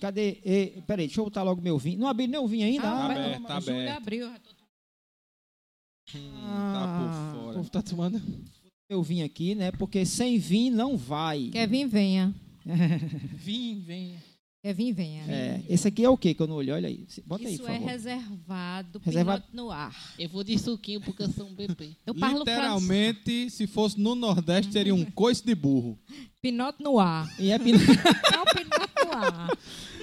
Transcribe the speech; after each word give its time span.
Cadê? 0.00 0.38
E, 0.44 0.82
peraí, 0.86 1.06
deixa 1.06 1.20
eu 1.20 1.24
botar 1.24 1.42
logo 1.42 1.60
meu 1.62 1.78
vinho. 1.78 1.98
Não 2.00 2.08
abri 2.08 2.26
nem 2.26 2.40
o 2.40 2.46
vinho 2.46 2.66
ainda? 2.66 2.88
Ah, 2.88 3.04
Ah, 3.04 3.08
mas- 3.08 3.18
aberto, 3.18 3.42
tá 3.46 3.56
aberto. 3.56 3.96
abriu. 3.96 4.28
já 4.30 4.38
tô- 4.38 4.56
Hum, 6.14 6.30
Ah, 6.44 6.72
tá 6.72 6.86
por 7.32 7.38
O 7.40 7.42
fora. 7.42 7.56
povo 7.56 7.70
tá 7.70 7.82
tomando. 7.82 8.22
meu 8.88 9.02
vinho 9.02 9.24
aqui, 9.26 9.54
né? 9.56 9.72
Porque 9.72 10.04
sem 10.06 10.38
vinho 10.38 10.76
não 10.76 10.96
vai. 10.96 11.48
Kevin, 11.52 11.86
venha. 11.86 12.34
Vim, 13.34 13.80
vem. 13.80 14.14
Kevin, 14.62 14.92
venha. 14.92 15.22
É, 15.28 15.62
esse 15.68 15.86
aqui 15.86 16.04
é 16.04 16.08
o 16.08 16.16
quê 16.16 16.34
que 16.34 16.42
eu 16.42 16.46
não 16.48 16.56
olhei? 16.56 16.74
Olha 16.74 16.88
aí. 16.88 17.06
Bota 17.24 17.46
aí, 17.46 17.54
Isso 17.54 17.62
por 17.62 17.70
é 17.70 17.74
favor. 17.74 17.88
reservado, 17.88 19.00
Reservado. 19.04 19.42
piloto 19.42 19.56
no 19.56 19.70
ar. 19.70 20.14
Eu 20.18 20.28
vou 20.28 20.42
de 20.42 20.58
suquinho 20.58 21.00
porque 21.00 21.22
eu 21.22 21.28
sou 21.30 21.46
um 21.46 21.54
bebê. 21.54 21.90
Eu 22.04 22.14
parlo 22.14 22.44
francês. 22.44 22.56
Literalmente, 22.58 23.50
se 23.50 23.66
fosse 23.68 24.00
no 24.00 24.14
Nordeste, 24.16 24.72
seria 24.72 24.94
um 24.94 25.04
coice 25.12 25.44
de 25.44 25.54
burro. 25.54 25.96
Pinote 26.42 26.82
no 26.82 26.98
ar. 26.98 27.28
E 27.40 27.50
é. 27.50 27.54
É 27.54 27.56
o 27.56 27.60
pinote 27.60 27.86
no 27.86 28.85
ar. 29.12 29.58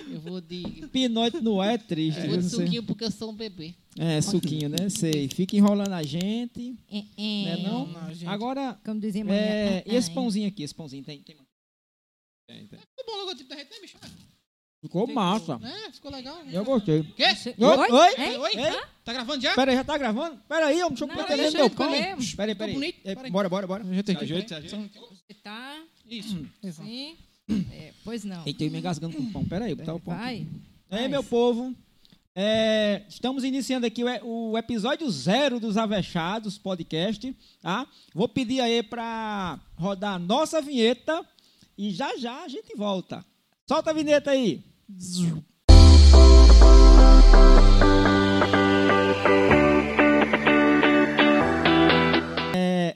Eu 0.10 0.20
vou 0.22 0.42
de, 0.42 0.88
Pinote 0.92 1.40
no 1.42 1.62
ar 1.62 1.73
é 1.73 1.77
triste. 1.77 2.20
eu 2.22 2.27
vou 2.30 2.38
de 2.38 2.50
sei. 2.50 2.59
suquinho 2.66 2.84
porque 2.84 3.04
eu 3.04 3.12
sou 3.12 3.32
um 3.32 3.36
bebê. 3.36 3.73
É, 3.98 4.20
suquinho, 4.22 4.70
né? 4.70 4.90
Sei. 4.90 5.27
Fica 5.30 5.55
enrolando 5.55 5.94
a 5.94 6.04
gente. 6.04 6.76
É, 6.90 6.96
Né, 6.96 7.60
é. 7.60 7.63
não? 7.63 7.88
Não, 7.88 8.13
gente. 8.13 8.27
Agora, 8.27 8.80
Como 8.84 9.00
dizia 9.00 9.22
amanhã. 9.22 9.40
é, 9.40 9.84
e 9.86 9.96
esse 9.96 10.10
Ai. 10.10 10.16
pãozinho 10.16 10.48
aqui? 10.48 10.63
Esse 10.63 10.76
pãozinho 10.76 11.04
tem, 11.04 11.22
tem... 11.22 11.36
Tem, 12.48 12.68
tem. 12.68 12.80
Ficou 12.80 13.05
bom 13.05 13.13
o 13.13 13.20
logotipo 13.22 13.50
da 13.50 13.55
gente, 13.55 13.70
né, 13.70 13.77
bicho? 13.82 13.98
Ficou 14.82 15.08
massa. 15.08 15.58
É, 15.63 15.91
ficou 15.94 16.12
legal. 16.12 16.44
né? 16.44 16.52
Eu 16.52 16.66
gostei. 16.66 17.04
Quê? 17.16 17.24
Oi? 17.24 17.55
Oi? 17.58 17.90
Oi? 17.90 18.16
Oi? 18.18 18.38
Oi? 18.38 18.52
Ei? 18.58 18.82
Tá 19.05 19.13
gravando 19.13 19.41
já? 19.41 19.55
Pera 19.55 19.72
aí, 19.72 19.77
já 19.77 19.84
tá 19.85 19.98
gravando? 19.98 20.38
Pera 20.48 20.66
aí, 20.68 20.76
deixa 20.77 21.04
eu 21.04 21.08
proteger 21.08 21.52
meu 21.54 21.62
eu 21.62 21.70
pão. 21.70 21.88
comer. 21.88 22.18
Pera 22.35 22.52
aí, 22.52 22.55
pera 22.55 22.66
aí. 22.66 22.74
bonito, 22.74 22.99
É, 23.05 23.16
pera 23.16 23.27
aí. 23.27 23.32
Bora, 23.32 23.48
bora, 23.48 23.66
bora. 23.66 23.84
Ajeita. 23.84 24.20
Ajeita, 24.20 24.62
tá... 25.41 25.82
Isso. 26.05 26.46
Sim. 26.72 27.16
É, 27.50 27.92
pois 28.04 28.24
não. 28.24 28.44
Eita, 28.46 28.64
eu 28.64 28.72
me 28.72 28.80
engasgando 28.80 29.16
com 29.16 29.24
o 29.24 29.32
pão. 29.32 29.46
Pera 29.46 29.66
aí, 29.66 29.76
botar 29.76 29.94
o 29.94 30.00
pão. 30.00 30.14
aqui. 30.14 30.24
Vai. 30.24 30.48
Aí, 30.90 31.00
Vai. 31.00 31.08
meu 31.08 31.24
povo, 31.24 31.76
é, 32.36 33.04
estamos 33.08 33.44
iniciando 33.44 33.85
aqui 33.85 34.04
o, 34.04 34.52
o 34.52 34.58
episódio 34.58 35.10
zero 35.12 35.60
dos 35.60 35.77
Avechados 35.77 36.58
podcast, 36.58 37.35
tá? 37.62 37.88
Vou 38.13 38.27
pedir 38.27 38.62
aí 38.62 38.82
para 38.82 39.60
rodar 39.76 40.16
a 40.16 40.20
nossa 40.20 40.62
vinheta 40.62 41.26
e 41.77 41.91
já 41.91 42.18
já 42.18 42.44
a 42.44 42.48
gente 42.48 42.76
volta. 42.76 43.26
Solta 43.68 43.91
a 43.91 43.94
vinheta 43.94 44.32
aí. 44.32 44.63
É, 49.26 49.73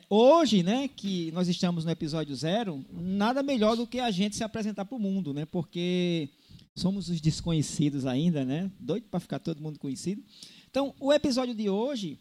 hoje, 0.10 0.64
né, 0.64 0.88
que 0.88 1.32
nós 1.32 1.48
estamos 1.48 1.86
no 1.86 1.92
episódio 1.92 2.36
zero, 2.36 2.84
nada 2.92 3.44
melhor 3.44 3.76
do 3.76 3.88
que 3.88 4.00
a 4.00 4.12
gente 4.12 4.36
se 4.36 4.44
apresentar 4.44 4.86
para 4.86 4.96
o 4.96 5.00
mundo, 5.00 5.34
né? 5.34 5.46
Porque 5.46 6.30
somos 6.76 7.10
os 7.10 7.20
desconhecidos 7.20 8.06
ainda, 8.06 8.46
né? 8.46 8.72
Doido 8.80 9.08
para 9.10 9.20
ficar 9.20 9.40
todo 9.40 9.62
mundo 9.62 9.80
conhecido. 9.80 10.24
Então, 10.70 10.94
o 11.00 11.12
episódio 11.12 11.56
de 11.56 11.70
hoje, 11.70 12.20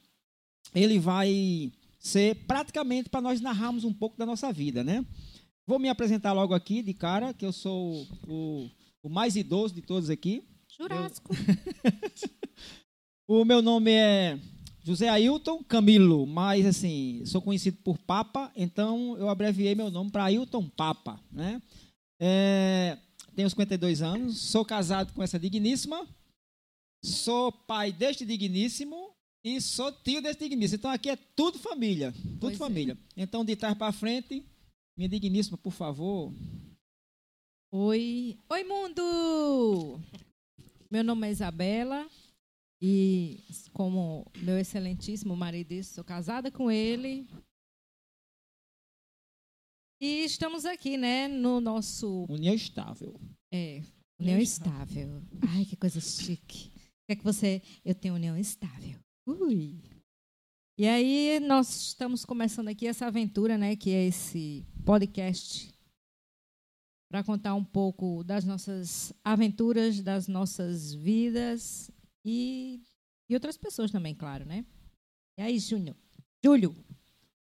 ele 0.75 0.99
vai 0.99 1.73
ser 1.99 2.37
praticamente 2.47 3.09
para 3.09 3.21
nós 3.21 3.41
narrarmos 3.41 3.85
um 3.85 3.93
pouco 3.93 4.17
da 4.17 4.27
nossa 4.27 4.53
vida, 4.53 4.83
né? 4.85 5.05
Vou 5.67 5.79
me 5.79 5.89
apresentar 5.89 6.33
logo 6.33 6.55
aqui 6.55 6.83
de 6.83 6.95
cara, 6.95 7.35
que 7.35 7.45
eu 7.45 7.53
sou 7.53 8.07
o, 8.29 8.71
o 9.03 9.09
mais 9.09 9.35
idoso 9.37 9.75
de 9.75 9.83
todos 9.83 10.11
aqui. 10.11 10.45
Jurássico. 10.79 11.35
O 13.29 13.45
meu 13.45 13.61
nome 13.61 13.91
é 13.91 14.39
José 14.87 15.09
Ailton 15.09 15.65
Camilo, 15.65 16.25
mas 16.29 16.65
assim, 16.65 17.21
sou 17.27 17.43
conhecido 17.43 17.77
por 17.79 17.99
Papa, 17.99 18.53
então 18.55 19.19
eu 19.19 19.29
abreviei 19.29 19.75
meu 19.75 19.91
nome 19.91 20.13
para 20.13 20.27
Ailton 20.27 20.69
Papa, 20.69 21.21
né? 21.29 21.61
É, 22.21 22.97
tenho 23.35 23.51
52 23.51 24.01
anos, 24.01 24.39
sou 24.39 24.65
casado 24.65 25.13
com 25.13 25.25
essa 25.25 25.41
digníssima, 25.41 26.07
sou 27.05 27.51
pai 27.51 27.93
deste 27.93 28.25
digníssimo 28.25 29.11
e 29.45 29.61
sou 29.61 29.91
tio 29.91 30.23
deste 30.23 30.49
digníssimo. 30.49 30.79
Então 30.79 30.91
aqui 30.93 31.11
é 31.11 31.17
tudo 31.35 31.59
família, 31.59 32.13
tudo 32.13 32.39
Pois 32.39 32.55
é. 32.55 32.57
família. 32.57 32.97
Então 33.17 33.45
de 33.45 33.57
trás 33.57 33.77
para 33.77 33.91
frente, 33.91 34.45
minha 34.97 35.09
digníssima, 35.09 35.59
por 35.59 35.73
favor. 35.73 36.33
Oi. 37.73 38.39
Oi, 38.49 38.63
mundo! 38.63 40.01
Meu 40.89 41.03
nome 41.03 41.27
é 41.27 41.33
Isabela 41.33 42.07
e, 42.81 43.43
como 43.73 44.25
meu 44.39 44.59
excelentíssimo 44.59 45.35
marido 45.35 45.83
sou 45.83 46.05
casada 46.05 46.51
com 46.51 46.71
ele. 46.71 47.27
E 50.01 50.25
estamos 50.25 50.67
aqui, 50.67 50.97
né, 50.97 51.27
no 51.27 51.61
nosso 51.61 52.27
União 52.29 52.55
estável. 52.55 53.19
é, 53.53 53.83
união 54.21 54.39
estável. 54.39 55.23
Ai, 55.49 55.65
que 55.65 55.75
coisa 55.75 56.01
chique. 56.01 56.69
O 56.69 57.07
que 57.07 57.13
é 57.13 57.17
que 57.17 57.25
você... 57.25 57.63
Eu 57.85 57.95
tenho 57.95 58.15
união 58.15 58.37
estável. 58.37 58.99
Ui. 59.27 59.81
E 60.79 60.87
aí, 60.87 61.41
nós 61.41 61.89
estamos 61.89 62.27
começando 62.27 62.69
aqui 62.69 62.87
essa 62.87 63.07
aventura, 63.07 63.57
né, 63.57 63.75
que 63.75 63.91
é 63.91 64.05
esse 64.07 64.67
podcast 64.85 65.73
para 67.11 67.25
contar 67.25 67.55
um 67.55 67.65
pouco 67.65 68.23
das 68.23 68.45
nossas 68.45 69.15
aventuras, 69.25 70.03
das 70.03 70.29
nossas 70.29 70.93
vidas 70.93 71.91
e, 72.27 72.83
e 73.31 73.35
outras 73.35 73.57
pessoas 73.57 73.91
também, 73.91 74.15
claro, 74.15 74.45
né? 74.45 74.67
E 75.39 75.43
aí, 75.43 75.59
Júnior? 75.59 75.97
Júlio, 76.45 76.75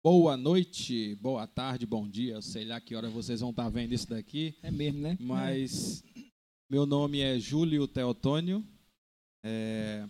Boa 0.03 0.38
noite, 0.38 1.15
boa 1.15 1.45
tarde, 1.45 1.85
bom 1.85 2.07
dia. 2.07 2.41
Sei 2.41 2.63
lá 2.63 2.79
que 2.79 2.95
hora 2.95 3.09
vocês 3.09 3.41
vão 3.41 3.49
estar 3.49 3.67
vendo 3.67 3.93
isso 3.93 4.07
daqui, 4.07 4.55
É 4.63 4.71
mesmo, 4.71 5.01
né? 5.01 5.17
mas 5.19 6.01
meu 6.69 6.85
nome 6.85 7.19
é 7.19 7.38
Júlio 7.38 7.85
Teotônio. 7.89 8.65
É, 9.43 10.07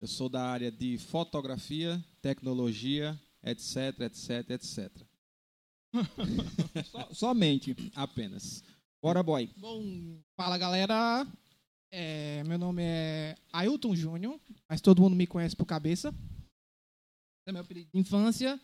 eu 0.00 0.08
sou 0.08 0.28
da 0.28 0.42
área 0.44 0.72
de 0.72 0.98
fotografia, 0.98 2.04
tecnologia, 2.20 3.16
etc, 3.44 4.00
etc, 4.00 4.50
etc. 4.50 4.90
So- 6.90 7.14
somente. 7.14 7.76
Apenas. 7.94 8.64
Bora, 9.00 9.22
boy. 9.22 9.48
Bom, 9.56 10.18
fala 10.36 10.58
galera. 10.58 11.24
É, 11.92 12.42
meu 12.44 12.58
nome 12.58 12.82
é 12.82 13.36
Ailton 13.52 13.94
Júnior, 13.94 14.38
mas 14.68 14.80
todo 14.80 15.00
mundo 15.00 15.16
me 15.16 15.26
conhece 15.26 15.54
por 15.54 15.66
cabeça. 15.66 16.14
É 17.46 17.52
meu 17.52 17.62
apelido 17.62 17.88
de 17.92 18.00
infância. 18.00 18.60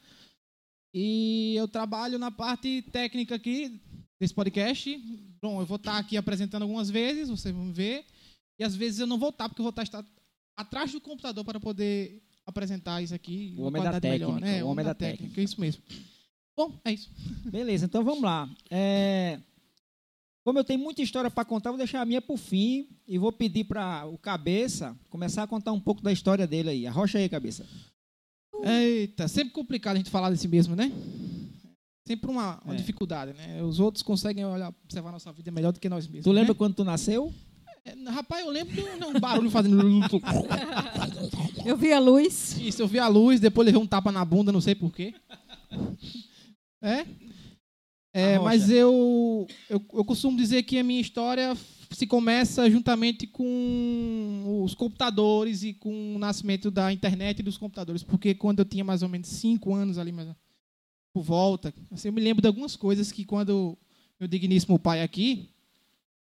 E 0.95 1.55
eu 1.57 1.67
trabalho 1.67 2.19
na 2.19 2.31
parte 2.31 2.83
técnica 2.93 3.37
aqui 3.37 3.81
desse 4.21 4.35
podcast. 4.35 4.97
Bom, 5.41 5.61
eu 5.61 5.67
vou 5.67 5.77
estar 5.77 5.99
aqui 5.99 6.17
apresentando 6.17 6.63
algumas 6.63 6.91
vezes, 6.91 7.29
vocês 7.29 7.55
vão 7.55 7.73
ver. 7.73 8.05
E 8.59 8.65
às 8.65 8.77
vezes 8.77 9.01
eu 9.01 9.07
não 9.07 9.19
vou 9.19 9.31
estar, 9.31 9.49
porque 9.49 9.61
eu 9.61 9.65
vou 9.65 9.83
estar, 9.83 10.05
atrás 10.57 10.93
do 10.93 11.01
computador 11.01 11.45
para 11.45 11.59
poder 11.59 12.23
apresentar 12.45 13.03
isso 13.03 13.15
aqui. 13.15 13.55
O 13.57 13.63
homem 13.63 13.83
da 13.83 13.91
qualidade 13.91 14.13
melhor, 14.13 14.35
técnica, 14.35 14.47
né? 14.47 14.65
o 14.65 14.69
homem 14.69 14.85
da 14.85 14.95
técnica. 14.95 15.41
É 15.41 15.45
isso 15.45 15.61
mesmo. 15.61 15.83
Bom, 16.57 16.79
é 16.85 16.93
isso. 16.93 17.11
Beleza, 17.47 17.87
então 17.87 18.05
vamos 18.05 18.23
lá. 18.23 18.49
É, 18.71 19.41
Como 20.45 20.59
eu 20.59 20.65
tenho 20.65 20.81
muita 20.81 21.03
história 21.03 21.31
para 21.31 21.45
contar, 21.45 21.71
vou 21.71 21.79
deixar 21.79 22.01
a 22.01 22.05
minha 22.05 22.21
por 22.21 22.37
fim 22.37 22.89
e 23.07 23.17
vou 23.17 23.31
pedir 23.33 23.65
para 23.65 24.07
o 24.07 24.19
Cabeça 24.19 24.97
começar 25.09 25.45
a 25.45 25.47
contar 25.47 25.71
um 25.73 25.81
pouco 25.81 26.03
da 26.03 26.13
história 26.13 26.47
dele 26.47 26.71
aí. 26.71 26.87
Arrocha 26.87 27.19
aí, 27.19 27.29
Cabeça. 27.29 27.65
Eita, 28.65 29.29
sempre 29.29 29.53
complicado 29.53 29.95
a 29.95 29.99
gente 29.99 30.11
falar 30.11 30.31
desse 30.31 30.49
mesmo, 30.49 30.75
né? 30.75 30.91
Sempre 32.07 32.29
uma, 32.31 32.61
uma 32.65 32.75
É. 32.75 32.77
dificuldade, 32.77 33.33
né? 33.35 33.63
Os 33.63 33.79
outros 33.79 34.03
conseguem 34.03 34.45
olhar, 34.45 34.75
observar 34.85 35.11
a 35.11 35.13
nossa 35.13 35.33
vida 35.33 35.51
melhor 35.53 35.73
do 35.73 35.79
que 35.79 35.89
nós 35.89 36.07
mesmos. 36.07 36.25
Tu 36.25 36.33
lembra 36.33 36.53
né? 36.53 36.59
quando 36.59 36.75
tu 36.75 36.85
nasceu? 36.85 37.33
É, 37.85 37.95
rapaz, 38.11 38.45
eu 38.45 38.51
lembro 38.51 38.75
de 38.75 38.81
um, 38.81 39.09
um 39.17 39.21
barulho 39.21 39.51
fazendo. 39.51 39.79
eu 41.67 41.77
vi 41.77 41.93
a 41.93 42.01
luz. 42.01 42.57
Isso, 42.61 42.83
eu 42.83 42.89
vi 42.89 42.99
a 42.99 43.07
luz, 43.09 43.39
depois 43.41 43.67
levei 43.67 43.81
um 43.81 43.87
tapa 43.87 44.11
na 44.11 44.25
bunda, 44.25 44.51
não 44.53 44.61
sei 44.61 44.75
porquê. 44.75 45.15
É? 46.81 47.07
É, 48.15 48.39
mas 48.39 48.69
eu, 48.69 49.47
eu, 49.71 49.83
eu 49.95 50.05
costumo 50.05 50.37
dizer 50.37 50.65
que 50.65 50.79
a 50.79 50.85
minha 50.85 51.01
história 51.01 51.57
se 51.91 52.07
começa 52.07 52.71
juntamente 52.71 53.27
com 53.27 54.63
os 54.65 54.75
computadores 54.75 55.63
e 55.63 55.73
com 55.73 56.17
o 56.17 56.19
nascimento 56.19 56.71
da 56.71 56.93
internet 56.93 57.39
e 57.39 57.43
dos 57.43 57.57
computadores, 57.57 58.03
porque 58.03 58.35
quando 58.35 58.59
eu 58.59 58.65
tinha 58.65 58.85
mais 58.85 59.03
ou 59.03 59.09
menos 59.09 59.29
cinco 59.29 59.75
anos 59.75 59.99
ali, 59.99 60.13
mais, 60.13 60.29
por 61.13 61.23
volta, 61.23 61.73
assim, 61.91 62.09
eu 62.09 62.13
me 62.13 62.21
lembro 62.21 62.43
de 62.43 62.49
algumas 62.49 62.77
coisas 62.77 63.11
que 63.11 63.25
quando 63.25 63.79
meu 64.21 64.29
digníssimo 64.29 64.79
pai 64.79 65.03
aqui 65.03 65.49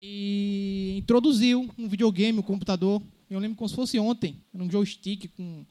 e 0.01 0.97
introduziu 0.99 1.69
um 1.79 1.89
videogame, 1.89 2.39
um 2.39 2.43
computador, 2.43 3.03
eu 3.29 3.39
lembro 3.39 3.57
como 3.57 3.69
se 3.69 3.75
fosse 3.75 3.99
ontem, 3.99 4.43
era 4.53 4.63
um 4.63 4.71
joystick 4.71 5.29
com 5.37 5.65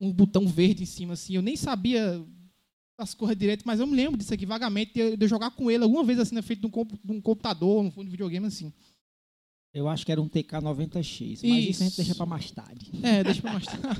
um 0.00 0.12
botão 0.12 0.46
verde 0.46 0.82
em 0.82 0.86
cima, 0.86 1.14
assim, 1.14 1.34
eu 1.36 1.42
nem 1.42 1.56
sabia 1.56 2.22
as 3.00 3.14
coisas 3.14 3.36
direito, 3.36 3.62
mas 3.64 3.80
eu 3.80 3.86
me 3.86 3.96
lembro 3.96 4.18
disso 4.18 4.34
aqui 4.34 4.44
vagamente, 4.44 4.92
de 4.92 5.16
eu, 5.18 5.28
jogar 5.28 5.50
com 5.50 5.70
ele 5.70 5.84
alguma 5.84 6.04
vez 6.04 6.18
assim 6.18 6.34
na 6.34 6.42
frente 6.42 6.60
de 6.60 6.66
um, 6.66 6.70
um 7.08 7.20
computador, 7.20 7.82
no 7.82 7.90
fundo 7.90 8.04
de 8.04 8.10
videogame 8.10 8.46
assim. 8.46 8.72
Eu 9.72 9.88
acho 9.88 10.04
que 10.04 10.12
era 10.12 10.20
um 10.20 10.28
TK90X, 10.28 11.40
mas 11.42 11.64
isso, 11.64 11.82
a 11.82 11.84
gente 11.84 11.92
Isso. 11.92 11.96
deixa 11.96 12.14
para 12.14 12.26
mais 12.26 12.50
tarde. 12.50 12.90
É, 13.02 13.22
deixa 13.22 13.40
pra 13.40 13.52
mostrar. 13.52 13.96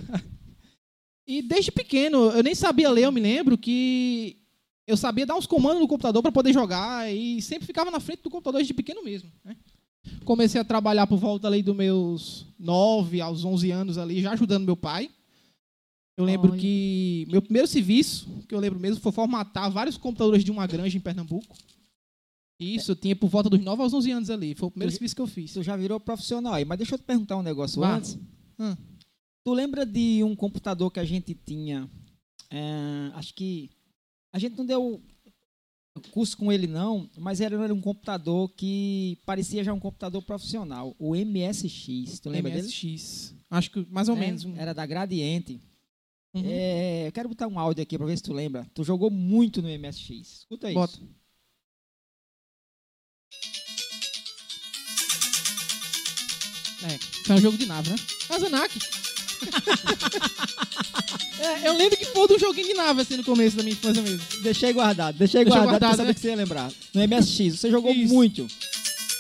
e 1.26 1.41
desde 1.43 1.70
pequeno, 1.70 2.31
eu 2.31 2.43
nem 2.43 2.55
sabia 2.55 2.91
ler, 2.91 3.05
eu 3.05 3.12
me 3.12 3.20
lembro 3.20 3.56
que 3.56 4.37
eu 4.87 4.97
sabia 4.97 5.25
dar 5.25 5.37
uns 5.37 5.46
comandos 5.46 5.81
no 5.81 5.88
computador 5.88 6.23
para 6.23 6.32
poder 6.32 6.53
jogar 6.53 7.11
e 7.12 7.41
sempre 7.41 7.67
ficava 7.67 7.91
na 7.91 8.00
frente 8.00 8.23
do 8.23 8.31
computador 8.31 8.58
desde 8.58 8.75
pequeno 8.75 9.05
mesmo. 9.05 9.31
Né? 9.44 9.56
Comecei 10.25 10.61
a 10.61 10.64
trabalhar 10.64 11.06
por 11.06 11.19
volta 11.19 11.46
ali 11.46 11.62
dos 11.62 11.76
meus 11.76 12.46
9 12.58 13.20
aos 13.20 13.44
11 13.44 13.70
anos 13.70 13.99
ali, 13.99 14.20
já 14.20 14.32
ajudando 14.32 14.64
meu 14.64 14.76
pai. 14.76 15.08
Eu 16.20 16.25
lembro 16.26 16.52
Olha. 16.52 16.61
que 16.61 17.26
meu 17.31 17.40
primeiro 17.40 17.67
serviço, 17.67 18.28
que 18.49 18.55
eu 18.55 18.61
lembro 18.61 18.78
mesmo, 18.78 19.00
foi 19.00 19.11
formatar 19.12 19.70
vários 19.70 19.96
computadores 19.96 20.44
de 20.44 20.50
uma 20.50 20.67
granja 20.67 20.96
em 20.96 21.00
Pernambuco. 21.00 21.56
Isso, 22.61 22.90
eu 22.93 22.96
tinha 22.96 23.17
por 23.17 23.28
volta 23.31 23.49
dos 23.49 23.58
9 23.61 23.82
aos 23.82 23.94
11 23.94 24.11
anos 24.11 24.28
ali. 24.31 24.55
Foi 24.55 24.69
o 24.69 24.70
primeiro 24.70 24.90
Tu- 24.93 24.96
serviço 24.96 25.17
que 25.17 25.22
eu 25.22 25.26
fiz. 25.26 25.52
Tu 25.55 25.62
já 25.62 25.76
virou 25.76 25.99
profissional 25.99 26.52
aí, 26.52 26.64
mas 26.64 26.76
deixa 26.76 26.94
eu 26.94 26.99
te 26.99 27.05
perguntar 27.05 27.38
um 27.38 27.43
negócio 27.43 27.81
Vá. 27.81 27.96
antes. 27.96 28.19
Hum. 28.58 28.76
Tu 29.43 29.55
lembra 29.55 29.87
de 29.87 30.22
um 30.22 30.37
computador 30.37 30.90
que 30.90 31.00
a 31.00 31.05
gente 31.05 31.34
tinha? 31.34 31.88
é, 32.50 33.11
acho 33.14 33.32
que 33.34 33.70
a 34.32 34.38
gente 34.38 34.58
não 34.58 34.67
deu 34.67 35.00
curso 36.11 36.37
com 36.37 36.50
ele 36.52 36.67
não, 36.67 37.08
mas 37.17 37.40
era, 37.40 37.55
era 37.62 37.72
um 37.72 37.81
computador 37.81 38.49
que 38.56 39.19
parecia 39.25 39.62
já 39.64 39.72
um 39.72 39.78
computador 39.81 40.20
profissional, 40.22 40.94
o 40.99 41.14
MSX. 41.14 42.19
Tu 42.20 42.28
lembra 42.28 42.50
dele? 42.50 42.67
MSX. 42.67 43.34
Acho 43.49 43.70
que 43.70 43.87
mais 43.90 44.08
ou 44.08 44.17
É, 44.17 44.20
menos. 44.20 44.44
Era 44.56 44.72
da 44.75 44.84
Gradiente. 44.84 45.61
Uhum. 46.32 46.43
É, 46.47 47.09
eu 47.09 47.12
quero 47.12 47.29
botar 47.29 47.49
um 47.49 47.59
áudio 47.59 47.82
aqui 47.82 47.99
pra 47.99 48.06
ver 48.06 48.17
se 48.17 48.23
tu 48.23 48.32
lembra. 48.32 48.65
Tu 48.75 48.85
jogou 48.85 49.11
muito 49.11 49.61
no 49.61 49.69
MSX. 49.69 50.11
Escuta 50.41 50.69
isso. 50.69 50.75
Bota. 50.79 50.99
É, 56.82 57.32
é 57.32 57.35
um 57.35 57.41
jogo 57.41 57.59
de 57.59 57.67
nave, 57.67 57.91
né? 57.91 57.97
Kazanak. 58.29 58.79
é, 61.41 61.69
eu 61.69 61.77
lembro 61.77 61.97
que 61.97 62.05
foi 62.06 62.27
de 62.29 62.35
um 62.35 62.38
joguinho 62.38 62.67
de 62.69 62.75
nave 62.75 63.03
assim 63.03 63.17
no 63.17 63.25
começo 63.25 63.56
da 63.56 63.62
minha 63.62 63.73
infância 63.75 64.03
mesmo. 64.03 64.21
Deixei 64.43 64.73
guardado, 64.73 65.17
deixei 65.19 65.44
Deixou 65.44 65.61
guardado, 65.61 65.79
pra 65.79 65.88
guardado, 65.88 65.97
saber 65.99 66.09
né? 66.09 66.15
que 66.15 66.21
você 66.21 66.29
ia 66.29 66.37
lembrar. 66.37 66.73
No 66.94 67.03
MSX, 67.06 67.59
você 67.59 67.71
jogou 67.71 67.93
Isso. 67.93 68.12
muito. 68.15 68.47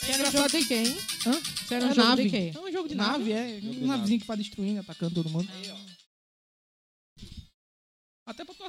Era 0.08 0.28
um 0.28 0.32
jogo 0.32 0.48
de 0.48 0.64
quem? 0.64 0.86
Hã? 1.26 1.40
Você 1.66 1.74
era 1.74 1.86
um 1.86 1.90
É 1.90 1.94
jogo 1.94 2.08
nave. 2.08 2.22
de 2.24 2.30
quê? 2.30 2.52
É 2.54 2.58
um 2.60 2.72
jogo 2.72 2.88
de 2.88 2.94
nave, 2.94 3.32
é. 3.32 3.60
Jogo 3.60 3.66
Um 3.66 3.72
nave. 3.72 3.86
navezinho 3.86 4.20
que 4.20 4.26
vai 4.26 4.36
destruindo, 4.36 4.80
atacando 4.80 5.14
todo 5.14 5.28
mundo. 5.30 5.48
Até 5.52 5.68
pra 5.68 5.76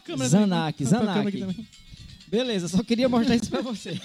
câmera. 0.02 0.24
Né? 0.24 0.30
Tua 1.06 1.14
câmera 1.14 1.30
aqui 1.30 1.38
também. 1.40 1.68
Beleza, 2.28 2.68
só 2.70 2.82
queria 2.82 3.10
mostrar 3.10 3.36
isso 3.36 3.50
pra 3.50 3.62
você. 3.62 4.00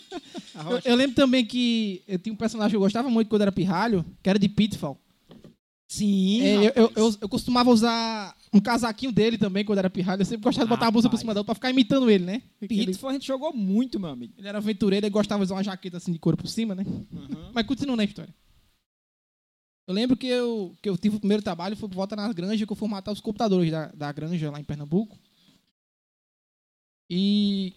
A 0.54 0.70
Eu, 0.70 0.80
eu 0.84 0.96
lembro 0.96 1.16
também 1.16 1.46
que 1.46 2.02
eu 2.06 2.18
tinha 2.18 2.32
um 2.32 2.36
personagem 2.36 2.70
que 2.70 2.76
eu 2.76 2.80
gostava 2.80 3.08
muito 3.08 3.28
quando 3.28 3.42
era 3.42 3.52
pirralho, 3.52 4.04
que 4.22 4.28
era 4.28 4.38
de 4.38 4.48
Pitfall. 4.48 4.98
Sim, 5.88 6.42
É, 6.42 6.56
eu, 6.56 6.72
eu, 6.76 6.92
eu, 6.94 7.16
eu 7.22 7.28
costumava 7.28 7.70
usar 7.70 8.36
um 8.52 8.60
casaquinho 8.60 9.10
dele 9.10 9.38
também 9.38 9.64
quando 9.64 9.78
era 9.78 9.88
pirralho. 9.88 10.20
Eu 10.20 10.26
sempre 10.26 10.44
gostava 10.44 10.66
de 10.66 10.70
botar 10.70 10.88
a 10.88 10.90
blusa 10.90 11.08
por 11.08 11.18
cima 11.18 11.32
dela 11.32 11.44
pra 11.44 11.54
ficar 11.54 11.70
imitando 11.70 12.10
ele, 12.10 12.24
né? 12.24 12.42
Porque 12.58 12.74
Ele, 12.74 12.86
Pitfall 12.86 13.10
a 13.10 13.12
gente 13.14 13.26
jogou 13.26 13.52
muito, 13.52 13.98
meu 13.98 14.10
amigo. 14.10 14.34
ele 14.36 14.46
era 14.46 14.58
aventureiro 14.58 15.06
e 15.06 15.10
gostava 15.10 15.40
de 15.40 15.46
usar 15.46 15.54
uma 15.56 15.64
jaqueta 15.64 15.96
assim 15.96 16.12
de 16.12 16.18
couro 16.18 16.36
por 16.36 16.48
cima, 16.48 16.74
né? 16.74 16.84
Uhum. 16.86 17.50
Mas 17.54 17.66
continuando 17.66 18.02
a 18.02 18.04
história. 18.04 18.32
Eu 19.88 19.94
lembro 19.94 20.16
que 20.16 20.26
eu, 20.26 20.76
que 20.80 20.88
eu 20.88 20.96
tive 20.96 21.16
o 21.16 21.18
primeiro 21.18 21.42
trabalho, 21.42 21.76
foi 21.76 21.88
por 21.88 21.96
volta 21.96 22.14
na 22.14 22.32
granja, 22.32 22.64
que 22.64 22.72
eu 22.72 22.76
formatar 22.76 23.12
os 23.12 23.20
computadores 23.20 23.70
da, 23.70 23.86
da 23.86 24.12
granja 24.12 24.50
lá 24.50 24.60
em 24.60 24.64
Pernambuco. 24.64 25.18
E 27.10 27.72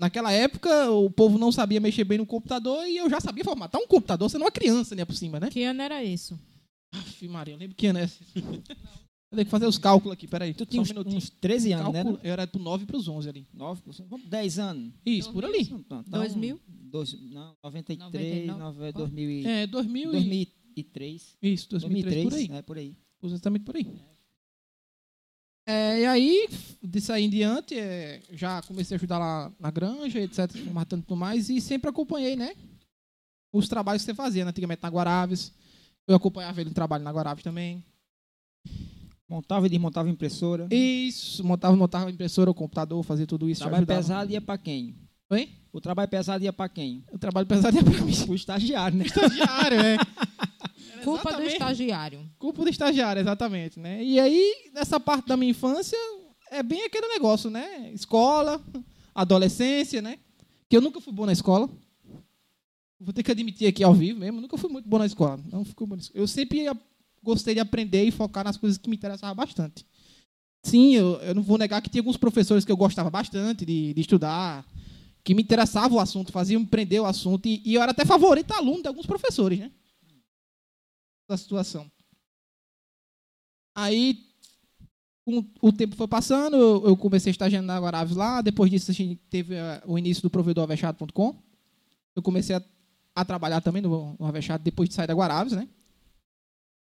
naquela 0.00 0.30
época 0.32 0.90
o 0.90 1.10
povo 1.10 1.36
não 1.36 1.50
sabia 1.50 1.80
mexer 1.80 2.04
bem 2.04 2.18
no 2.18 2.26
computador 2.26 2.86
e 2.86 2.96
eu 2.96 3.10
já 3.10 3.20
sabia 3.20 3.44
formatar 3.44 3.80
um 3.80 3.86
computador, 3.86 4.30
sendo 4.30 4.42
uma 4.44 4.52
criança, 4.52 4.94
né, 4.94 5.04
por 5.04 5.14
cima, 5.16 5.40
né? 5.40 5.50
Que 5.50 5.64
ano 5.64 5.82
era 5.82 6.02
isso? 6.04 6.38
Aff, 6.94 7.26
Maria, 7.28 7.54
eu 7.54 7.58
lembro 7.58 7.74
que 7.76 7.86
ano 7.88 7.98
é 7.98 8.04
esse. 8.04 8.20
Eu 9.30 9.36
tenho 9.36 9.44
que 9.44 9.50
fazer 9.50 9.66
os 9.66 9.76
cálculos 9.76 10.14
aqui, 10.14 10.26
peraí. 10.26 10.54
Tu 10.54 10.64
tinha 10.64 10.80
uns, 10.80 10.90
um 10.90 11.00
uns 11.16 11.28
13 11.28 11.72
anos, 11.72 11.92
né? 11.92 12.02
Cálculo, 12.02 12.20
eu 12.24 12.32
era 12.32 12.46
pro 12.46 12.58
9 12.62 12.84
e 12.84 12.86
pros 12.86 13.08
11 13.08 13.28
ali. 13.28 13.46
9, 13.52 13.82
vamos, 14.08 14.24
10 14.26 14.58
anos. 14.58 14.94
Isso, 15.04 15.30
por 15.32 15.44
ali. 15.44 15.60
Então, 15.70 16.02
2000? 16.08 16.58
Dois, 16.68 17.12
não, 17.30 17.52
93, 17.62 18.46
99. 18.46 18.58
nove- 18.58 18.92
2000, 18.92 19.30
e- 19.30 19.46
É, 19.46 19.66
2000 19.66 20.08
e... 20.08 20.12
2003. 20.12 21.36
Isso, 21.42 21.68
2003, 21.68 22.24
por 22.24 22.34
aí. 22.34 22.48
É, 22.50 22.62
por 22.62 22.78
aí. 22.78 22.96
Exatamente 23.22 23.64
por 23.66 23.76
aí. 23.76 23.82
É, 23.86 24.17
e 26.00 26.06
aí, 26.06 26.48
disso 26.82 27.12
aí 27.12 27.24
em 27.24 27.30
diante, 27.30 27.78
é, 27.78 28.22
já 28.32 28.62
comecei 28.62 28.94
a 28.94 28.98
ajudar 28.98 29.18
lá 29.18 29.52
na 29.60 29.70
granja, 29.70 30.18
etc, 30.18 30.50
matando 30.72 31.02
tudo 31.02 31.16
mais, 31.16 31.50
e 31.50 31.60
sempre 31.60 31.90
acompanhei, 31.90 32.36
né? 32.36 32.54
Os 33.52 33.68
trabalhos 33.68 34.02
que 34.02 34.06
você 34.06 34.14
fazia, 34.14 34.44
né? 34.44 34.50
antigamente 34.50 34.82
na 34.82 34.88
Guaraves. 34.88 35.52
Eu 36.06 36.16
acompanhava 36.16 36.60
ele 36.60 36.70
no 36.70 36.74
trabalho 36.74 37.04
na 37.04 37.12
Guaraves 37.12 37.44
também. 37.44 37.84
Montava 39.28 39.66
e 39.66 39.68
desmontava 39.68 40.08
impressora. 40.08 40.66
Isso, 40.70 41.44
montava, 41.44 41.76
montava 41.76 42.06
a 42.06 42.10
impressora, 42.10 42.50
o 42.50 42.54
computador, 42.54 43.02
fazia 43.02 43.26
tudo 43.26 43.44
O 43.44 43.50
isso. 43.50 43.60
trabalho 43.60 43.82
ajudava. 43.82 44.00
pesado 44.00 44.32
ia 44.32 44.40
pra 44.40 44.56
quem? 44.56 44.94
Oi? 45.30 45.50
O 45.70 45.80
trabalho 45.82 46.08
pesado 46.08 46.42
ia 46.42 46.52
pra 46.52 46.68
quem? 46.68 47.04
O 47.12 47.18
trabalho 47.18 47.46
pesado 47.46 47.76
é 47.78 47.82
pra 47.82 48.00
mim. 48.00 48.12
O 48.26 48.34
estagiário, 48.34 48.96
né? 48.96 49.04
Estagiário, 49.04 49.78
é. 49.80 49.96
Culpa 51.12 51.32
do 51.32 51.42
estagiário. 51.42 52.30
Culpa 52.38 52.62
do 52.62 52.70
estagiário, 52.70 53.20
exatamente, 53.20 53.78
né? 53.78 54.02
E 54.02 54.18
aí, 54.18 54.70
nessa 54.72 54.98
parte 54.98 55.26
da 55.26 55.36
minha 55.36 55.50
infância, 55.50 55.98
é 56.50 56.62
bem 56.62 56.84
aquele 56.84 57.08
negócio, 57.08 57.50
né? 57.50 57.90
Escola, 57.92 58.62
adolescência, 59.14 60.00
né? 60.02 60.18
Que 60.68 60.76
eu 60.76 60.80
nunca 60.80 61.00
fui 61.00 61.12
bom 61.12 61.26
na 61.26 61.32
escola. 61.32 61.68
Vou 63.00 63.12
ter 63.12 63.22
que 63.22 63.30
admitir 63.30 63.68
aqui 63.68 63.84
ao 63.84 63.94
vivo 63.94 64.18
mesmo, 64.18 64.40
nunca 64.40 64.56
fui 64.56 64.70
muito 64.70 64.88
bom 64.88 64.98
na 64.98 65.06
escola. 65.06 65.38
Não 65.50 65.64
fui 65.64 65.86
bom 65.86 65.94
na 65.94 66.02
escola. 66.02 66.20
Eu 66.20 66.26
sempre 66.26 66.66
gostei 67.22 67.54
de 67.54 67.60
aprender 67.60 68.04
e 68.04 68.10
focar 68.10 68.44
nas 68.44 68.56
coisas 68.56 68.78
que 68.78 68.88
me 68.88 68.96
interessavam 68.96 69.34
bastante. 69.34 69.86
Sim, 70.62 70.94
eu, 70.94 71.14
eu 71.20 71.34
não 71.34 71.42
vou 71.42 71.56
negar 71.56 71.80
que 71.80 71.88
tinha 71.88 72.00
alguns 72.00 72.16
professores 72.16 72.64
que 72.64 72.72
eu 72.72 72.76
gostava 72.76 73.08
bastante 73.10 73.64
de, 73.64 73.94
de 73.94 74.00
estudar, 74.00 74.66
que 75.22 75.34
me 75.34 75.42
interessava 75.42 75.94
o 75.94 76.00
assunto, 76.00 76.32
faziam 76.32 76.60
me 76.60 76.66
prender 76.66 77.00
o 77.00 77.06
assunto, 77.06 77.46
e, 77.46 77.62
e 77.64 77.74
eu 77.74 77.82
era 77.82 77.92
até 77.92 78.04
favorito 78.04 78.52
aluno 78.52 78.82
de 78.82 78.88
alguns 78.88 79.06
professores, 79.06 79.58
né? 79.58 79.70
Da 81.28 81.36
situação. 81.36 81.90
Aí, 83.74 84.24
o 85.60 85.70
tempo 85.70 85.94
foi 85.94 86.08
passando, 86.08 86.56
eu, 86.56 86.96
comecei 86.96 87.30
a 87.30 87.32
estagiar 87.32 87.62
na 87.62 87.78
Guaraves 87.78 88.16
lá. 88.16 88.40
Depois 88.40 88.70
disso, 88.70 88.90
a 88.90 88.94
gente 88.94 89.16
teve 89.28 89.54
eh, 89.54 89.82
o 89.86 89.98
início 89.98 90.22
do 90.22 90.30
provedor 90.30 90.64
avexado.com. 90.64 91.36
Eu 92.16 92.22
comecei 92.22 92.56
a, 92.56 92.62
a 93.14 93.24
trabalhar 93.24 93.60
também 93.60 93.82
no, 93.82 94.16
no 94.18 94.58
depois 94.60 94.88
de 94.88 94.94
sair 94.94 95.06
da 95.06 95.14
Guaraves, 95.14 95.52
né? 95.52 95.68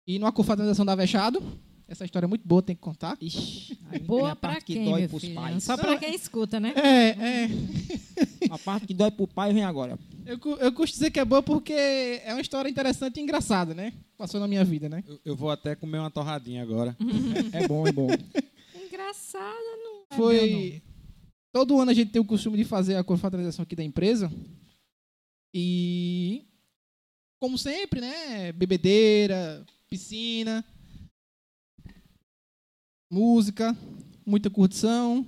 E 0.06 0.20
numa 0.20 0.32
confraternização 0.32 0.86
da 0.86 0.92
Avexado. 0.92 1.42
Essa 1.88 2.06
história 2.06 2.26
é 2.26 2.28
muito 2.28 2.48
boa, 2.48 2.62
tem 2.62 2.76
que 2.76 2.82
contar. 2.82 3.18
Ixi, 3.20 3.78
Boa 4.06 4.32
a 4.32 4.36
pra 4.36 4.52
parte 4.54 4.66
que 4.66 4.74
quem, 4.76 4.86
dói 4.86 5.02
meu 5.02 5.10
pros 5.10 5.22
filho? 5.22 5.36
pais. 5.36 5.64
Só 5.64 5.78
pra 5.78 5.98
quem 5.98 6.16
escuta, 6.16 6.60
né? 6.60 6.74
É, 6.76 7.10
é. 7.10 7.50
A 8.50 8.58
parte 8.58 8.88
que 8.88 8.94
dói 8.94 9.12
pro 9.12 9.28
pai 9.28 9.54
vem 9.54 9.64
agora. 9.64 9.98
Eu, 10.26 10.38
eu 10.60 10.72
costumo 10.72 10.86
dizer 10.86 11.12
que 11.12 11.20
é 11.20 11.26
boa 11.26 11.42
porque 11.44 11.74
é 11.74 12.34
uma 12.34 12.42
história 12.42 12.70
interessante 12.70 13.18
e 13.20 13.24
engraçada, 13.24 13.74
né? 13.74 13.94
Passou 14.18 14.40
na 14.40 14.48
minha 14.48 14.64
vida, 14.64 14.88
né? 14.88 15.04
Eu, 15.08 15.20
eu 15.26 15.36
vou 15.36 15.50
até 15.50 15.76
comer 15.76 15.98
uma 16.00 16.12
torradinha 16.12 16.62
agora. 16.62 16.96
É 17.52 17.68
bom, 17.68 17.86
é 17.88 17.92
bom. 17.92 18.08
Engraçada, 18.86 19.44
não 19.84 20.04
é 20.12 20.16
meu, 20.16 20.18
Foi. 20.18 20.82
Todo 21.52 21.80
ano 21.80 21.92
a 21.92 21.94
gente 21.94 22.12
tem 22.12 22.22
o 22.22 22.26
costume 22.26 22.58
de 22.58 22.64
fazer 22.64 22.96
a 22.96 23.04
confraternização 23.04 23.64
aqui 23.64 23.76
da 23.76 23.84
empresa. 23.84 24.32
E. 25.54 26.46
Como 27.40 27.58
sempre, 27.58 28.00
né? 28.02 28.52
Bebedeira, 28.54 29.66
piscina, 29.90 30.64
música, 33.14 33.78
muita 34.26 34.50
curtição. 34.50 35.26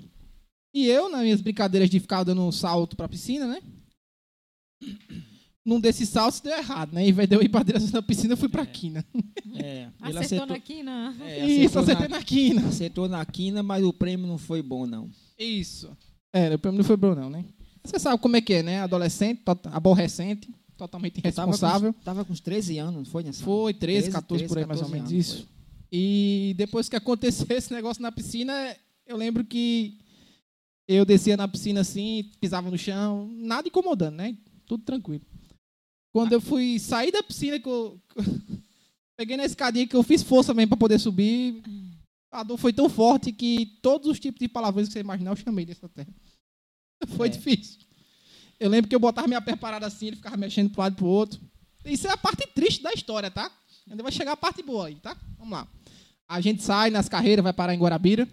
E 0.73 0.87
eu, 0.87 1.09
nas 1.09 1.21
minhas 1.21 1.41
brincadeiras 1.41 1.89
de 1.89 1.99
ficar 1.99 2.23
dando 2.23 2.41
um 2.41 2.51
salto 2.51 2.95
pra 2.97 3.07
piscina, 3.07 3.47
né? 3.47 3.61
Num 5.65 5.79
desses 5.79 6.09
saltos 6.09 6.41
deu 6.41 6.55
errado, 6.55 6.93
né? 6.93 7.07
Em 7.07 7.11
vez 7.11 7.27
de 7.27 7.35
eu 7.35 7.41
ir 7.41 7.49
pra 7.49 7.63
direção 7.63 7.89
da 7.89 8.01
piscina, 8.01 8.33
eu 8.33 8.37
fui 8.37 8.49
pra 8.49 8.65
quina. 8.65 9.03
É, 9.55 9.87
não. 9.99 10.09
ele 10.09 10.19
Acertou 10.19 10.19
acertou, 10.19 10.47
na 10.47 10.59
quina. 10.59 11.15
é, 11.21 11.47
Isso, 11.47 11.79
acertei 11.79 12.07
na, 12.07 12.17
na 12.17 12.23
quina. 12.23 12.67
acertou 12.67 13.07
na 13.09 13.25
quina, 13.25 13.63
mas 13.63 13.83
o 13.83 13.91
prêmio 13.93 14.27
não 14.27 14.37
foi 14.37 14.61
bom, 14.61 14.85
não. 14.85 15.09
Isso. 15.39 15.89
É, 16.33 16.53
o 16.53 16.59
prêmio 16.59 16.77
não 16.79 16.85
foi 16.85 16.97
bom, 16.97 17.15
não, 17.15 17.29
né? 17.29 17.45
Você 17.83 17.97
sabe 17.97 18.21
como 18.21 18.35
é 18.35 18.41
que 18.41 18.53
é, 18.53 18.63
né? 18.63 18.81
Adolescente, 18.81 19.41
tot- 19.43 19.67
aborrecente, 19.71 20.49
totalmente 20.77 21.17
irresponsável. 21.19 21.93
Tava 21.93 21.93
com, 21.93 22.03
tava 22.03 22.25
com 22.25 22.33
uns 22.33 22.41
13 22.41 22.77
anos, 22.77 22.95
não 22.95 23.05
foi, 23.05 23.23
nessa? 23.23 23.43
Foi 23.43 23.73
13, 23.73 24.01
13, 24.09 24.11
14 24.11 24.47
por 24.47 24.57
aí, 24.59 24.65
mais 24.65 24.81
ou 24.81 24.87
14 24.87 24.93
menos 24.93 25.11
anos, 25.13 25.27
isso. 25.27 25.47
E 25.97 26.53
depois 26.57 26.89
que 26.89 26.95
aconteceu 26.97 27.47
esse 27.55 27.73
negócio 27.73 28.01
na 28.01 28.11
piscina, 28.11 28.75
eu 29.07 29.15
lembro 29.15 29.45
que 29.45 29.97
eu 30.87 31.05
descia 31.05 31.37
na 31.37 31.47
piscina 31.47 31.79
assim, 31.81 32.29
pisava 32.41 32.69
no 32.69 32.77
chão, 32.77 33.29
nada 33.33 33.69
incomodando, 33.69 34.15
né? 34.17 34.37
Tudo 34.65 34.83
tranquilo. 34.83 35.23
Quando 36.13 36.33
eu 36.33 36.41
fui 36.41 36.79
sair 36.79 37.11
da 37.13 37.23
piscina, 37.23 37.57
que 37.59 37.67
eu 37.69 37.97
peguei 39.17 39.37
na 39.37 39.45
escadinha 39.45 39.87
que 39.87 39.95
eu 39.95 40.03
fiz 40.03 40.21
força 40.21 40.53
mesmo 40.53 40.69
para 40.69 40.77
poder 40.77 40.99
subir, 40.99 41.63
a 42.29 42.43
dor 42.43 42.57
foi 42.57 42.73
tão 42.73 42.89
forte 42.89 43.31
que 43.31 43.77
todos 43.81 44.09
os 44.09 44.19
tipos 44.19 44.39
de 44.39 44.49
palavrões 44.49 44.87
que 44.89 44.93
você 44.93 44.99
imaginar 44.99 45.31
eu 45.31 45.35
chamei 45.37 45.65
dessa 45.65 45.87
terra. 45.87 46.09
Foi 47.15 47.27
É. 47.27 47.31
difícil. 47.31 47.79
Eu 48.59 48.69
lembro 48.69 48.89
que 48.89 48.95
eu 48.95 48.99
botava 48.99 49.27
minha 49.27 49.41
pé 49.41 49.55
parada 49.55 49.85
assim, 49.85 50.07
ele 50.07 50.15
ficava 50.17 50.35
mexendo 50.35 50.69
pro 50.71 50.81
lado 50.81 50.93
e 50.93 50.95
pro 50.97 51.05
outro. 51.05 51.39
Isso 51.85 52.07
é 52.07 52.11
a 52.11 52.17
parte 52.17 52.45
triste 52.47 52.81
da 52.83 52.91
história, 52.91 53.31
tá? 53.31 53.49
Ainda 53.89 54.03
vai 54.03 54.11
chegar 54.11 54.33
a 54.33 54.37
parte 54.37 54.61
boa 54.61 54.87
aí, 54.87 54.95
tá? 54.95 55.15
Vamos 55.37 55.53
lá. 55.53 55.67
A 56.27 56.41
gente 56.41 56.63
sai 56.63 56.89
nas 56.89 57.07
carreiras, 57.07 57.43
vai 57.43 57.53
parar 57.53 57.73
em 57.73 57.77
Guarabira. 57.79 58.27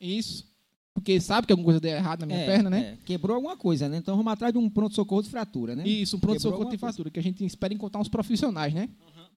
Isso. 0.00 0.48
porque 0.92 1.20
sabe 1.20 1.46
que 1.46 1.52
alguma 1.52 1.64
coisa 1.64 1.80
deu 1.80 1.92
errado 1.92 2.20
na 2.20 2.26
minha 2.26 2.40
É, 2.40 2.46
perna, 2.46 2.68
né? 2.68 2.80
é, 3.00 3.04
quebrou 3.06 3.34
alguma 3.36 3.56
coisa, 3.56 3.88
né? 3.88 3.96
Então 3.96 4.16
vamos 4.16 4.32
atrás 4.32 4.52
de 4.52 4.58
um 4.58 4.68
pronto-socorro 4.68 5.22
de 5.22 5.30
fratura, 5.30 5.74
né? 5.76 5.86
Isso, 5.86 6.16
um 6.16 6.20
pronto-socorro 6.20 6.68
de 6.68 6.76
fratura, 6.76 7.10
que 7.10 7.18
a 7.18 7.22
gente 7.22 7.44
espera 7.44 7.72
encontrar 7.72 8.00
uns 8.00 8.08
profissionais, 8.08 8.74
né? 8.74 8.88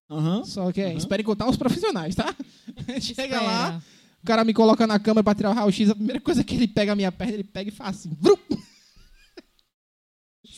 Aham. 0.09 0.43
Só 0.43 0.71
que 0.71 0.81
é, 0.81 0.89
Uhum. 0.89 0.97
espera 0.97 1.21
encontrar 1.21 1.47
uns 1.47 1.55
profissionais, 1.55 2.15
tá? 2.15 2.35
Chega 3.00 3.39
lá, 3.41 3.81
o 4.21 4.25
cara 4.25 4.43
me 4.43 4.53
coloca 4.53 4.85
na 4.88 5.00
câmera 5.00 5.23
pra 5.23 5.35
tirar 5.35 5.51
o 5.51 5.53
raio-x, 5.53 5.89
a 5.91 5.95
primeira 5.95 6.19
coisa 6.19 6.43
que 6.43 6.55
ele 6.55 6.67
pega 6.67 6.91
a 6.91 6.95
minha 6.95 7.12
perna, 7.12 7.33
ele 7.33 7.43
pega 7.43 7.69
e 7.69 7.71
faz 7.73 7.97
assim. 7.97 8.17
Vrum! 8.19 8.35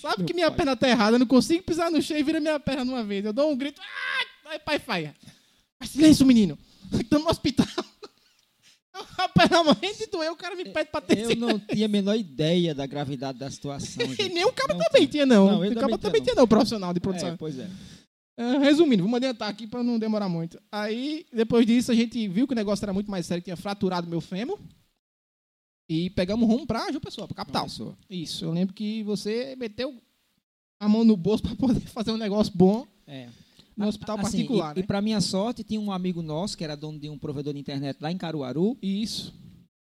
Sabe 0.01 0.17
Meu 0.19 0.25
que 0.27 0.33
minha 0.33 0.47
pai. 0.49 0.57
perna 0.57 0.75
tá 0.75 0.89
errada, 0.89 1.15
eu 1.15 1.19
não 1.19 1.27
consigo 1.27 1.63
pisar 1.63 1.89
no 1.91 2.01
chão 2.01 2.17
e 2.17 2.23
vira 2.23 2.39
minha 2.39 2.59
perna 2.59 2.83
de 2.85 2.91
uma 2.91 3.03
vez. 3.03 3.23
Eu 3.25 3.33
dou 3.33 3.51
um 3.51 3.55
grito, 3.57 3.79
ah! 3.81 4.49
aí 4.51 4.59
pai 4.59 4.79
faz. 4.79 5.09
Faz 5.79 5.91
silêncio, 5.91 6.25
menino. 6.25 6.57
Estamos 6.93 7.25
no 7.25 7.31
hospital. 7.31 7.67
A 9.17 9.27
perna 9.27 9.63
morrendo 9.63 9.97
de 9.97 10.05
doer, 10.07 10.31
o 10.31 10.35
cara 10.35 10.55
me 10.55 10.65
pede 10.65 10.89
pra 10.89 11.01
ter 11.01 11.19
Eu 11.19 11.35
não 11.35 11.59
tinha 11.59 11.85
a 11.85 11.89
menor 11.89 12.15
ideia 12.15 12.73
da 12.73 12.85
gravidade 12.85 13.37
da 13.37 13.51
situação. 13.51 14.05
E 14.17 14.29
nem 14.29 14.45
o 14.45 14.53
cara 14.53 14.73
Não 14.73 14.83
também 14.85 15.05
tinha, 15.07 15.25
não. 15.25 15.47
Não, 15.47 15.69
o 15.69 15.75
cara 15.75 15.97
também 15.97 16.21
tinha, 16.21 16.35
não, 16.35 16.47
profissional 16.47 16.93
de 16.93 16.99
produção. 16.99 17.29
É, 17.29 17.37
pois 17.37 17.59
é. 17.59 17.69
É, 18.37 18.57
resumindo, 18.57 19.03
vamos 19.03 19.17
adiantar 19.17 19.49
aqui 19.49 19.65
para 19.67 19.83
não 19.83 19.97
demorar 19.97 20.27
muito. 20.29 20.61
Aí, 20.71 21.25
depois 21.31 21.65
disso, 21.65 21.91
a 21.91 21.95
gente 21.95 22.27
viu 22.27 22.47
que 22.47 22.53
o 22.53 22.55
negócio 22.55 22.83
era 22.83 22.93
muito 22.93 23.09
mais 23.09 23.25
sério, 23.25 23.41
que 23.41 23.45
tinha 23.45 23.57
fraturado 23.57 24.09
meu 24.09 24.21
fêmur. 24.21 24.59
E 25.89 26.09
pegamos 26.09 26.47
rumo 26.47 26.65
pra 26.65 26.89
João 26.89 26.99
Pessoa, 27.01 27.27
pra 27.27 27.35
capital. 27.35 27.63
Pessoa. 27.63 27.97
Isso, 28.09 28.43
eu 28.43 28.51
lembro 28.51 28.73
que 28.73 29.03
você 29.03 29.55
meteu 29.57 29.95
a 30.79 30.89
mão 30.89 31.03
no 31.03 31.15
bolso 31.15 31.43
para 31.43 31.55
poder 31.55 31.81
fazer 31.87 32.11
um 32.11 32.17
negócio 32.17 32.51
bom 32.55 32.85
É. 33.07 33.27
no 33.75 33.87
hospital 33.87 34.17
Assim, 34.19 34.37
particular, 34.37 34.75
e, 34.75 34.79
e 34.79 34.81
né? 34.81 34.87
para 34.87 35.01
minha 35.01 35.19
sorte, 35.21 35.63
tinha 35.63 35.79
um 35.79 35.91
amigo 35.91 36.21
nosso 36.21 36.57
que 36.57 36.63
era 36.63 36.75
dono 36.75 36.99
de 36.99 37.09
um 37.09 37.17
provedor 37.17 37.53
de 37.53 37.59
internet 37.59 37.97
lá 38.01 38.11
em 38.11 38.17
Caruaru, 38.17 38.77
Isso, 38.81 39.33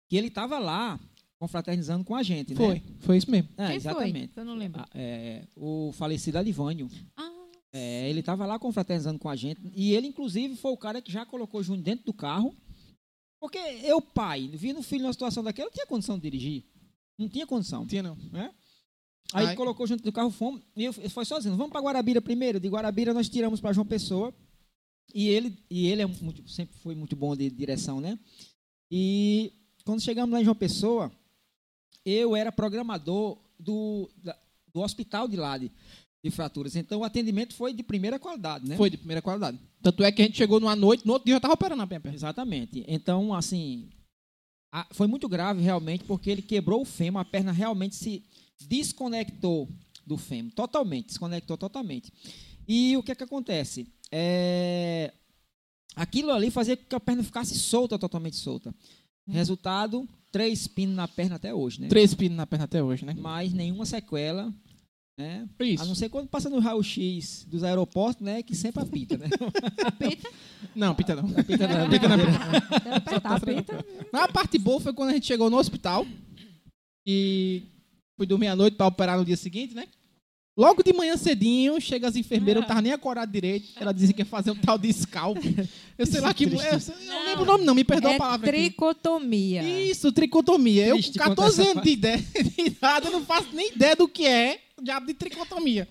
que 0.09 0.17
ele 0.17 0.27
estava 0.27 0.59
lá 0.59 0.99
confraternizando 1.39 2.03
com 2.05 2.15
a 2.15 2.21
gente, 2.21 2.53
foi, 2.53 2.75
né? 2.75 2.81
foi 2.99 3.17
isso 3.17 3.31
mesmo. 3.31 3.49
É, 3.57 3.67
Quem 3.67 3.75
exatamente. 3.77 4.33
foi? 4.33 4.43
Eu 4.43 4.45
não 4.45 4.53
lembro. 4.55 4.81
Ah, 4.81 4.87
é, 4.93 5.47
o 5.55 5.91
falecido 5.93 6.37
Adivânio. 6.37 6.87
Ah, 7.17 7.31
É, 7.73 8.09
ele 8.09 8.19
estava 8.19 8.45
lá 8.45 8.59
confraternizando 8.59 9.17
com 9.17 9.29
a 9.29 9.35
gente. 9.35 9.59
E 9.73 9.93
ele, 9.93 10.05
inclusive, 10.05 10.55
foi 10.55 10.71
o 10.71 10.77
cara 10.77 11.01
que 11.01 11.11
já 11.11 11.25
colocou 11.25 11.61
o 11.61 11.63
Júnior 11.63 11.83
dentro 11.83 12.05
do 12.05 12.13
carro. 12.13 12.55
Porque 13.39 13.57
eu, 13.57 13.99
pai, 14.01 14.49
vindo 14.53 14.81
o 14.81 14.83
filho 14.83 15.03
numa 15.03 15.13
situação 15.13 15.41
daquela, 15.43 15.65
eu 15.67 15.69
não 15.69 15.73
tinha 15.73 15.87
condição 15.87 16.15
de 16.17 16.21
dirigir. 16.21 16.63
Não 17.17 17.27
tinha 17.27 17.47
condição. 17.47 17.79
Não 17.79 17.87
tinha, 17.87 18.03
não. 18.03 18.15
né? 18.31 18.53
Aí 19.33 19.55
colocou 19.55 19.85
junto 19.87 20.03
do 20.03 20.11
carro, 20.11 20.29
fomos. 20.31 20.61
E 20.75 20.83
eu, 20.83 20.93
eu 21.01 21.09
foi 21.09 21.25
sozinho. 21.25 21.55
Vamos 21.55 21.71
para 21.71 21.81
Guarabira 21.81 22.21
primeiro. 22.21 22.59
De 22.59 22.67
Guarabira 22.67 23.13
nós 23.13 23.29
tiramos 23.29 23.59
para 23.61 23.73
João 23.73 23.85
Pessoa. 23.85 24.33
E 25.13 25.27
ele, 25.27 25.57
e 25.69 25.87
ele 25.87 26.01
é 26.01 26.05
muito- 26.05 26.47
sempre 26.49 26.75
foi 26.77 26.95
muito 26.95 27.15
bom 27.15 27.35
de 27.35 27.49
direção, 27.49 27.99
né? 27.99 28.17
E 28.89 29.51
quando 29.85 30.01
chegamos 30.01 30.33
lá 30.33 30.41
em 30.41 30.43
João 30.43 30.55
Pessoa, 30.55 31.11
eu 32.05 32.35
era 32.35 32.51
programador 32.51 33.37
do, 33.59 34.09
da- 34.23 34.37
do 34.73 34.81
hospital 34.81 35.27
de 35.27 35.35
lá 35.35 35.57
de, 35.57 35.71
de 36.23 36.31
fraturas. 36.31 36.75
Então 36.75 37.01
o 37.01 37.03
atendimento 37.03 37.53
foi 37.53 37.73
de 37.73 37.83
primeira 37.83 38.17
qualidade, 38.19 38.67
né? 38.67 38.77
Foi 38.77 38.89
de 38.89 38.97
primeira 38.97 39.21
qualidade. 39.21 39.59
Tanto 39.81 40.03
é 40.03 40.11
que 40.11 40.21
a 40.21 40.25
gente 40.25 40.37
chegou 40.37 40.59
numa 40.59 40.75
noite, 40.75 41.05
no 41.05 41.13
outro 41.13 41.25
dia 41.25 41.35
eu 41.35 41.41
tava 41.41 41.53
operando 41.55 41.81
a 41.81 41.87
perna. 41.87 42.13
Exatamente. 42.13 42.83
Então, 42.87 43.33
assim, 43.33 43.89
a- 44.71 44.87
foi 44.91 45.07
muito 45.07 45.27
grave 45.27 45.61
realmente, 45.61 46.03
porque 46.05 46.29
ele 46.29 46.41
quebrou 46.41 46.81
o 46.81 46.85
fêmur, 46.85 47.19
a 47.21 47.25
perna 47.25 47.51
realmente 47.51 47.95
se 47.95 48.23
desconectou 48.67 49.69
do 50.05 50.17
fêmur, 50.17 50.51
totalmente, 50.53 51.07
desconectou 51.07 51.57
totalmente. 51.57 52.11
E 52.67 52.95
o 52.97 53.03
que 53.03 53.11
é 53.11 53.15
que 53.15 53.23
acontece? 53.23 53.87
É, 54.11 55.13
Aquilo 55.95 56.31
ali 56.31 56.49
fazia 56.49 56.77
com 56.77 56.83
que 56.85 56.95
a 56.95 56.99
perna 56.99 57.23
ficasse 57.23 57.57
solta, 57.57 57.99
totalmente 57.99 58.37
solta. 58.37 58.73
Resultado, 59.27 60.07
três 60.31 60.67
pinos 60.67 60.95
na 60.95 61.07
perna 61.07 61.35
até 61.35 61.53
hoje, 61.53 61.81
né? 61.81 61.87
Três 61.87 62.13
pinos 62.13 62.37
na 62.37 62.47
perna 62.47 62.65
até 62.65 62.81
hoje, 62.81 63.05
né? 63.05 63.15
Mas 63.17 63.53
nenhuma 63.53 63.85
sequela, 63.85 64.53
né? 65.17 65.47
Isso. 65.59 65.83
A 65.83 65.85
não 65.85 65.93
ser 65.93 66.09
quando 66.09 66.27
passa 66.27 66.49
no 66.49 66.59
raio-x 66.59 67.45
dos 67.47 67.63
aeroportos, 67.63 68.23
né? 68.23 68.41
Que 68.41 68.55
sempre 68.55 68.81
apita, 68.81 69.17
né? 69.17 69.27
pita. 69.99 70.29
Não, 70.73 70.95
pita 70.95 71.15
não. 71.15 71.23
Apita 71.37 71.67
não, 71.67 71.89
Pita 71.89 72.07
não. 72.07 72.17
Deve 72.17 72.95
apertar 72.95 73.35
a 73.35 73.39
pita. 73.39 73.85
Mas 74.11 74.23
a 74.23 74.27
parte 74.29 74.57
boa 74.57 74.79
foi 74.79 74.93
quando 74.93 75.09
a 75.09 75.13
gente 75.13 75.27
chegou 75.27 75.49
no 75.49 75.57
hospital 75.57 76.07
e 77.05 77.63
fui 78.21 78.27
dormir 78.27 78.47
à 78.49 78.55
noite 78.55 78.77
para 78.77 78.85
operar 78.85 79.17
no 79.17 79.25
dia 79.25 79.35
seguinte, 79.35 79.73
né? 79.73 79.87
Logo 80.55 80.83
de 80.83 80.93
manhã 80.93 81.17
cedinho, 81.17 81.81
chega 81.81 82.07
as 82.07 82.15
enfermeiras, 82.15 82.61
eu 82.61 82.67
tava 82.67 82.81
nem 82.81 82.91
acordado 82.91 83.31
direito. 83.31 83.69
Ela 83.75 83.91
dizia 83.91 84.13
que 84.13 84.21
ia 84.21 84.25
fazer 84.25 84.51
um 84.51 84.55
tal 84.55 84.77
de 84.77 84.93
scalp. 84.93 85.39
Eu 85.97 86.05
sei 86.05 86.21
lá 86.21 86.31
que. 86.31 86.43
Eu, 86.43 86.51
eu 86.51 86.59
não 87.07 87.25
lembro 87.25 87.41
o 87.41 87.45
nome, 87.45 87.65
não, 87.65 87.73
me 87.73 87.83
perdoa 87.83 88.11
a 88.11 88.13
É 88.13 88.17
palavra. 88.19 88.47
aqui. 88.47 88.59
tricotomia. 88.59 89.63
Isso, 89.63 90.11
tricotomia. 90.11 90.85
Eu, 90.85 90.97
com 90.97 91.03
contar 91.03 91.29
14 91.29 91.61
essa 91.61 91.71
anos 91.71 91.83
de, 91.83 91.89
ideia, 91.89 92.17
de 92.57 92.61
idade, 92.61 93.05
eu 93.07 93.11
não 93.11 93.25
faço 93.25 93.47
nem 93.53 93.71
ideia 93.71 93.95
do 93.95 94.07
que 94.07 94.27
é 94.27 94.59
o 94.77 94.83
diabo 94.83 95.07
de 95.07 95.15
tricotomia. 95.15 95.87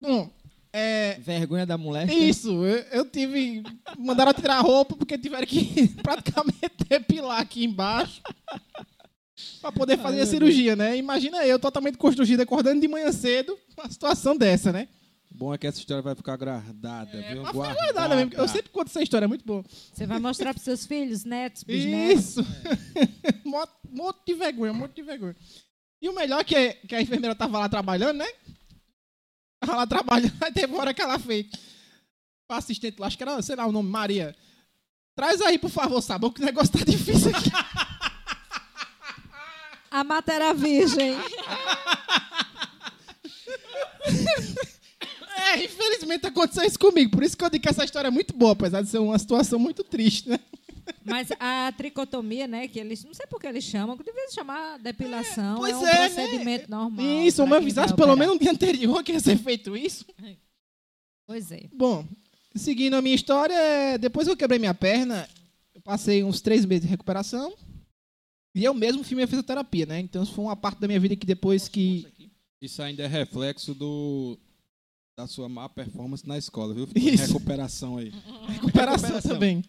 Bom, 0.00 0.28
é, 0.72 1.18
Vergonha 1.20 1.66
da 1.66 1.78
mulher. 1.78 2.10
isso, 2.10 2.50
eu, 2.64 2.78
eu 2.90 3.04
tive. 3.04 3.62
Mandaram 3.96 4.32
tirar 4.32 4.56
a 4.56 4.60
roupa 4.60 4.96
porque 4.96 5.16
tiveram 5.18 5.46
que 5.46 5.86
praticamente 6.02 6.72
depilar 6.88 7.40
aqui 7.40 7.62
embaixo. 7.64 8.20
Pra 9.60 9.70
poder 9.72 9.98
fazer 9.98 10.20
a 10.20 10.26
cirurgia, 10.26 10.74
né? 10.76 10.96
Imagina 10.96 11.44
eu 11.46 11.58
totalmente 11.58 11.96
constrangido, 11.98 12.42
acordando 12.42 12.80
de 12.80 12.88
manhã 12.88 13.10
cedo, 13.12 13.58
uma 13.76 13.88
situação 13.90 14.36
dessa, 14.36 14.72
né? 14.72 14.88
Bom 15.34 15.54
é 15.54 15.56
que 15.58 15.66
essa 15.66 15.78
história 15.78 16.02
vai 16.02 16.14
ficar 16.14 16.36
guardada, 16.36 17.10
viu? 17.22 17.42
Mas 17.42 17.52
foi 17.52 17.66
Guardada. 17.66 17.84
verdade 17.86 18.14
mesmo. 18.16 18.34
Eu 18.34 18.46
sempre 18.48 18.70
conto 18.70 18.88
essa 18.88 19.02
história, 19.02 19.24
é 19.24 19.28
muito 19.28 19.44
boa. 19.46 19.64
Você 19.92 20.06
vai 20.06 20.18
mostrar 20.18 20.52
para 20.52 20.62
seus 20.62 20.84
filhos, 20.84 21.24
netos, 21.24 21.62
bisnetos. 21.62 22.36
Isso! 22.36 22.46
Mo- 23.44 23.66
monte 23.90 24.18
de 24.26 24.34
vergonha, 24.34 24.72
monte 24.74 24.94
de 24.96 25.02
vergonha. 25.02 25.34
E 26.02 26.08
o 26.08 26.14
melhor 26.14 26.40
é 26.40 26.44
que, 26.44 26.72
que 26.86 26.94
a 26.94 27.00
enfermeira 27.00 27.34
tava 27.34 27.58
lá 27.58 27.68
trabalhando, 27.68 28.18
né? 28.18 28.26
Tava 29.60 29.76
lá 29.76 29.86
trabalhando, 29.86 30.32
aí 30.42 30.52
teve 30.52 30.72
uma 30.72 30.80
hora 30.82 30.92
que 30.92 31.00
ela 31.00 31.18
fez. 31.18 31.46
O 32.50 32.54
assistente 32.54 32.98
lá, 32.98 33.06
acho 33.06 33.16
que 33.16 33.22
era, 33.22 33.40
sei 33.40 33.56
lá, 33.56 33.64
o 33.66 33.72
nome, 33.72 33.88
Maria. 33.88 34.36
Traz 35.16 35.40
aí, 35.40 35.58
por 35.58 35.70
favor, 35.70 36.02
sabão, 36.02 36.30
que 36.30 36.42
o 36.42 36.44
negócio 36.44 36.72
tá 36.78 36.84
difícil 36.84 37.30
aqui. 37.30 37.50
A 39.92 40.02
mata 40.02 40.32
era 40.32 40.52
virgem. 40.54 41.16
É, 45.44 45.64
infelizmente 45.64 46.26
aconteceu 46.26 46.64
isso 46.64 46.78
comigo. 46.78 47.10
Por 47.10 47.22
isso 47.22 47.36
que 47.36 47.44
eu 47.44 47.50
digo 47.50 47.62
que 47.62 47.68
essa 47.68 47.84
história 47.84 48.08
é 48.08 48.10
muito 48.10 48.34
boa, 48.34 48.52
apesar 48.52 48.80
de 48.80 48.88
ser 48.88 48.98
uma 48.98 49.18
situação 49.18 49.58
muito 49.58 49.82
triste, 49.82 50.28
né? 50.28 50.38
Mas 51.04 51.28
a 51.38 51.72
tricotomia, 51.76 52.46
né, 52.46 52.68
que 52.68 52.78
eles, 52.78 53.04
não 53.04 53.12
sei 53.12 53.26
por 53.26 53.40
que 53.40 53.46
eles 53.46 53.64
chamam, 53.64 53.96
que 53.96 54.04
devia 54.04 54.28
se 54.28 54.34
chamar 54.34 54.78
depilação, 54.78 55.56
pois 55.56 55.74
é 55.74 55.76
um 55.76 55.86
é, 55.86 55.92
né? 55.92 56.08
procedimento 56.08 56.70
normal. 56.70 57.06
Isso, 57.22 57.46
me 57.46 57.56
avisasse 57.56 57.94
pelo 57.94 58.16
menos 58.16 58.34
no 58.34 58.40
dia 58.40 58.52
anterior 58.52 59.02
que 59.02 59.12
ia 59.12 59.20
ser 59.20 59.36
feito 59.36 59.76
isso. 59.76 60.06
Pois 61.26 61.50
é. 61.52 61.64
Bom, 61.72 62.06
seguindo 62.54 62.94
a 62.94 63.02
minha 63.02 63.14
história, 63.14 63.54
é, 63.54 63.98
depois 63.98 64.26
que 64.26 64.32
eu 64.32 64.36
quebrei 64.36 64.58
minha 64.58 64.74
perna, 64.74 65.28
eu 65.74 65.80
passei 65.80 66.22
uns 66.24 66.40
três 66.40 66.64
meses 66.64 66.84
de 66.84 66.88
recuperação. 66.88 67.52
E 68.54 68.64
eu 68.64 68.74
mesmo 68.74 69.02
fiz 69.02 69.14
minha 69.14 69.26
fisioterapia, 69.26 69.86
né? 69.86 70.00
Então 70.00 70.22
isso 70.22 70.32
foi 70.32 70.44
uma 70.44 70.56
parte 70.56 70.80
da 70.80 70.86
minha 70.86 71.00
vida 71.00 71.16
que 71.16 71.26
depois 71.26 71.68
que. 71.68 72.06
Isso 72.60 72.82
ainda 72.82 73.02
é 73.02 73.06
reflexo 73.06 73.74
do 73.74 74.38
da 75.18 75.26
sua 75.26 75.48
má 75.48 75.68
performance 75.68 76.26
na 76.26 76.38
escola, 76.38 76.72
viu? 76.72 76.88
Isso. 76.94 77.26
Recuperação 77.26 77.98
aí. 77.98 78.12
Recuperação 78.48 79.20
também. 79.20 79.62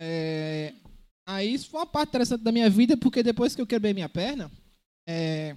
É, 0.00 0.72
Aí 1.30 1.54
isso 1.54 1.68
foi 1.70 1.78
uma 1.78 1.86
parte 1.86 2.08
interessante 2.08 2.42
da 2.42 2.50
minha 2.50 2.68
vida, 2.68 2.96
porque 2.96 3.22
depois 3.22 3.54
que 3.54 3.62
eu 3.62 3.66
quebrei 3.66 3.94
minha 3.94 4.08
perna, 4.08 4.50
é, 5.08 5.54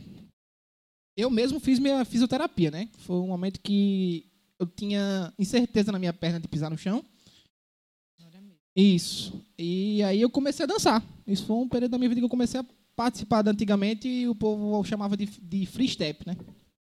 eu 1.17 1.32
mesmo 1.32 1.60
fiz 1.60 1.79
minha 1.79 2.05
fisioterapia, 2.05 2.70
né? 2.70 2.89
Foi 3.00 3.15
um 3.15 3.27
momento 3.27 3.60
que 3.60 4.29
eu 4.60 4.67
tinha 4.67 5.34
incerteza 5.39 5.91
na 5.91 5.98
minha 5.98 6.13
perna 6.13 6.39
de 6.39 6.48
pisar 6.48 6.70
no 6.70 6.77
chão. 6.77 7.03
Isso. 8.75 9.41
E 9.57 10.01
aí 10.03 10.21
eu 10.21 10.29
comecei 10.29 10.63
a 10.63 10.67
dançar. 10.67 11.03
Isso 11.27 11.45
foi 11.45 11.55
um 11.55 11.67
período 11.67 11.91
da 11.91 11.97
minha 11.97 12.09
vida 12.09 12.21
que 12.21 12.25
eu 12.25 12.29
comecei 12.29 12.59
a 12.59 12.65
participar 12.95 13.47
antigamente 13.47 14.07
e 14.07 14.27
o 14.27 14.35
povo 14.35 14.83
chamava 14.83 15.15
de, 15.15 15.25
de 15.25 15.65
free 15.65 15.87
step, 15.87 16.25
né? 16.27 16.35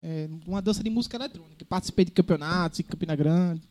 É, 0.03 0.29
uma 0.47 0.63
dança 0.63 0.83
de 0.83 0.91
música 0.91 1.17
eletrônica. 1.17 1.65
Participei 1.65 2.05
de 2.05 2.11
campeonatos 2.13 2.81
em 2.81 2.83
Campina 2.85 3.17
Grande, 3.17 3.63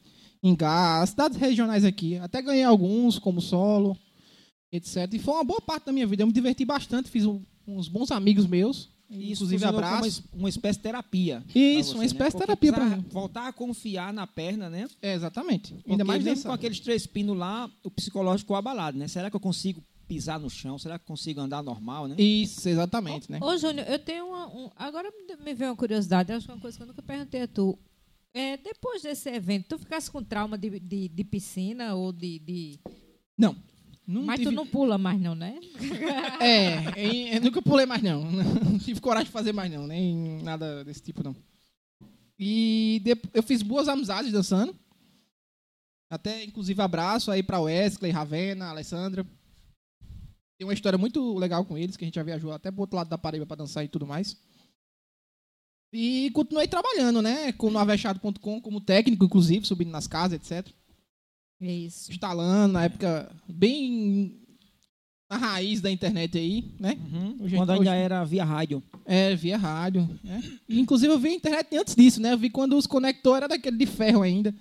em 0.42 0.56
Gás, 0.56 1.12
cidades 1.12 1.38
regionais 1.38 1.86
aqui. 1.86 2.18
Até 2.18 2.42
ganhei 2.42 2.64
alguns 2.64 3.20
como 3.20 3.42
solo, 3.42 3.98
etc. 4.72 5.14
E 5.14 5.20
foi 5.20 5.34
uma 5.34 5.44
boa 5.44 5.62
parte 5.62 5.86
da 5.86 5.92
minha 5.92 6.08
vida. 6.08 6.24
Eu 6.24 6.28
me 6.28 6.34
diverti 6.34 6.66
bastante, 6.66 7.10
fiz 7.10 7.26
um- 7.26 7.42
uns 7.68 7.88
bons 7.88 8.12
amigos 8.12 8.46
meus. 8.48 8.90
Isso 9.10 9.44
inclusive 9.44 9.66
abraço. 9.66 10.24
Uma, 10.34 10.40
uma 10.42 10.50
espécie 10.50 10.80
de 10.80 10.84
terapia. 10.84 11.44
Isso, 11.54 11.90
você, 11.90 11.94
uma 11.96 12.00
né? 12.02 12.06
espécie 12.06 12.38
de 12.38 12.42
terapia 12.44 12.72
mim. 12.72 13.06
Voltar 13.10 13.48
a 13.48 13.54
confiar 13.54 14.12
na 14.14 14.26
perna, 14.26 14.70
né? 14.70 14.88
É, 15.02 15.14
exatamente. 15.14 15.74
Porque 15.74 15.92
Ainda 15.92 16.04
mais 16.06 16.24
mesmo 16.24 16.38
nessa... 16.38 16.50
com 16.50 16.54
aqueles 16.56 16.80
três 16.80 17.06
pinos 17.06 17.38
lá, 17.38 17.70
o 17.84 17.92
psicológico 17.92 18.56
abalado, 18.56 18.98
né? 18.98 19.08
Será 19.08 19.30
que 19.30 19.36
eu 19.36 19.40
consigo 19.40 19.84
pisar 20.08 20.40
no 20.40 20.50
chão? 20.50 20.78
Será 20.78 20.98
que 21.00 21.04
eu 21.04 21.08
consigo 21.08 21.40
andar 21.42 21.64
normal, 21.64 22.08
né? 22.08 22.16
Isso, 22.18 22.68
exatamente, 22.68 23.32
né? 23.32 23.40
Ô, 23.42 23.58
Júnior, 23.58 23.88
eu 23.88 24.00
tenho 24.00 24.26
uma. 24.28 24.48
um- 24.48 24.70
agora 24.76 25.12
me 25.44 25.54
veio 25.54 25.70
uma 25.72 25.76
curiosidade, 25.76 26.32
acho 26.32 26.46
que 26.46 26.52
é 26.52 26.56
uma 26.56 26.62
coisa 26.62 26.78
que 26.78 26.84
eu 26.84 26.88
nunca 26.88 27.02
perguntei 27.02 27.42
a 27.44 27.48
tu. 27.48 27.78
É, 28.34 28.58
depois 28.58 29.02
desse 29.02 29.30
evento, 29.30 29.68
tu 29.70 29.80
ficasse 29.80 30.12
com 30.12 30.22
trauma 30.22 30.58
de, 30.58 30.78
de, 30.80 31.08
de 31.08 31.24
piscina 31.24 31.96
ou 31.96 32.12
de, 32.12 32.38
de- 32.40 32.80
Não. 33.38 33.56
Não 34.08 34.24
Mas 34.24 34.40
tive... 34.40 34.52
tu 34.52 34.56
não 34.56 34.68
pula 34.68 34.98
mais, 34.98 35.20
não, 35.20 35.34
né? 35.34 35.60
É, 36.40 37.36
eu 37.38 37.42
nunca 37.42 37.62
pulei 37.62 37.86
mais 37.86 38.04
não. 38.04 38.24
Não 38.32 38.78
tive 38.78 39.02
coragem 39.02 39.26
de 39.26 39.32
fazer 39.32 39.52
mais 39.52 39.72
não, 39.72 39.88
nem 39.88 40.44
nada 40.44 40.84
desse 40.84 41.02
tipo 41.02 41.24
não. 41.24 41.36
E 42.38 43.02
eu 43.34 43.42
fiz 43.42 43.62
boas 43.64 43.88
amizades 43.88 44.32
dançando. 44.32 44.76
Até 46.10 46.44
inclusive 46.44 46.80
abraço 46.82 47.32
aí 47.32 47.42
pra 47.42 47.60
Wesley, 47.60 48.12
Ravena, 48.12 48.68
Alessandra. 48.68 49.26
Tem 50.58 50.68
uma 50.68 50.74
história 50.74 50.98
muito 50.98 51.38
legal 51.38 51.66
com 51.66 51.78
eles, 51.78 51.98
que 51.98 52.04
a 52.04 52.08
gente 52.08 52.16
já 52.16 52.24
viajou 52.24 52.52
até 52.52 52.72
pro 52.72 52.82
outro 52.82 52.96
lado 52.96 53.10
da 53.10 53.18
Paraíba 53.18 53.46
pra 53.46 53.58
dançar 53.58 53.84
e 53.84 53.88
tudo 53.88 54.06
mais. 54.06 54.38
E 55.92 56.30
continuei 56.32 56.68
trabalhando, 56.68 57.22
né, 57.22 57.52
com 57.54 57.72
no 57.72 57.80
avexado.com 57.80 58.62
como 58.62 58.82
técnico, 58.82 59.26
inclusive, 59.26 59.66
subindo 59.66 59.92
nas 59.92 60.08
casas, 60.08 60.34
etc. 60.34 60.72
Isso. 61.60 62.12
Instalando 62.12 62.74
na 62.74 62.84
época 62.86 63.32
bem 63.48 64.40
na 65.30 65.38
raiz 65.38 65.82
da 65.82 65.90
internet 65.90 66.38
aí, 66.38 66.72
né? 66.80 66.98
Hoje- 67.40 67.56
Quando 67.56 67.70
hoje- 67.72 67.80
ainda 67.80 67.96
era 67.96 68.24
via 68.24 68.46
rádio. 68.46 68.84
É, 69.06 69.36
via 69.36 69.58
rádio. 69.58 70.08
né? 70.24 70.42
E, 70.70 70.80
inclusive 70.80 71.12
eu 71.14 71.18
vi 71.20 71.30
a 71.30 71.34
internet 71.34 71.76
antes 71.78 71.96
disso, 71.96 72.22
né? 72.22 72.34
Eu 72.34 72.38
vi 72.38 72.50
quando 72.50 72.78
os 72.78 72.86
conectores 72.86 73.38
eram 73.38 73.48
daquele 73.48 73.78
de 73.78 73.86
ferro 73.86 74.22
ainda. 74.22 74.54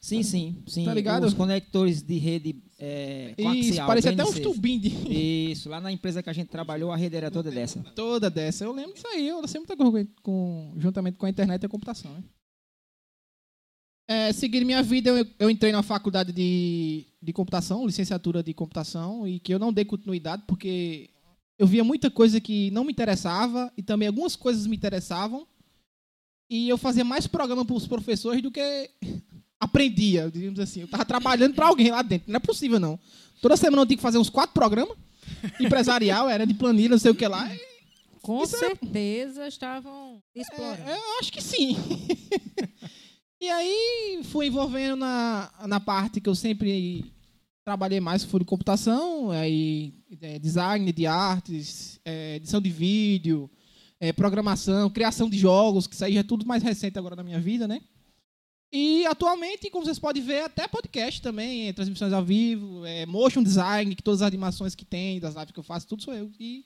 Sim, 0.00 0.22
sim, 0.22 0.56
sim. 0.66 0.84
Tá 0.86 0.94
ligado? 0.94 1.24
Os 1.26 1.34
conectores 1.34 2.00
de 2.02 2.16
rede 2.16 2.56
é, 2.78 3.34
Isso, 3.36 3.42
coaxial. 3.46 3.86
parecia 3.86 4.10
até 4.12 4.24
uns 4.24 4.30
BNCs. 4.30 4.42
tubinhos 4.54 4.82
de 4.82 4.88
Isso, 5.52 5.68
lá 5.68 5.78
na 5.78 5.92
empresa 5.92 6.22
que 6.22 6.30
a 6.30 6.32
gente 6.32 6.48
trabalhou, 6.48 6.90
a 6.90 6.96
rede 6.96 7.16
era 7.16 7.30
toda 7.30 7.50
dessa. 7.50 7.80
toda 7.94 8.30
dessa. 8.30 8.64
Eu 8.64 8.72
lembro 8.72 8.94
disso 8.94 9.06
aí, 9.08 9.28
eu 9.28 9.42
muita 9.60 9.76
coisa 9.76 10.08
com, 10.22 10.72
juntamente 10.78 11.18
com 11.18 11.26
a 11.26 11.30
internet 11.30 11.62
e 11.62 11.66
a 11.66 11.68
computação, 11.68 12.10
né? 12.14 12.24
É, 14.10 14.32
seguindo 14.32 14.66
minha 14.66 14.82
vida, 14.82 15.08
eu, 15.08 15.24
eu 15.38 15.48
entrei 15.48 15.70
na 15.70 15.84
faculdade 15.84 16.32
de, 16.32 17.06
de 17.22 17.32
computação, 17.32 17.86
licenciatura 17.86 18.42
de 18.42 18.52
computação, 18.52 19.24
e 19.24 19.38
que 19.38 19.54
eu 19.54 19.58
não 19.58 19.72
dei 19.72 19.84
continuidade 19.84 20.42
porque 20.48 21.10
eu 21.56 21.64
via 21.64 21.84
muita 21.84 22.10
coisa 22.10 22.40
que 22.40 22.72
não 22.72 22.82
me 22.82 22.90
interessava 22.90 23.72
e 23.76 23.84
também 23.84 24.08
algumas 24.08 24.34
coisas 24.34 24.66
me 24.66 24.74
interessavam. 24.74 25.46
E 26.50 26.68
eu 26.68 26.76
fazia 26.76 27.04
mais 27.04 27.28
programa 27.28 27.64
para 27.64 27.76
os 27.76 27.86
professores 27.86 28.42
do 28.42 28.50
que 28.50 28.90
aprendia, 29.60 30.28
digamos 30.28 30.58
assim. 30.58 30.80
Eu 30.80 30.86
estava 30.86 31.04
trabalhando 31.04 31.54
para 31.54 31.68
alguém 31.68 31.92
lá 31.92 32.02
dentro. 32.02 32.32
Não 32.32 32.38
é 32.38 32.40
possível, 32.40 32.80
não. 32.80 32.98
Toda 33.40 33.56
semana 33.56 33.82
eu 33.82 33.86
tinha 33.86 33.96
que 33.96 34.02
fazer 34.02 34.18
uns 34.18 34.28
quatro 34.28 34.52
programas. 34.52 34.98
Empresarial, 35.60 36.28
era 36.28 36.44
de 36.44 36.54
planilha, 36.54 36.88
não 36.88 36.98
sei 36.98 37.12
o 37.12 37.14
que 37.14 37.28
lá. 37.28 37.48
Com 38.22 38.42
é- 38.42 38.46
certeza 38.46 39.46
estavam 39.46 40.20
explorando. 40.34 40.90
É, 40.90 40.96
eu 40.96 41.18
acho 41.20 41.32
que 41.32 41.40
sim. 41.40 41.76
e 43.40 43.48
aí 43.48 44.20
fui 44.24 44.46
envolvendo 44.46 44.96
na, 44.96 45.50
na 45.66 45.80
parte 45.80 46.20
que 46.20 46.28
eu 46.28 46.34
sempre 46.34 47.12
trabalhei 47.64 48.00
mais, 48.00 48.24
foi 48.24 48.40
de 48.40 48.46
computação, 48.46 49.30
aí 49.30 49.94
é, 50.20 50.38
design 50.38 50.92
de 50.92 51.06
artes, 51.06 52.00
é, 52.04 52.36
edição 52.36 52.60
de 52.60 52.70
vídeo, 52.70 53.50
é, 53.98 54.12
programação, 54.12 54.90
criação 54.90 55.28
de 55.28 55.38
jogos, 55.38 55.86
que 55.86 55.94
isso 55.94 56.04
aí 56.04 56.14
já 56.14 56.20
é 56.20 56.24
tudo 56.24 56.46
mais 56.46 56.62
recente 56.62 56.98
agora 56.98 57.14
na 57.16 57.22
minha 57.22 57.40
vida, 57.40 57.68
né? 57.68 57.80
E 58.72 59.04
atualmente, 59.06 59.68
como 59.68 59.84
vocês 59.84 59.98
podem 59.98 60.22
ver, 60.22 60.44
até 60.44 60.68
podcast 60.68 61.20
também, 61.20 61.68
é, 61.68 61.72
transmissões 61.72 62.12
ao 62.12 62.24
vivo, 62.24 62.84
é, 62.86 63.04
motion 63.04 63.42
design, 63.42 63.94
que 63.96 64.02
todas 64.02 64.22
as 64.22 64.28
animações 64.28 64.74
que 64.74 64.84
tem, 64.84 65.18
das 65.18 65.34
lives 65.34 65.50
que 65.50 65.58
eu 65.58 65.64
faço, 65.64 65.88
tudo 65.88 66.02
sou 66.02 66.14
eu. 66.14 66.30
E, 66.38 66.64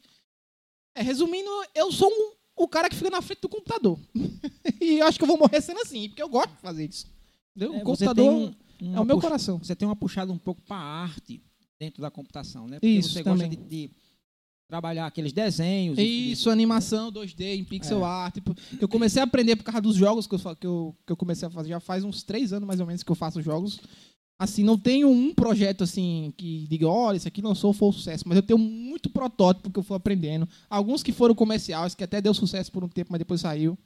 é, 0.95 1.03
resumindo, 1.03 1.49
eu 1.75 1.91
sou 1.91 2.11
um, 2.11 2.33
o 2.57 2.69
cara 2.69 2.89
que 2.89 2.97
fica 2.97 3.11
na 3.11 3.21
frente 3.23 3.41
do 3.43 3.49
computador. 3.49 3.99
e 4.81 4.99
eu 4.99 5.07
acho 5.07 5.19
que 5.19 5.25
eu 5.25 5.29
vou 5.29 5.39
morrer 5.39 5.61
sendo 5.61 5.81
assim, 5.81 6.09
porque 6.09 6.23
eu 6.23 6.29
gosto 6.29 6.51
de 6.51 6.61
fazer 6.61 6.87
isso. 6.89 7.07
Entendeu? 7.57 7.75
É, 7.75 7.79
o 7.79 7.85
computador 7.85 8.33
um- 8.33 8.55
é 8.95 9.01
o 9.01 9.05
meu 9.05 9.17
puxa- 9.17 9.29
coração. 9.29 9.59
Você 9.59 9.75
tem 9.77 9.87
uma 9.89 9.97
puxada 9.97 10.33
um 10.33 10.39
pouco 10.39 10.61
para 10.63 10.77
arte 10.77 11.43
dentro 11.79 12.01
da 12.03 12.11
computação, 12.11 12.67
né? 12.67 12.77
Porque 12.81 12.87
Isso, 12.87 13.11
você 13.11 13.23
também. 13.25 13.49
gosta 13.49 13.63
de, 13.65 13.69
de 13.89 13.91
trabalhar 14.69 15.07
aqueles 15.07 15.33
desenhos. 15.33 15.99
Isso, 15.99 16.49
animação 16.51 17.13
2D 17.13 17.57
em 17.59 17.65
pixel 17.65 18.01
É. 18.01 18.05
art. 18.09 18.35
tipo, 18.35 18.55
Eu 18.81 18.89
comecei 18.89 19.21
a 19.21 19.25
aprender 19.25 19.57
por 19.57 19.65
causa 19.65 19.81
dos 19.81 19.95
jogos 19.97 20.27
que 20.27 20.35
eu, 20.35 20.57
que, 20.57 20.67
eu, 20.67 20.97
que 21.07 21.13
eu 21.13 21.17
comecei 21.17 21.47
a 21.47 21.51
fazer. 21.51 21.69
Já 21.69 21.81
faz 21.81 22.03
uns 22.05 22.23
três 22.23 22.53
anos, 22.53 22.67
mais 22.67 22.81
ou 22.81 22.87
menos, 22.87 23.03
que 23.03 23.11
eu 23.13 23.15
faço 23.17 23.41
jogos. 23.43 23.81
Assim, 24.39 24.65
não 24.65 24.77
tenho 24.77 25.09
um 25.09 25.33
projeto 25.33 25.85
assim 25.85 26.33
que 26.37 26.67
diga, 26.69 26.89
olha, 26.89 27.17
isso 27.17 27.29
aqui 27.29 27.41
lançou, 27.41 27.73
foi 27.73 27.89
um 27.89 27.93
sucesso. 27.93 28.25
Mas 28.27 28.37
eu 28.37 28.43
tenho 28.43 28.59
muito 28.59 29.09
protótipo 29.09 29.71
que 29.71 29.79
eu 29.79 29.83
fui 29.83 29.97
aprendendo. 29.97 30.49
Alguns 30.69 31.03
que 31.03 31.13
foram 31.13 31.35
comerciais, 31.35 31.95
que 31.95 32.03
até 32.03 32.21
deu 32.21 32.35
sucesso 32.35 32.71
por 32.73 32.83
um 32.83 32.89
tempo, 32.89 33.13
mas 33.13 33.21
depois 33.21 33.41
saiu. 33.41 33.79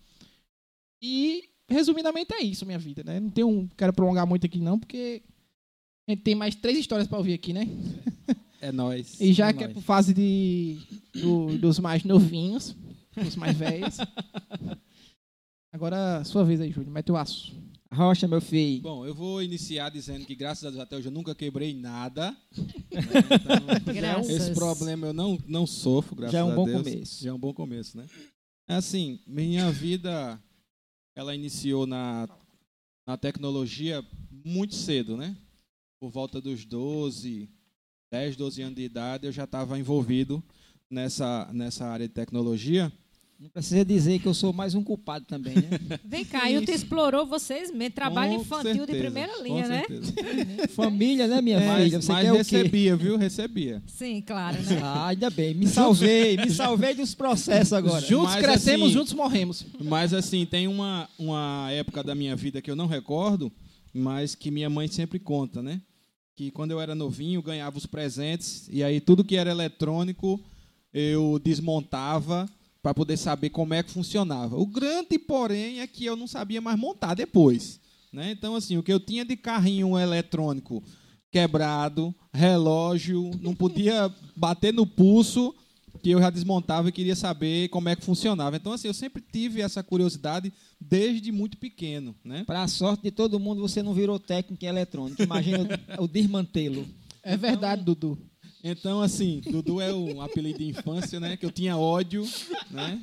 E, 1.03 1.45
resumidamente, 1.69 2.33
é 2.33 2.43
isso, 2.43 2.65
minha 2.65 2.79
vida, 2.79 3.05
né? 3.05 3.21
Não 3.21 3.31
tenho, 3.31 3.71
quero 3.77 3.93
prolongar 3.93 4.27
muito 4.27 4.47
aqui, 4.47 4.59
não, 4.59 4.79
porque 4.79 5.23
a 6.09 6.13
gente 6.13 6.23
tem 6.23 6.35
mais 6.35 6.55
três 6.55 6.79
histórias 6.79 7.07
para 7.07 7.19
ouvir 7.19 7.35
aqui, 7.35 7.53
né? 7.53 7.67
É 8.61 8.73
nóis. 8.73 9.21
E 9.21 9.33
já 9.33 9.51
é 9.51 9.53
que 9.53 9.63
é 9.63 9.67
nóis. 9.69 9.75
por 9.75 9.83
fase 9.85 10.13
de, 10.13 10.79
do- 11.15 11.57
dos 11.59 11.79
mais 11.79 12.03
novinhos, 12.03 12.75
dos 13.15 13.37
mais 13.37 13.57
velhos. 13.57 13.99
Agora, 15.73 16.25
sua 16.25 16.45
vez 16.45 16.61
aí, 16.61 16.73
Júlio. 16.73 16.91
Mete 16.91 17.13
o 17.13 17.17
aço. 17.17 17.55
Rocha, 17.93 18.29
meu 18.29 18.41
filho. 18.41 18.83
Bom, 18.83 19.07
eu 19.07 19.15
vou 19.15 19.43
iniciar 19.43 19.89
dizendo 19.91 20.27
que, 20.27 20.35
graças 20.35 20.65
a 20.65 20.71
Deus, 20.71 20.83
até 20.83 20.97
hoje 20.97 21.09
eu 21.09 21.13
nunca 21.13 21.35
quebrei 21.35 21.75
nada. 21.75 22.31
né? 22.31 22.39
Então, 23.99 24.21
esse 24.31 24.53
problema 24.53 25.07
eu 25.07 25.13
não, 25.13 25.39
não 25.47 25.67
sofro, 25.67 26.15
graças 26.15 26.33
Já 26.33 26.41
é 26.41 26.45
um 26.45 26.53
a 26.53 26.55
bom 26.55 26.65
Deus. 26.67 26.83
começo. 26.83 27.25
Já 27.25 27.31
é 27.31 27.33
um 27.33 27.39
bom 27.39 27.55
começo, 27.55 27.97
né? 27.97 28.07
É 28.69 28.75
Assim, 28.75 29.21
minha 29.27 29.71
vida, 29.73 30.41
ela 31.17 31.35
iniciou 31.35 31.87
na, 31.87 32.29
na 33.07 33.17
tecnologia 33.17 34.05
muito 34.45 34.75
cedo, 34.75 35.17
né? 35.17 35.37
Por 36.01 36.11
volta 36.11 36.41
dos 36.41 36.65
12, 36.65 37.49
10, 38.13 38.37
12 38.37 38.63
anos 38.63 38.77
de 38.77 38.83
idade, 38.83 39.27
eu 39.27 39.33
já 39.33 39.45
estava 39.45 39.79
envolvido 39.79 40.43
nessa, 40.91 41.51
nessa 41.53 41.87
área 41.87 42.07
de 42.07 42.15
tecnologia. 42.15 42.93
Não 43.41 43.49
precisa 43.51 43.85
dizer 43.85 44.19
que 44.19 44.27
eu 44.27 44.35
sou 44.35 44.53
mais 44.53 44.75
um 44.75 44.83
culpado 44.83 45.25
também, 45.25 45.55
né? 45.55 45.69
Vem 46.05 46.25
cá, 46.25 46.51
e 46.51 46.61
tu 46.61 46.73
explorou 46.73 47.25
vocês 47.25 47.71
mesmo. 47.71 47.95
Trabalho 47.95 48.35
Com 48.35 48.41
infantil 48.41 48.73
de 48.73 48.79
certeza, 48.79 48.99
primeira 48.99 49.33
com 49.37 49.43
linha, 49.45 49.69
né? 49.69 49.83
Família, 50.75 51.29
né, 51.29 51.41
minha 51.41 51.61
Mas, 51.61 51.85
filha? 51.85 52.03
Você 52.03 52.13
mas 52.13 52.23
quer 52.25 52.33
o 52.33 52.35
quê? 52.35 52.57
recebia, 52.57 52.97
viu? 52.97 53.17
Recebia. 53.17 53.83
Sim, 53.87 54.21
claro, 54.23 54.61
né? 54.61 54.81
Ah, 54.83 55.07
ainda 55.07 55.31
bem. 55.31 55.55
Me 55.55 55.69
salvei. 55.69 56.37
Me 56.37 56.51
salvei 56.51 56.95
dos 56.95 57.15
processos 57.15 57.73
agora. 57.73 58.05
Juntos 58.05 58.35
Mas, 58.35 58.45
crescemos, 58.45 58.87
assim, 58.87 58.95
juntos 58.95 59.13
morremos. 59.13 59.65
Mas 59.81 60.13
assim, 60.13 60.45
tem 60.45 60.67
uma, 60.67 61.09
uma 61.17 61.69
época 61.71 62.03
da 62.03 62.17
minha 62.17 62.35
vida 62.35 62.61
que 62.61 62.69
eu 62.69 62.77
não 62.77 62.89
recordo, 62.89 63.53
mas 63.95 64.35
que 64.35 64.51
minha 64.51 64.69
mãe 64.69 64.89
sempre 64.89 65.21
conta, 65.21 65.63
né? 65.63 65.81
Que 66.35 66.51
quando 66.51 66.73
eu 66.73 66.81
era 66.81 66.93
novinho, 66.93 67.41
ganhava 67.41 67.79
os 67.79 67.87
presentes, 67.87 68.69
e 68.69 68.83
aí 68.83 69.01
tudo 69.01 69.23
que 69.23 69.37
era 69.37 69.49
eletrônico 69.49 70.41
eu 70.93 71.39
desmontava 71.39 72.49
para 72.83 72.95
poder 72.95 73.17
saber 73.17 73.51
como 73.51 73.75
é 73.75 73.83
que 73.83 73.91
funcionava. 73.91 74.57
O 74.57 74.67
grande, 74.67 75.19
porém, 75.19 75.81
é 75.81 75.87
que 75.87 76.05
eu 76.05 76.17
não 76.17 76.27
sabia 76.27 76.61
mais 76.61 76.79
montar 76.79 77.15
depois. 77.15 77.81
Né? 78.13 78.31
Então, 78.31 78.55
assim, 78.55 78.77
o 78.77 78.83
que 78.83 78.93
eu 78.93 79.01
tinha 79.01 79.25
de 79.25 79.37
carrinho 79.37 79.99
eletrônico 79.99 80.83
quebrado, 81.31 82.15
relógio, 82.33 83.31
não 83.41 83.55
podia 83.55 84.13
bater 84.35 84.73
no 84.73 84.87
pulso, 84.87 85.55
que 86.03 86.11
eu 86.11 86.21
já 86.21 86.31
desmontava 86.31 86.89
e 86.89 86.93
queria 86.93 87.17
saber 87.17 87.69
como 87.69 87.89
é 87.89 87.97
que 87.97 88.05
funcionava. 88.05 88.57
Então, 88.57 88.73
assim, 88.73 88.87
eu 88.87 88.95
sempre 88.95 89.23
tive 89.23 89.61
essa 89.61 89.83
curiosidade 89.83 90.53
desde 90.81 91.33
muito 91.33 91.57
pequeno, 91.57 92.15
né? 92.25 92.45
Para 92.45 92.63
a 92.63 92.69
sorte 92.69 93.03
de 93.03 93.11
todo 93.11 93.41
mundo, 93.41 93.61
você 93.61 93.83
não 93.83 93.93
virou 93.93 94.19
técnico 94.19 94.65
em 94.65 94.69
eletrônica. 94.69 95.23
Imagina 95.23 95.67
o, 95.99 96.05
o 96.05 96.09
desmantelo. 96.09 96.87
É 97.23 97.37
verdade, 97.37 97.83
Dudu. 97.85 98.19
Então, 98.63 99.01
assim, 99.01 99.41
Dudu 99.51 99.81
é 99.81 99.93
um 99.95 100.21
apelido 100.21 100.59
de 100.59 100.67
infância, 100.67 101.21
né? 101.21 101.37
Que 101.37 101.47
eu 101.47 101.51
tinha 101.51 101.77
ódio, 101.77 102.27
né? 102.71 103.01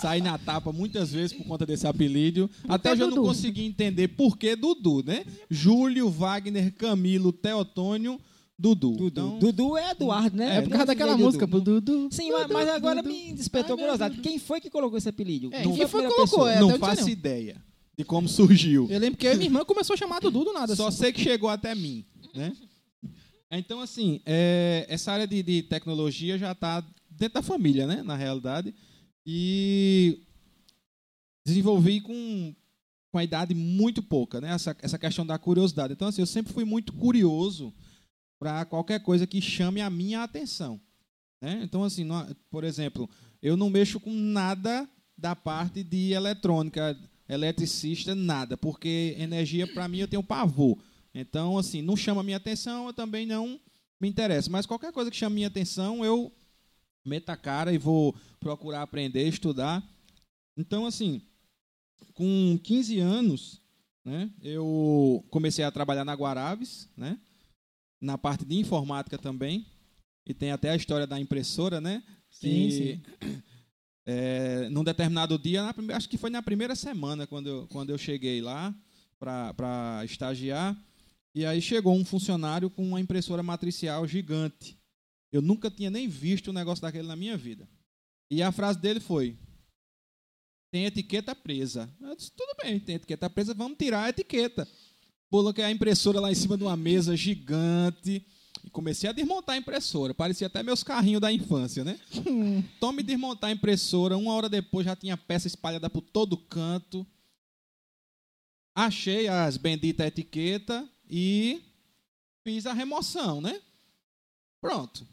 Saí 0.00 0.20
na 0.22 0.38
tapa 0.38 0.72
muitas 0.72 1.12
vezes 1.12 1.36
por 1.36 1.44
conta 1.44 1.66
desse 1.66 1.86
apelido. 1.86 2.48
Até 2.66 2.92
hoje 2.92 3.02
eu 3.02 3.08
não 3.08 3.16
Dudu? 3.16 3.28
consegui 3.28 3.64
entender 3.64 4.08
por 4.08 4.38
que 4.38 4.56
Dudu, 4.56 5.02
né? 5.04 5.24
Júlio, 5.50 6.08
Wagner, 6.08 6.72
Camilo, 6.74 7.30
Teotônio, 7.30 8.18
Dudu. 8.58 8.92
Dudu. 8.92 9.06
Então, 9.06 9.38
Dudu 9.38 9.76
é 9.76 9.90
Eduardo, 9.90 10.36
né? 10.36 10.56
É 10.56 10.62
por 10.62 10.70
causa 10.70 10.86
daquela 10.86 11.12
Dudu? 11.12 11.24
música, 11.24 11.46
pô, 11.46 11.60
Dudu. 11.60 12.08
Sim, 12.10 12.32
mas, 12.32 12.46
mas 12.48 12.68
agora 12.68 13.02
Dudu. 13.02 13.14
me 13.14 13.32
despertou 13.34 13.76
meu 13.76 13.84
curiosidade. 13.86 14.20
Quem 14.22 14.38
foi 14.38 14.60
que 14.60 14.70
colocou 14.70 14.96
esse 14.96 15.08
apelido? 15.08 15.50
É, 15.52 15.62
Não 15.62 15.74
quem 15.74 15.86
foi 15.86 16.06
que 16.06 16.14
colocou? 16.14 16.48
É, 16.48 16.58
não 16.58 16.78
faço 16.78 17.02
não. 17.02 17.08
ideia 17.10 17.62
de 17.98 18.04
como 18.04 18.28
surgiu. 18.28 18.86
Eu 18.90 18.98
lembro 18.98 19.18
que 19.18 19.26
eu 19.26 19.34
minha 19.34 19.46
irmã 19.46 19.64
começou 19.64 19.94
a 19.94 19.96
chamar 19.96 20.20
Dudu 20.20 20.44
do 20.44 20.52
nada. 20.52 20.74
Só 20.74 20.88
assim. 20.88 20.98
sei 20.98 21.12
que 21.12 21.20
chegou 21.20 21.50
até 21.50 21.74
mim, 21.74 22.04
né? 22.34 22.52
Então, 23.50 23.80
assim, 23.80 24.20
é, 24.26 24.86
essa 24.88 25.12
área 25.12 25.26
de, 25.26 25.42
de 25.42 25.62
tecnologia 25.62 26.36
já 26.36 26.52
está 26.52 26.84
dentro 27.10 27.34
da 27.34 27.42
família, 27.42 27.86
né? 27.86 28.02
Na 28.02 28.16
realidade. 28.16 28.74
E 29.24 30.20
desenvolvi 31.44 32.00
com, 32.00 32.54
com 33.10 33.18
a 33.18 33.24
idade 33.24 33.54
muito 33.54 34.02
pouca, 34.02 34.40
né? 34.40 34.50
Essa, 34.52 34.76
essa 34.82 34.98
questão 34.98 35.24
da 35.24 35.38
curiosidade. 35.38 35.92
Então, 35.92 36.08
assim, 36.08 36.22
eu 36.22 36.26
sempre 36.26 36.52
fui 36.52 36.64
muito 36.64 36.92
curioso 36.92 37.72
para 38.38 38.64
qualquer 38.64 39.00
coisa 39.00 39.26
que 39.26 39.40
chame 39.40 39.80
a 39.80 39.88
minha 39.88 40.22
atenção. 40.22 40.80
Né? 41.40 41.60
Então, 41.62 41.84
assim, 41.84 42.06
por 42.50 42.64
exemplo, 42.64 43.08
eu 43.42 43.56
não 43.56 43.70
mexo 43.70 44.00
com 44.00 44.12
nada 44.12 44.88
da 45.16 45.34
parte 45.34 45.82
de 45.82 46.12
eletrônica, 46.12 46.98
eletricista, 47.28 48.14
nada, 48.14 48.56
porque 48.56 49.14
energia, 49.18 49.66
para 49.66 49.88
mim, 49.88 49.98
eu 49.98 50.08
tenho 50.08 50.22
pavor. 50.22 50.78
Então, 51.18 51.56
assim, 51.56 51.80
não 51.80 51.96
chama 51.96 52.22
minha 52.22 52.36
atenção, 52.36 52.88
eu 52.88 52.92
também 52.92 53.24
não 53.24 53.58
me 53.98 54.06
interessa. 54.06 54.50
Mas 54.50 54.66
qualquer 54.66 54.92
coisa 54.92 55.10
que 55.10 55.16
chame 55.16 55.36
minha 55.36 55.48
atenção, 55.48 56.04
eu 56.04 56.30
meto 57.02 57.30
a 57.30 57.36
cara 57.38 57.72
e 57.72 57.78
vou 57.78 58.14
procurar 58.38 58.82
aprender, 58.82 59.26
estudar. 59.26 59.82
Então, 60.58 60.84
assim, 60.84 61.22
com 62.12 62.60
15 62.62 63.00
anos, 63.00 63.62
né, 64.04 64.30
eu 64.42 65.24
comecei 65.30 65.64
a 65.64 65.70
trabalhar 65.70 66.04
na 66.04 66.12
Guarabes, 66.12 66.86
né, 66.94 67.18
na 67.98 68.18
parte 68.18 68.44
de 68.44 68.54
informática 68.56 69.16
também. 69.16 69.64
E 70.26 70.34
tem 70.34 70.50
até 70.50 70.68
a 70.68 70.76
história 70.76 71.06
da 71.06 71.18
impressora, 71.18 71.80
né? 71.80 72.02
Sim, 72.28 72.68
que, 72.68 73.00
é, 74.04 74.68
num 74.68 74.84
determinado 74.84 75.38
dia, 75.38 75.62
na 75.62 75.96
acho 75.96 76.10
que 76.10 76.18
foi 76.18 76.28
na 76.28 76.42
primeira 76.42 76.74
semana, 76.76 77.26
quando 77.26 77.46
eu, 77.46 77.66
quando 77.68 77.88
eu 77.88 77.96
cheguei 77.96 78.42
lá 78.42 78.74
para 79.18 80.04
estagiar, 80.04 80.76
e 81.36 81.44
aí 81.44 81.60
chegou 81.60 81.94
um 81.94 82.02
funcionário 82.02 82.70
com 82.70 82.82
uma 82.82 82.98
impressora 82.98 83.42
matricial 83.42 84.08
gigante. 84.08 84.74
Eu 85.30 85.42
nunca 85.42 85.70
tinha 85.70 85.90
nem 85.90 86.08
visto 86.08 86.48
um 86.48 86.54
negócio 86.54 86.80
daquele 86.80 87.06
na 87.06 87.14
minha 87.14 87.36
vida. 87.36 87.68
E 88.30 88.42
a 88.42 88.50
frase 88.50 88.78
dele 88.78 89.00
foi: 89.00 89.36
tem 90.72 90.86
etiqueta 90.86 91.34
presa. 91.34 91.94
Eu 92.00 92.16
disse, 92.16 92.32
tudo 92.34 92.56
bem, 92.62 92.80
tem 92.80 92.94
etiqueta 92.94 93.28
presa, 93.28 93.52
vamos 93.52 93.76
tirar 93.76 94.04
a 94.04 94.08
etiqueta. 94.08 94.66
Coloquei 95.28 95.62
a 95.62 95.70
impressora 95.70 96.20
lá 96.20 96.32
em 96.32 96.34
cima 96.34 96.56
de 96.56 96.64
uma 96.64 96.74
mesa 96.74 97.14
gigante 97.14 98.26
e 98.64 98.70
comecei 98.70 99.10
a 99.10 99.12
desmontar 99.12 99.56
a 99.56 99.58
impressora. 99.58 100.14
Parecia 100.14 100.46
até 100.46 100.62
meus 100.62 100.82
carrinhos 100.82 101.20
da 101.20 101.30
infância, 101.30 101.84
né? 101.84 102.00
Tome 102.80 103.02
desmontar 103.02 103.50
a 103.50 103.52
impressora. 103.52 104.16
Uma 104.16 104.32
hora 104.32 104.48
depois 104.48 104.86
já 104.86 104.96
tinha 104.96 105.18
peça 105.18 105.46
espalhada 105.46 105.90
por 105.90 106.00
todo 106.00 106.38
canto. 106.38 107.06
Achei 108.74 109.28
as 109.28 109.58
benditas 109.58 110.06
etiquetas 110.06 110.95
e 111.08 111.62
fiz 112.44 112.66
a 112.66 112.72
remoção, 112.72 113.40
né? 113.40 113.60
Pronto. 114.60 115.06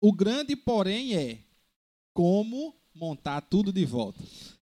O 0.00 0.12
grande 0.12 0.56
porém 0.56 1.14
é 1.14 1.38
como 2.14 2.74
montar 2.94 3.40
tudo 3.42 3.72
de 3.72 3.84
volta. 3.84 4.22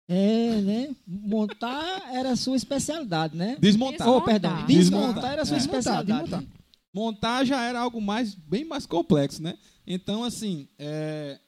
É, 0.08 0.60
né? 0.62 0.96
Montar 1.06 2.14
era 2.14 2.30
a 2.32 2.36
sua 2.36 2.56
especialidade, 2.56 3.36
né? 3.36 3.56
Desmontar. 3.60 4.08
Oh, 4.08 4.22
perdão. 4.22 4.64
Desmontar. 4.66 5.08
Desmontar 5.12 5.32
era 5.32 5.42
a 5.42 5.46
sua 5.46 5.56
É. 5.56 5.60
especialidade. 5.60 6.22
Desmontar, 6.22 6.40
né? 6.40 6.48
montar 6.94 7.44
já 7.44 7.62
era 7.62 7.80
algo 7.80 8.00
mais 8.00 8.34
bem 8.34 8.64
mais 8.64 8.86
complexo, 8.86 9.42
né? 9.42 9.58
Então, 9.86 10.24
assim, 10.24 10.66
é, 10.78 11.38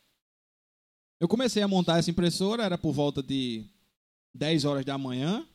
eu 1.18 1.26
comecei 1.26 1.62
a 1.62 1.68
montar 1.68 1.98
essa 1.98 2.10
impressora, 2.10 2.62
era 2.62 2.76
por 2.76 2.92
volta 2.92 3.22
de 3.22 3.64
10 4.34 4.64
horas 4.66 4.84
da 4.84 4.98
manhã. 4.98 5.46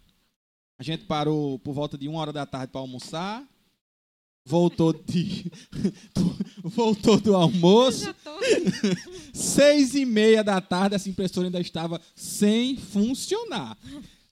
A 0.78 0.84
gente 0.84 1.06
parou 1.06 1.58
por 1.60 1.74
volta 1.74 1.98
de 1.98 2.08
1 2.10 2.16
hora 2.16 2.34
da 2.34 2.46
tarde 2.46 2.72
para 2.72 2.82
almoçar. 2.82 3.44
Voltou 4.48 4.94
de 4.94 5.52
voltou 6.64 7.20
do 7.20 7.36
almoço. 7.36 8.06
Já 8.06 8.14
tô. 8.14 8.32
Seis 9.34 9.96
e 9.96 10.06
meia 10.06 10.44
da 10.44 10.62
tarde, 10.62 10.96
essa 10.96 11.10
impressora 11.10 11.48
ainda 11.48 11.60
estava 11.60 12.00
sem 12.16 12.78
funcionar. 12.78 13.76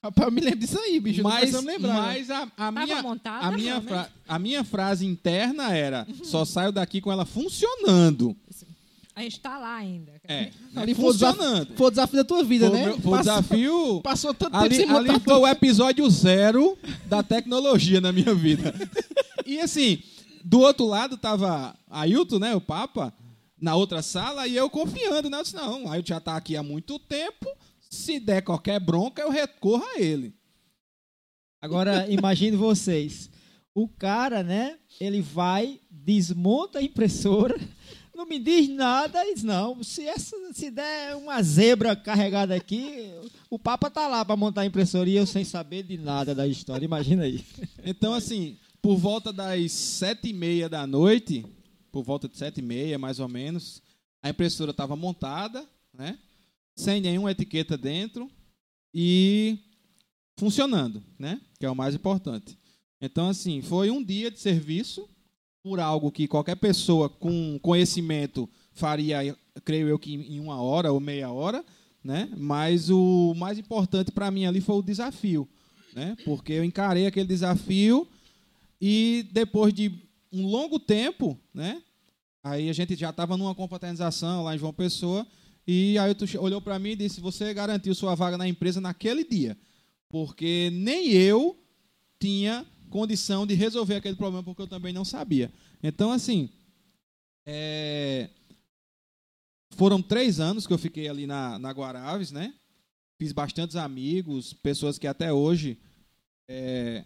Rapaz, 0.03 0.27
eu 0.27 0.31
me 0.33 0.41
lembro 0.41 0.59
disso 0.59 0.77
aí, 0.77 0.99
bicho. 0.99 1.23
Mas, 1.23 1.51
lembrar. 1.63 1.93
né? 1.93 2.01
mas 2.01 2.29
a, 2.29 2.51
a 2.57 2.71
minha, 2.71 3.01
montada, 3.01 3.47
a, 3.47 3.51
minha 3.51 3.79
né? 3.79 3.87
fra- 3.87 4.09
a 4.27 4.37
minha 4.37 4.63
frase 4.63 5.05
interna 5.05 5.73
era: 5.75 6.05
só 6.23 6.43
saio 6.45 6.71
daqui 6.73 6.99
com 7.01 7.11
ela 7.11 7.25
funcionando. 7.25 8.35
A 9.15 9.21
gente 9.21 9.39
tá 9.39 9.57
lá 9.59 9.75
ainda. 9.75 10.13
É, 10.27 10.49
Ali 10.75 10.95
foi 10.95 11.05
o, 11.05 11.13
desafio, 11.13 11.37
funcionando. 11.41 11.77
foi 11.77 11.87
o 11.87 11.89
desafio 11.91 12.17
da 12.17 12.23
tua 12.23 12.43
vida, 12.43 12.69
Foi, 12.69 12.77
né? 12.79 12.85
meu- 12.87 12.99
foi 12.99 13.13
o 13.13 13.17
desafio. 13.19 14.01
Passou 14.01 14.33
tanto 14.33 14.51
tempo 14.53 14.63
Ali, 14.65 14.75
sem 14.75 14.87
montar 14.87 14.99
ali 15.11 15.19
foi 15.19 15.33
o 15.33 15.47
episódio 15.47 16.09
zero 16.09 16.77
da 17.05 17.21
tecnologia 17.21 18.01
na 18.01 18.11
minha 18.11 18.33
vida. 18.33 18.73
E 19.45 19.59
assim, 19.59 20.01
do 20.43 20.61
outro 20.61 20.85
lado 20.85 21.17
tava 21.17 21.75
Ailton, 21.89 22.39
né, 22.39 22.55
o 22.55 22.61
Papa, 22.61 23.13
na 23.59 23.75
outra 23.75 24.01
sala, 24.01 24.47
e 24.47 24.55
eu 24.55 24.69
confiando, 24.69 25.29
né? 25.29 25.37
Eu 25.37 25.43
disse, 25.43 25.53
não, 25.53 25.91
Ailton 25.91 26.07
já 26.07 26.19
tá 26.21 26.37
aqui 26.37 26.55
há 26.55 26.63
muito 26.63 26.97
tempo, 26.97 27.45
se 27.89 28.21
der 28.21 28.41
qualquer 28.41 28.79
bronca, 28.79 29.21
eu 29.21 29.29
recorro 29.29 29.83
a 29.83 29.99
ele. 29.99 30.33
Agora, 31.61 32.09
imagine 32.09 32.55
vocês. 32.55 33.29
O 33.75 33.87
cara, 33.87 34.43
né? 34.43 34.77
Ele 34.99 35.21
vai, 35.21 35.79
desmonta 35.91 36.79
a 36.79 36.83
impressora, 36.83 37.59
não 38.23 38.29
me 38.29 38.39
diz 38.39 38.69
nada 38.69 39.21
diz, 39.25 39.43
não, 39.43 39.83
se, 39.83 40.07
essa, 40.07 40.35
se 40.53 40.71
der 40.71 41.15
uma 41.15 41.41
zebra 41.43 41.93
carregada 41.95 42.55
aqui, 42.55 43.11
o 43.49 43.59
Papa 43.59 43.89
tá 43.89 44.07
lá 44.07 44.23
para 44.23 44.37
montar 44.37 44.61
a 44.61 44.65
impressora 44.65 45.09
e 45.09 45.15
eu 45.15 45.27
sem 45.27 45.43
saber 45.43 45.83
de 45.83 45.97
nada 45.97 46.33
da 46.33 46.47
história. 46.47 46.85
Imagina 46.85 47.23
aí. 47.23 47.43
Então, 47.85 48.13
assim, 48.13 48.57
por 48.81 48.95
volta 48.95 49.33
das 49.33 49.71
sete 49.73 50.29
e 50.29 50.33
meia 50.33 50.69
da 50.69 50.87
noite, 50.87 51.45
por 51.91 52.01
volta 52.01 52.29
de 52.29 52.37
sete 52.37 52.59
e 52.59 52.63
meia, 52.63 52.97
mais 52.97 53.19
ou 53.19 53.27
menos, 53.27 53.81
a 54.21 54.29
impressora 54.29 54.71
estava 54.71 54.95
montada, 54.95 55.67
né? 55.93 56.17
Sem 56.75 57.01
nenhuma 57.01 57.31
etiqueta 57.31 57.77
dentro 57.77 58.31
e 58.93 59.59
funcionando, 60.37 61.03
né? 61.19 61.41
Que 61.59 61.65
é 61.65 61.69
o 61.69 61.75
mais 61.75 61.93
importante. 61.93 62.57
Então, 63.01 63.27
assim, 63.27 63.61
foi 63.61 63.91
um 63.91 64.01
dia 64.01 64.31
de 64.31 64.39
serviço 64.39 65.09
por 65.63 65.79
algo 65.79 66.11
que 66.11 66.27
qualquer 66.27 66.57
pessoa 66.57 67.07
com 67.07 67.57
conhecimento 67.61 68.49
faria, 68.73 69.35
creio 69.63 69.87
eu 69.87 69.97
que 69.97 70.13
em 70.13 70.39
uma 70.39 70.61
hora 70.61 70.91
ou 70.91 70.99
meia 70.99 71.31
hora, 71.31 71.63
né? 72.03 72.29
Mas 72.37 72.89
o 72.89 73.33
mais 73.37 73.57
importante 73.57 74.11
para 74.11 74.29
mim 74.29 74.45
ali 74.45 74.59
foi 74.59 74.75
o 74.75 74.81
desafio, 74.81 75.47
né? 75.95 76.17
Porque 76.25 76.51
eu 76.51 76.65
encarei 76.65 77.07
aquele 77.07 77.25
desafio 77.25 78.05
e 78.81 79.25
depois 79.31 79.73
de 79.73 79.89
um 80.33 80.45
longo 80.45 80.77
tempo, 80.77 81.39
né? 81.53 81.81
Aí 82.43 82.69
a 82.69 82.73
gente 82.73 82.93
já 82.97 83.11
estava 83.11 83.37
numa 83.37 83.55
confraternização 83.55 84.43
lá 84.43 84.53
em 84.53 84.59
João 84.59 84.73
Pessoa 84.73 85.25
e 85.65 85.97
aí 85.97 86.13
tu 86.13 86.25
olhou 86.39 86.59
para 86.59 86.77
mim 86.77 86.89
e 86.89 86.97
disse: 86.97 87.21
"Você 87.21 87.53
garantiu 87.53 87.95
sua 87.95 88.15
vaga 88.15 88.37
na 88.37 88.49
empresa 88.49 88.81
naquele 88.81 89.23
dia, 89.23 89.57
porque 90.09 90.69
nem 90.73 91.09
eu 91.13 91.57
tinha 92.19 92.65
condição 92.93 93.47
de 93.47 93.55
resolver 93.55 93.95
aquele 93.95 94.15
problema 94.15 94.43
porque 94.43 94.61
eu 94.61 94.67
também 94.67 94.93
não 94.93 95.03
sabia. 95.03 95.51
Então 95.81 96.11
assim, 96.11 96.47
é, 97.43 98.29
foram 99.71 99.99
três 99.99 100.39
anos 100.39 100.67
que 100.67 100.73
eu 100.73 100.77
fiquei 100.77 101.07
ali 101.07 101.25
na, 101.25 101.57
na 101.57 101.71
Guaraves, 101.71 102.31
né? 102.31 102.53
Fiz 103.17 103.31
bastantes 103.31 103.75
amigos, 103.75 104.53
pessoas 104.53 104.99
que 104.99 105.07
até 105.07 105.33
hoje, 105.33 105.79
é, 106.47 107.03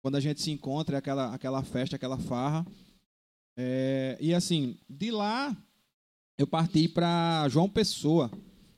quando 0.00 0.14
a 0.14 0.20
gente 0.20 0.40
se 0.40 0.52
encontra, 0.52 0.96
é 0.96 0.98
aquela, 1.00 1.34
aquela 1.34 1.64
festa, 1.64 1.96
aquela 1.96 2.18
farra. 2.18 2.64
É, 3.58 4.16
e 4.20 4.32
assim, 4.32 4.78
de 4.88 5.10
lá 5.10 5.56
eu 6.38 6.46
parti 6.46 6.86
para 6.86 7.48
João 7.48 7.68
Pessoa. 7.68 8.30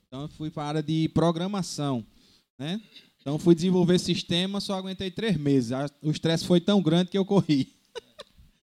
Então 0.07 0.23
eu 0.23 0.29
fui 0.29 0.51
para 0.51 0.63
a 0.63 0.69
área 0.69 0.83
de 0.83 1.11
programação, 1.11 2.07
né? 2.59 2.81
Então 3.29 3.39
fui 3.39 3.55
desenvolver 3.55 3.99
sistema, 3.99 4.59
só 4.59 4.73
aguentei 4.79 5.11
três 5.11 5.37
meses. 5.37 5.71
A- 5.73 5.91
O 6.03 6.11
estresse 6.11 6.47
foi 6.47 6.63
tão 6.63 6.81
grande 6.81 7.11
que 7.11 7.19
eu 7.19 7.27
corri. 7.27 7.75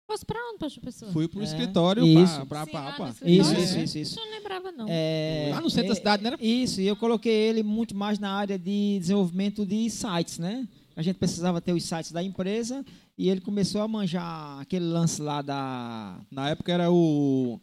Fosse 0.08 0.26
pra 0.26 0.40
onde, 0.50 0.58
Poxa 0.58 0.82
Pessoa? 0.82 1.12
Fui 1.12 1.28
para 1.28 1.40
o 1.40 1.42
É, 1.44 1.46
escritório 1.46 2.04
isso. 2.04 2.44
para 2.48 2.62
no 2.62 2.72
Papa. 2.72 3.10
escritório. 3.10 3.42
Isso, 3.42 3.54
É. 3.54 3.60
isso, 3.60 3.78
isso, 3.80 3.98
isso. 4.00 4.20
Eu 4.20 4.26
não 4.26 4.32
lembrava, 4.32 4.72
não. 4.72 4.86
É, 4.90 5.52
Lá 5.54 5.62
no 5.62 5.70
centro 5.70 5.90
da 5.90 5.96
cidade, 5.96 6.24
né? 6.24 6.36
Isso, 6.42 6.82
e 6.82 6.88
eu 6.88 6.96
coloquei 6.96 7.32
ele 7.32 7.62
muito 7.62 7.94
mais 7.96 8.18
na 8.18 8.32
área 8.32 8.58
de 8.58 8.98
desenvolvimento 9.00 9.64
de 9.64 9.88
sites, 9.92 10.40
né? 10.40 10.68
A 10.96 11.04
gente 11.04 11.18
precisava 11.18 11.62
ter 11.62 11.74
os 11.74 11.84
sites 11.84 12.12
da 12.12 12.24
empresa 12.24 12.84
e 13.16 13.30
ele 13.30 13.42
começou 13.42 13.82
a 13.82 13.88
manjar 13.88 14.60
aquele 14.60 14.86
lance 14.86 15.22
lá 15.22 15.44
da 15.44 16.20
Na 16.32 16.50
época 16.50 16.72
era 16.72 16.90
o 16.92 17.60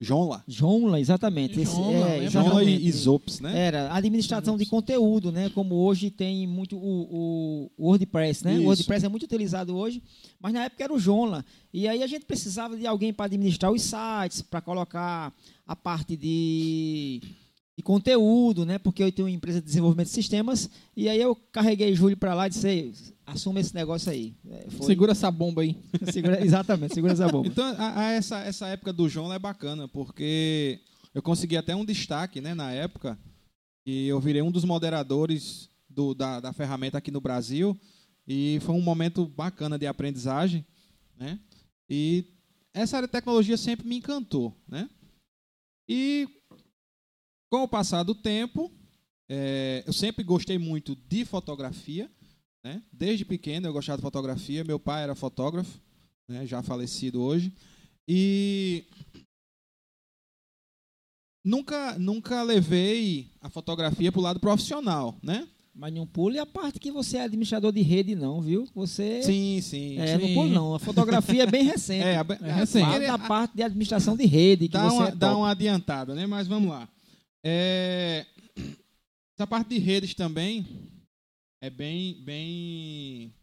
João 0.00 0.40
Joomla, 0.48 0.98
exatamente. 0.98 1.60
Esse, 1.60 1.72
Joomla, 1.72 2.08
é, 2.08 2.24
exatamente. 2.24 2.70
e 2.70 2.88
Isops, 2.88 3.40
né? 3.40 3.66
Era 3.66 3.92
administração 3.94 4.56
de 4.56 4.64
conteúdo, 4.64 5.30
né? 5.30 5.50
Como 5.50 5.74
hoje 5.74 6.10
tem 6.10 6.46
muito 6.46 6.74
o, 6.78 7.70
o 7.78 7.86
WordPress, 7.86 8.42
né? 8.42 8.54
Isso. 8.54 8.62
O 8.62 8.66
WordPress 8.66 9.04
é 9.04 9.08
muito 9.10 9.24
utilizado 9.24 9.76
hoje, 9.76 10.02
mas 10.40 10.54
na 10.54 10.64
época 10.64 10.84
era 10.84 10.94
o 10.94 10.98
Joomla. 10.98 11.44
E 11.70 11.86
aí 11.86 12.02
a 12.02 12.06
gente 12.06 12.24
precisava 12.24 12.78
de 12.78 12.86
alguém 12.86 13.12
para 13.12 13.26
administrar 13.26 13.70
os 13.70 13.82
sites, 13.82 14.40
para 14.40 14.62
colocar 14.62 15.34
a 15.66 15.76
parte 15.76 16.16
de, 16.16 17.20
de 17.80 17.84
conteúdo, 17.84 18.66
né? 18.66 18.78
Porque 18.78 19.02
eu 19.02 19.10
tenho 19.10 19.26
uma 19.26 19.34
empresa 19.34 19.58
de 19.60 19.66
desenvolvimento 19.66 20.08
de 20.08 20.12
sistemas 20.14 20.68
e 20.94 21.08
aí 21.08 21.18
eu 21.20 21.34
carreguei 21.34 21.94
Júlio 21.94 22.16
para 22.16 22.34
lá 22.34 22.46
e 22.46 22.50
disse, 22.50 22.68
"Ei, 22.68 22.94
assuma 23.24 23.58
esse 23.58 23.74
negócio 23.74 24.10
aí. 24.12 24.34
É, 24.50 24.66
foi- 24.70 24.86
Segura 24.86 25.12
essa 25.12 25.30
bomba 25.30 25.62
aí. 25.62 25.76
Segura- 26.12 26.44
exatamente, 26.44 26.94
segura 26.94 27.12
essa 27.14 27.26
bomba. 27.28 27.48
Então, 27.48 27.64
a- 27.78 28.00
a 28.00 28.10
essa, 28.12 28.38
essa 28.40 28.66
época 28.68 28.92
do 28.92 29.08
João 29.08 29.32
é 29.32 29.38
bacana, 29.38 29.88
porque 29.88 30.78
eu 31.14 31.22
consegui 31.22 31.56
até 31.56 31.74
um 31.74 31.84
destaque 31.84 32.40
né, 32.40 32.54
na 32.54 32.70
época, 32.70 33.18
e 33.86 34.06
eu 34.08 34.20
virei 34.20 34.42
um 34.42 34.50
dos 34.50 34.64
moderadores 34.64 35.68
do- 35.88 36.14
da, 36.14 36.38
da 36.40 36.52
ferramenta 36.52 36.98
aqui 36.98 37.10
no 37.10 37.20
Brasil, 37.20 37.74
e 38.28 38.58
foi 38.60 38.74
um 38.74 38.82
momento 38.82 39.26
bacana 39.26 39.78
de 39.78 39.86
aprendizagem, 39.86 40.64
né? 41.18 41.38
E 41.88 42.24
essa 42.74 42.96
área 42.96 43.08
de 43.08 43.12
tecnologia 43.12 43.56
sempre 43.56 43.88
me 43.88 43.96
encantou, 43.96 44.54
né? 44.68 44.88
E 45.88 46.28
com 47.50 47.64
o 47.64 47.68
passar 47.68 48.04
do 48.04 48.14
tempo, 48.14 48.70
eh, 49.28 49.82
eu 49.86 49.92
sempre 49.92 50.22
gostei 50.22 50.56
muito 50.56 50.94
de 50.94 51.24
fotografia, 51.24 52.08
né? 52.64 52.80
Desde 52.92 53.24
pequeno 53.24 53.66
eu 53.66 53.72
gostava 53.72 53.98
de 53.98 54.02
fotografia, 54.02 54.62
meu 54.62 54.78
pai 54.78 55.02
era 55.02 55.14
fotógrafo, 55.16 55.80
né, 56.28 56.46
já 56.46 56.62
falecido 56.62 57.20
hoje. 57.20 57.52
E 58.08 58.84
nunca, 61.44 61.98
nunca 61.98 62.42
levei 62.42 63.28
a 63.40 63.48
fotografia 63.50 64.12
para 64.12 64.20
o 64.20 64.22
lado 64.22 64.38
profissional, 64.38 65.18
né? 65.22 65.48
Mas 65.74 65.92
não 65.94 66.06
pule 66.06 66.38
a 66.38 66.44
parte 66.44 66.78
que 66.78 66.90
você 66.90 67.16
é 67.16 67.22
administrador 67.22 67.72
de 67.72 67.80
rede, 67.80 68.14
não, 68.14 68.40
viu? 68.40 68.68
Você. 68.74 69.22
Sim, 69.22 69.60
sim. 69.62 69.98
É, 69.98 70.18
sim. 70.18 70.26
não 70.26 70.34
pule, 70.34 70.52
não. 70.52 70.74
A 70.74 70.78
fotografia 70.78 71.44
é 71.44 71.46
bem 71.46 71.64
recente. 71.64 72.04
É, 72.04 72.14
É 72.14 72.48
é, 72.48 72.52
recente. 72.52 72.84
Fala 72.84 73.06
da 73.06 73.18
parte 73.18 73.56
de 73.56 73.62
administração 73.62 74.16
de 74.16 74.26
rede, 74.26 74.68
que 74.68 74.74
dá, 74.74 74.88
você 74.88 74.96
uma, 74.96 75.08
é 75.08 75.12
dá 75.12 75.36
uma 75.36 75.50
adiantada, 75.50 76.14
né? 76.14 76.26
Mas 76.26 76.46
vamos 76.46 76.70
lá. 76.70 76.88
É, 77.44 78.26
essa 79.34 79.46
parte 79.46 79.68
de 79.70 79.78
redes 79.78 80.14
também 80.14 80.66
é 81.62 81.70
bem, 81.70 82.22
bem, 82.22 83.34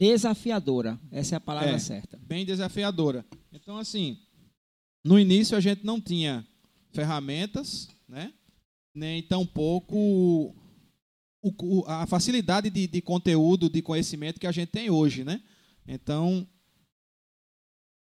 Desafiadora. 0.00 1.00
Essa 1.10 1.36
é 1.36 1.38
a 1.38 1.40
palavra 1.40 1.70
É. 1.70 1.78
certa. 1.78 2.16
bem 2.18 2.44
desafiadora. 2.44 3.24
Então, 3.52 3.76
assim, 3.78 4.18
no 5.04 5.18
início 5.18 5.56
a 5.56 5.60
gente 5.60 5.84
não 5.84 6.00
tinha 6.00 6.46
ferramentas, 6.92 7.88
né? 8.08 8.34
Nem 8.94 9.22
tampouco 9.22 10.54
o- 11.42 11.84
a 11.86 12.06
facilidade 12.06 12.70
de, 12.70 12.86
de 12.88 13.00
conteúdo, 13.00 13.70
de 13.70 13.80
conhecimento 13.82 14.40
que 14.40 14.46
a 14.46 14.52
gente 14.52 14.70
tem 14.70 14.90
hoje, 14.90 15.22
né? 15.24 15.42
Então, 15.86 16.46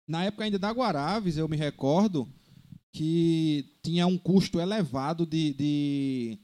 na 0.08 0.24
época 0.24 0.44
ainda 0.44 0.58
da 0.58 0.70
Guaraves, 0.70 1.36
eu 1.36 1.48
me 1.48 1.56
recordo 1.56 2.26
que 2.96 3.66
tinha 3.82 4.06
um 4.06 4.16
custo 4.16 4.58
elevado 4.58 5.26
de, 5.26 5.52
de, 5.52 6.38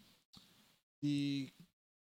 de, 1.02 1.52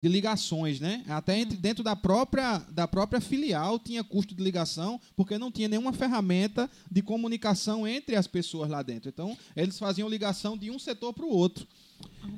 de 0.03 0.09
ligações, 0.09 0.81
né? 0.81 1.05
Até 1.07 1.39
entre, 1.39 1.57
dentro 1.57 1.85
da 1.85 1.95
própria, 1.95 2.59
da 2.69 2.89
própria 2.89 3.21
filial 3.21 3.79
tinha 3.79 4.03
custo 4.03 4.35
de 4.35 4.43
ligação, 4.43 5.01
porque 5.15 5.39
não 5.39 5.53
tinha 5.53 5.69
nenhuma 5.69 5.93
ferramenta 5.93 6.69
de 6.91 7.01
comunicação 7.01 7.87
entre 7.87 8.17
as 8.17 8.27
pessoas 8.27 8.69
lá 8.69 8.83
dentro. 8.83 9.09
Então, 9.09 9.39
eles 9.55 9.79
faziam 9.79 10.09
ligação 10.09 10.59
de 10.59 10.69
um 10.69 10.81
setor 10.81 11.13
para 11.13 11.25
o 11.25 11.31
outro. 11.31 11.65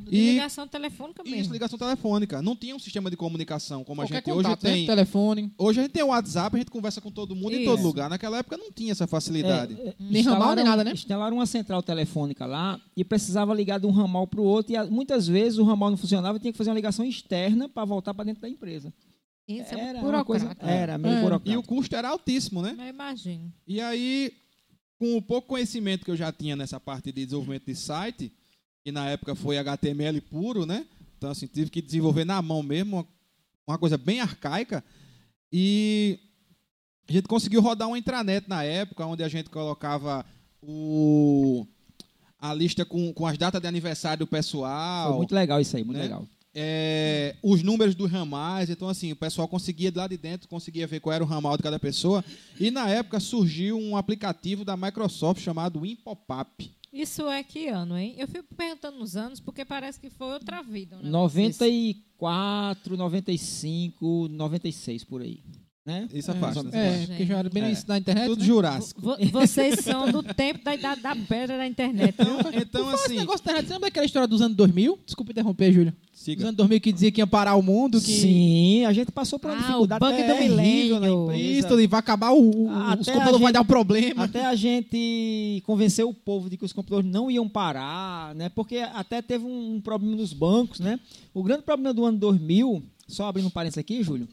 De 0.04 0.16
E- 0.16 0.32
ligação 0.32 0.68
telefônica 0.68 1.22
Isso, 1.24 1.34
mesmo. 1.36 1.52
ligação 1.54 1.78
telefônica. 1.78 2.42
Não 2.42 2.54
tinha 2.54 2.76
um 2.76 2.78
sistema 2.78 3.10
de 3.10 3.16
comunicação 3.16 3.82
como 3.82 4.02
a 4.02 4.04
Qualquer 4.04 4.16
gente 4.16 4.30
hoje 4.30 4.44
contato, 4.44 4.62
né? 4.64 4.70
tem. 4.72 4.86
Telefone. 4.86 5.52
Hoje 5.56 5.80
a 5.80 5.82
gente 5.84 5.92
tem 5.92 6.02
o 6.02 6.08
WhatsApp, 6.08 6.54
a 6.54 6.58
gente 6.58 6.70
conversa 6.70 7.00
com 7.00 7.10
todo 7.10 7.34
mundo 7.34 7.54
em 7.54 7.62
Isso. 7.62 7.70
todo 7.70 7.82
lugar. 7.82 8.10
Naquela 8.10 8.38
época 8.38 8.56
não 8.58 8.70
tinha 8.70 8.92
essa 8.92 9.06
facilidade. 9.06 9.74
É, 9.80 9.88
é, 9.88 9.94
Nem 9.98 10.22
ramal, 10.22 10.54
nem 10.54 10.64
nada, 10.64 10.84
né? 10.84 10.92
Instalaram 10.92 11.36
uma 11.36 11.46
central 11.46 11.82
telefônica 11.82 12.44
lá 12.44 12.80
e 12.96 13.02
precisava 13.04 13.54
ligar 13.54 13.80
de 13.80 13.86
um 13.86 13.90
ramal 13.90 14.26
para 14.26 14.40
o 14.40 14.44
outro. 14.44 14.72
E 14.72 14.76
a- 14.76 14.84
muitas 14.84 15.26
vezes 15.26 15.58
o 15.58 15.64
ramal 15.64 15.90
não 15.90 15.96
funcionava 15.96 16.36
e 16.36 16.40
tinha 16.40 16.52
que 16.52 16.58
fazer 16.58 16.70
uma 16.70 16.76
ligação 16.76 17.04
externa 17.04 17.68
para 17.68 17.84
voltar 17.84 18.12
para 18.12 18.24
dentro 18.24 18.42
da 18.42 18.48
empresa. 18.48 18.92
Isso 19.48 19.74
é 19.74 19.80
Era 19.80 20.00
muito 20.00 20.14
uma 20.14 20.24
coisa. 20.24 20.54
Era 20.60 20.98
meio 20.98 21.14
É. 21.14 21.20
burocrático. 21.20 21.50
E 21.50 21.56
o 21.56 21.62
custo 21.62 21.96
era 21.96 22.08
altíssimo, 22.10 22.60
né? 22.62 22.76
Eu 22.78 22.86
imagino. 22.88 23.52
E 23.66 23.80
aí, 23.80 24.32
com 24.98 25.16
o 25.16 25.22
pouco 25.22 25.48
conhecimento 25.48 26.04
que 26.04 26.10
eu 26.10 26.16
já 26.16 26.30
tinha 26.30 26.54
nessa 26.54 26.78
parte 26.78 27.06
de 27.10 27.24
desenvolvimento 27.24 27.64
de 27.66 27.74
site, 27.74 28.32
que 28.84 28.90
na 28.90 29.08
época 29.08 29.34
foi 29.34 29.58
HTML 29.58 30.20
puro, 30.20 30.66
né? 30.66 30.86
Então, 31.16 31.30
assim, 31.30 31.46
tive 31.46 31.70
que 31.70 31.80
desenvolver 31.80 32.24
na 32.24 32.42
mão 32.42 32.62
mesmo, 32.62 33.06
uma, 33.66 33.78
coisa 33.78 33.96
bem 33.96 34.20
arcaica. 34.20 34.82
E 35.52 36.18
a 37.08 37.12
gente 37.12 37.28
conseguiu 37.28 37.60
rodar 37.60 37.86
uma 37.86 37.98
intranet 37.98 38.48
na 38.48 38.64
época, 38.64 39.06
onde 39.06 39.22
a 39.22 39.28
gente 39.28 39.48
colocava 39.48 40.26
o, 40.60 41.64
a 42.40 42.52
lista 42.52 42.84
com, 42.84 43.12
com 43.12 43.24
as 43.24 43.38
datas 43.38 43.60
de 43.60 43.68
aniversário 43.68 44.20
do 44.20 44.26
pessoal. 44.26 45.10
Foi 45.10 45.16
muito 45.18 45.34
legal 45.34 45.60
isso 45.60 45.76
aí, 45.76 45.84
muito 45.84 45.98
né? 45.98 46.04
legal. 46.04 46.26
é, 46.52 47.36
os 47.40 47.62
números 47.62 47.94
dos 47.94 48.10
ramais. 48.10 48.68
Então, 48.68 48.88
assim, 48.88 49.12
o 49.12 49.16
pessoal 49.16 49.46
conseguia 49.46 49.92
de 49.92 49.98
lá 49.98 50.08
de 50.08 50.16
dentro, 50.16 50.48
conseguia 50.48 50.88
ver 50.88 50.98
qual 50.98 51.14
era 51.14 51.22
o 51.22 51.26
ramal 51.26 51.56
de 51.56 51.62
cada 51.62 51.78
pessoa. 51.78 52.24
E 52.58 52.68
na 52.68 52.88
época 52.88 53.20
surgiu 53.20 53.78
um 53.78 53.96
aplicativo 53.96 54.64
da 54.64 54.76
Microsoft 54.76 55.40
chamado 55.40 55.86
Impopap. 55.86 56.68
Isso 56.92 57.26
é 57.28 57.42
que 57.42 57.68
ano, 57.68 57.96
hein? 57.96 58.14
Eu 58.18 58.28
fico 58.28 58.54
perguntando 58.54 58.98
nos 58.98 59.16
anos, 59.16 59.40
porque 59.40 59.64
parece 59.64 59.98
que 59.98 60.10
foi 60.10 60.26
outra 60.34 60.62
vida. 60.62 60.98
Um 61.02 61.08
94, 61.08 62.96
95, 62.96 64.28
96 64.28 65.04
por 65.04 65.22
aí. 65.22 65.42
Né? 65.84 66.06
Isso 66.14 66.30
é 66.30 66.34
É, 66.34 66.38
fácil. 66.38 66.62
né? 66.62 66.70
É, 67.02 67.06
porque 67.08 67.26
já 67.26 67.38
era 67.38 67.50
bem 67.50 67.60
É. 67.64 67.66
início 67.66 67.88
da 67.88 67.98
internet. 67.98 68.26
Tudo 68.28 68.38
né? 68.38 68.44
jurássico. 68.46 69.00
Vo- 69.00 69.16
Vocês 69.32 69.80
são 69.80 70.12
do 70.12 70.22
tempo 70.22 70.62
da 70.64 70.76
idade 70.76 71.00
da 71.00 71.16
pedra 71.16 71.56
da 71.56 71.66
internet. 71.66 72.14
Então, 72.20 72.38
então 72.54 72.94
Esse 72.94 73.04
assim, 73.06 73.16
negócio 73.16 73.44
da 73.44 73.50
internet, 73.50 73.66
você 73.66 73.72
lembra 73.74 73.88
daquela 73.88 74.06
história 74.06 74.28
dos 74.28 74.40
anos 74.40 74.56
2000? 74.56 74.96
Desculpa 75.04 75.32
interromper, 75.32 75.72
Júlio. 75.72 75.92
Dos 76.12 76.20
siga. 76.20 76.44
anos 76.44 76.54
2000 76.56 76.80
que 76.80 76.92
dizia 76.92 77.10
que 77.10 77.20
ia 77.20 77.26
parar 77.26 77.56
o 77.56 77.62
mundo, 77.62 78.00
que 78.00 78.12
Sim, 78.12 78.84
a 78.84 78.92
gente 78.92 79.10
passou 79.10 79.40
por 79.40 79.50
uma 79.50 79.56
Ah, 79.56 79.58
o 79.58 79.62
dificuldade 79.86 79.98
bug 80.04 80.12
do 80.12 80.16
terrível 80.24 80.56
milênio. 80.56 81.00
na 81.00 81.10
empresa. 81.10 81.66
isso, 81.66 81.80
e 81.80 81.86
vai 81.88 81.98
acabar 81.98 82.30
o, 82.30 82.66
o 82.66 82.70
Até 82.70 83.00
os 83.00 83.06
computadores 83.08 83.40
vai 83.40 83.48
gente- 83.48 83.52
dar 83.54 83.64
problema. 83.64 84.24
Até 84.24 84.46
a 84.46 84.54
gente 84.54 85.62
convencer 85.66 86.04
o 86.04 86.14
povo 86.14 86.48
de 86.48 86.56
que 86.56 86.64
os 86.64 86.72
computadores 86.72 87.10
não 87.10 87.28
iam 87.28 87.48
parar, 87.48 88.36
né? 88.36 88.48
Porque 88.50 88.76
até 88.78 89.20
teve 89.20 89.44
um 89.44 89.80
problema 89.80 90.14
nos 90.14 90.32
bancos, 90.32 90.78
né? 90.78 91.00
O 91.34 91.42
grande 91.42 91.62
problema 91.64 91.92
do 91.92 92.04
ano 92.04 92.18
2000, 92.18 92.84
só 93.08 93.26
abrindo 93.26 93.46
um 93.46 93.50
parênteses 93.50 93.78
aqui, 93.78 94.00
Júlio, 94.04 94.28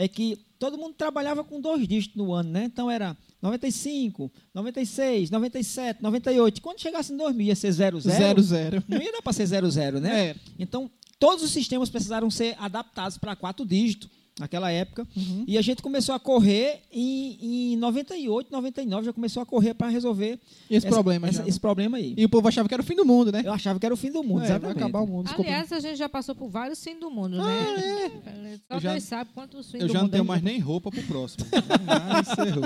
é 0.00 0.08
que 0.08 0.38
todo 0.58 0.78
mundo 0.78 0.94
trabalhava 0.94 1.44
com 1.44 1.60
dois 1.60 1.86
dígitos 1.86 2.16
no 2.16 2.32
ano, 2.32 2.48
né? 2.50 2.64
Então 2.64 2.90
era 2.90 3.14
95, 3.42 4.32
96, 4.54 5.30
97, 5.30 6.02
98. 6.02 6.62
Quando 6.62 6.80
chegasse 6.80 7.12
em 7.12 7.18
2000 7.18 7.46
ia 7.46 7.54
ser 7.54 7.70
00. 7.70 8.00
Zero, 8.00 8.42
zero. 8.42 8.82
Não 8.88 8.96
ia 8.96 9.12
dar 9.12 9.20
para 9.20 9.34
ser 9.34 9.46
00, 9.46 10.00
né? 10.00 10.28
É. 10.28 10.36
Então, 10.58 10.90
todos 11.18 11.44
os 11.44 11.50
sistemas 11.50 11.90
precisaram 11.90 12.30
ser 12.30 12.56
adaptados 12.58 13.18
para 13.18 13.36
quatro 13.36 13.66
dígitos 13.66 14.08
naquela 14.38 14.70
época. 14.70 15.06
Uhum. 15.16 15.44
E 15.46 15.58
a 15.58 15.62
gente 15.62 15.82
começou 15.82 16.14
a 16.14 16.18
correr 16.20 16.80
em, 16.90 17.72
em 17.72 17.76
98, 17.76 18.50
99, 18.50 19.06
já 19.06 19.12
começou 19.12 19.42
a 19.42 19.46
correr 19.46 19.74
para 19.74 19.88
resolver 19.88 20.38
Esse 20.70 20.86
essa- 20.86 20.88
problema 20.88 21.28
essa- 21.28 21.42
já. 21.42 21.48
esse 21.48 21.60
problema 21.60 21.98
aí. 21.98 22.14
E 22.16 22.24
o 22.24 22.28
povo 22.28 22.48
achava 22.48 22.66
que 22.68 22.74
era 22.74 22.82
o 22.82 22.86
fim 22.86 22.94
do 22.96 23.04
mundo, 23.04 23.30
né? 23.32 23.42
Eu 23.44 23.52
achava 23.52 23.78
que 23.78 23.84
era 23.84 23.94
o 23.94 23.98
fim 23.98 24.10
do 24.10 24.22
mundo, 24.22 24.38
É, 24.44 24.48
vai 24.48 24.56
exatamente. 24.56 24.78
acabar 24.78 25.00
o 25.00 25.06
mundo. 25.06 25.30
Aliás, 25.36 25.72
a 25.72 25.80
gente 25.80 25.96
já 25.96 26.08
passou 26.08 26.34
por 26.34 26.48
vários 26.48 26.82
fins 26.82 26.98
do 26.98 27.10
mundo, 27.10 27.36
né? 27.36 28.60
Só 28.68 28.74
Eu 28.76 28.80
já- 28.80 29.00
sabe 29.00 29.30
quantos 29.34 29.70
fins 29.70 29.80
Eu 29.80 29.88
já 29.88 30.00
não 30.02 30.08
tenho 30.08 30.24
mais 30.24 30.42
nem 30.42 30.58
roupa 30.58 30.90
pro 30.90 31.02
próximo. 31.02 31.44
Ah, 31.86 32.20
encerrou. 32.20 32.64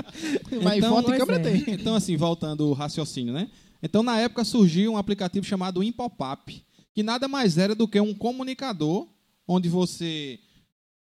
Mas 0.63 0.77
Então, 0.77 0.89
foto 0.95 1.03
e 1.05 1.17
pois 1.17 1.19
câmera 1.19 1.49
é. 1.49 1.61
tem. 1.61 1.73
Então, 1.73 1.95
assim, 1.95 2.15
voltando 2.15 2.63
ao 2.65 2.73
raciocínio, 2.73 3.33
né? 3.33 3.49
Então, 3.83 4.01
na 4.03 4.19
época 4.19 4.43
surgiu 4.43 4.93
um 4.93 4.97
aplicativo 4.97 5.45
chamado 5.45 5.83
Impopap, 5.83 6.63
que 6.93 7.03
nada 7.03 7.27
mais 7.27 7.57
era 7.57 7.75
do 7.75 7.87
que 7.87 7.99
um 7.99 8.13
comunicador 8.13 9.07
onde 9.47 9.67
você 9.69 10.39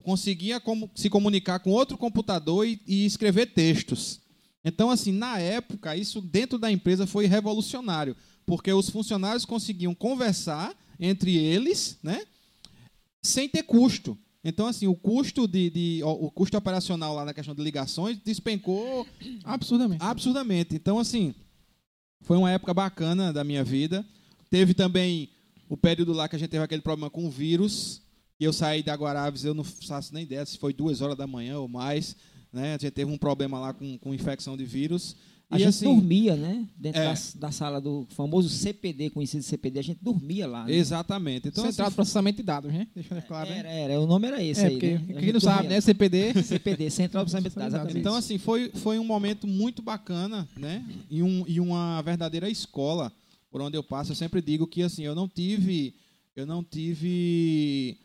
conseguia 0.04 0.60
como- 0.60 0.90
se 0.96 1.10
comunicar 1.10 1.60
com 1.60 1.72
outro 1.72 1.98
computador 1.98 2.66
e, 2.68 2.80
e 2.88 3.06
escrever 3.06 3.48
textos. 3.48 4.20
Então, 4.64 4.90
assim, 4.90 5.12
na 5.12 5.40
época, 5.40 5.96
isso 5.96 6.22
dentro 6.22 6.58
da 6.58 6.72
empresa 6.72 7.08
foi 7.08 7.26
revolucionário, 7.26 8.16
porque 8.46 8.72
os 8.72 8.90
funcionários 8.90 9.46
conseguiam 9.46 9.94
conversar 9.96 10.76
entre 11.00 11.36
eles, 11.38 11.98
né? 12.04 12.24
Sem 13.22 13.48
ter 13.48 13.64
custo. 13.64 14.18
Então, 14.44 14.68
assim, 14.68 14.88
o 14.88 14.96
custo 14.96 15.48
de, 15.48 15.70
de- 15.70 16.02
ó, 16.04 16.12
o 16.14 16.32
custo 16.32 16.56
operacional 16.58 17.14
lá 17.14 17.26
na 17.26 17.34
questão 17.34 17.54
de 17.54 17.62
ligações 17.62 18.18
despencou 18.24 19.06
Absurdamente. 19.44 20.04
Absurdamente. 20.04 20.76
Então, 20.76 21.00
assim, 21.00 21.36
foi 22.22 22.38
uma 22.38 22.52
época 22.52 22.74
bacana 22.74 23.34
da 23.34 23.44
minha 23.44 23.64
vida. 23.64 24.06
Teve 24.50 24.74
também 24.74 25.30
o 25.68 25.76
período 25.76 26.14
lá 26.14 26.30
que 26.30 26.36
a 26.36 26.40
gente 26.40 26.50
teve 26.50 26.64
aquele 26.64 26.82
problema 26.82 27.10
com 27.10 27.26
o 27.26 27.30
vírus. 27.32 28.02
E 28.40 28.44
eu 28.44 28.54
saí 28.54 28.84
da 28.84 28.94
Guaraves, 28.96 29.44
eu 29.44 29.54
não 29.54 29.64
faço 29.64 30.14
nem 30.14 30.24
ideia 30.24 30.46
se 30.46 30.58
foi 30.58 30.74
duas 30.74 31.02
horas 31.02 31.18
da 31.18 31.26
manhã 31.26 31.58
ou 31.60 31.68
mais. 31.68 32.16
Né? 32.54 32.70
A 32.76 32.78
gente 32.78 32.92
teve 32.92 33.12
um 33.12 33.18
problema 33.18 33.60
lá 33.60 33.74
com, 33.74 33.98
com 33.98 34.14
infecção 34.14 34.56
de 34.56 34.64
vírus. 34.64 35.16
A 35.50 35.56
e 35.56 35.60
gente 35.60 35.70
assim, 35.70 35.86
dormia, 35.86 36.36
né? 36.36 36.68
Dentro 36.78 37.00
É. 37.02 37.06
da, 37.06 37.20
da 37.48 37.52
sala 37.52 37.80
do 37.80 38.06
famoso 38.10 38.50
CPD, 38.50 39.10
conhecido 39.12 39.42
CPD, 39.44 39.80
a 39.80 39.82
gente 39.82 40.00
dormia 40.04 40.46
lá. 40.46 40.66
Né? 40.66 40.74
Exatamente. 40.76 41.48
Então, 41.48 41.64
Central 41.64 41.86
de 41.86 41.88
assim, 41.88 41.96
processamento 41.96 42.38
de 42.38 42.44
dados, 42.44 42.72
né? 42.72 42.86
Deixa 42.94 43.16
eu 43.16 43.22
claro, 43.22 43.50
né? 43.50 43.60
Era, 43.60 43.70
era, 43.72 44.02
o 44.02 44.06
nome 44.06 44.28
era 44.28 44.44
esse 44.44 44.62
É, 44.62 44.66
aí, 44.68 44.72
porque 44.74 44.90
né? 44.98 45.18
A 45.18 45.20
quem 45.22 45.32
não 45.34 45.40
sabe, 45.40 45.58
dormia. 45.60 45.70
né? 45.78 45.82
CPD. 45.82 46.44
CPD, 46.44 46.90
Central 46.90 47.24
de 47.26 47.32
Processamento 47.32 47.50
de 47.54 47.56
Dados, 47.60 47.74
exatamente. 47.76 48.00
Então, 48.00 48.16
assim, 48.16 48.38
foi, 48.38 48.70
foi 48.76 49.00
um 49.00 49.06
momento 49.06 49.48
muito 49.48 49.82
bacana, 49.82 50.46
né? 50.58 50.86
E, 51.10 51.24
um, 51.24 51.46
e 51.48 51.60
uma 51.62 52.02
verdadeira 52.02 52.50
escola 52.50 53.12
por 53.50 53.62
onde 53.62 53.78
eu 53.78 53.84
passo. 53.84 54.12
Eu 54.12 54.16
sempre 54.18 54.42
digo 54.42 54.68
que, 54.68 54.84
assim, 54.84 55.04
eu 55.04 55.16
não 55.16 55.30
tive, 55.30 55.96
eu 56.36 56.46
não 56.46 56.62
tive 56.62 57.98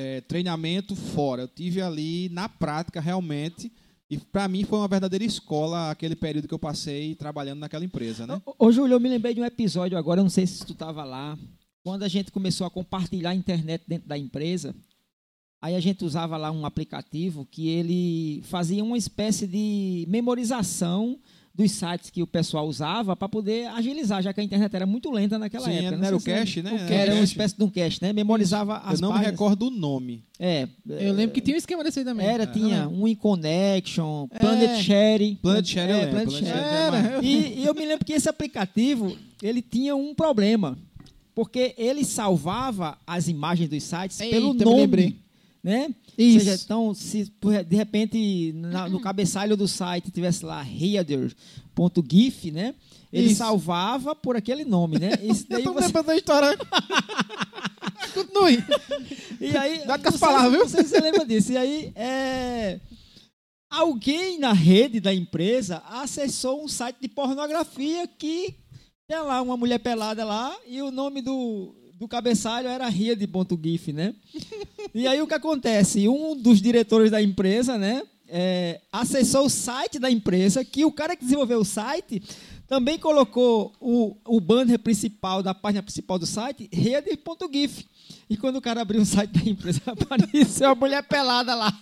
é, 0.00 0.20
treinamento 0.22 0.96
fora. 0.96 1.42
Eu 1.42 1.48
tive 1.48 1.82
ali 1.82 2.30
na 2.30 2.48
prática, 2.48 3.00
realmente. 3.00 3.70
E 4.08 4.16
para 4.16 4.48
mim 4.48 4.64
foi 4.64 4.78
uma 4.78 4.88
verdadeira 4.88 5.24
escola 5.24 5.90
aquele 5.90 6.16
período 6.16 6.48
que 6.48 6.54
eu 6.54 6.58
passei 6.58 7.14
trabalhando 7.14 7.60
naquela 7.60 7.84
empresa, 7.84 8.26
né? 8.26 8.40
Ô, 8.44 8.66
ô, 8.66 8.72
Júlio, 8.72 8.94
eu 8.94 9.00
me 9.00 9.08
lembrei 9.08 9.34
de 9.34 9.40
um 9.40 9.44
episódio 9.44 9.96
agora, 9.96 10.22
não 10.22 10.30
sei 10.30 10.46
se 10.46 10.66
tu 10.66 10.72
estava 10.72 11.04
lá, 11.04 11.38
quando 11.84 12.02
a 12.02 12.08
gente 12.08 12.32
começou 12.32 12.66
a 12.66 12.70
compartilhar 12.70 13.30
a 13.30 13.34
internet 13.34 13.84
dentro 13.86 14.08
da 14.08 14.18
empresa, 14.18 14.74
aí 15.60 15.76
a 15.76 15.80
gente 15.80 16.04
usava 16.04 16.36
lá 16.36 16.50
um 16.50 16.66
aplicativo 16.66 17.46
que 17.48 17.68
ele 17.68 18.42
fazia 18.44 18.82
uma 18.82 18.98
espécie 18.98 19.46
de 19.46 20.06
memorização 20.08 21.18
dos 21.54 21.72
sites 21.72 22.08
que 22.10 22.22
o 22.22 22.26
pessoal 22.26 22.66
usava 22.66 23.14
para 23.16 23.28
poder 23.28 23.66
agilizar, 23.68 24.22
já 24.22 24.32
que 24.32 24.40
a 24.40 24.44
internet 24.44 24.74
era 24.74 24.86
muito 24.86 25.10
lenta 25.10 25.38
naquela 25.38 25.64
Sim, 25.66 25.72
época. 25.78 25.96
não 25.96 26.04
era 26.06 26.16
o 26.16 26.20
sei 26.20 26.32
se 26.34 26.40
cache, 26.40 26.62
né? 26.62 26.70
o 26.70 26.74
Era 26.74 26.82
cache, 26.86 26.92
o 26.94 27.00
Era 27.02 27.14
uma 27.14 27.24
espécie 27.24 27.56
de 27.56 27.64
um 27.64 27.68
cache, 27.70 27.98
né? 28.00 28.12
Memorizava 28.12 28.82
Eu 28.84 28.92
as 28.92 29.00
não 29.00 29.08
me 29.08 29.14
páginas. 29.14 29.32
recordo 29.32 29.66
o 29.66 29.70
nome. 29.70 30.24
É, 30.38 30.68
Eu 30.88 31.12
lembro 31.12 31.34
que 31.34 31.40
tinha 31.40 31.54
um 31.54 31.58
esquema 31.58 31.82
desse 31.84 31.98
aí 31.98 32.04
também. 32.04 32.26
era, 32.26 32.46
tinha 32.46 32.88
um 32.88 33.06
InConnection, 33.06 34.28
Planet 34.28 34.70
É. 34.70 34.82
Share. 34.82 35.38
Planet 35.42 35.66
Share 35.66 35.90
eu 35.90 35.96
é, 35.98 36.06
Planet 36.06 36.30
Share. 36.30 36.46
Share 36.46 36.96
é 36.96 37.20
E, 37.24 37.58
e 37.60 37.66
eu 37.66 37.74
me 37.74 37.84
lembro 37.84 38.04
que 38.06 38.12
esse 38.12 38.28
aplicativo, 38.28 39.16
ele 39.42 39.60
tinha 39.60 39.94
um 39.96 40.14
problema, 40.14 40.78
porque 41.34 41.74
ele 41.76 42.04
salvava 42.04 42.96
as 43.06 43.28
imagens 43.28 43.68
dos 43.68 43.82
sites 43.82 44.20
Eita, 44.20 44.34
pelo 44.36 44.54
me 44.54 44.64
nome, 44.64 44.76
lembrei. 44.82 45.16
Né? 45.62 45.94
Isso. 46.16 46.38
Ou 46.38 46.44
seja, 46.44 46.62
então, 46.64 46.94
se 46.94 47.32
de 47.66 47.76
repente 47.76 48.52
na- 48.54 48.88
no 48.88 49.00
cabeçalho 49.00 49.56
do 49.56 49.68
site 49.68 50.10
tivesse 50.10 50.44
lá 50.44 50.62
reader.gif, 50.62 52.50
né? 52.50 52.74
Ele 53.12 53.26
Isso. 53.28 53.36
salvava 53.36 54.14
por 54.14 54.36
aquele 54.36 54.64
nome, 54.64 54.98
né? 54.98 55.10
Isso 55.22 55.46
daí 55.48 55.60
Eu 55.62 55.64
tô 55.64 55.72
você- 55.74 55.86
lembrando 55.86 56.06
da 56.06 56.16
história. 56.16 56.58
Continue. 58.14 58.64
E 59.40 59.56
aí, 59.56 59.86
Dá 59.86 59.98
com 59.98 60.08
as 60.08 60.16
palavras, 60.16 60.50
viu? 60.52 60.60
Não 60.60 60.68
sei 60.68 60.82
se 60.84 60.90
você 60.90 61.00
lembra 61.00 61.24
disso. 61.24 61.52
E 61.52 61.56
aí, 61.56 61.92
é, 61.94 62.80
alguém 63.70 64.38
na 64.38 64.52
rede 64.52 65.00
da 65.00 65.14
empresa 65.14 65.82
acessou 65.88 66.62
um 66.64 66.68
site 66.68 66.96
de 67.00 67.08
pornografia 67.08 68.06
que 68.06 68.54
tem 69.08 69.18
lá 69.20 69.40
uma 69.42 69.56
mulher 69.56 69.78
pelada 69.78 70.24
lá 70.24 70.56
e 70.66 70.80
o 70.82 70.90
nome 70.90 71.20
do, 71.22 71.74
do 72.00 72.08
cabeçalho 72.08 72.66
era 72.66 72.88
Riad.gif, 72.88 73.92
né? 73.92 74.14
E 74.92 75.06
aí 75.06 75.22
o 75.22 75.26
que 75.26 75.34
acontece? 75.34 76.08
Um 76.08 76.34
dos 76.34 76.60
diretores 76.60 77.12
da 77.12 77.22
empresa, 77.22 77.78
né? 77.78 78.02
é, 78.30 78.80
acessou 78.92 79.46
o 79.46 79.50
site 79.50 79.98
da 79.98 80.10
empresa, 80.10 80.64
que 80.64 80.84
o 80.84 80.92
cara 80.92 81.16
que 81.16 81.24
desenvolveu 81.24 81.58
o 81.58 81.64
site 81.64 82.22
também 82.68 82.96
colocou 82.96 83.74
o, 83.80 84.16
o 84.24 84.40
banner 84.40 84.78
principal 84.78 85.42
da 85.42 85.52
página 85.52 85.82
principal 85.82 86.18
do 86.18 86.26
site, 86.26 86.68
rede.gif. 86.72 87.84
E 88.28 88.36
quando 88.36 88.56
o 88.56 88.60
cara 88.60 88.80
abriu 88.80 89.02
o 89.02 89.06
site 89.06 89.32
da 89.32 89.50
empresa, 89.50 89.82
apareceu 89.90 90.70
a 90.70 90.74
mulher 90.74 91.02
pelada 91.02 91.54
lá. 91.54 91.76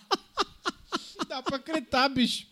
Dá 1.28 1.42
pra 1.42 1.56
acreditar, 1.56 2.08
bicho. 2.08 2.46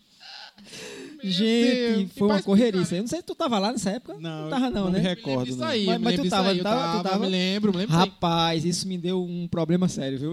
Gente, 1.23 1.95
Deus, 1.97 2.11
foi 2.15 2.27
uma 2.27 2.41
correria. 2.43 2.79
Eu 2.91 2.99
não 3.01 3.07
sei 3.07 3.19
se 3.19 3.23
tu 3.25 3.33
tava 3.33 3.57
lá 3.57 3.71
nessa 3.71 3.89
época. 3.89 4.19
Não, 4.19 4.43
não 4.43 4.49
tava 4.51 4.69
não, 4.69 4.83
não 4.85 4.91
me 4.91 4.99
né? 4.99 5.09
recordo. 5.15 5.49
Isso 5.49 5.57
não. 5.57 5.67
aí, 5.67 5.85
Mas- 5.87 5.97
me 5.97 6.03
mas 6.03 6.15
tu 6.15 6.29
tava- 6.29 6.49
aí, 6.49 6.57
eu 6.59 6.63
tava- 6.63 6.79
tu 6.79 7.03
tava, 7.03 7.09
tava? 7.09 7.25
Me 7.25 7.31
lembro, 7.31 7.71
me 7.71 7.77
lembro. 7.79 7.95
Rapaz, 7.95 8.63
isso 8.63 8.87
me 8.87 8.97
deu 8.99 9.23
um 9.23 9.47
problema 9.47 9.87
sério, 9.87 10.19
viu? 10.19 10.31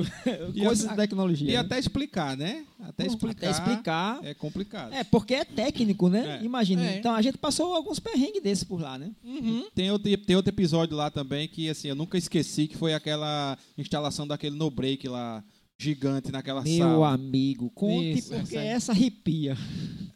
Coisas 0.62 0.86
a- 0.86 0.90
de 0.90 0.96
tecnologia. 0.96 1.48
E 1.48 1.52
né? 1.54 1.58
até 1.58 1.78
explicar, 1.78 2.36
né? 2.36 2.64
Até 2.80 3.06
explicar. 3.06 3.48
Até 3.48 3.50
explicar. 3.50 4.20
É 4.22 4.34
complicado. 4.34 4.92
É, 4.92 5.02
porque 5.04 5.34
é 5.34 5.44
técnico, 5.44 6.08
né? 6.10 6.38
É. 6.40 6.44
Imagina. 6.44 6.86
É. 6.86 6.98
Então 6.98 7.14
a 7.14 7.22
gente 7.22 7.38
passou 7.38 7.72
alguns 7.74 7.98
perrengues 7.98 8.42
desses 8.42 8.62
por 8.64 8.78
lá, 8.80 8.98
né? 8.98 9.10
Uhum. 9.24 9.66
Tem, 9.74 9.90
outro, 9.90 10.16
tem 10.18 10.36
outro 10.36 10.50
episódio 10.52 10.94
lá 10.96 11.10
também 11.10 11.48
que 11.48 11.68
assim, 11.70 11.88
eu 11.88 11.94
nunca 11.94 12.18
esqueci, 12.18 12.66
que 12.68 12.76
foi 12.76 12.92
aquela 12.92 13.56
instalação 13.78 14.26
daquele 14.26 14.54
no 14.54 14.70
break 14.70 15.08
lá, 15.08 15.42
gigante 15.78 16.30
naquela 16.30 16.62
Meu 16.62 16.78
sala. 16.78 17.14
amigo, 17.14 17.70
conte 17.70 18.18
Isso, 18.18 18.34
porque 18.34 18.54
essa 18.56 18.74
essa 18.74 18.92
arrepia. 18.92 19.56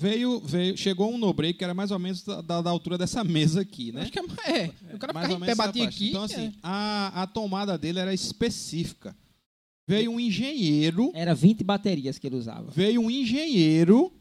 Veio, 0.00 0.38
veio, 0.38 0.76
chegou 0.76 1.12
um 1.12 1.18
no 1.18 1.32
break 1.32 1.58
que 1.58 1.64
era 1.64 1.74
mais 1.74 1.90
ou 1.90 1.98
menos 1.98 2.22
da, 2.22 2.40
da- 2.60 2.70
altura 2.70 2.96
dessa 2.96 3.24
mesa 3.24 3.62
aqui, 3.62 3.90
né? 3.90 4.02
Acho 4.02 4.12
que 4.12 4.18
é. 4.20 4.22
é. 4.92 4.94
O 4.94 4.98
cara 4.98 5.12
mais 5.12 5.28
ou 5.28 5.40
menos 5.40 5.56
batia 5.56 5.84
faixa. 5.84 5.96
aqui. 5.96 6.08
Então, 6.10 6.22
assim, 6.22 6.46
é. 6.46 6.52
a, 6.62 7.22
a 7.22 7.26
tomada 7.26 7.76
dele 7.76 7.98
era 7.98 8.14
específica. 8.14 9.16
Veio 9.88 10.12
um 10.12 10.20
engenheiro, 10.20 11.10
Era 11.14 11.34
20 11.34 11.64
baterias 11.64 12.16
que 12.16 12.26
ele 12.28 12.36
usava. 12.36 12.70
veio 12.70 13.00
um 13.00 13.10
engenheiro 13.10 14.12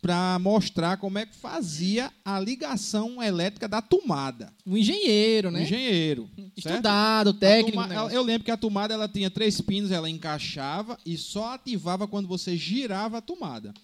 para 0.00 0.38
mostrar 0.38 0.96
como 0.96 1.18
é 1.18 1.26
que 1.26 1.34
fazia 1.36 2.10
a 2.24 2.40
ligação 2.40 3.22
elétrica 3.22 3.68
da 3.68 3.82
tomada. 3.82 4.50
Um 4.66 4.74
engenheiro, 4.78 5.48
Um 5.48 5.52
né? 5.52 5.64
engenheiro. 5.64 6.30
certo? 6.36 6.52
Estudado, 6.56 7.34
técnico. 7.34 7.72
toma- 7.76 7.92
ela- 7.92 8.10
eu 8.10 8.22
lembro 8.22 8.44
que 8.46 8.50
a 8.50 8.56
tomada 8.56 8.94
ela 8.94 9.06
tinha 9.08 9.28
três 9.30 9.60
pinos, 9.60 9.90
ela 9.90 10.08
encaixava 10.08 10.96
e 11.04 11.18
só 11.18 11.52
ativava 11.52 12.08
quando 12.08 12.26
você 12.26 12.56
girava 12.56 13.18
a 13.18 13.20
tomada. 13.20 13.74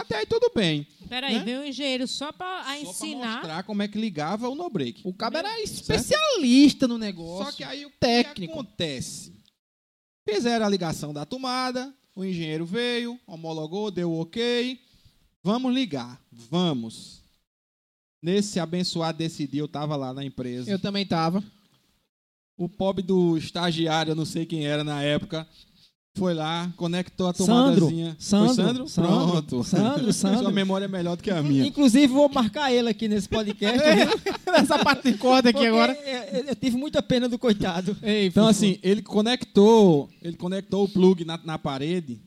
Até 0.00 0.16
aí 0.18 0.26
tudo 0.26 0.50
bem. 0.54 0.86
Peraí, 1.08 1.34
Né? 1.38 1.44
veio 1.44 1.60
um 1.60 1.64
engenheiro 1.64 2.06
só 2.06 2.30
para 2.32 2.58
Só 2.58 2.64
pra 2.64 2.78
ensinar. 2.80 3.32
mostrar 3.36 3.62
como 3.64 3.82
é 3.82 3.88
que 3.88 3.98
ligava 3.98 4.48
o 4.48 4.54
no 4.54 4.68
break. 4.70 5.00
O 5.04 5.12
cabo 5.12 5.36
era 5.38 5.60
especialista 5.60 6.86
no 6.86 6.98
negócio. 6.98 7.46
Só 7.46 7.52
que 7.52 7.64
aí 7.64 7.84
o 7.86 7.90
técnico. 7.98 8.52
que 8.52 8.58
acontece? 8.58 9.32
Fizeram 10.28 10.66
a 10.66 10.68
ligação 10.68 11.12
da 11.12 11.24
tomada, 11.24 11.92
o 12.14 12.24
engenheiro 12.24 12.66
veio, 12.66 13.18
homologou, 13.26 13.90
deu 13.90 14.12
ok. 14.18 14.78
Vamos 15.42 15.72
ligar. 15.74 16.20
Vamos. 16.30 17.22
Nesse 18.22 18.58
abençoado 18.60 19.16
desse 19.18 19.46
dia, 19.46 19.60
eu 19.60 19.66
estava 19.66 19.96
lá 19.96 20.12
na 20.12 20.24
empresa. 20.24 20.70
Eu 20.70 20.78
também 20.78 21.06
tava. 21.06 21.42
O 22.56 22.68
pobre 22.68 23.02
do 23.02 23.38
estagiário, 23.38 24.10
eu 24.10 24.16
não 24.16 24.24
sei 24.24 24.44
quem 24.44 24.66
era 24.66 24.82
na 24.82 25.00
época, 25.02 25.48
foi 26.18 26.34
lá, 26.34 26.72
conectou 26.76 27.28
a 27.28 27.34
Sandro, 27.34 27.46
tomadazinha. 27.80 28.16
Sandro, 28.18 28.54
Foi 28.54 28.64
Sandro? 28.64 28.88
Sandro, 28.88 29.10
Pronto. 29.12 29.64
Sandro, 29.64 30.12
Sandro. 30.14 30.38
Sua 30.40 30.50
memória 30.50 30.84
é 30.84 30.88
melhor 30.88 31.16
do 31.16 31.22
que 31.22 31.30
a 31.30 31.42
minha. 31.42 31.66
Inclusive, 31.66 32.06
vou 32.08 32.28
marcar 32.28 32.72
ele 32.72 32.88
aqui 32.88 33.08
nesse 33.08 33.28
podcast. 33.28 33.78
viu? 33.78 34.34
Nessa 34.52 34.78
parte 34.78 35.12
de 35.12 35.18
corda 35.18 35.50
aqui 35.50 35.58
Porque 35.58 35.68
agora. 35.68 35.92
Eu, 36.32 36.44
eu 36.44 36.56
tive 36.56 36.76
muita 36.76 37.02
pena 37.02 37.28
do 37.28 37.38
coitado. 37.38 37.96
Ei, 38.02 38.26
Então, 38.26 38.46
assim, 38.46 38.78
ele 38.82 39.02
conectou, 39.02 40.08
ele 40.22 40.36
conectou 40.36 40.84
o 40.84 40.88
plug 40.88 41.24
na, 41.24 41.38
na 41.44 41.58
parede. 41.58 42.20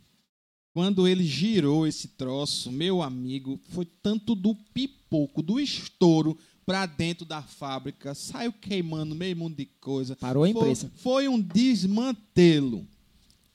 Quando 0.74 1.06
ele 1.08 1.26
girou 1.26 1.86
esse 1.86 2.08
troço, 2.10 2.72
meu 2.72 3.02
amigo, 3.02 3.60
foi 3.72 3.86
tanto 4.02 4.34
do 4.34 4.56
pipoco, 4.74 5.42
do 5.42 5.60
estouro 5.60 6.38
pra 6.66 6.86
dentro 6.86 7.26
da 7.26 7.42
fábrica, 7.42 8.14
saiu 8.16 8.54
queimando 8.54 9.14
meio 9.14 9.36
mundo 9.36 9.58
de 9.58 9.66
coisa. 9.66 10.16
Parou 10.16 10.46
a 10.46 10.48
Foi- 10.48 10.58
empresa. 10.62 10.92
Foi, 10.96 11.28
um 11.28 11.42
desmantelo. 11.42 12.86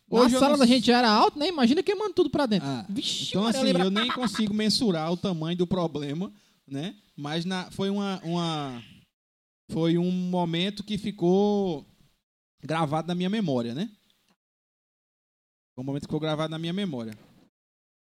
Hoje 0.09 0.37
a 0.37 0.39
sala 0.39 0.53
não- 0.53 0.59
da 0.61 0.67
gente 0.67 0.87
já 0.87 0.99
era 0.99 1.11
alta, 1.11 1.39
né? 1.39 1.49
Imagina 1.49 1.83
queimando 1.83 2.15
tudo 2.15 2.31
pra 2.31 2.47
dentro. 2.47 2.69
Ah, 2.69 2.87
Vixe, 2.89 3.31
Então, 3.31 3.43
Maria, 3.43 3.59
assim, 3.59 3.67
lembra- 3.67 3.85
eu 3.85 3.91
nem 3.91 4.09
consigo 4.13 4.55
mensurar 4.55 5.13
o 5.13 5.17
tamanho 5.17 5.57
do 5.59 5.67
problema, 5.67 6.33
né? 6.67 6.95
Mas 7.17 7.45
na, 7.45 7.71
foi 7.71 7.91
uma, 7.91 8.21
uma. 8.23 8.83
Foi 9.73 9.99
um 9.99 10.11
momento 10.13 10.85
que 10.85 10.97
ficou 10.97 11.85
gravado 12.63 13.09
na 13.09 13.15
minha 13.17 13.29
memória, 13.31 13.75
né? 13.75 13.91
Foi 15.75 15.83
um 15.83 15.87
momento 15.87 16.03
que 16.03 16.07
ficou 16.09 16.21
gravado 16.21 16.51
na 16.51 16.59
minha 16.59 16.73
memória. 16.73 17.13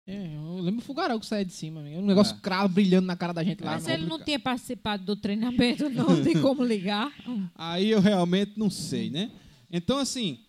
É, 0.06 0.36
eu 0.36 0.58
lembro 0.60 0.82
o 0.82 0.84
fogaréu 0.84 1.18
que 1.20 1.26
saía 1.26 1.46
de 1.46 1.54
cima. 1.54 1.80
Um 1.80 2.06
negócio 2.06 2.36
É. 2.36 2.40
cravo 2.40 2.74
brilhando 2.74 3.08
na 3.08 3.16
cara 3.16 3.32
da 3.34 3.44
gente 3.44 3.64
lá. 3.64 3.72
Mas 3.74 3.86
né? 3.86 3.94
ele 3.94 4.06
não 4.06 4.20
tinha 4.20 4.40
participado 4.40 5.06
do 5.06 5.16
treinamento, 5.16 5.90
não, 5.90 6.22
de 6.22 6.42
como 6.42 6.64
ligar. 6.64 7.14
Aí 7.56 7.90
eu 7.92 8.02
realmente 8.02 8.58
não 8.58 8.70
sei, 8.70 9.10
né? 9.10 9.32
Então, 9.72 9.98
assim, 9.98 10.43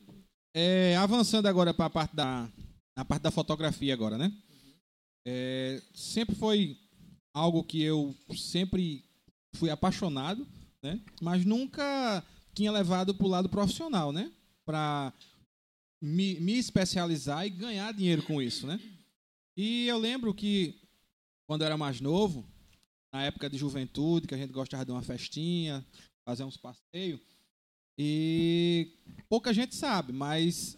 é, 0.55 0.97
avançando 0.97 1.47
agora 1.47 1.75
para 1.75 1.87
a 1.87 1.91
parte 1.91 2.15
da, 2.15 2.49
na 2.97 3.05
parte 3.05 3.23
da 3.23 3.31
fotografia 3.31 3.93
agora, 3.93 4.17
né? 4.17 4.33
É, 5.27 5.83
sempre 5.93 6.35
foi 6.37 6.79
algo 7.35 7.65
que 7.65 7.83
eu 7.83 8.15
sempre 8.37 9.05
fui 9.57 9.69
apaixonado, 9.69 10.47
né? 10.83 11.01
Mas 11.21 11.45
nunca 11.45 12.25
tinha 12.55 12.71
levado 12.71 13.15
para 13.15 13.27
o 13.27 13.31
lado 13.31 13.49
profissional, 13.49 14.13
né? 14.13 14.31
Para 14.65 15.13
me, 16.01 16.39
me 16.39 16.57
especializar 16.57 17.45
e 17.45 17.51
ganhar 17.51 17.93
dinheiro 17.93 18.23
com 18.23 18.41
isso, 18.41 18.67
né? 18.67 18.81
E 19.57 19.87
eu 19.89 19.99
lembro 19.99 20.33
que 20.33 20.81
quando 21.47 21.63
eu 21.63 21.67
era 21.67 21.77
mais 21.77 22.01
novo, 22.01 22.47
na 23.13 23.23
época 23.25 23.51
de 23.51 23.59
juventude, 23.59 24.27
que 24.27 24.35
a 24.35 24.39
gente 24.39 24.53
gostava 24.53 24.85
de 24.85 24.91
uma 24.91 25.03
festinha, 25.03 25.85
fazer 26.25 26.45
uns 26.45 26.57
passeios. 26.57 27.21
E 27.99 28.93
pouca 29.29 29.53
gente 29.53 29.75
sabe, 29.75 30.13
mas 30.13 30.77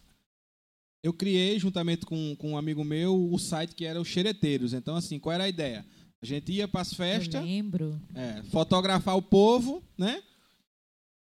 eu 1.02 1.12
criei, 1.12 1.58
juntamente 1.58 2.04
com, 2.04 2.34
com 2.36 2.52
um 2.52 2.58
amigo 2.58 2.84
meu, 2.84 3.32
o 3.32 3.38
site 3.38 3.74
que 3.74 3.84
era 3.84 4.00
o 4.00 4.04
Xereteiros. 4.04 4.72
Então, 4.72 4.96
assim, 4.96 5.18
qual 5.18 5.32
era 5.32 5.44
a 5.44 5.48
ideia? 5.48 5.86
A 6.20 6.26
gente 6.26 6.50
ia 6.52 6.66
para 6.66 6.80
as 6.80 6.90
Eu 6.90 6.96
festas, 6.96 7.44
lembro. 7.44 8.00
é, 8.14 8.42
fotografar 8.50 9.16
o 9.16 9.22
povo, 9.22 9.82
né? 9.96 10.22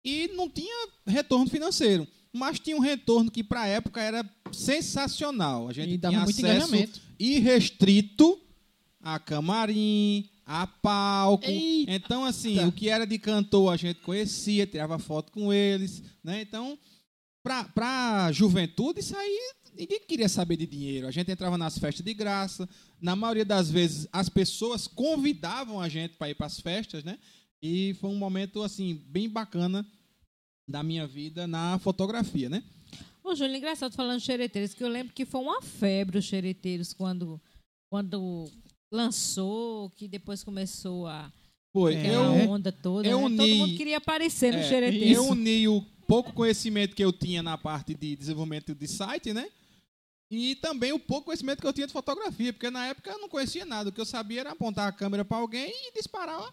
E 0.05 0.29
não 0.29 0.49
tinha 0.49 0.89
retorno 1.07 1.49
financeiro. 1.51 2.07
Mas 2.33 2.59
tinha 2.61 2.77
um 2.77 2.81
retorno 2.81 3.31
que, 3.31 3.43
para 3.43 3.63
a 3.63 3.67
época, 3.67 4.01
era 4.01 4.25
sensacional. 4.53 5.69
A 5.69 5.73
gente 5.73 5.95
E 5.95 5.99
dava 5.99 6.13
tinha 6.13 6.25
muito 6.25 6.47
acesso 6.47 7.03
irrestrito 7.19 8.41
a 9.01 9.19
camarim, 9.19 10.29
a 10.49 10.67
palco. 10.67 11.45
Eita. 11.45 11.93
Então, 11.93 12.25
assim, 12.25 12.65
o 12.65 12.73
que 12.73 12.89
era 12.89 13.07
de 13.07 13.19
cantor 13.19 13.71
a 13.71 13.77
gente 13.77 14.01
conhecia, 14.01 14.67
tirava 14.67 14.99
foto 14.99 15.31
com 15.31 15.53
eles, 15.53 16.03
né? 16.25 16.41
Então, 16.41 16.79
pra, 17.43 17.65
pra 17.65 18.33
juventude, 18.33 19.01
isso 19.01 19.15
aí 19.15 19.39
ninguém 19.77 20.01
queria 20.01 20.29
saber 20.29 20.57
de 20.57 20.67
dinheiro. 20.67 21.07
A 21.07 21.11
gente 21.11 21.31
entrava 21.31 21.59
nas 21.59 21.79
festas 21.79 22.03
de 22.03 22.15
graça. 22.15 22.67
Na 22.99 23.15
maioria 23.15 23.45
das 23.45 23.71
vezes, 23.71 24.09
as 24.11 24.31
pessoas 24.31 24.87
convidavam 24.89 25.79
a 25.79 25.89
gente 25.89 26.15
para 26.17 26.31
ir 26.31 26.35
para 26.35 26.47
as 26.47 26.59
festas, 26.59 27.05
né? 27.05 27.19
E 27.63 27.95
foi 28.01 28.09
um 28.09 28.17
momento, 28.17 28.63
assim, 28.63 29.05
bem 29.07 29.29
bacana 29.29 29.87
da 30.67 30.83
minha 30.83 31.07
vida 31.07 31.47
na 31.47 31.79
fotografia, 31.79 32.49
né? 32.49 32.65
Ô, 33.23 33.35
Júlio, 33.35 33.55
engraçado 33.55 33.95
falando 33.95 34.19
de 34.19 34.25
xereteiros, 34.25 34.73
que 34.73 34.83
eu 34.83 34.89
lembro 34.89 35.13
que 35.13 35.27
foi 35.27 35.43
uma 35.43 35.61
febre 35.61 36.17
os 36.17 36.25
xereteiros 36.25 36.95
quando, 36.95 37.39
quando 37.91 38.51
lançou, 38.93 39.91
que 39.91 40.09
depois 40.09 40.43
começou 40.45 41.07
a, 41.07 41.33
Foi. 41.73 41.95
É. 41.95 42.15
Eu, 42.15 42.23
a 42.23 42.33
onda 42.55 42.73
toda. 42.73 43.09
eu 43.09 43.29
né? 43.29 43.37
Todo 43.37 43.43
uni- 43.49 43.55
mundo 43.59 43.77
queria 43.77 43.99
aparecer 43.99 44.53
no 44.53 44.59
É, 44.61 45.13
eu 45.15 45.27
uni 45.29 45.69
o 45.69 45.83
pouco 46.07 46.33
conhecimento 46.33 46.97
que 46.97 47.05
eu 47.05 47.13
tinha 47.13 47.43
na 47.43 47.57
parte 47.59 47.95
de 47.95 48.17
desenvolvimento 48.17 48.75
de 48.75 48.89
site, 48.89 49.33
né? 49.33 49.49
E 50.31 50.57
também 50.57 50.93
o 50.93 50.99
pouco 50.99 51.27
conhecimento 51.27 51.61
que 51.61 51.67
eu 51.67 51.73
tinha 51.73 51.87
de 51.87 51.93
fotografia, 51.93 52.53
porque 52.53 52.71
na 52.71 52.87
época 52.87 53.11
eu 53.11 53.19
não 53.19 53.29
conhecia 53.29 53.65
nada. 53.65 53.89
O 53.89 53.93
que 53.93 54.01
eu 54.01 54.05
sabia 54.07 54.41
era 54.41 54.51
apontar 54.53 54.87
a 54.89 54.93
câmera 54.93 55.25
para 55.25 55.39
alguém 55.39 55.71
e 55.71 55.93
disparar, 55.95 56.53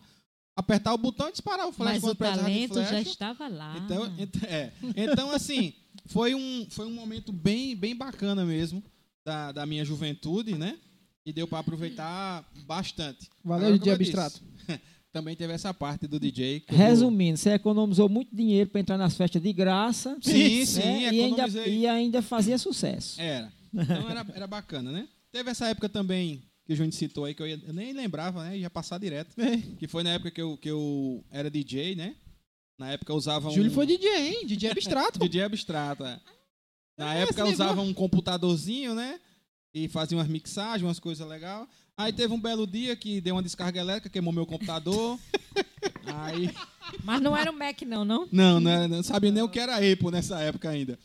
apertar 0.58 0.94
o 0.94 0.98
botão 0.98 1.28
e 1.28 1.32
disparar 1.34 1.68
o 1.68 1.74
flash 1.74 2.02
Mas 2.02 2.04
o 2.12 2.16
talento 2.16 2.76
já 2.84 3.02
estava 3.02 3.48
lá. 3.50 3.78
Então, 3.78 4.06
ent- 4.18 4.44
é. 4.46 4.72
então 4.96 5.30
assim, 5.32 5.74
foi 6.06 6.34
um, 6.34 6.68
foi 6.70 6.86
um 6.86 6.94
momento 6.94 7.34
bem, 7.34 7.76
bem 7.76 7.94
bacana 7.96 8.46
mesmo 8.46 8.82
da, 9.26 9.52
da 9.52 9.66
minha 9.66 9.84
juventude, 9.84 10.56
né? 10.56 10.78
E 11.26 11.34
deu 11.34 11.48
para 11.48 11.60
aproveitar 11.60 12.48
bastante. 12.66 13.30
Valeu, 13.44 13.68
Agora, 13.68 13.80
DJ 13.80 13.94
Abstrato. 13.94 14.42
Também 15.12 15.36
teve 15.36 15.54
essa 15.54 15.74
parte 15.74 16.08
do 16.08 16.20
DJ. 16.20 16.64
eu 16.68 16.76
Resumindo, 16.78 17.38
você 17.38 17.52
economizou 17.52 18.10
muito 18.10 18.36
dinheiro 18.36 18.70
para 18.70 18.82
entrar 18.82 18.98
nas 18.98 19.16
festas 19.16 19.42
de 19.42 19.54
graça. 19.54 20.18
Sim, 20.22 20.60
né? 20.60 20.66
sim, 20.66 20.82
e, 20.82 21.06
ainda, 21.24 21.48
e 21.68 21.88
ainda 21.88 22.22
fazia 22.22 22.58
sucesso. 22.58 23.20
Era. 23.22 23.52
Então 23.74 24.10
era, 24.10 24.26
era 24.34 24.48
bacana, 24.48 24.92
né? 24.92 25.08
Teve 25.32 25.50
essa 25.50 25.68
época 25.68 25.88
também 25.90 26.44
que 26.66 26.74
o 26.74 26.76
Júnior 26.76 26.94
citou 26.94 27.24
aí, 27.26 27.34
que 27.34 27.42
eu, 27.42 27.48
ia- 27.48 27.62
eu 27.66 27.74
nem 27.74 27.94
lembrava, 27.94 28.44
né? 28.44 28.58
Ia 28.58 28.70
passar 28.70 28.98
direto. 29.00 29.34
Que 29.80 29.88
foi 29.88 30.04
na 30.04 30.12
época 30.12 30.32
que 30.32 30.42
eu, 30.42 30.58
que 30.58 30.70
eu 30.70 31.24
era 31.32 31.50
DJ, 31.50 31.96
né? 31.96 32.16
Na 32.78 32.92
época 32.92 33.14
eu 33.14 33.16
usava 33.16 33.48
um. 33.50 33.52
Júlio 33.52 33.72
foi 33.72 33.86
DJ, 33.86 34.10
hein? 34.28 34.46
DJ 34.46 34.72
Abstrato. 34.72 35.18
DJ 35.28 35.44
abstrato. 35.44 36.04
é. 36.06 36.20
Na 36.98 37.16
É, 37.16 37.22
época 37.24 37.46
usava 37.46 37.82
um 37.82 37.94
computadorzinho, 37.94 38.94
né? 38.94 39.20
E 39.76 39.90
fazia 39.90 40.18
umas 40.18 40.30
mixagens, 40.30 40.84
umas 40.84 41.00
coisas 41.02 41.28
legais. 41.28 41.68
Aí 41.98 42.14
teve 42.14 42.34
um 42.34 42.40
belo 42.40 42.66
dia 42.66 42.96
que 42.96 43.20
deu 43.20 43.36
uma 43.36 43.44
descarga 43.44 43.78
elétrica, 43.78 44.10
queimou 44.10 44.32
meu 44.34 44.46
computador. 44.46 45.20
aí. 46.08 46.50
Mas 47.04 47.22
não 47.22 47.36
era 47.36 47.52
o 47.52 47.54
Mac, 47.54 47.82
não, 47.82 48.06
não? 48.06 48.26
Não, 48.32 48.60
não, 48.62 48.72
era- 48.72 48.88
não 48.88 49.04
sabia 49.04 49.32
nem 49.32 49.44
o 49.44 49.50
que 49.50 49.60
era 49.60 49.76
Apple 49.76 50.12
nessa 50.12 50.40
época 50.40 50.70
ainda. 50.70 50.98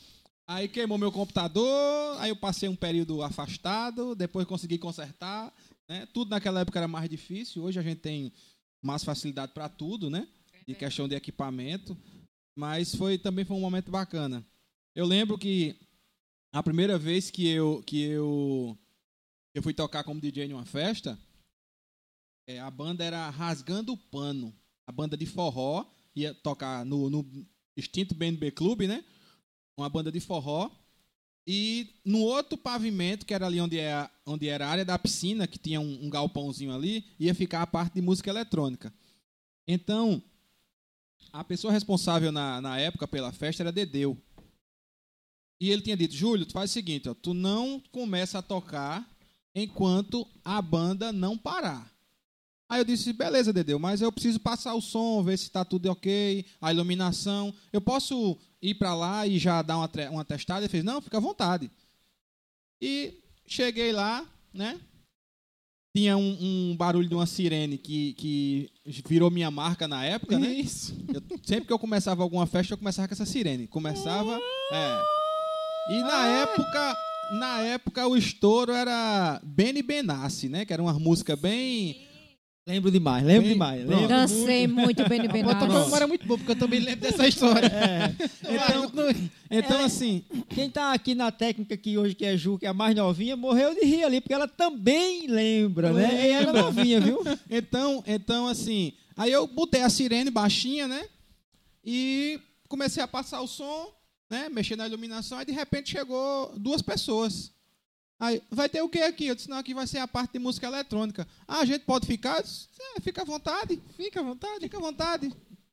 Aí 0.46 0.68
queimou 0.68 0.98
meu 0.98 1.10
computador, 1.10 2.16
aí 2.20 2.30
eu 2.30 2.36
passei 2.36 2.68
um 2.68 2.76
período 2.76 3.22
afastado, 3.22 4.14
depois 4.14 4.46
consegui 4.46 4.78
consertar. 4.78 5.52
Né? 5.88 6.06
Tudo 6.14 6.30
naquela 6.30 6.60
época 6.60 6.78
era 6.78 6.86
mais 6.88 7.10
difícil, 7.10 7.64
hoje 7.64 7.78
a 7.80 7.82
gente 7.82 7.98
tem 7.98 8.32
mais 8.80 9.02
facilidade 9.02 9.52
para 9.52 9.68
tudo, 9.68 10.08
né? 10.08 10.28
De 10.66 10.76
questão 10.76 11.08
de 11.08 11.16
equipamento. 11.16 11.96
Mas 12.56 12.94
foi 12.94 13.18
também 13.18 13.44
foi 13.44 13.56
um 13.56 13.60
momento 13.60 13.90
bacana. 13.90 14.44
Eu 14.94 15.06
lembro 15.06 15.36
que 15.36 15.76
a 16.52 16.62
primeira 16.62 16.98
vez 16.98 17.30
que 17.30 17.46
eu, 17.48 17.82
que 17.86 18.02
eu, 18.02 18.78
eu 19.54 19.62
fui 19.62 19.72
tocar 19.72 20.02
como 20.02 20.20
DJ 20.20 20.46
em 20.46 20.52
uma 20.52 20.64
festa, 20.64 21.18
é, 22.46 22.58
a 22.58 22.70
banda 22.70 23.04
era 23.04 23.30
Rasgando 23.30 23.92
o 23.92 23.96
Pano. 23.96 24.52
A 24.86 24.92
banda 24.92 25.16
de 25.16 25.26
forró 25.26 25.86
ia 26.14 26.34
tocar 26.34 26.84
no, 26.84 27.08
no 27.08 27.46
extinto 27.76 28.14
BNB 28.14 28.50
Clube, 28.50 28.88
né? 28.88 29.04
Uma 29.76 29.88
banda 29.88 30.10
de 30.10 30.18
forró. 30.18 30.70
E 31.46 31.94
no 32.04 32.18
outro 32.18 32.58
pavimento, 32.58 33.24
que 33.24 33.32
era 33.32 33.46
ali 33.46 33.60
onde, 33.60 33.78
é, 33.78 34.08
onde 34.26 34.48
era 34.48 34.66
a 34.66 34.70
área 34.70 34.84
da 34.84 34.98
piscina, 34.98 35.46
que 35.46 35.58
tinha 35.58 35.80
um, 35.80 36.04
um 36.04 36.10
galpãozinho 36.10 36.74
ali, 36.74 37.04
ia 37.18 37.34
ficar 37.34 37.62
a 37.62 37.66
parte 37.66 37.94
de 37.94 38.02
música 38.02 38.30
eletrônica. 38.30 38.92
Então, 39.66 40.22
a 41.32 41.44
pessoa 41.44 41.72
responsável 41.72 42.32
na, 42.32 42.60
na 42.60 42.78
época 42.78 43.06
pela 43.06 43.32
festa 43.32 43.62
era 43.62 43.72
Dedeu. 43.72 44.18
E 45.60 45.70
ele 45.70 45.82
tinha 45.82 45.96
dito, 45.96 46.14
Júlio, 46.14 46.46
tu 46.46 46.52
faz 46.52 46.70
o 46.70 46.72
seguinte, 46.72 47.08
ó, 47.08 47.14
tu 47.14 47.34
não 47.34 47.82
começa 47.92 48.38
a 48.38 48.42
tocar 48.42 49.06
enquanto 49.54 50.26
a 50.44 50.60
banda 50.62 51.12
não 51.12 51.36
parar. 51.36 51.90
Aí 52.68 52.80
eu 52.80 52.84
disse, 52.84 53.12
beleza, 53.12 53.52
Dedeu, 53.52 53.78
mas 53.78 54.00
eu 54.00 54.10
preciso 54.12 54.38
passar 54.40 54.74
o 54.74 54.80
som, 54.80 55.22
ver 55.22 55.36
se 55.36 55.44
está 55.44 55.64
tudo 55.64 55.90
ok, 55.90 56.44
a 56.60 56.72
iluminação. 56.72 57.52
Eu 57.72 57.80
posso 57.80 58.38
ir 58.62 58.74
para 58.76 58.94
lá 58.94 59.26
e 59.26 59.38
já 59.38 59.60
dar 59.60 59.76
uma, 59.76 59.90
uma 60.12 60.24
testada? 60.24 60.60
Ele 60.62 60.68
fez, 60.68 60.84
não, 60.84 61.00
fica 61.02 61.16
à 61.18 61.20
vontade. 61.20 61.70
E 62.80 63.14
cheguei 63.46 63.92
lá, 63.92 64.24
né? 64.54 64.80
Tinha 65.94 66.16
um, 66.16 66.70
um 66.70 66.76
barulho 66.76 67.08
de 67.08 67.14
uma 67.16 67.26
sirene 67.26 67.76
que, 67.76 68.14
que 68.14 68.70
virou 69.08 69.28
minha 69.30 69.50
marca 69.50 69.88
na 69.88 70.04
época, 70.04 70.38
né? 70.38 70.52
Isso. 70.52 70.94
Eu- 71.12 71.38
sempre 71.42 71.66
que 71.66 71.72
eu 71.72 71.78
começava 71.78 72.22
alguma 72.22 72.46
festa, 72.46 72.72
eu 72.72 72.78
começava 72.78 73.08
com 73.08 73.14
essa 73.14 73.26
sirene. 73.26 73.66
Começava. 73.66 74.38
É. 74.72 75.19
E 75.88 76.00
na 76.02 76.26
época. 76.26 76.96
Na 77.32 77.60
época 77.60 78.08
o 78.08 78.16
estouro 78.16 78.72
era 78.72 79.40
Benny 79.44 79.82
Benassi, 79.82 80.48
né? 80.48 80.64
Que 80.64 80.72
era 80.72 80.82
uma 80.82 80.98
música 80.98 81.36
bem. 81.36 82.08
Lembro 82.66 82.90
demais, 82.90 83.24
lembro 83.24 83.42
Bem, 83.42 83.52
demais. 83.52 83.88
Lembro 83.88 84.06
Dancei 84.06 84.66
muito 84.66 85.02
A 85.02 85.08
bota 85.08 85.28
Benassi. 85.28 85.66
memória 85.66 86.04
é 86.04 86.06
muito 86.06 86.26
boa, 86.26 86.38
porque 86.38 86.52
eu 86.52 86.56
também 86.56 86.80
lembro 86.80 87.00
dessa 87.00 87.26
história. 87.26 87.66
É. 87.66 88.14
Então, 88.50 88.90
então 89.50 89.84
assim, 89.84 90.24
Quem 90.48 90.68
tá 90.68 90.92
aqui 90.92 91.14
na 91.14 91.30
técnica 91.30 91.74
aqui 91.74 91.96
hoje, 91.96 92.14
que 92.14 92.24
é 92.24 92.36
Ju, 92.36 92.58
que 92.58 92.66
é 92.66 92.68
a 92.68 92.74
mais 92.74 92.94
novinha, 92.94 93.36
morreu 93.36 93.74
de 93.74 93.84
rir 93.84 94.04
ali, 94.04 94.20
porque 94.20 94.34
ela 94.34 94.46
também 94.46 95.26
lembra, 95.26 95.92
né? 95.92 96.28
E 96.28 96.30
ela 96.30 96.50
é 96.50 96.62
novinha, 96.62 97.00
viu? 97.00 97.20
então, 97.48 98.04
então 98.06 98.46
assim, 98.46 98.92
aí 99.16 99.32
eu 99.32 99.46
botei 99.46 99.82
a 99.82 99.88
sirene 99.88 100.30
baixinha, 100.30 100.86
né? 100.86 101.04
E 101.84 102.40
comecei 102.68 103.02
a 103.02 103.08
passar 103.08 103.40
o 103.40 103.48
som, 103.48 103.88
né? 104.30 104.48
Mexer 104.48 104.76
na 104.76 104.86
iluminação, 104.86 105.38
aí 105.38 105.44
de 105.44 105.52
repente 105.52 105.90
chegou 105.90 106.56
duas 106.58 106.80
pessoas. 106.80 107.52
Aí, 108.18 108.42
vai 108.50 108.68
ter 108.68 108.82
o 108.82 108.88
que 108.88 109.00
aqui? 109.00 109.26
Eu 109.26 109.34
disse, 109.34 109.48
não, 109.48 109.56
aqui 109.56 109.72
vai 109.74 109.86
ser 109.86 109.98
a 109.98 110.06
parte 110.06 110.32
de 110.34 110.38
música 110.38 110.66
eletrônica. 110.66 111.26
Ah, 111.48 111.60
a 111.60 111.64
gente 111.64 111.84
pode 111.86 112.06
ficar? 112.06 112.42
Disse, 112.42 112.68
"É, 112.96 113.00
fica 113.00 113.22
à 113.22 113.24
vontade, 113.24 113.80
fica 113.96 114.20
à 114.20 114.22
vontade, 114.22 114.60
fica 114.60 114.76
à 114.76 114.80
vontade. 114.80 115.32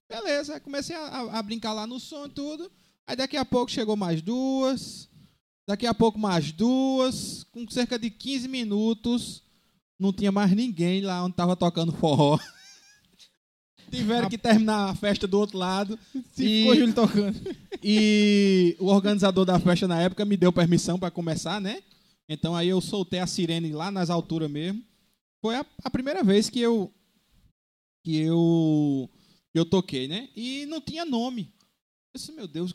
Beleza, 0.09 0.53
aí 0.55 0.59
comecei 0.61 0.95
a- 0.95 1.37
a 1.37 1.43
brincar 1.43 1.73
lá 1.73 1.85
no 1.85 1.99
som 1.99 2.25
e 2.25 2.29
tudo. 2.29 2.71
Aí 3.05 3.15
daqui 3.17 3.35
a 3.35 3.43
pouco 3.43 3.69
chegou 3.69 3.97
mais 3.97 4.21
duas, 4.21 5.09
daqui 5.67 5.85
a 5.85 5.93
pouco 5.93 6.17
mais 6.17 6.51
duas, 6.53 7.43
com 7.51 7.69
cerca 7.69 7.99
de 7.99 8.09
15 8.09 8.47
minutos, 8.47 9.43
não 9.99 10.13
tinha 10.13 10.31
mais 10.31 10.51
ninguém 10.53 11.01
lá 11.01 11.21
onde 11.23 11.31
estava 11.33 11.55
tocando 11.55 11.91
forró. 11.91 12.39
Tiveram 13.91 14.29
que 14.29 14.37
terminar 14.37 14.89
a 14.89 14.95
festa 14.95 15.25
do 15.27 15.39
outro 15.39 15.57
lado. 15.57 15.97
Se 16.33 16.45
E- 16.45 16.59
ficou 16.61 16.75
Júlio 16.75 16.93
tocando. 16.93 17.39
E 17.83 18.75
o 18.79 18.87
organizador 18.87 19.45
da 19.45 19.59
festa 19.59 19.87
na 19.87 20.01
época 20.01 20.25
me 20.25 20.35
deu 20.37 20.51
permissão 20.51 20.99
para 20.99 21.11
começar, 21.11 21.61
né? 21.61 21.81
Então 22.29 22.55
aí 22.55 22.67
eu 22.67 22.81
soltei 22.81 23.19
a 23.19 23.27
sirene 23.27 23.71
lá 23.71 23.89
nas 23.89 24.09
alturas 24.09 24.49
mesmo. 24.51 24.83
Foi 25.41 25.55
a, 25.55 25.65
a 25.83 25.89
primeira 25.89 26.23
vez 26.23 26.49
que 26.49 26.59
eu 26.59 26.91
que 28.03 28.17
eu 28.17 29.09
que 29.53 29.59
eu 29.59 29.65
toquei, 29.65 30.07
né? 30.07 30.29
E 30.35 30.65
não 30.65 30.81
tinha 30.81 31.05
nome. 31.05 31.53
Eu 32.13 32.19
disse, 32.19 32.31
meu 32.31 32.47
Deus, 32.47 32.73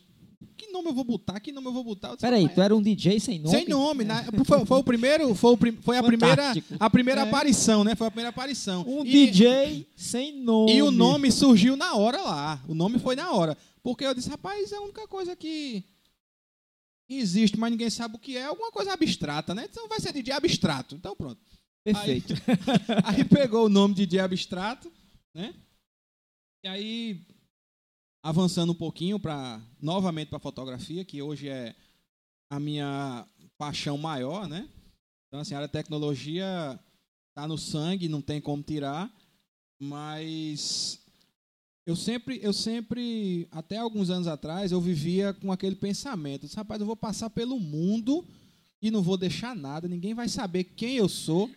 que 0.66 0.72
nome 0.72 0.88
eu 0.88 0.94
vou 0.94 1.04
botar? 1.04 1.40
Que 1.40 1.52
nome 1.52 1.66
eu 1.68 1.72
vou 1.72 1.84
botar? 1.84 2.08
Eu 2.08 2.16
disse, 2.16 2.26
Peraí, 2.26 2.42
"Rapaz, 2.42 2.54
tu 2.54 2.62
era 2.62 2.76
um 2.76 2.82
DJ 2.82 3.18
sem 3.20 3.38
nome? 3.38 3.56
sem 3.56 3.68
nome, 3.68 4.04
né? 4.04 4.24
Foi, 4.44 4.64
foi 4.64 4.78
o 4.78 4.84
primeiro, 4.84 5.34
foi, 5.34 5.52
o 5.52 5.56
prim- 5.56 5.78
foi 5.82 5.96
a 5.98 6.02
primeira, 6.02 6.52
a 6.78 6.90
primeira 6.90 7.20
É. 7.22 7.24
aparição, 7.24 7.82
né? 7.84 7.94
Foi 7.94 8.06
a 8.06 8.10
primeira 8.10 8.30
aparição. 8.30 8.84
Um 8.86 9.04
E- 9.04 9.10
DJ 9.10 9.86
sem 9.96 10.40
nome. 10.40 10.72
e 10.74 10.82
o 10.82 10.90
nome 10.90 11.30
surgiu 11.32 11.76
na 11.76 11.94
hora 11.96 12.20
lá. 12.22 12.62
O 12.68 12.74
nome 12.74 12.98
foi 12.98 13.16
na 13.16 13.30
hora. 13.32 13.56
Porque 13.82 14.04
eu 14.04 14.14
disse, 14.14 14.28
rapaz, 14.30 14.70
é 14.72 14.76
a 14.76 14.80
única 14.80 15.06
coisa 15.08 15.34
que 15.34 15.82
existe, 17.08 17.58
mas 17.58 17.70
ninguém 17.70 17.90
sabe 17.90 18.16
o 18.16 18.18
que 18.18 18.36
é. 18.36 18.44
Alguma 18.44 18.70
coisa 18.72 18.92
abstrata, 18.92 19.54
né? 19.54 19.66
Então 19.70 19.88
vai 19.88 20.00
ser 20.00 20.12
DJ 20.12 20.32
abstrato. 20.34 20.94
Então 20.94 21.14
pronto. 21.16 21.40
Perfeito. 21.84 22.34
Aí 23.04 23.24
pegou 23.26 23.66
o 23.66 23.68
nome 23.68 23.94
de 23.94 24.06
DJ 24.06 24.20
abstrato, 24.20 24.90
né? 25.34 25.52
E 26.64 26.68
aí, 26.68 27.20
avançando 28.22 28.72
um 28.72 28.74
pouquinho 28.74 29.18
para 29.18 29.60
novamente 29.80 30.28
para 30.28 30.38
fotografia, 30.38 31.04
que 31.04 31.20
hoje 31.20 31.48
é 31.48 31.74
a 32.48 32.60
minha 32.60 33.26
paixão 33.58 33.98
maior, 33.98 34.46
né? 34.46 34.68
Então, 35.26 35.40
assim, 35.40 35.54
a 35.54 35.58
área 35.58 35.68
de 35.68 35.72
tecnologia 35.72 36.78
tá 37.34 37.48
no 37.48 37.58
sangue, 37.58 38.08
não 38.08 38.20
tem 38.20 38.40
como 38.40 38.62
tirar, 38.62 39.10
mas 39.80 41.00
eu 41.84 41.96
sempre, 41.96 42.38
eu 42.42 42.52
sempre, 42.52 43.48
até 43.50 43.78
alguns 43.78 44.10
anos 44.10 44.28
atrás, 44.28 44.70
eu 44.70 44.80
vivia 44.80 45.32
com 45.32 45.50
aquele 45.50 45.74
pensamento, 45.74 46.46
rapaz, 46.54 46.80
eu 46.80 46.86
vou 46.86 46.96
passar 46.96 47.30
pelo 47.30 47.58
mundo 47.58 48.24
e 48.80 48.90
não 48.90 49.02
vou 49.02 49.16
deixar 49.16 49.56
nada, 49.56 49.88
ninguém 49.88 50.14
vai 50.14 50.28
saber 50.28 50.64
quem 50.64 50.96
eu 50.96 51.08
sou, 51.08 51.50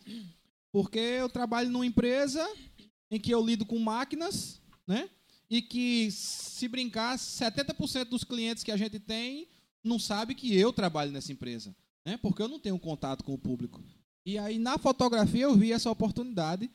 porque 0.71 0.97
eu 0.97 1.29
trabalho 1.29 1.69
numa 1.69 1.85
empresa 1.85 2.43
em 3.11 3.19
que 3.19 3.31
eu 3.31 3.45
lido 3.45 3.65
com 3.65 3.77
máquinas, 3.77 4.61
né? 4.87 5.09
E 5.49 5.61
que, 5.61 6.09
se 6.11 6.67
brincar, 6.67 7.17
70% 7.17 8.05
dos 8.05 8.23
clientes 8.23 8.63
que 8.63 8.71
a 8.71 8.77
gente 8.77 8.99
tem 8.99 9.47
não 9.83 9.99
sabe 9.99 10.33
que 10.33 10.55
eu 10.55 10.73
trabalho 10.73 11.11
nessa 11.11 11.31
empresa, 11.31 11.75
né? 12.03 12.17
Porque 12.17 12.41
eu 12.41 12.47
não 12.47 12.59
tenho 12.59 12.79
contato 12.79 13.23
com 13.23 13.33
o 13.33 13.37
público. 13.37 13.83
E 14.25 14.39
aí, 14.39 14.57
na 14.57 14.77
fotografia, 14.79 15.43
eu 15.43 15.55
vi 15.55 15.71
essa 15.71 15.91
oportunidade 15.91 16.69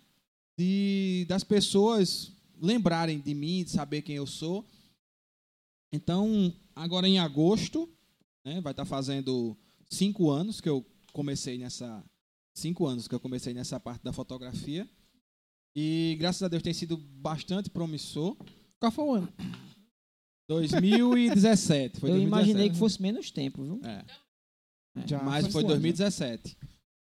de 0.56 1.26
das 1.28 1.42
pessoas 1.42 2.32
lembrarem 2.60 3.18
de 3.18 3.34
mim, 3.34 3.64
de 3.64 3.70
saber 3.70 4.02
quem 4.02 4.16
eu 4.16 4.26
sou. 4.26 4.64
Então, 5.92 6.54
agora 6.76 7.08
em 7.08 7.18
agosto, 7.18 7.88
né, 8.44 8.60
vai 8.60 8.72
estar 8.72 8.84
fazendo 8.84 9.56
cinco 9.88 10.30
anos 10.30 10.60
que 10.60 10.68
eu 10.68 10.86
comecei 11.12 11.58
nessa 11.58 12.04
cinco 12.54 12.86
anos 12.86 13.08
que 13.08 13.14
eu 13.14 13.20
comecei 13.20 13.54
nessa 13.54 13.80
parte 13.80 14.02
da 14.02 14.12
fotografia. 14.12 14.88
E 15.74 16.16
graças 16.18 16.42
a 16.42 16.48
Deus 16.48 16.62
tem 16.62 16.74
sido 16.74 16.96
bastante 16.96 17.70
promissor. 17.70 18.36
Qual 18.80 18.90
foi 18.90 19.04
o 19.04 19.12
ano? 19.12 19.32
2017. 20.48 22.00
Foi 22.00 22.08
eu 22.10 22.14
2017. 22.14 22.26
imaginei 22.26 22.70
que 22.70 22.76
fosse 22.76 23.00
menos 23.00 23.30
tempo, 23.30 23.62
viu? 23.62 23.80
É. 23.84 24.04
Já 25.06 25.22
Mas 25.22 25.46
foi 25.46 25.62
anos, 25.62 25.74
2017. 25.74 26.56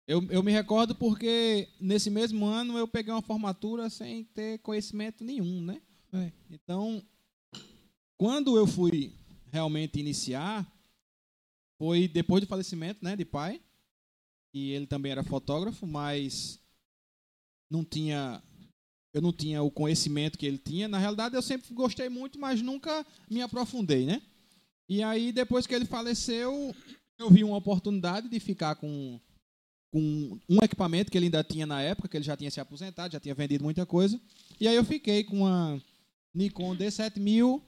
Eu, 0.06 0.22
eu 0.30 0.42
me 0.42 0.52
recordo 0.52 0.94
porque 0.94 1.68
nesse 1.80 2.08
mesmo 2.08 2.46
ano 2.46 2.78
eu 2.78 2.86
peguei 2.86 3.12
uma 3.12 3.20
formatura 3.20 3.90
sem 3.90 4.24
ter 4.24 4.58
conhecimento 4.60 5.24
nenhum, 5.24 5.60
né? 5.60 5.82
É. 6.12 6.32
Então, 6.50 7.02
quando 8.16 8.56
eu 8.56 8.66
fui 8.66 9.12
realmente 9.50 9.98
iniciar, 9.98 10.66
foi 11.78 12.08
depois 12.08 12.42
do 12.42 12.46
falecimento, 12.46 13.04
né, 13.04 13.16
de 13.16 13.24
pai. 13.24 13.60
E 14.54 14.70
ele 14.70 14.86
também 14.86 15.10
era 15.10 15.24
fotógrafo, 15.24 15.86
mas 15.86 16.60
não 17.68 17.84
tinha 17.84 18.40
eu 19.14 19.22
não 19.22 19.32
tinha 19.32 19.62
o 19.62 19.70
conhecimento 19.70 20.36
que 20.36 20.44
ele 20.44 20.58
tinha. 20.58 20.88
Na 20.88 20.98
realidade, 20.98 21.36
eu 21.36 21.42
sempre 21.42 21.72
gostei 21.72 22.08
muito, 22.08 22.38
mas 22.38 22.60
nunca 22.60 23.06
me 23.30 23.40
aprofundei, 23.40 24.04
né? 24.04 24.20
E 24.88 25.04
aí, 25.04 25.30
depois 25.30 25.68
que 25.68 25.74
ele 25.74 25.84
faleceu, 25.84 26.74
eu 27.16 27.30
vi 27.30 27.44
uma 27.44 27.56
oportunidade 27.56 28.28
de 28.28 28.40
ficar 28.40 28.74
com, 28.74 29.20
com 29.92 30.38
um 30.48 30.58
equipamento 30.64 31.12
que 31.12 31.16
ele 31.16 31.26
ainda 31.26 31.44
tinha 31.44 31.64
na 31.64 31.80
época, 31.80 32.08
que 32.08 32.16
ele 32.16 32.24
já 32.24 32.36
tinha 32.36 32.50
se 32.50 32.58
aposentado, 32.58 33.12
já 33.12 33.20
tinha 33.20 33.36
vendido 33.36 33.62
muita 33.62 33.86
coisa. 33.86 34.20
E 34.60 34.66
aí 34.66 34.74
eu 34.74 34.84
fiquei 34.84 35.22
com 35.22 35.38
uma 35.38 35.80
Nikon 36.34 36.76
D7000 36.76 37.62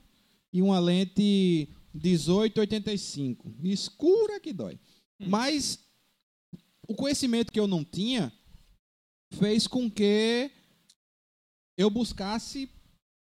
e 0.53 0.61
uma 0.61 0.81
lente 0.81 1.71
1885. 1.95 3.55
Escura 3.63 4.41
que 4.41 4.53
dói. 4.53 4.81
Mas 5.19 5.79
o 6.89 6.95
conhecimento 6.95 7.53
que 7.53 7.61
eu 7.61 7.69
não 7.69 7.85
tinha 7.85 8.33
fez 9.39 9.69
com 9.69 9.89
que 9.89 10.51
eu 11.77 11.91
buscasse 11.91 12.71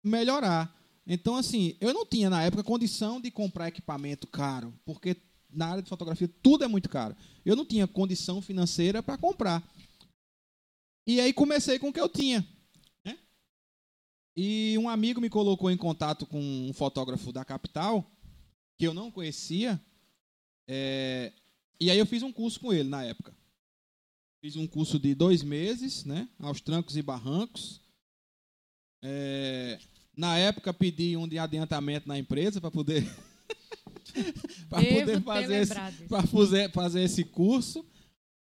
melhorar. 0.03 0.75
Então, 1.05 1.35
assim, 1.35 1.75
eu 1.81 1.93
não 1.93 2.05
tinha 2.05 2.29
na 2.29 2.43
época 2.43 2.63
condição 2.63 3.19
de 3.19 3.31
comprar 3.31 3.67
equipamento 3.67 4.27
caro, 4.27 4.73
porque 4.85 5.15
na 5.49 5.67
área 5.67 5.83
de 5.83 5.89
fotografia 5.89 6.29
tudo 6.41 6.63
é 6.63 6.67
muito 6.67 6.87
caro. 6.87 7.15
Eu 7.43 7.55
não 7.55 7.65
tinha 7.65 7.87
condição 7.87 8.41
financeira 8.41 9.01
para 9.03 9.17
comprar. 9.17 9.63
E 11.05 11.19
aí 11.19 11.33
comecei 11.33 11.79
com 11.79 11.89
o 11.89 11.93
que 11.93 11.99
eu 11.99 12.07
tinha. 12.07 12.47
né? 13.03 13.17
E 14.37 14.77
um 14.77 14.87
amigo 14.87 15.19
me 15.19 15.29
colocou 15.29 15.69
em 15.71 15.77
contato 15.77 16.25
com 16.25 16.39
um 16.39 16.71
fotógrafo 16.73 17.33
da 17.33 17.43
capital, 17.43 18.09
que 18.79 18.87
eu 18.87 18.93
não 18.93 19.11
conhecia. 19.11 19.81
é, 20.67 21.33
E 21.79 21.89
aí 21.89 21.97
eu 21.97 22.05
fiz 22.05 22.23
um 22.23 22.31
curso 22.31 22.59
com 22.59 22.71
ele 22.71 22.87
na 22.87 23.03
época. 23.03 23.35
Fiz 24.39 24.55
um 24.55 24.67
curso 24.67 24.97
de 24.97 25.13
dois 25.13 25.43
meses, 25.43 26.05
né? 26.05 26.29
Aos 26.39 26.61
trancos 26.61 26.95
e 26.95 27.01
barrancos. 27.01 27.80
É, 29.03 29.79
na 30.15 30.37
época 30.37 30.73
pedi 30.73 31.17
um 31.17 31.27
de 31.27 31.39
adiantamento 31.39 32.07
na 32.07 32.17
empresa 32.17 32.61
para 32.61 32.69
poder 32.69 33.03
para 34.69 34.83
poder 34.83 35.21
fazer 35.21 35.55
esse, 35.55 35.73
fazer, 36.07 36.71
fazer 36.71 37.01
esse 37.03 37.23
curso 37.23 37.85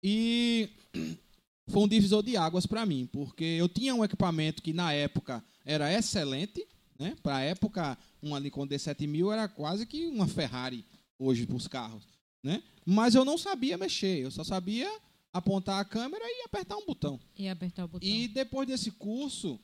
e 0.02 0.68
foi 1.68 1.82
um 1.82 1.88
divisor 1.88 2.22
de 2.22 2.36
águas 2.36 2.66
para 2.66 2.86
mim, 2.86 3.08
porque 3.12 3.44
eu 3.44 3.68
tinha 3.68 3.94
um 3.94 4.04
equipamento 4.04 4.62
que 4.62 4.72
na 4.72 4.92
época 4.92 5.44
era 5.64 5.92
excelente, 5.92 6.66
né? 6.98 7.16
Para 7.22 7.36
a 7.36 7.40
época, 7.42 7.96
uma 8.22 8.40
Nikon 8.40 8.66
D7000 8.66 9.32
era 9.32 9.48
quase 9.48 9.86
que 9.86 10.06
uma 10.06 10.26
Ferrari 10.26 10.84
hoje 11.18 11.46
para 11.46 11.56
os 11.56 11.68
carros, 11.68 12.02
né? 12.42 12.62
Mas 12.84 13.14
eu 13.14 13.24
não 13.24 13.36
sabia 13.36 13.76
mexer, 13.76 14.20
eu 14.20 14.30
só 14.30 14.42
sabia 14.42 14.90
apontar 15.32 15.80
a 15.80 15.84
câmera 15.84 16.24
e 16.24 16.42
apertar 16.44 16.76
um 16.76 16.86
botão. 16.86 17.20
E 17.36 17.48
apertar 17.48 17.84
o 17.84 17.88
botão. 17.88 18.08
E 18.08 18.28
depois 18.28 18.66
desse 18.66 18.90
curso, 18.90 19.60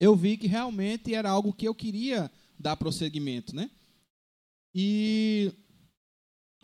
eu 0.00 0.16
vi 0.16 0.36
que 0.36 0.46
realmente 0.46 1.14
era 1.14 1.30
algo 1.30 1.52
que 1.52 1.68
eu 1.68 1.74
queria 1.74 2.30
dar 2.58 2.76
prosseguimento, 2.76 3.54
né? 3.54 3.70
E 4.74 5.52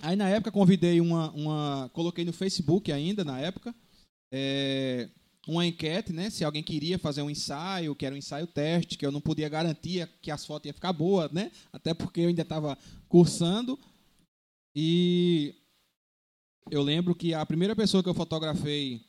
aí 0.00 0.16
na 0.16 0.28
época 0.28 0.50
convidei 0.50 1.00
uma, 1.00 1.30
uma 1.32 1.90
coloquei 1.92 2.24
no 2.24 2.32
Facebook 2.32 2.90
ainda 2.90 3.24
na 3.24 3.38
época 3.38 3.74
é, 4.32 5.08
uma 5.46 5.64
enquete, 5.64 6.12
né? 6.12 6.28
Se 6.30 6.44
alguém 6.44 6.62
queria 6.62 6.98
fazer 6.98 7.22
um 7.22 7.30
ensaio, 7.30 7.94
que 7.94 8.04
era 8.04 8.14
um 8.14 8.18
ensaio 8.18 8.46
teste, 8.46 8.98
que 8.98 9.06
eu 9.06 9.12
não 9.12 9.20
podia 9.20 9.48
garantir 9.48 10.08
que 10.20 10.30
as 10.30 10.44
fotos 10.44 10.66
iam 10.66 10.74
ficar 10.74 10.92
boas, 10.92 11.30
né? 11.30 11.52
Até 11.72 11.94
porque 11.94 12.20
eu 12.20 12.28
ainda 12.28 12.42
estava 12.42 12.76
cursando. 13.08 13.78
E 14.74 15.54
eu 16.70 16.82
lembro 16.82 17.14
que 17.14 17.32
a 17.32 17.46
primeira 17.46 17.76
pessoa 17.76 18.02
que 18.02 18.08
eu 18.08 18.14
fotografei 18.14 19.00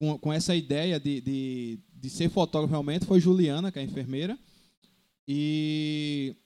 com, 0.00 0.18
com 0.18 0.32
essa 0.32 0.54
ideia 0.54 0.98
de, 0.98 1.20
de, 1.20 1.78
de 2.00 2.08
ser 2.08 2.28
fotógrafo 2.30 2.70
realmente 2.70 3.06
foi 3.06 3.20
Juliana, 3.20 3.72
que 3.72 3.78
é 3.78 3.82
enfermeira. 3.82 4.38
E 5.26 6.36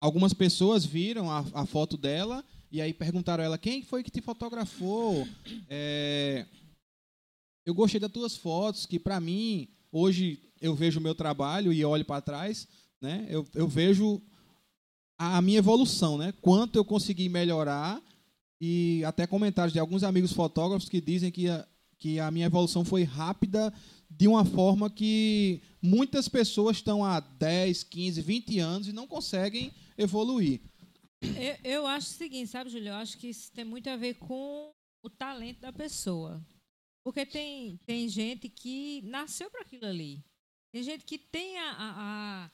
algumas 0.00 0.32
pessoas 0.32 0.84
viram 0.84 1.30
a, 1.30 1.44
a 1.54 1.66
foto 1.66 1.96
dela 1.96 2.44
e 2.70 2.80
aí 2.80 2.92
perguntaram 2.92 3.42
a 3.42 3.46
ela 3.46 3.58
quem 3.58 3.82
foi 3.82 4.02
que 4.02 4.10
te 4.10 4.20
fotografou. 4.20 5.26
É, 5.68 6.44
eu 7.64 7.74
gostei 7.74 8.00
das 8.00 8.12
tuas 8.12 8.36
fotos, 8.36 8.84
que 8.84 8.98
para 8.98 9.20
mim 9.20 9.68
hoje 9.90 10.40
eu 10.60 10.74
vejo 10.74 11.00
o 11.00 11.02
meu 11.02 11.14
trabalho 11.14 11.72
e 11.72 11.84
olho 11.84 12.04
para 12.04 12.20
trás, 12.20 12.66
né? 13.00 13.26
Eu, 13.30 13.46
eu 13.54 13.68
vejo 13.68 14.20
a, 15.18 15.38
a 15.38 15.42
minha 15.42 15.58
evolução, 15.58 16.18
né? 16.18 16.34
Quanto 16.42 16.76
eu 16.76 16.84
consegui 16.84 17.28
melhorar 17.28 18.02
e 18.60 19.02
até 19.04 19.26
comentários 19.26 19.72
de 19.72 19.78
alguns 19.78 20.02
amigos 20.02 20.32
fotógrafos 20.32 20.88
que 20.88 21.00
dizem 21.00 21.30
que 21.30 21.48
a, 21.48 21.66
que 21.98 22.20
a 22.20 22.30
minha 22.30 22.46
evolução 22.46 22.84
foi 22.84 23.04
rápida 23.04 23.72
de 24.10 24.26
uma 24.28 24.44
forma 24.44 24.88
que 24.90 25.60
muitas 25.82 26.28
pessoas 26.28 26.76
estão 26.78 27.04
há 27.04 27.20
10, 27.20 27.82
15, 27.84 28.20
20 28.22 28.58
anos 28.58 28.88
e 28.88 28.92
não 28.92 29.06
conseguem 29.06 29.72
evoluir. 29.98 30.60
Eu, 31.22 31.56
eu 31.72 31.86
acho 31.86 32.08
o 32.08 32.14
seguinte, 32.14 32.48
sabe, 32.50 32.70
Júlio? 32.70 32.88
Eu 32.88 32.94
acho 32.94 33.18
que 33.18 33.28
isso 33.28 33.50
tem 33.52 33.64
muito 33.64 33.88
a 33.88 33.96
ver 33.96 34.14
com 34.14 34.70
o 35.04 35.10
talento 35.10 35.60
da 35.60 35.72
pessoa. 35.72 36.44
Porque 37.04 37.24
tem, 37.24 37.76
tem 37.86 38.08
gente 38.08 38.48
que 38.48 39.02
nasceu 39.02 39.50
para 39.50 39.62
aquilo 39.62 39.86
ali. 39.86 40.22
Tem 40.72 40.82
gente 40.82 41.04
que 41.04 41.18
tem 41.18 41.56
a, 41.58 41.70
a, 41.70 41.96
a, 42.44 42.50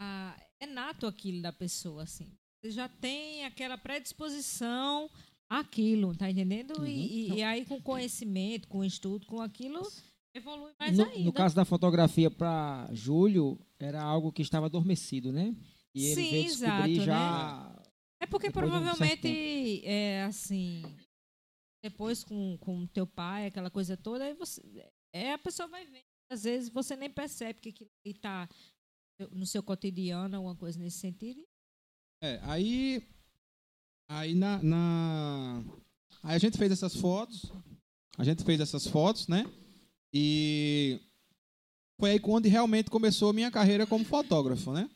a- 0.00 0.36
É 0.60 0.66
nato 0.66 1.06
aquilo 1.06 1.42
da 1.42 1.52
pessoa, 1.52 2.04
assim. 2.04 2.32
Você 2.64 2.70
já 2.70 2.88
tem 2.88 3.44
aquela 3.44 3.76
predisposição 3.76 5.10
àquilo, 5.50 6.14
tá 6.16 6.30
entendendo? 6.30 6.86
E, 6.86 7.28
e- 7.30 7.34
e 7.34 7.42
aí, 7.42 7.64
com 7.66 7.80
conhecimento, 7.82 8.68
com 8.68 8.84
estudo, 8.84 9.26
com 9.26 9.40
aquilo, 9.40 9.82
evolui 10.34 10.72
mais 10.78 10.96
No, 10.96 11.04
ainda. 11.04 11.24
no 11.24 11.32
caso 11.32 11.54
da 11.54 11.64
fotografia 11.64 12.30
para 12.30 12.88
Júlio, 12.92 13.58
era 13.78 14.02
algo 14.02 14.32
que 14.32 14.42
estava 14.42 14.66
adormecido, 14.66 15.32
né? 15.32 15.54
E 15.94 16.06
ele 16.06 16.22
Sim, 16.22 16.30
veio 16.30 16.44
descobrir 16.44 16.92
exato, 16.92 17.04
já. 17.04 17.82
É 18.20 18.26
porque 18.26 18.46
de 18.48 18.50
um 18.50 18.60
provavelmente 18.60 19.84
é 19.84 20.22
assim. 20.24 20.82
Depois 21.84 22.22
com 22.24 22.56
com 22.58 22.86
teu 22.86 23.06
pai, 23.06 23.46
aquela 23.46 23.70
coisa 23.70 23.96
toda, 23.96 24.24
aí 24.24 24.34
você 24.34 24.62
é 25.14 25.32
a 25.32 25.38
pessoa 25.38 25.68
vai 25.68 25.84
vendo. 25.84 26.04
Às 26.30 26.44
vezes 26.44 26.68
você 26.70 26.96
nem 26.96 27.10
percebe 27.10 27.60
que 27.60 27.68
aquilo 27.70 27.90
está 28.06 28.48
no 29.32 29.44
seu 29.44 29.62
cotidiano, 29.62 30.36
alguma 30.36 30.56
coisa 30.56 30.78
nesse 30.78 30.98
sentido. 30.98 31.42
É, 32.22 32.38
aí 32.44 33.06
aí 34.08 34.34
na, 34.34 34.62
na- 34.62 35.62
aí 36.22 36.36
a 36.36 36.38
gente 36.38 36.56
fez 36.56 36.70
essas 36.72 36.96
fotos, 36.96 37.50
a 38.16 38.24
gente 38.24 38.44
fez 38.44 38.60
essas 38.60 38.86
fotos, 38.86 39.26
né? 39.28 39.44
E 40.12 41.00
foi 41.98 42.12
aí 42.12 42.20
quando 42.20 42.46
realmente 42.46 42.90
começou 42.90 43.30
a 43.30 43.32
minha 43.32 43.50
carreira 43.50 43.86
como 43.86 44.04
fotógrafo, 44.04 44.72
né? 44.72 44.90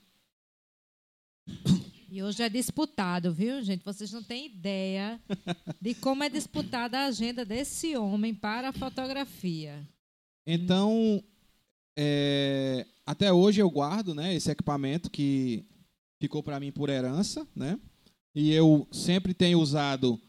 E 2.11 2.23
hoje 2.23 2.43
é 2.43 2.49
disputado, 2.49 3.33
viu, 3.33 3.63
gente? 3.63 3.85
Vocês 3.85 4.13
não 4.13 4.23
têm 4.23 4.47
ideia 4.47 5.21
de 5.81 5.95
como 5.95 6.25
é 6.25 6.29
disputada 6.29 6.99
a 6.99 7.07
agenda 7.07 7.45
desse 7.45 7.97
homem 7.97 8.35
para 8.35 8.71
a 8.71 8.73
fotografia. 8.73 9.87
Então, 10.47 11.23
é, 11.97 12.87
até 13.05 13.33
hoje 13.33 13.61
eu 13.61 13.71
guardo, 13.71 14.15
né, 14.15 14.35
esse 14.35 14.51
equipamento 14.51 15.11
que 15.11 15.65
ficou 16.21 16.43
para 16.43 16.61
mim 16.61 16.73
por 16.73 16.89
herança, 16.89 17.47
né? 17.55 17.79
E 18.35 18.53
eu 18.53 18.87
sempre 18.93 19.33
tenho 19.33 19.61
usado 19.61 20.21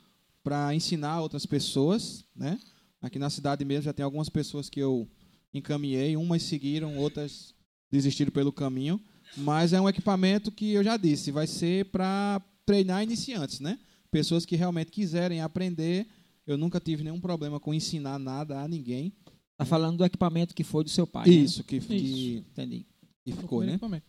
para 0.44 0.74
ensinar 0.74 1.22
outras 1.22 1.46
pessoas, 1.46 2.26
né? 2.36 2.60
Aqui 3.02 3.20
na 3.20 3.30
cidade 3.30 3.64
mesmo 3.64 3.84
já 3.84 3.94
tem 3.94 4.04
algumas 4.04 4.30
pessoas 4.30 4.70
que 4.70 4.80
eu 4.80 5.08
encaminhei, 5.54 6.18
umas 6.18 6.44
seguiram, 6.44 6.98
outras 6.98 7.54
desistiram 7.92 8.32
pelo 8.32 8.52
caminho, 8.52 9.00
mas 9.36 9.74
é 9.74 9.80
um 9.80 9.88
equipamento 9.88 10.52
que 10.52 10.72
eu 10.74 10.84
já 10.84 10.98
disse, 10.98 11.32
vai 11.32 11.48
ser 11.48 11.86
para 11.86 12.42
treinar 12.66 13.04
iniciantes, 13.04 13.60
né? 13.60 13.80
Pessoas 14.12 14.46
que 14.46 14.56
realmente 14.56 14.92
quiserem 14.92 15.42
aprender. 15.42 16.08
Eu 16.46 16.58
nunca 16.58 16.80
tive 16.80 17.04
nenhum 17.04 17.20
problema 17.20 17.60
com 17.60 17.74
ensinar 17.74 18.18
nada 18.18 18.62
a 18.62 18.68
ninguém. 18.68 19.14
Tá 19.58 19.66
falando 19.66 19.98
do 19.98 20.06
equipamento 20.06 20.56
que 20.56 20.64
foi 20.64 20.84
do 20.84 20.90
seu 20.90 21.06
pai. 21.06 21.28
né? 21.28 21.34
Isso, 21.34 21.64
que, 21.64 21.80
que, 21.80 22.44
Entendi. 22.52 22.86
que 23.24 23.32
ficou, 23.34 23.64
né? 23.64 23.72
Equipamento. 23.72 24.06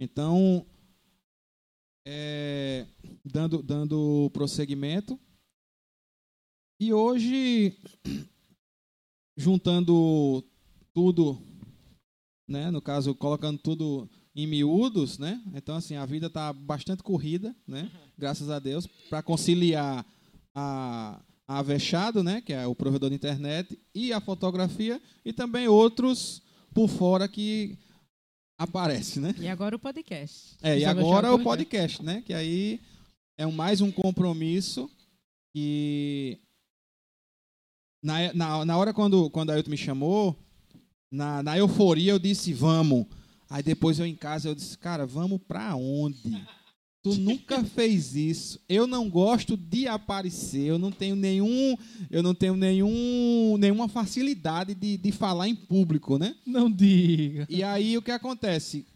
Então, 0.00 0.64
é, 2.06 2.86
dando, 3.24 3.62
dando 3.62 4.30
prosseguimento. 4.32 5.18
E 6.84 6.92
hoje, 6.92 7.78
juntando 9.38 10.44
tudo, 10.92 11.42
né? 12.46 12.70
No 12.70 12.82
caso, 12.82 13.14
colocando 13.14 13.58
tudo 13.58 14.06
em 14.36 14.46
miúdos, 14.46 15.18
né? 15.18 15.42
Então, 15.54 15.76
assim, 15.76 15.96
a 15.96 16.04
vida 16.04 16.26
está 16.26 16.52
bastante 16.52 17.02
corrida, 17.02 17.56
né? 17.66 17.90
Graças 18.18 18.50
a 18.50 18.58
Deus, 18.58 18.86
para 19.08 19.22
conciliar 19.22 20.04
a, 20.54 21.22
a 21.48 21.58
Avechado, 21.58 22.22
né? 22.22 22.42
Que 22.42 22.52
é 22.52 22.66
o 22.66 22.74
provedor 22.74 23.08
de 23.08 23.16
internet, 23.16 23.80
e 23.94 24.12
a 24.12 24.20
fotografia, 24.20 25.00
e 25.24 25.32
também 25.32 25.66
outros 25.66 26.42
por 26.74 26.90
fora 26.90 27.26
que 27.26 27.78
aparecem, 28.60 29.22
né? 29.22 29.34
E 29.38 29.48
agora 29.48 29.74
o 29.74 29.78
podcast. 29.78 30.58
É, 30.62 30.80
e 30.80 30.84
agora 30.84 31.32
o 31.32 31.42
podcast, 31.42 32.02
né? 32.02 32.20
Que 32.20 32.34
aí 32.34 32.78
é 33.38 33.46
mais 33.46 33.80
um 33.80 33.90
compromisso 33.90 34.90
que 35.56 36.44
na, 38.04 38.34
na, 38.34 38.64
na 38.66 38.76
hora 38.76 38.92
quando, 38.92 39.30
quando 39.30 39.48
a 39.48 39.54
Ailton 39.54 39.70
me 39.70 39.78
chamou, 39.78 40.36
na, 41.10 41.42
na 41.42 41.56
euforia 41.56 42.12
eu 42.12 42.18
disse, 42.18 42.52
vamos. 42.52 43.06
Aí 43.48 43.62
depois 43.62 43.98
eu 43.98 44.04
em 44.04 44.14
casa 44.14 44.48
eu 44.48 44.54
disse, 44.54 44.76
cara, 44.76 45.06
vamos 45.06 45.40
pra 45.48 45.74
onde? 45.74 46.18
Tu 47.02 47.14
nunca 47.16 47.64
fez 47.64 48.14
isso. 48.14 48.60
Eu 48.68 48.86
não 48.86 49.08
gosto 49.08 49.56
de 49.56 49.86
aparecer. 49.88 50.66
Eu 50.66 50.78
não 50.78 50.90
tenho 50.90 51.16
nenhum, 51.16 51.76
eu 52.10 52.22
não 52.22 52.34
tenho 52.34 52.56
nenhum, 52.56 53.56
nenhuma 53.58 53.88
facilidade 53.88 54.74
de, 54.74 54.98
de 54.98 55.12
falar 55.12 55.48
em 55.48 55.54
público, 55.54 56.18
né? 56.18 56.34
Não 56.46 56.70
diga. 56.70 57.46
E 57.48 57.62
aí 57.62 57.96
o 57.96 58.02
que 58.02 58.10
acontece? 58.10 58.86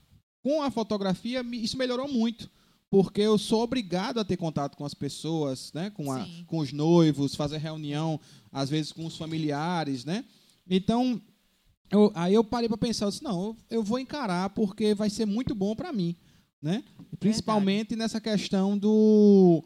Com 0.42 0.62
a 0.62 0.70
fotografia, 0.70 1.44
isso 1.52 1.78
melhorou 1.78 2.08
muito. 2.08 2.50
Porque 2.90 3.20
eu 3.20 3.36
sou 3.36 3.62
obrigado 3.62 4.18
a 4.18 4.24
ter 4.24 4.36
contato 4.38 4.76
com 4.76 4.84
as 4.84 4.94
pessoas, 4.94 5.72
né? 5.74 5.90
com, 5.90 6.10
a- 6.10 6.26
com 6.46 6.58
os 6.58 6.72
noivos, 6.72 7.34
fazer 7.34 7.58
reunião, 7.58 8.18
às 8.50 8.70
vezes 8.70 8.92
com 8.92 9.04
os 9.04 9.16
familiares. 9.16 10.04
Né? 10.06 10.24
Então, 10.68 11.20
eu- 11.90 12.10
aí 12.14 12.32
eu 12.34 12.42
parei 12.42 12.68
para 12.68 12.78
pensar, 12.78 13.04
eu 13.06 13.10
disse, 13.10 13.22
não, 13.22 13.42
eu, 13.42 13.56
eu 13.70 13.82
vou 13.82 13.98
encarar 13.98 14.50
porque 14.50 14.94
vai 14.94 15.10
ser 15.10 15.26
muito 15.26 15.54
bom 15.54 15.76
para 15.76 15.92
mim. 15.92 16.16
Né? 16.62 16.82
Principalmente 17.20 17.94
nessa 17.94 18.20
questão 18.20 18.76
do, 18.76 19.62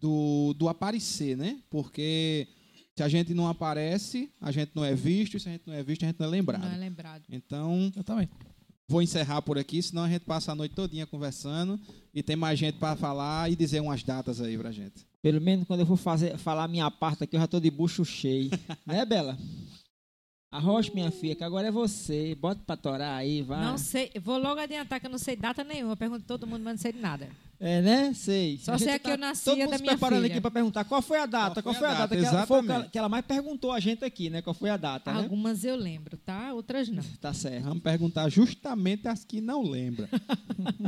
do, 0.00 0.54
do 0.54 0.68
aparecer, 0.68 1.36
né? 1.36 1.58
Porque 1.70 2.48
se 2.96 3.02
a 3.02 3.08
gente 3.08 3.32
não 3.34 3.46
aparece, 3.46 4.28
a 4.40 4.50
gente 4.50 4.72
não 4.74 4.84
é 4.84 4.94
visto, 4.94 5.36
e 5.36 5.40
se 5.40 5.48
a 5.48 5.52
gente 5.52 5.66
não 5.66 5.74
é 5.74 5.82
visto, 5.84 6.02
a 6.04 6.06
gente 6.08 6.18
não 6.18 6.26
é 6.26 6.30
lembrado. 6.30 6.62
Não 6.62 6.72
é 6.72 6.76
lembrado. 6.78 7.22
Então, 7.30 7.92
Eu 7.94 8.02
também. 8.02 8.28
Vou 8.88 9.02
encerrar 9.02 9.42
por 9.42 9.58
aqui, 9.58 9.82
senão 9.82 10.04
a 10.04 10.08
gente 10.08 10.24
passa 10.24 10.52
a 10.52 10.54
noite 10.54 10.74
todinha 10.74 11.06
conversando 11.06 11.78
e 12.14 12.22
tem 12.22 12.36
mais 12.36 12.58
gente 12.58 12.78
para 12.78 12.96
falar 12.96 13.50
e 13.50 13.56
dizer 13.56 13.80
umas 13.80 14.02
datas 14.02 14.40
aí 14.40 14.56
pra 14.56 14.70
gente. 14.70 15.06
Pelo 15.20 15.40
menos 15.40 15.66
quando 15.66 15.80
eu 15.80 15.86
for 15.86 15.96
fazer, 15.96 16.38
falar 16.38 16.68
minha 16.68 16.90
parte 16.90 17.24
aqui, 17.24 17.36
eu 17.36 17.40
já 17.40 17.46
tô 17.46 17.58
de 17.58 17.70
bucho 17.70 18.04
cheio. 18.04 18.50
né, 18.86 19.04
Bela? 19.04 19.36
Arrocha, 20.52 20.92
minha 20.94 21.10
filha, 21.10 21.34
que 21.34 21.44
agora 21.44 21.68
é 21.68 21.70
você. 21.70 22.34
Bota 22.36 22.62
pra 22.64 22.76
torar 22.76 23.18
aí, 23.18 23.42
vai. 23.42 23.64
Não 23.64 23.76
sei, 23.76 24.12
vou 24.22 24.38
logo 24.38 24.60
adiantar 24.60 25.00
que 25.00 25.06
eu 25.06 25.10
não 25.10 25.18
sei 25.18 25.36
data 25.36 25.64
nenhuma. 25.64 25.92
Eu 25.92 25.96
pergunto 25.96 26.24
todo 26.24 26.46
mundo, 26.46 26.62
mas 26.62 26.74
não 26.74 26.80
sei 26.80 26.92
de 26.92 27.00
nada. 27.00 27.28
É, 27.58 27.80
né? 27.80 28.12
Sei. 28.14 28.58
Só 28.58 28.74
A 28.74 28.78
sei 28.78 28.94
a 28.94 28.98
que 28.98 29.10
eu 29.10 29.16
nasci 29.16 29.44
todo 29.44 29.54
a 29.54 29.64
mundo 29.64 29.70
da 29.70 29.76
se 29.78 29.82
minha 29.82 29.92
preparando 29.94 30.22
filha. 30.22 30.32
aqui 30.34 30.40
pra 30.40 30.50
perguntar 30.50 30.84
qual 30.84 31.00
foi 31.00 31.18
a 31.18 31.26
data, 31.26 31.62
qual, 31.62 31.74
foi 31.74 31.88
a 31.88 31.94
data, 31.94 32.16
que, 32.16 32.24
ela, 32.24 32.46
foi 32.46 32.60
o 32.60 32.62
que, 32.62 32.70
ela, 32.70 32.88
que 32.90 32.98
ela 32.98 33.08
mais 33.08 33.24
perguntou 33.24 33.72
a 33.72 33.80
gente 33.80 34.04
aqui, 34.04 34.28
né? 34.28 34.42
Qual 34.42 34.52
foi 34.52 34.68
a 34.68 34.76
data, 34.76 35.12
né? 35.12 35.22
Algumas 35.22 35.64
eu 35.64 35.74
lembro, 35.74 36.18
tá? 36.18 36.52
Outras 36.52 36.88
não. 36.88 37.02
Tá 37.20 37.32
certo. 37.32 37.64
Vamos 37.64 37.82
perguntar 37.82 38.28
justamente 38.28 39.08
as 39.08 39.24
que 39.24 39.40
não 39.40 39.62
lembram. 39.62 40.08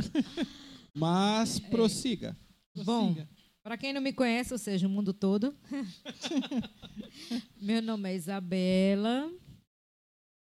Mas 0.93 1.59
prossiga. 1.59 2.37
Bom, 2.83 3.15
para 3.63 3.77
quem 3.77 3.91
não 3.91 4.01
me 4.01 4.13
conhece, 4.13 4.53
ou 4.53 4.59
seja, 4.59 4.87
o 4.87 4.89
mundo 4.89 5.11
todo, 5.13 5.55
meu 7.59 7.81
nome 7.81 8.09
é 8.11 8.15
Isabela. 8.15 9.31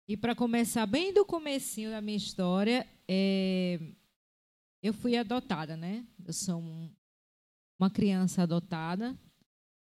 E 0.07 0.15
para 0.15 0.35
começar 0.35 0.85
bem 0.85 1.13
do 1.13 1.25
comecinho 1.25 1.89
da 1.89 2.01
minha 2.01 2.17
história, 2.17 2.85
é, 3.07 3.79
eu 4.87 4.93
fui 4.93 5.17
adotada, 5.17 5.75
né? 5.75 6.05
Eu 6.25 6.33
sou 6.33 6.59
um- 6.59 6.89
uma 7.79 7.89
criança 7.89 8.43
adotada. 8.43 9.17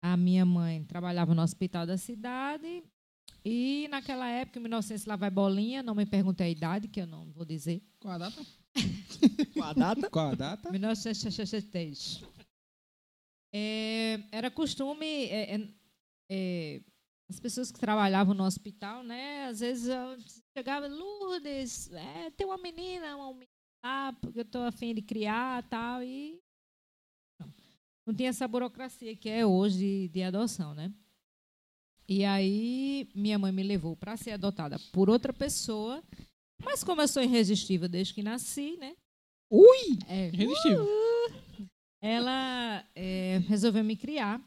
A 0.04 0.18
minha 0.18 0.46
mãe 0.46 0.84
trabalhava 0.84 1.34
no 1.34 1.42
hospital 1.42 1.86
da 1.86 1.98
cidade. 1.98 2.84
E 3.44 3.88
naquela 3.90 4.28
época, 4.30 4.60
em 4.60 4.62
1900, 4.64 5.06
lá 5.06 5.16
vai 5.16 5.30
bolinha, 5.30 5.82
não 5.82 5.96
me 5.96 6.06
perguntei 6.06 6.48
a 6.48 6.50
idade, 6.50 6.88
que 6.88 7.02
eu 7.02 7.08
não 7.08 7.32
vou 7.32 7.46
dizer. 7.46 7.82
Qual 8.00 8.14
a 8.14 8.18
data? 8.18 8.46
Com 9.54 9.64
a 9.64 9.74
data? 9.74 10.10
Qual 10.10 10.30
a 10.30 10.36
data? 10.36 10.72
1963. 10.72 12.24
É, 13.54 14.20
era 14.32 14.50
costume 14.50 15.06
é, 15.06 15.56
é, 15.56 15.68
é, 16.30 16.82
as 17.30 17.40
pessoas 17.40 17.72
que 17.72 17.80
trabalhavam 17.80 18.34
no 18.34 18.44
hospital, 18.44 19.04
né? 19.04 19.46
Às 19.46 19.60
vezes 19.60 19.88
eu 19.88 20.18
chegava, 20.56 20.88
Lourdes, 20.88 21.92
é, 21.92 22.30
tem 22.32 22.46
uma 22.48 22.58
menina, 22.58 23.16
uma 23.18 23.34
menina 23.34 23.51
lá, 23.84 24.14
porque 24.14 24.40
eu 24.40 24.44
estou 24.44 24.64
afim 24.64 24.94
de 24.94 25.02
criar 25.02 25.64
tal, 25.64 26.04
e 26.04 26.40
não, 27.40 27.54
não 28.08 28.14
tinha 28.14 28.30
essa 28.30 28.48
burocracia 28.48 29.16
que 29.16 29.30
é 29.30 29.46
hoje 29.46 30.08
de, 30.10 30.24
adoção, 30.24 30.74
né? 30.74 30.94
E 32.08 32.26
aí 32.26 33.10
minha 33.16 33.40
mãe 33.40 33.52
me 33.52 33.64
levou 33.64 33.96
para 33.96 34.18
ser 34.18 34.32
adotada 34.32 34.78
por 34.92 35.10
outra 35.10 35.32
pessoa, 35.34 36.04
mas 36.64 36.84
como 36.84 37.02
eu 37.02 37.08
sou 37.08 37.24
irresistível 37.24 37.88
desde 37.88 38.14
que 38.14 38.24
nasci, 38.24 38.78
né? 38.78 38.96
Ui! 39.50 39.98
É, 40.08 40.28
Irresistível. 40.30 40.88
ela 42.02 42.86
é, 42.96 43.40
resolveu 43.48 43.84
me 43.84 43.96
criar 43.96 44.42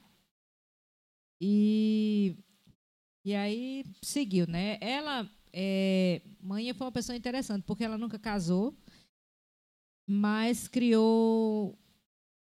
e 1.40 2.36
e 3.24 3.34
aí 3.34 3.84
seguiu, 4.02 4.46
né? 4.46 4.76
Ela 4.82 5.30
é, 5.50 6.20
mãe 6.40 6.72
foi 6.74 6.86
uma 6.86 6.92
pessoa 6.92 7.16
interessante 7.16 7.62
porque 7.64 7.84
ela 7.84 7.96
nunca 7.96 8.18
casou, 8.18 8.76
mas 10.06 10.68
criou 10.68 11.78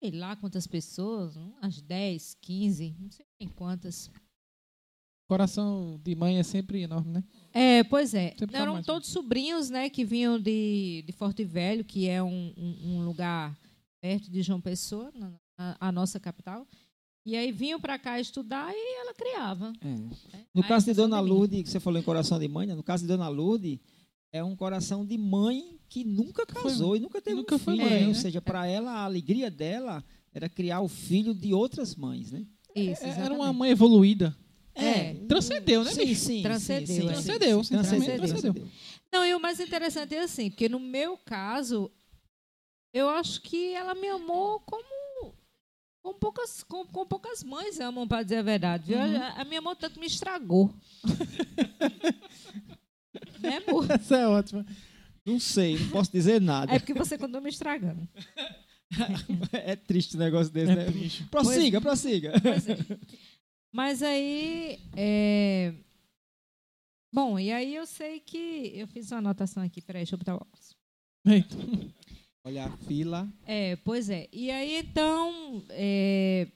sei 0.02 0.12
lá 0.12 0.34
quantas 0.36 0.66
pessoas, 0.66 1.36
umas 1.36 1.82
10, 1.82 2.34
15, 2.40 2.96
não 2.98 3.10
sei 3.10 3.26
nem 3.38 3.48
quantas. 3.50 4.10
Coração 5.28 6.00
de 6.02 6.14
mãe 6.16 6.38
é 6.38 6.42
sempre 6.42 6.80
enorme, 6.82 7.12
né? 7.12 7.24
É, 7.52 7.84
pois 7.84 8.14
é. 8.14 8.34
Sempre 8.36 8.56
Eram 8.56 8.72
mais. 8.74 8.86
todos 8.86 9.08
sobrinhos, 9.08 9.70
né, 9.70 9.88
que 9.88 10.04
vinham 10.04 10.40
de, 10.40 11.04
de 11.06 11.12
Forte 11.12 11.44
Velho, 11.44 11.84
que 11.84 12.08
é 12.08 12.20
um, 12.22 12.52
um, 12.56 12.76
um 12.96 13.04
lugar 13.04 13.56
perto 14.00 14.28
de 14.30 14.42
João 14.42 14.60
Pessoa, 14.60 15.12
na, 15.14 15.30
na- 15.56 15.76
a 15.78 15.92
nossa 15.92 16.18
capital. 16.18 16.66
E 17.24 17.36
aí 17.36 17.52
vinham 17.52 17.78
para 17.78 17.96
cá 17.98 18.18
estudar 18.18 18.72
e 18.74 19.00
ela 19.00 19.14
criava. 19.14 19.72
É. 19.82 19.86
né? 19.86 20.10
No 20.54 20.62
Aí 20.62 20.68
caso 20.68 20.86
de 20.86 20.94
Dona. 20.94 21.20
Lourdes, 21.20 21.62
que 21.62 21.68
você 21.68 21.78
falou 21.78 22.00
em 22.00 22.04
coração 22.04 22.38
de 22.38 22.48
mãe, 22.48 22.66
né? 22.66 22.74
no 22.74 22.82
caso 22.82 23.04
de 23.04 23.08
Dona 23.08 23.28
Lourdes, 23.28 23.78
é 24.32 24.42
um 24.42 24.56
coração 24.56 25.04
de 25.06 25.16
mãe 25.18 25.78
que 25.90 26.04
nunca 26.04 26.46
casou 26.46 26.96
e 26.96 27.00
nunca 27.00 27.20
teve 27.20 27.36
nunca 27.36 27.56
um 27.56 27.58
foi 27.58 27.74
filho. 27.74 27.86
mãe, 27.86 28.00
né? 28.02 28.08
Ou 28.08 28.14
seja, 28.14 28.40
para 28.40 28.66
ela, 28.66 28.92
a 28.92 29.04
alegria 29.04 29.50
dela 29.50 30.02
era 30.32 30.48
criar 30.48 30.80
o 30.80 30.88
filho 30.88 31.34
de 31.34 31.52
outras 31.52 31.94
mães, 31.96 32.30
né? 32.32 32.46
Isso, 32.74 33.02
É- 33.02 33.08
Era 33.08 33.18
exatamente. 33.18 33.40
uma 33.40 33.52
mãe 33.52 33.70
evoluída. 33.72 34.34
É. 34.74 35.14
Transcendeu, 35.28 35.82
né, 35.84 35.90
Sim, 35.90 36.06
bicho? 36.06 36.24
sim. 36.24 36.42
Transcendeu, 36.42 36.86
sim, 36.86 36.94
sim, 36.94 36.94
é. 36.94 37.02
sim, 37.02 37.06
Transcendeu, 37.12 37.64
sim, 37.64 37.74
transcendeu. 37.74 38.16
transcendeu. 38.28 38.68
Não, 39.12 39.26
e 39.26 39.34
o 39.34 39.40
mais 39.40 39.58
interessante 39.58 40.14
é 40.14 40.22
assim, 40.22 40.48
porque 40.48 40.68
no 40.68 40.78
meu 40.78 41.18
caso, 41.18 41.90
eu 42.94 43.08
acho 43.10 43.42
que 43.42 43.74
ela 43.74 43.92
me 43.94 44.08
amou 44.08 44.60
como 44.60 45.34
com 46.02 46.14
poucas, 46.14 46.62
com, 46.62 46.86
com 46.86 47.04
poucas 47.04 47.42
mães 47.42 47.80
amam, 47.80 48.06
para 48.06 48.22
dizer 48.22 48.36
a 48.36 48.42
verdade. 48.42 48.84
viu? 48.86 48.98
Uhum. 48.98 49.16
A, 49.16 49.40
a 49.40 49.44
minha 49.44 49.58
amor 49.58 49.74
tanto 49.76 49.98
me 49.98 50.06
estragou. 50.06 50.72
né, 53.40 53.60
amor? 53.66 53.90
Essa 53.90 54.16
é 54.18 54.28
ótima. 54.28 54.64
Não 55.26 55.38
sei, 55.38 55.78
não 55.78 55.90
posso 55.90 56.10
dizer 56.10 56.40
nada. 56.40 56.74
É 56.74 56.78
porque 56.78 56.94
você 56.94 57.16
continuou 57.18 57.42
me 57.42 57.50
estragando. 57.50 58.06
É, 59.52 59.76
triste 59.76 60.16
o 60.16 60.18
negócio 60.18 60.52
desse, 60.52 60.74
né? 60.74 60.82
É 60.82 60.90
triste. 60.90 61.22
Prossiga, 61.26 61.80
prossiga. 61.80 62.32
Pois 62.42 62.68
é. 62.68 62.76
Mas 63.72 64.02
aí. 64.02 64.80
é, 64.96 65.72
Bom, 67.12 67.38
e 67.38 67.52
aí 67.52 67.74
eu 67.74 67.86
sei 67.86 68.20
que. 68.20 68.72
Eu 68.74 68.86
fiz 68.88 69.10
uma 69.10 69.18
anotação 69.18 69.62
aqui, 69.62 69.80
peraí, 69.80 70.00
deixa 70.00 70.14
eu 70.14 70.18
botar 70.18 70.34
o 70.34 70.38
óculos. 70.38 70.76
Eita. 71.26 71.56
Olha 72.44 72.66
a 72.66 72.76
fila. 72.78 73.28
É, 73.44 73.76
pois 73.76 74.08
é. 74.08 74.28
E 74.32 74.50
aí, 74.50 74.78
então, 74.78 75.64
é, 75.70 76.48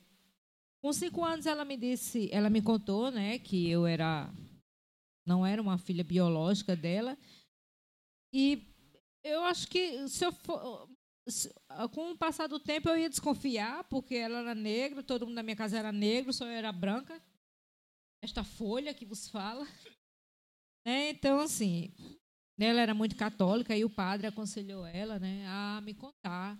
com 0.82 0.92
cinco 0.92 1.24
anos 1.24 1.46
ela 1.46 1.64
me 1.64 1.76
disse, 1.76 2.28
ela 2.32 2.48
me 2.48 2.62
contou, 2.62 3.10
né, 3.10 3.38
que 3.38 3.68
eu 3.68 3.86
era, 3.86 4.32
não 5.26 5.44
era 5.44 5.60
uma 5.60 5.76
filha 5.76 6.02
biológica 6.02 6.74
dela. 6.74 7.18
E 8.36 8.66
eu 9.22 9.44
acho 9.44 9.68
que 9.68 10.08
se 10.08 10.24
eu 10.26 10.32
for, 10.32 10.90
se- 11.28 11.54
com 11.92 12.10
o 12.10 12.18
passar 12.18 12.48
do 12.48 12.58
tempo 12.58 12.88
eu 12.88 12.98
ia 12.98 13.08
desconfiar, 13.08 13.84
porque 13.84 14.16
ela 14.16 14.40
era 14.40 14.54
negra, 14.56 15.04
todo 15.04 15.24
mundo 15.24 15.36
na 15.36 15.42
minha 15.44 15.54
casa 15.54 15.78
era 15.78 15.92
negro, 15.92 16.32
só 16.32 16.44
eu 16.44 16.50
era 16.50 16.72
branca. 16.72 17.22
Esta 18.20 18.42
folha 18.42 18.92
que 18.92 19.06
vos 19.06 19.28
fala. 19.28 19.64
Né? 20.86 21.08
Então, 21.08 21.40
assim, 21.40 21.94
ela 22.60 22.78
era 22.78 22.92
muito 22.92 23.16
católica 23.16 23.74
e 23.74 23.86
o 23.86 23.88
padre 23.88 24.26
aconselhou 24.26 24.84
ela 24.84 25.18
né, 25.18 25.46
a 25.48 25.80
me 25.80 25.94
contar. 25.94 26.58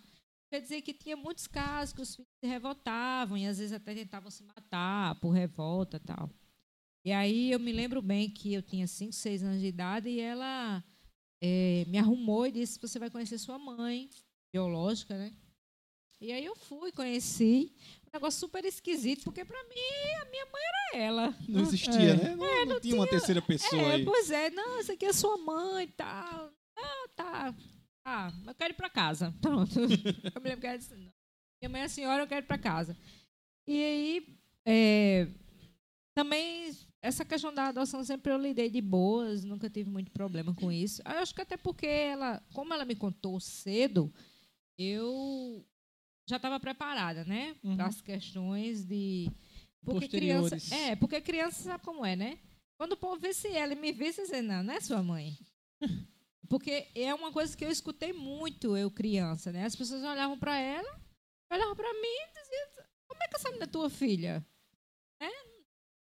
Quer 0.51 0.63
dizer 0.63 0.81
que 0.81 0.95
tinha 0.95 1.15
muitos 1.15 1.47
casos 1.47 1.93
que 1.93 2.01
os 2.01 2.17
filhos 2.17 2.31
se 2.43 2.49
revoltavam 2.49 3.37
e 3.37 3.47
às 3.47 3.59
vezes 3.59 3.75
até 3.75 3.95
tentavam 3.95 4.31
se 4.31 4.43
matar 4.43 5.21
por 5.21 5.29
revolta 5.29 6.01
tal. 6.01 6.31
E 7.05 7.13
aí 7.13 7.51
eu 7.53 7.61
me 7.61 7.71
lembro 7.71 8.01
bem 8.01 8.31
que 8.31 8.55
eu 8.55 8.63
tinha 8.63 8.87
5, 8.87 9.13
6 9.13 9.43
anos 9.43 9.61
de 9.61 9.67
idade 9.67 10.09
e 10.09 10.21
ela 10.21 10.83
eh, 11.47 11.85
me 11.89 11.99
arrumou 11.99 12.47
e 12.47 12.53
disse: 12.53 12.79
Você 12.81 12.99
vai 12.99 13.11
conhecer 13.11 13.37
sua 13.39 13.59
mãe, 13.59 14.09
biológica, 14.53 15.15
né? 15.17 15.33
E 16.21 16.33
aí 16.33 16.45
eu 16.45 16.57
fui, 16.57 16.91
conheci. 16.91 17.71
Um 18.07 18.11
negócio 18.15 18.41
super 18.41 18.65
esquisito, 18.65 19.25
porque 19.25 19.45
pra 19.45 19.63
mim 19.65 20.15
a 20.23 20.25
minha 20.31 20.47
mãe 20.47 20.63
era 20.63 21.05
ela. 21.05 21.35
Não 21.49 21.61
existia, 21.61 21.93
É. 22.13 22.17
né? 22.17 22.35
Não, 22.37 22.65
não 22.67 22.81
tinha 22.81 22.95
uma 22.95 23.07
terceira 23.07 23.43
pessoa 23.43 23.83
É, 23.83 23.95
aí. 23.97 24.05
pois 24.05 24.31
é, 24.31 24.49
não, 24.51 24.79
essa 24.79 24.93
aqui 24.95 25.05
é 25.05 25.13
sua 25.13 25.37
mãe 25.37 25.85
e 25.85 25.89
tal. 25.93 26.51
Ah, 26.77 27.09
tá. 27.15 27.55
Ah, 28.07 28.33
eu 28.47 28.55
quero 28.55 28.73
ir 28.73 28.77
pra 28.77 28.89
casa. 28.89 29.35
Pronto. 29.43 29.79
eu 29.81 29.89
me 29.89 30.49
lembro 30.49 30.61
que 30.61 30.67
ela 30.67 30.79
disse, 30.79 30.95
"Não, 30.95 31.13
minha 31.61 31.69
mãe 31.69 31.81
é 31.83 31.85
a 31.85 31.89
senhora, 31.89 32.23
eu 32.23 32.27
quero 32.27 32.45
ir 32.45 32.49
pra 32.49 32.57
casa. 32.59 32.97
E 33.67 33.73
aí, 33.83 34.39
é, 34.65 35.29
também, 36.15 36.71
essa 37.03 37.25
questão 37.25 37.53
da 37.53 37.69
adoção 37.69 38.05
sempre 38.05 38.33
eu 38.33 38.39
lidei 38.39 38.71
de 38.71 38.81
boas, 38.81 39.45
nunca 39.45 39.69
tive 39.69 39.91
muito 39.91 40.13
problema 40.13 40.55
com 40.55 40.71
isso. 40.71 41.03
Eu 41.05 41.19
acho 41.19 41.35
que 41.35 41.43
até 41.43 41.57
porque 41.57 41.87
ela, 41.87 42.41
como 42.53 42.73
ela 42.73 42.85
me 42.85 42.95
contou 42.95 43.41
cedo, 43.41 44.13
eu 44.79 45.67
já 46.29 46.37
estava 46.37 46.61
preparada, 46.61 47.25
né? 47.25 47.57
Uhum. 47.63 47.77
Para 47.77 47.87
as 47.87 48.01
questões 48.01 48.85
de. 48.85 49.31
Porque 49.85 50.09
criança. 50.09 50.57
É, 50.75 50.97
porque 50.97 51.21
criança 51.21 51.63
sabe 51.63 51.85
como 51.85 52.07
é, 52.07 52.15
né? 52.15 52.39
Quando 52.79 52.93
o 52.93 52.97
povo 52.97 53.21
visse 53.21 53.49
ela 53.49 53.73
e 53.73 53.77
me 53.77 53.93
visse, 53.93 54.23
dizer, 54.23 54.43
não, 54.43 54.63
não 54.63 54.75
é 54.75 54.81
sua 54.81 55.03
mãe. 55.03 55.37
Porque 56.49 56.89
é 56.95 57.15
uma 57.15 57.33
coisa 57.33 57.57
que 57.57 57.65
eu 57.65 57.71
escutei 57.71 58.13
muito, 58.13 58.77
eu 58.77 58.91
criança, 58.91 59.51
né? 59.51 59.65
As 59.65 59.75
pessoas 59.75 60.03
olhavam 60.03 60.39
para 60.39 60.59
ela, 60.59 61.01
olhavam 61.51 61.75
para 61.75 61.93
mim 61.95 62.01
e 62.03 62.43
diziam, 62.43 62.87
como 63.09 63.23
é 63.23 63.29
que 63.29 63.37
essa 63.37 63.49
menina 63.49 63.65
é 63.65 63.69
tua 63.69 63.89
filha? 63.89 64.47
Né? 65.21 65.31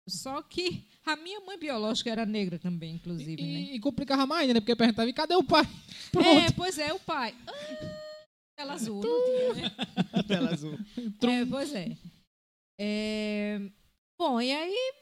Só 0.09 0.41
que 0.41 0.85
a 1.05 1.15
minha 1.15 1.39
mãe 1.41 1.57
biológica 1.57 2.09
era 2.09 2.25
negra 2.25 2.57
também, 2.59 2.95
inclusive, 2.95 3.41
né? 3.41 3.47
E, 3.47 3.75
e 3.75 3.79
complicava 3.79 4.25
mais, 4.25 4.47
né? 4.53 4.59
Porque 4.59 4.75
perguntava, 4.75 5.09
e 5.09 5.13
cadê 5.13 5.35
o 5.35 5.43
pai? 5.43 5.63
É, 6.09 6.11
Pronto. 6.11 6.53
pois 6.55 6.77
é, 6.79 6.91
o 6.93 6.99
pai. 6.99 7.35
Ah, 7.45 8.05
tela 8.57 8.73
azul, 8.73 9.01
não 9.03 9.25
tinha, 9.25 9.53
né? 9.63 9.71
Tela 10.27 10.49
azul. 10.51 10.77
É, 11.21 11.45
pois 11.45 11.73
é. 11.73 11.95
É, 12.79 13.61
Bom, 14.17 14.41
e 14.41 14.51
aí, 14.51 14.93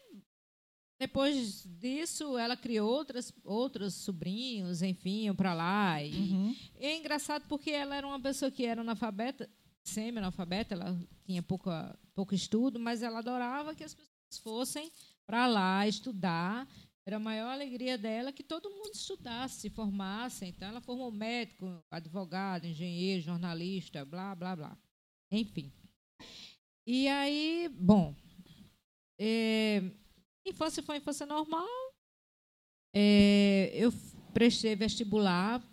depois 1.00 1.64
disso, 1.80 2.38
ela 2.38 2.58
criou 2.58 2.90
outras, 2.90 3.32
outros 3.44 3.94
sobrinhos, 3.96 4.82
enfim, 4.82 5.34
para 5.34 5.54
lá. 5.54 6.04
E, 6.04 6.14
Uhum. 6.16 6.56
é 6.76 6.98
engraçado 6.98 7.46
porque 7.48 7.72
ela 7.72 7.96
era 7.96 8.06
uma 8.08 8.20
pessoa 8.20 8.52
que 8.52 8.66
era 8.66 8.82
analfabeta, 8.82 9.50
semi-analfabeta, 9.84 10.74
ela 10.76 11.00
tinha 11.26 11.42
pouca, 11.42 11.98
pouco 12.14 12.34
estudo, 12.36 12.80
mas 12.80 13.02
ela 13.02 13.20
adorava 13.20 13.74
que 13.76 13.84
as 13.84 13.94
pessoas 13.94 14.17
fossem 14.36 14.92
para 15.26 15.48
lá 15.48 15.88
estudar. 15.88 16.68
Era 17.06 17.16
a 17.16 17.20
maior 17.22 17.50
alegria 17.52 17.98
dela 17.98 18.34
que 18.34 18.44
todo 18.44 18.70
mundo 18.70 18.92
estudasse, 18.94 19.62
se 19.62 19.70
formasse. 19.70 20.46
Então, 20.46 20.68
ela 20.68 20.82
formou 20.82 21.10
médico, 21.10 21.82
advogado, 21.90 22.66
engenheiro, 22.66 23.22
jornalista, 23.24 24.04
blá, 24.04 24.36
blá, 24.36 24.56
blá. 24.56 24.78
Enfim. 25.32 25.72
E 26.86 27.08
aí, 27.08 27.70
bom, 27.70 28.14
é, 29.20 29.82
infância 30.46 30.84
foi 30.84 30.98
infância 30.98 31.26
normal. 31.26 31.68
É, 32.94 33.72
eu 33.74 33.92
prestei 34.34 34.76
vestibular 34.76 35.64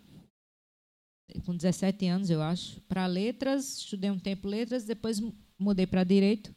com 1.45 1.55
17 1.55 2.05
anos, 2.07 2.29
eu 2.29 2.41
acho, 2.41 2.79
para 2.81 3.05
letras. 3.07 3.77
Estudei 3.79 4.09
um 4.09 4.19
tempo 4.19 4.47
letras, 4.47 4.85
depois 4.85 5.19
mu- 5.19 5.35
mudei 5.59 5.85
para 5.85 6.03
direito. 6.03 6.55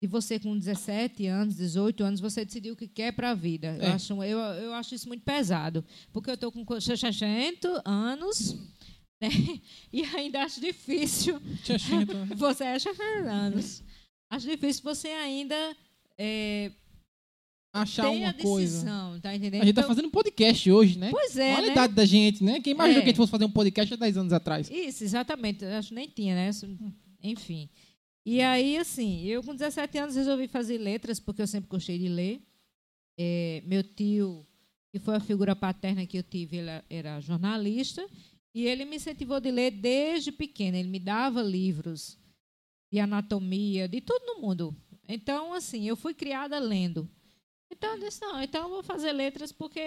de 0.01 0.07
você 0.07 0.39
com 0.39 0.57
17 0.57 1.27
anos, 1.27 1.57
18 1.57 2.05
anos, 2.05 2.21
você 2.21 2.45
decidir 2.45 2.71
o 2.71 2.77
que 2.77 2.87
quer 2.87 3.13
para 3.13 3.31
a 3.31 3.35
vida. 3.35 3.77
Eu, 3.77 3.83
É. 3.83 3.93
acho, 3.93 4.23
eu, 4.23 4.39
eu 4.39 4.73
acho 4.75 4.95
isso 4.95 5.09
muito 5.09 5.25
pesado. 5.25 5.85
Porque 6.13 6.31
eu 6.31 6.35
estou 6.35 6.53
com 6.53 6.65
60 6.81 7.83
anos, 7.85 8.55
né? 9.21 9.29
E 9.93 10.03
ainda 10.05 10.45
acho 10.45 10.61
difícil 10.61 11.41
você 12.37 12.63
acha 12.63 12.91
anos. 13.27 13.83
Acho 14.31 14.47
difícil 14.47 14.85
você 14.85 15.09
ainda 15.09 15.77
é, 16.17 16.71
Achar 17.83 18.03
ter 18.03 18.09
a 18.09 18.11
uma 18.13 18.35
coisa. 18.35 18.73
decisão, 18.79 19.21
tá 19.21 19.35
entendendo? 19.35 19.63
A 19.63 19.65
gente 19.67 19.75
tá 19.75 19.81
Então, 19.83 19.89
fazendo 19.91 20.09
um 20.09 20.11
podcast 20.11 20.71
hoje, 20.71 20.99
né? 20.99 21.11
Pois 21.11 21.37
é, 21.37 21.53
Olha 21.55 21.59
a 21.59 21.67
né? 21.67 21.73
idade 21.73 21.95
da 21.95 22.05
gente, 22.05 22.43
né? 22.45 22.61
Quem 22.61 22.73
imaginou 22.73 22.99
É. 23.01 23.03
que 23.03 23.07
a 23.09 23.11
gente 23.11 23.17
fosse 23.17 23.31
fazer 23.31 23.45
um 23.45 23.51
podcast 23.51 23.93
há 23.95 23.97
10 23.97 24.17
anos 24.17 24.33
atrás? 24.33 24.71
Isso, 24.71 25.05
exatamente. 25.05 25.65
Eu 25.65 25.73
acho 25.75 25.89
que 25.89 25.95
nem 25.95 26.09
tinha, 26.09 26.35
né? 26.35 26.51
Enfim. 27.23 27.69
E 28.25 28.41
aí, 28.43 28.77
assim, 28.77 29.25
eu 29.25 29.43
com 29.43 29.55
17 29.55 29.99
anos 29.99 30.15
resolvi 30.17 30.49
fazer 30.49 30.79
letras, 30.79 31.19
porque 31.19 31.41
eu 31.43 31.47
sempre 31.47 31.69
gostei 31.71 31.99
de 31.99 32.09
ler. 32.09 32.43
É, 33.19 33.63
meu 33.67 33.83
tio, 33.83 34.47
que 34.93 34.99
foi 34.99 35.17
a 35.17 35.21
figura 35.21 35.57
paterna 35.57 36.07
que 36.07 36.19
eu 36.19 36.23
tive, 36.23 36.59
ele 36.59 36.71
era 36.91 37.21
jornalista, 37.21 38.07
e 38.55 38.67
ele 38.67 38.85
me 38.85 38.97
incentivou 38.97 39.41
de 39.41 39.51
ler 39.51 39.71
desde 39.71 40.31
pequena. 40.31 40.77
Ele 40.79 40.89
me 40.89 40.99
dava 40.99 41.43
livros 41.43 42.19
de 42.93 42.99
anatomia, 43.01 43.89
de 43.89 44.01
tudo 44.01 44.25
no 44.27 44.41
mundo. 44.41 44.77
Então, 45.09 45.53
assim, 45.55 45.89
eu 45.89 45.97
fui 45.97 46.13
criada 46.15 46.59
lendo. 46.59 47.09
Então, 47.71 47.95
eu 47.95 48.01
disse, 48.01 48.21
não, 48.21 48.43
então 48.43 48.65
eu 48.65 48.69
vou 48.71 48.83
fazer 48.83 49.13
letras 49.13 49.53
porque 49.53 49.81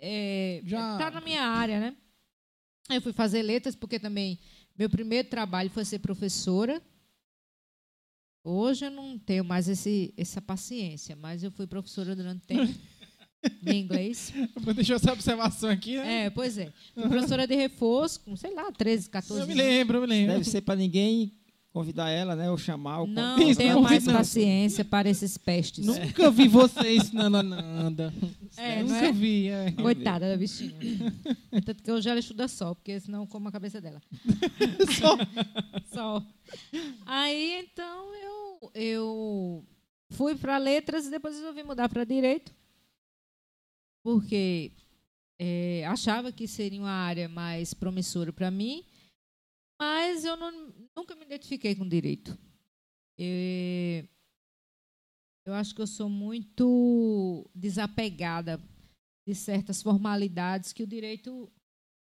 é, 0.00 0.60
Já- 0.64 0.98
tá 0.98 1.10
na 1.10 1.20
minha 1.20 1.42
área, 1.42 1.78
né? 1.80 1.96
Aí 2.88 2.96
Eu 2.98 3.02
fui 3.02 3.12
fazer 3.12 3.42
letras 3.42 3.74
porque 3.74 3.98
também 3.98 4.38
meu 4.76 4.90
primeiro 4.90 5.28
trabalho 5.28 5.70
foi 5.70 5.84
ser 5.84 6.00
professora. 6.00 6.82
Hoje 8.42 8.84
eu 8.86 8.90
não 8.90 9.18
tenho 9.18 9.44
mais 9.44 9.68
esse, 9.68 10.12
essa 10.16 10.40
paciência, 10.42 11.16
mas 11.16 11.42
eu 11.42 11.50
fui 11.50 11.66
professora 11.66 12.14
durante 12.14 12.44
tempo 12.46 12.70
de 13.62 13.74
inglês. 13.74 14.32
Deixa 14.74 14.94
essa 14.94 15.12
observação 15.12 15.70
aqui, 15.70 15.96
né? 15.96 16.24
É, 16.26 16.30
pois 16.30 16.58
é. 16.58 16.70
Fui 16.92 17.08
professora 17.08 17.46
de 17.46 17.54
reforço 17.54 18.20
com, 18.20 18.36
sei 18.36 18.52
lá, 18.54 18.70
13, 18.72 19.08
14 19.08 19.40
eu 19.40 19.46
me 19.46 19.52
anos. 19.54 19.64
lembro, 19.64 19.96
eu 19.98 20.00
me 20.02 20.06
lembro. 20.08 20.32
Deve 20.34 20.44
ser 20.44 20.60
para 20.60 20.76
ninguém 20.76 21.32
convidar 21.74 22.08
ela, 22.08 22.36
né? 22.36 22.48
Ou 22.48 22.56
chamar. 22.56 23.00
Ou 23.00 23.06
Não 23.08 23.36
Isso, 23.36 23.58
tenho 23.58 23.82
mais 23.82 24.06
não. 24.06 24.14
paciência 24.14 24.84
para 24.84 25.10
esses 25.10 25.36
pestes. 25.36 25.84
Nunca 25.84 26.30
vi 26.30 26.46
você 26.46 26.94
ensinando 26.94 27.36
a 27.36 27.42
Nanda. 27.42 28.14
É, 28.56 28.84
Nunca 28.84 29.06
é? 29.06 29.12
vi. 29.12 29.48
É. 29.48 29.72
Coitada 29.72 30.30
da 30.30 30.36
bichinha. 30.36 30.78
Tanto 31.66 31.82
que 31.82 31.90
hoje 31.90 32.08
ela 32.08 32.20
estuda 32.20 32.46
só, 32.46 32.72
porque 32.72 33.00
senão 33.00 33.22
eu 33.22 33.26
como 33.26 33.48
a 33.48 33.52
cabeça 33.52 33.80
dela. 33.80 34.00
Só. 34.96 35.18
Só. 35.92 36.26
Aí, 37.04 37.64
então, 37.64 38.14
eu, 38.14 38.70
eu 38.76 39.64
fui 40.10 40.36
para 40.36 40.56
letras 40.56 41.06
e 41.06 41.10
depois 41.10 41.34
resolvi 41.34 41.64
mudar 41.64 41.88
para 41.88 42.04
direito. 42.04 42.54
Porque 44.04 44.70
é, 45.36 45.84
achava 45.88 46.30
que 46.30 46.46
seria 46.46 46.80
uma 46.80 46.90
área 46.92 47.28
mais 47.28 47.74
promissora 47.74 48.32
para 48.32 48.52
mim, 48.52 48.84
mas 49.84 50.24
eu 50.24 50.34
não- 50.36 50.72
nunca 50.96 51.14
me 51.14 51.24
identifiquei 51.26 51.74
com 51.74 51.86
direito. 51.86 52.36
Eu 55.46 55.52
acho 55.54 55.74
que 55.74 55.82
eu 55.82 55.86
sou 55.86 56.08
muito 56.08 57.48
desapegada 57.54 58.58
de 59.26 59.34
certas 59.34 59.82
formalidades 59.82 60.72
que 60.72 60.82
o 60.82 60.86
direito 60.86 61.52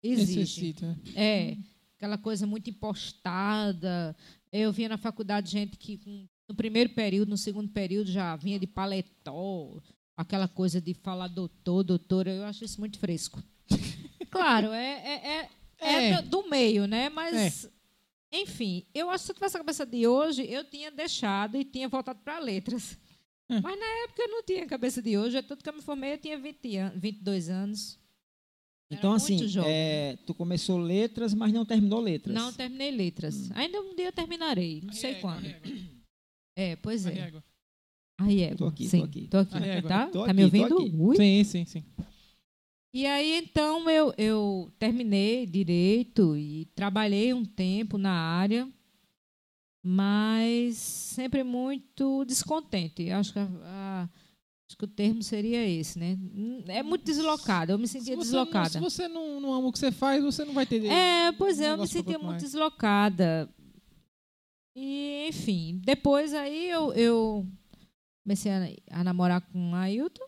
exige. 0.03 0.39
Necessita. 0.41 0.99
É, 1.15 1.57
aquela 1.97 2.17
coisa 2.19 2.45
muito 2.45 2.69
impostada. 2.69 4.15
Eu 4.51 4.71
via 4.71 4.88
na 4.89 4.97
faculdade 4.97 5.49
gente 5.49 5.75
que 5.77 5.99
no 6.47 6.55
primeiro 6.55 6.91
período, 6.91 7.29
no 7.29 7.38
segundo 7.38 7.69
período 7.71 8.11
já 8.11 8.36
vinha 8.36 8.59
de 8.59 8.67
paletó, 8.67 9.82
aquela 10.15 10.47
coisa 10.47 10.79
de 10.79 10.93
falar 10.93 11.27
doutor, 11.27 11.84
doutora. 11.84 12.32
Eu 12.32 12.43
acho 12.45 12.63
isso 12.63 12.79
muito 12.79 12.99
fresco. 12.99 13.41
Claro, 14.32 14.67
é, 14.71 14.93
é, 15.03 15.27
é, 15.39 15.49
é 15.82 16.09
É. 16.09 16.21
do, 16.21 16.47
meio, 16.49 16.86
né? 16.86 17.09
Mas, 17.09 17.69
enfim, 18.32 18.86
eu 18.93 19.09
acho 19.09 19.23
que 19.23 19.25
se 19.25 19.32
eu 19.32 19.36
tivesse 19.36 19.57
a 19.57 19.59
cabeça 19.59 19.86
de 19.86 20.07
hoje, 20.07 20.45
eu 20.49 20.63
tinha 20.63 20.91
deixado 20.91 21.57
e 21.57 21.65
tinha 21.65 21.89
voltado 21.89 22.19
para 22.23 22.39
letras. 22.39 22.97
Mas 23.49 23.77
na 23.77 24.03
época 24.05 24.21
eu 24.21 24.29
não 24.29 24.43
tinha 24.43 24.63
a 24.63 24.67
cabeça 24.67 25.01
de 25.01 25.17
hoje. 25.17 25.38
É 25.38 25.41
tudo 25.41 25.61
que 25.61 25.69
eu 25.69 25.73
me 25.73 25.82
formei, 25.82 26.13
eu 26.13 26.17
tinha 26.17 26.38
20 26.38 26.77
an 26.77 26.93
22 26.95 27.49
anos. 27.49 27.99
Então, 28.89 29.13
assim, 29.13 29.39
é, 29.65 30.17
tu 30.25 30.34
começou 30.34 30.77
letras, 30.77 31.34
mas 31.34 31.53
não 31.53 31.65
terminou 31.65 32.01
letras. 32.01 32.36
Não 32.36 32.51
terminei 32.51 32.91
letras. 32.91 33.49
Ainda 33.55 33.82
um 33.82 33.95
dia 33.95 34.07
eu 34.07 34.11
terminarei, 34.11 34.82
não 34.84 34.93
sei 34.93 35.15
quando. 35.15 35.47
É, 36.55 36.75
pois 36.75 37.05
é. 37.05 37.32
Aí 38.19 38.43
é. 38.43 38.53
Tô 38.53 38.67
aqui, 38.67 38.84
tô 38.84 38.89
sim, 38.89 39.03
aqui. 39.03 39.27
Tô 39.27 39.38
aqui. 39.38 39.55
Arriégua. 39.55 39.89
Tá? 39.89 40.07
Tô 40.07 40.25
tá 40.25 40.34
me 40.34 40.43
aqui, 40.43 40.51
tô 40.51 40.63
ouvindo? 40.63 40.82
aqui. 40.82 40.95
Ui. 40.97 41.15
Sim, 41.15 41.43
sim, 41.43 41.65
sim. 41.65 41.84
E 42.93 43.05
aí, 43.05 43.37
então, 43.37 43.89
eu, 43.89 44.13
eu 44.17 44.71
terminei 44.77 45.45
direito 45.45 46.35
e 46.35 46.65
trabalhei 46.75 47.33
um 47.33 47.45
tempo 47.45 47.97
na 47.97 48.11
área, 48.11 48.67
mas 49.83 50.75
sempre 50.77 51.43
muito 51.43 52.25
descontente. 52.25 53.09
Acho 53.09 53.33
que, 53.33 53.39
a- 53.39 54.09
acho 54.67 54.77
que 54.77 54.83
o 54.83 54.87
termo 54.87 55.23
seria 55.23 55.65
esse, 55.67 55.97
né? 55.97 56.17
É 56.67 56.83
muito 56.83 57.05
deslocada, 57.05 57.73
eu 57.73 57.79
me 57.79 57.87
sentia 57.87 58.13
Se 58.15 58.21
deslocada. 58.21 58.79
Não, 58.79 58.89
se 58.89 58.95
você 58.97 59.07
não, 59.07 59.39
não 59.39 59.53
ama 59.53 59.67
o 59.69 59.71
que 59.71 59.79
você 59.79 59.91
faz, 59.91 60.21
você 60.23 60.43
não 60.43 60.53
vai 60.53 60.65
ter. 60.65 60.85
É, 60.85 61.31
pois 61.31 61.59
é, 61.61 61.71
eu 61.71 61.77
me 61.77 61.87
sentia 61.87 62.19
muito 62.19 62.41
deslocada. 62.41 63.49
E, 64.75 65.27
enfim, 65.29 65.81
depois 65.83 66.33
aí 66.33 66.69
eu, 66.69 66.93
eu 66.93 67.47
comecei 68.23 68.51
a, 68.51 68.99
a 68.99 69.03
namorar 69.03 69.41
com 69.41 69.73
a 69.75 69.81
Ailton. 69.81 70.25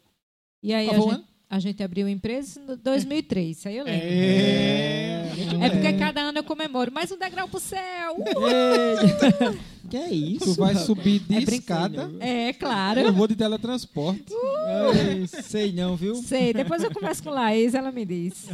E 0.62 0.74
aí 0.74 0.90
a 0.90 1.00
o 1.00 1.10
gente, 1.10 1.26
a 1.54 1.60
gente 1.60 1.84
abriu 1.84 2.08
a 2.08 2.10
empresa 2.10 2.60
em 2.60 2.76
2003, 2.78 3.58
isso 3.58 3.68
aí 3.68 3.78
eu 3.78 3.86
lembro. 3.86 4.08
É. 4.08 5.24
É 5.62 5.70
porque 5.70 5.94
cada 5.94 6.22
ano 6.22 6.40
eu 6.40 6.44
comemoro. 6.44 6.92
Mais 6.92 7.12
um 7.12 7.18
degrau 7.18 7.48
pro 7.48 7.60
céu! 7.60 8.16
Eita. 8.18 9.56
que 9.88 9.96
é 9.96 10.12
isso? 10.12 10.46
Tu 10.46 10.60
vai 10.60 10.74
subir 10.74 11.20
de 11.20 11.36
É 11.36 11.40
escada. 11.40 12.12
É, 12.20 12.54
claro. 12.54 13.02
Eu 13.02 13.14
vou 13.14 13.28
de 13.28 13.36
teletransporte. 13.36 14.34
Ei, 14.34 15.28
sei 15.28 15.72
não, 15.72 15.96
viu? 15.96 16.16
Sei, 16.16 16.54
depois 16.54 16.84
eu 16.84 16.92
converso 16.92 17.22
com 17.22 17.30
a 17.30 17.34
Laís, 17.34 17.76
ela 17.76 17.92
me 17.92 18.04
diz. 18.04 18.48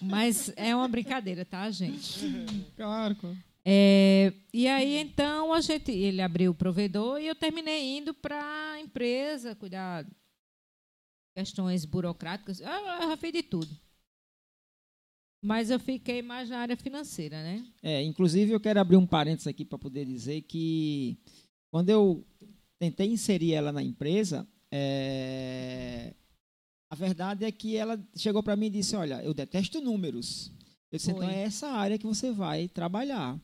Mas 0.00 0.50
é 0.56 0.74
uma 0.74 0.88
brincadeira, 0.88 1.44
tá, 1.44 1.70
gente? 1.70 2.26
Claro, 2.74 3.16
claro. 3.16 3.36
É, 3.66 4.32
e 4.52 4.66
aí, 4.66 4.96
então, 4.96 5.52
a 5.52 5.60
gente, 5.60 5.92
ele 5.92 6.22
abriu 6.22 6.52
o 6.52 6.54
provedor 6.54 7.20
e 7.20 7.26
eu 7.26 7.34
terminei 7.34 7.98
indo 7.98 8.14
para 8.14 8.42
a 8.72 8.80
empresa, 8.80 9.54
cuidar 9.54 10.06
questões 11.34 11.84
burocráticas. 11.84 12.60
Eu, 12.60 12.68
eu 12.68 13.08
já 13.08 13.16
fiz 13.16 13.32
de 13.32 13.42
tudo. 13.42 13.76
Mas 15.42 15.68
eu 15.68 15.78
fiquei 15.78 16.22
mais 16.22 16.48
na 16.48 16.58
área 16.58 16.76
financeira, 16.76 17.42
né? 17.42 17.66
É, 17.82 18.02
inclusive 18.02 18.52
eu 18.52 18.60
quero 18.60 18.80
abrir 18.80 18.96
um 18.96 19.06
parênteses 19.06 19.46
aqui 19.46 19.64
para 19.64 19.76
poder 19.76 20.06
dizer 20.06 20.40
que 20.42 21.18
quando 21.70 21.90
eu 21.90 22.26
tentei 22.78 23.08
inserir 23.08 23.52
ela 23.52 23.70
na 23.70 23.82
empresa, 23.82 24.48
é, 24.70 26.14
a 26.90 26.94
verdade 26.94 27.44
é 27.44 27.52
que 27.52 27.76
ela 27.76 28.02
chegou 28.16 28.42
para 28.42 28.56
mim 28.56 28.66
e 28.66 28.70
disse: 28.70 28.96
Olha, 28.96 29.22
eu 29.22 29.34
detesto 29.34 29.80
números. 29.80 30.50
Eu 30.90 30.96
disse. 30.96 31.10
Então 31.10 31.28
é 31.28 31.42
essa 31.42 31.68
área 31.68 31.98
que 31.98 32.06
você 32.06 32.32
vai 32.32 32.68
trabalhar. 32.68 33.38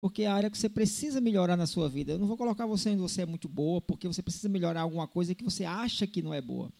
Porque 0.00 0.24
é 0.24 0.26
a 0.26 0.34
área 0.34 0.50
que 0.50 0.58
você 0.58 0.68
precisa 0.68 1.20
melhorar 1.20 1.56
na 1.56 1.66
sua 1.66 1.88
vida. 1.88 2.12
Eu 2.12 2.18
não 2.18 2.26
vou 2.26 2.36
colocar 2.36 2.66
você 2.66 2.90
onde 2.90 3.00
você 3.00 3.22
é 3.22 3.26
muito 3.26 3.48
boa, 3.48 3.80
porque 3.80 4.06
você 4.06 4.22
precisa 4.22 4.48
melhorar 4.48 4.82
alguma 4.82 5.06
coisa 5.06 5.34
que 5.34 5.44
você 5.44 5.64
acha 5.64 6.06
que 6.06 6.20
não 6.20 6.34
é 6.34 6.42
boa. 6.42 6.70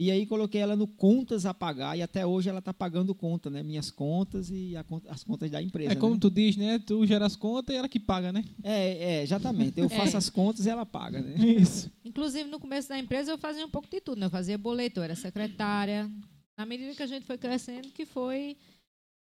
E 0.00 0.10
aí 0.10 0.24
coloquei 0.24 0.62
ela 0.62 0.74
no 0.74 0.86
contas 0.86 1.44
a 1.44 1.52
pagar 1.52 1.94
e 1.94 2.00
até 2.00 2.24
hoje 2.24 2.48
ela 2.48 2.60
está 2.60 2.72
pagando 2.72 3.14
conta, 3.14 3.50
né? 3.50 3.62
Minhas 3.62 3.90
contas 3.90 4.48
e 4.48 4.74
a 4.74 4.82
as 5.10 5.22
contas 5.22 5.50
da 5.50 5.60
empresa. 5.60 5.92
É 5.92 5.94
como 5.94 6.14
né? 6.14 6.20
tu 6.22 6.30
diz, 6.30 6.56
né? 6.56 6.78
Tu 6.78 7.04
gera 7.06 7.26
as 7.26 7.36
contas 7.36 7.74
e 7.74 7.76
ela 7.78 7.86
que 7.86 8.00
paga, 8.00 8.32
né? 8.32 8.42
É, 8.64 9.16
é, 9.18 9.22
exatamente. 9.22 9.78
Eu 9.78 9.90
faço 9.90 10.14
É. 10.14 10.16
as 10.16 10.30
contas 10.30 10.64
e 10.64 10.70
ela 10.70 10.86
paga, 10.86 11.20
né? 11.20 11.34
Isso. 11.44 11.92
Inclusive, 12.02 12.48
no 12.48 12.58
começo 12.58 12.88
da 12.88 12.98
empresa, 12.98 13.30
eu 13.30 13.36
fazia 13.36 13.66
um 13.66 13.68
pouco 13.68 13.90
de 13.90 14.00
tudo. 14.00 14.18
Né? 14.18 14.24
Eu 14.24 14.30
fazia 14.30 14.56
boleto, 14.56 15.00
eu 15.00 15.04
era 15.04 15.14
secretária. 15.14 16.10
Na 16.56 16.64
medida 16.64 16.94
que 16.94 17.02
a 17.02 17.06
gente 17.06 17.26
foi 17.26 17.36
crescendo, 17.36 17.88
que 17.88 18.06
foi, 18.06 18.56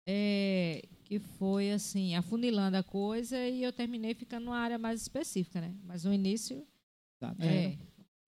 é, 0.07 0.87
que 1.03 1.19
foi 1.19 1.71
assim, 1.71 2.15
afunilando 2.15 2.77
a 2.77 2.83
coisa 2.83 3.37
e 3.37 3.63
eu 3.63 3.73
terminei 3.73 4.13
ficando 4.13 4.45
numa 4.45 4.57
área 4.57 4.77
mais 4.77 5.01
específica, 5.01 5.59
né? 5.59 5.75
Mas 5.83 6.05
no 6.05 6.13
início, 6.13 6.65
Exato. 7.21 7.43
é, 7.43 7.77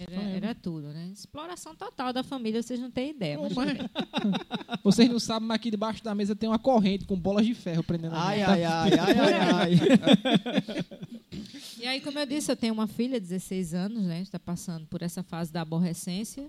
era, 0.04 0.16
É. 0.16 0.36
era 0.38 0.56
tudo, 0.56 0.88
né? 0.90 1.10
Exploração 1.14 1.76
total 1.76 2.12
da 2.14 2.24
família, 2.24 2.62
vocês 2.62 2.80
não 2.80 2.90
têm 2.92 3.12
ideia. 3.12 3.38
Mas, 3.40 3.54
mas- 3.54 3.78
Vocês 4.84 5.10
não 5.10 5.20
sabem, 5.20 5.48
mas 5.48 5.56
aqui 5.56 5.70
debaixo 5.72 6.04
da 6.04 6.16
mesa 6.16 6.36
tem 6.36 6.50
uma 6.50 6.58
corrente 6.60 7.06
com 7.06 7.16
bolas 7.18 7.46
de 7.46 7.54
ferro 7.54 7.84
prendendo 7.84 8.16
a 8.16 8.28
Ai, 8.28 8.42
ai, 8.42 8.64
ai, 8.64 8.92
ai, 8.94 9.20
ai, 9.20 9.34
ai. 9.34 9.72
E 11.82 11.88
aí, 11.88 12.00
como 12.00 12.20
eu 12.20 12.26
disse, 12.28 12.52
eu 12.52 12.56
tenho 12.56 12.74
uma 12.74 12.86
filha 12.88 13.20
de 13.20 13.26
16 13.28 13.74
anos, 13.74 14.04
né? 14.04 14.22
Está 14.22 14.38
passando 14.38 14.86
por 14.86 15.02
essa 15.02 15.24
fase 15.24 15.52
da 15.52 15.62
aborrecência. 15.62 16.48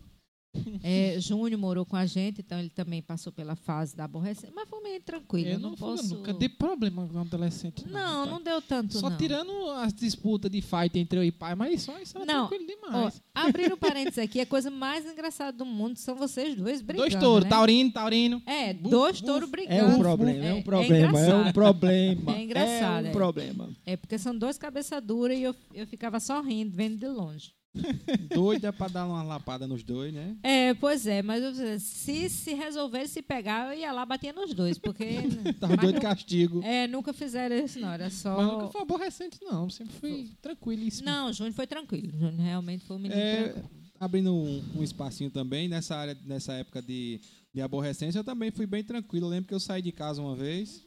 É, 0.84 1.16
Júnior 1.20 1.58
morou 1.60 1.86
com 1.86 1.94
a 1.94 2.04
gente, 2.06 2.40
então 2.40 2.58
ele 2.58 2.68
também 2.68 3.00
passou 3.00 3.32
pela 3.32 3.54
fase 3.54 3.94
da 3.96 4.04
aborrecência. 4.04 4.50
Mas 4.54 4.68
foi 4.68 4.82
meio 4.82 5.00
tranquilo. 5.00 5.48
Eu 5.48 5.58
não, 5.60 5.70
não, 5.70 5.76
fui- 5.76 5.96
posso. 5.96 6.14
nunca 6.16 6.32
dei 6.34 6.48
problema 6.48 7.06
com 7.06 7.18
um 7.18 7.20
adolescente. 7.20 7.86
Não, 7.88 8.00
rapaz. 8.24 8.30
não 8.30 8.42
deu 8.42 8.60
tanto, 8.60 8.98
Só 8.98 9.08
não. 9.08 9.16
tirando 9.16 9.70
as 9.70 9.94
disputas 9.94 10.50
de 10.50 10.60
fight 10.60 10.98
entre 10.98 11.18
eu 11.18 11.24
e 11.24 11.30
pai, 11.30 11.54
mas 11.54 11.82
só 11.82 11.96
isso 12.00 12.18
é 12.18 12.24
Não. 12.24 12.48
tranquilo 12.48 12.64
Ó, 12.84 12.86
demais. 12.90 13.22
abrindo 13.32 13.76
parênteses 13.78 14.18
aqui, 14.18 14.40
a 14.40 14.46
coisa 14.46 14.70
mais 14.70 15.06
engraçada 15.06 15.56
do 15.56 15.64
mundo 15.64 15.96
são 15.98 16.16
vocês 16.16 16.56
dois 16.56 16.82
brigando. 16.82 17.08
Dois 17.08 17.22
touros, 17.22 17.44
né? 17.44 17.50
taurino, 17.50 17.92
taurino. 17.92 18.42
É, 18.44 18.74
Buf, 18.74 18.90
dois 18.90 19.20
touros 19.20 19.48
É 19.48 19.52
brigando. 19.52 19.94
um 19.94 19.98
problema, 20.00 20.44
é 20.44 20.48
É- 20.48 20.54
um 20.54 20.58
é 20.58 20.62
problema, 20.62 20.96
é 20.96 20.98
um 21.00 21.08
engraçado. 21.08 21.52
problema. 21.52 22.32
É 22.36 22.42
engraçado, 22.42 23.04
É 23.04 23.06
é. 23.06 23.10
um 23.10 23.12
problema. 23.12 23.70
É 23.86 23.96
porque 23.96 24.18
são 24.18 24.36
dois 24.36 24.58
cabeça 24.58 25.00
dura 25.00 25.32
e 25.32 25.42
eu, 25.44 25.54
eu 25.72 25.86
ficava 25.86 26.18
só 26.18 26.40
rindo, 26.42 26.74
vendo 26.74 26.96
de 26.98 27.06
longe. 27.06 27.52
Doida 28.34 28.72
pra 28.72 28.88
dar 28.88 29.06
uma 29.06 29.22
lapada 29.22 29.66
nos 29.66 29.82
dois, 29.82 30.12
né? 30.12 30.36
É, 30.42 30.74
pois 30.74 31.06
é, 31.06 31.22
mas 31.22 31.42
eu- 31.42 31.80
se 31.80 32.28
se 32.28 32.54
resolvesse 32.54 33.14
se 33.14 33.22
pegar, 33.22 33.72
eu 33.72 33.78
ia 33.80 33.92
lá 33.92 34.04
batia 34.04 34.32
nos 34.32 34.52
dois, 34.54 34.78
porque. 34.78 35.04
Tava 35.58 35.76
doido 35.76 35.94
de 35.96 36.00
castigo. 36.00 36.62
É, 36.62 36.86
nunca 36.86 37.12
fizeram 37.12 37.56
isso, 37.56 37.80
não. 37.80 37.92
Era 37.92 38.10
só. 38.10 38.36
Mas 38.36 38.52
nunca 38.52 38.68
foi 38.68 38.82
aborrecente, 38.82 39.38
não. 39.42 39.70
Sempre 39.70 39.94
fui 39.94 40.30
tranquilíssimo. 40.40 41.06
Não, 41.06 41.32
Júnior 41.32 41.54
foi 41.54 41.66
tranquilo. 41.66 42.10
Júnior 42.12 42.34
realmente 42.40 42.84
foi 42.84 42.96
um 42.96 43.00
menino 43.00 43.20
É, 43.20 43.44
tranquilo. 43.48 43.70
abrindo 43.98 44.34
um, 44.34 44.62
um 44.76 44.82
espacinho 44.82 45.30
também, 45.30 45.68
nessa 45.68 45.96
área, 45.96 46.16
nessa 46.26 46.52
época 46.52 46.82
de, 46.82 47.20
de 47.54 47.60
aborrecência, 47.60 48.18
eu 48.18 48.24
também 48.24 48.50
fui 48.50 48.66
bem 48.66 48.84
tranquilo. 48.84 49.26
Eu 49.26 49.30
lembro 49.30 49.48
que 49.48 49.54
eu 49.54 49.60
saí 49.60 49.80
de 49.80 49.92
casa 49.92 50.20
uma 50.20 50.36
vez, 50.36 50.82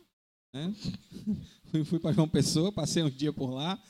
né? 0.53 0.73
fui, 1.71 1.83
fui 1.83 1.99
para 1.99 2.11
João 2.13 2.27
Pessoa, 2.27 2.71
passei 2.71 3.01
uns 3.03 3.15
dias 3.15 3.33
por 3.33 3.49
lá. 3.49 3.81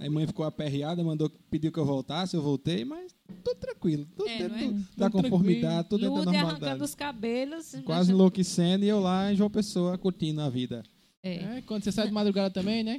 Aí 0.00 0.08
a 0.08 0.10
mãe 0.10 0.26
ficou 0.26 0.46
aperreada, 0.46 1.04
mandou, 1.04 1.28
pediu 1.50 1.70
que 1.70 1.78
eu 1.78 1.84
voltasse, 1.84 2.34
eu 2.34 2.40
voltei, 2.40 2.86
mas 2.86 3.14
tudo 3.44 3.56
tranquilo, 3.60 4.06
tudo 4.16 4.28
É, 4.30 4.38
dentro 4.38 4.56
é? 4.58 4.66
do- 4.68 4.86
da 4.96 5.10
conformidade, 5.10 5.88
tudo 5.90 6.00
dentro 6.00 6.14
da 6.14 6.20
Lude 6.24 6.36
arrancando 6.36 6.52
normalidade. 6.52 6.82
os 6.82 6.94
cabelos. 6.94 7.74
Quase 7.84 8.10
enlouquecendo 8.10 8.82
e 8.84 8.88
eu 8.88 8.98
lá 8.98 9.30
em 9.30 9.36
João 9.36 9.50
Pessoa 9.50 9.98
curtindo 9.98 10.40
a 10.40 10.48
vida. 10.48 10.82
É. 11.22 11.34
É, 11.58 11.62
quando 11.66 11.84
você 11.84 11.92
sai 11.92 12.06
de 12.08 12.14
madrugada 12.14 12.50
também, 12.50 12.82
né? 12.82 12.98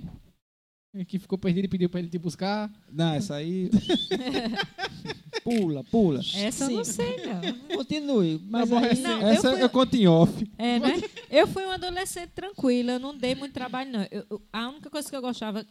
Que 1.08 1.18
ficou 1.18 1.38
perdido 1.40 1.66
e 1.66 1.70
pediu 1.70 1.90
pra 1.90 2.00
ele 2.02 2.10
te 2.10 2.20
buscar. 2.20 2.72
Não, 2.92 3.14
essa 3.14 3.34
aí. 3.36 3.70
Pula, 5.44 5.84
pula. 5.86 6.20
Essa 6.36 6.66
eu 6.66 6.70
não 6.78 6.84
Sim. 6.84 6.94
sei, 6.94 7.18
não. 7.26 7.78
Continue. 7.78 8.40
Mas 8.46 8.72
aí, 8.72 9.00
Não, 9.02 9.22
eu 9.22 9.28
essa 9.30 9.52
fui- 9.54 9.64
eu 9.64 9.70
conto 9.70 9.96
em 9.96 10.08
off. 10.08 10.52
É, 10.58 10.78
né? 10.80 11.02
Eu 11.32 11.48
fui 11.48 11.64
uma 11.64 11.76
adolescente 11.76 12.30
tranquila, 12.36 12.92
eu 12.94 13.00
não 13.00 13.18
dei 13.18 13.34
muito 13.34 13.54
trabalho, 13.54 13.92
não. 13.92 14.06
Eu- 14.12 14.26
eu- 14.30 14.42
a 14.54 14.70
única 14.70 14.90
coisa 14.90 15.10
que 15.10 15.16
eu 15.16 15.22
gostava 15.22 15.66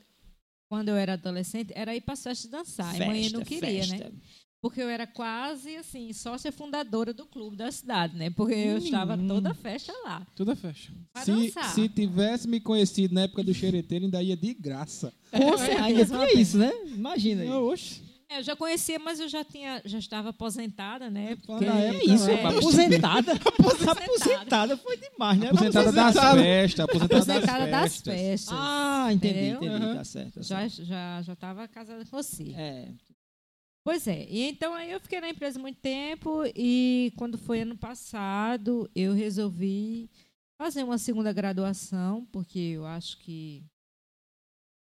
quando 0.70 0.88
eu 0.88 0.96
era 0.96 1.14
adolescente 1.14 1.72
era 1.74 1.94
ir 1.96 2.00
para 2.00 2.14
as 2.14 2.22
festas 2.22 2.48
dançar. 2.48 2.94
e 2.94 3.04
mãe 3.04 3.28
não 3.30 3.42
queria, 3.42 3.84
né? 3.86 3.98
festa. 3.98 4.12
Porque 4.62 4.80
eu 4.80 4.88
era 4.88 5.06
quase, 5.06 5.74
assim, 5.76 6.12
sócia 6.12 6.52
fundadora 6.52 7.12
do 7.14 7.24
clube 7.26 7.56
da 7.56 7.72
cidade, 7.72 8.14
né? 8.16 8.30
Porque 8.30 8.54
eu 8.54 8.76
estava 8.78 9.16
toda 9.18 9.52
festa 9.54 9.90
lá. 10.04 10.24
Tudo 10.36 10.52
é 10.52 10.54
fecha. 10.54 10.92
Pra 11.12 11.24
Se, 11.24 11.32
dançar. 11.32 11.74
se 11.74 11.88
tivesse 11.88 12.46
me 12.46 12.60
conhecido 12.60 13.14
na 13.14 13.22
época 13.22 13.42
do 13.42 13.52
xereteiro, 13.54 14.04
ainda 14.04 14.22
ia 14.22 14.36
de 14.36 14.52
graça. 14.54 15.12
Com 15.32 15.56
certeza. 15.58 16.14
tinha 16.26 16.40
isso, 16.40 16.58
né? 16.58 16.70
Imagina 16.86 17.42
aí. 17.42 17.48
Oxe. 17.50 18.02
É, 18.30 18.38
eu 18.38 18.42
já 18.44 18.54
conhecia, 18.54 18.96
mas 19.00 19.18
eu 19.18 19.28
já 19.28 19.42
tinha, 19.44 19.82
já 19.84 19.98
estava 19.98 20.28
aposentada, 20.28 21.10
né? 21.10 21.36
Porque 21.44 21.64
Que 21.64 21.70
época, 21.70 22.14
isso, 22.14 22.30
é. 22.30 22.34
rapaz? 22.36 22.56
aposentada? 22.62 23.32
aposentada 23.32 24.76
foi 24.76 24.96
demais, 24.96 25.38
né? 25.40 25.48
Aposentada 25.48 25.90
das 25.92 26.16
Aposentado. 26.16 26.40
festas. 26.40 26.80
Aposentada, 26.84 27.16
aposentada 27.16 27.66
das 27.66 27.70
das 27.70 27.92
festas. 27.96 28.14
festas. 28.14 28.54
Ah, 28.56 29.08
entendi, 29.12 29.34
Entendeu? 29.40 29.56
entendi. 29.56 29.84
Aham. 29.84 29.94
Tá 29.96 30.04
certo. 30.04 30.34
tá 30.34 30.42
já 30.42 30.68
certo. 30.68 30.84
já 30.84 31.22
já 31.22 31.32
estava 31.32 31.66
casada 31.66 32.04
com 32.04 32.10
você. 32.22 32.52
É. 32.56 32.88
Pois 33.82 34.06
é. 34.06 34.26
E 34.28 34.42
então 34.48 34.74
aí 34.74 34.92
eu 34.92 35.00
fiquei 35.00 35.20
na 35.20 35.28
empresa 35.30 35.58
muito 35.58 35.80
tempo 35.80 36.44
e 36.54 37.12
quando 37.16 37.36
foi 37.36 37.62
ano 37.62 37.76
passado 37.76 38.88
eu 38.94 39.12
resolvi 39.12 40.08
fazer 40.56 40.84
uma 40.84 40.98
segunda 40.98 41.32
graduação 41.32 42.24
porque 42.30 42.58
eu 42.58 42.86
acho 42.86 43.18
que 43.18 43.64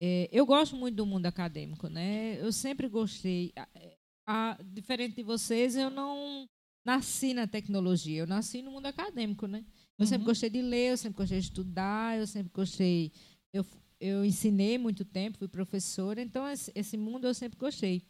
é, 0.01 0.28
eu 0.32 0.46
gosto 0.46 0.76
muito 0.76 0.94
do 0.96 1.07
mundo 1.07 1.26
acadêmico, 1.26 1.88
né? 1.88 2.38
Eu 2.40 2.53
sempre 2.53 2.88
gostei. 2.88 3.53
A- 3.57 3.68
a- 4.26 4.59
diferente 4.62 5.16
de 5.16 5.22
vocês, 5.22 5.74
eu 5.76 5.90
não 5.90 6.46
nasci 6.86 7.34
na 7.34 7.46
tecnologia, 7.46 8.20
eu 8.20 8.26
nasci 8.26 8.62
no 8.62 8.70
mundo 8.70 8.86
acadêmico, 8.86 9.46
né? 9.46 9.64
Eu 9.99 10.07
sempre 10.07 10.20
Uhum. 10.22 10.26
gostei 10.26 10.49
de 10.51 10.62
ler, 10.62 10.92
eu 10.92 10.96
sempre 10.96 11.16
gostei 11.18 11.38
de 11.40 11.44
estudar, 11.46 12.18
eu 12.18 12.26
sempre 12.26 12.51
gostei. 12.53 13.11
Eu, 13.53 13.64
eu 14.01 14.24
ensinei 14.24 14.78
muito 14.78 15.05
tempo, 15.05 15.38
fui 15.38 15.49
professora, 15.49 16.20
então 16.22 16.49
esse, 16.49 16.70
esse 16.74 16.96
mundo 16.96 17.26
eu 17.26 17.34
sempre 17.34 17.59
gostei. 17.59 18.03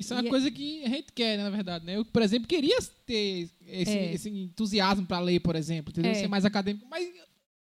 Isso 0.00 0.12
é 0.14 0.16
uma 0.16 0.26
E- 0.26 0.30
coisa 0.30 0.50
que 0.50 0.82
a 0.84 0.88
gente 0.88 1.12
quer, 1.12 1.36
né, 1.36 1.44
na 1.44 1.50
verdade, 1.50 1.84
né? 1.84 1.96
Eu, 1.96 2.04
por 2.04 2.22
exemplo, 2.22 2.48
queria 2.48 2.76
ter 3.06 3.48
esse, 3.60 3.90
É. 3.96 4.12
esse 4.14 4.28
entusiasmo 4.30 5.06
para 5.06 5.20
ler, 5.20 5.38
por 5.40 5.54
exemplo? 5.54 5.92
É. 6.04 6.14
Ser 6.14 6.28
mais 6.28 6.44
acadêmico, 6.44 6.86
mas 6.88 7.06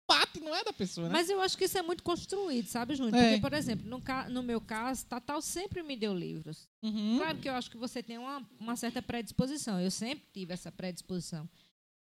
parte 0.07 0.41
não 0.41 0.55
é 0.55 0.63
da 0.63 0.73
pessoa, 0.73 1.09
né? 1.09 1.13
Mas 1.13 1.29
eu 1.31 1.41
acho 1.41 1.57
que 1.57 1.65
isso 1.65 1.79
é 1.79 1.83
muito 1.83 2.03
construído, 2.03 2.67
sabe, 2.67 2.95
Júnior? 2.95 3.17
É. 3.17 3.29
Porque, 3.29 3.41
por 3.41 3.53
exemplo, 3.53 3.87
no, 3.89 4.03
no 4.31 4.43
meu 4.43 4.61
caso, 4.61 5.07
Tatal 5.07 5.41
sempre 5.41 5.83
me 5.83 5.97
deu 5.97 6.15
livros. 6.15 6.69
Uhum. 6.83 7.19
Claro 7.19 7.39
que 7.39 7.49
eu 7.49 7.55
acho 7.55 7.71
que 7.71 7.77
você 7.77 8.03
tem 8.03 8.19
uma, 8.19 8.47
uma 8.59 8.77
certa 8.77 9.01
predisposição. 9.03 9.81
Eu 9.81 9.91
sempre 9.91 10.27
tive 10.33 10.53
essa 10.53 10.71
predisposição. 10.71 11.49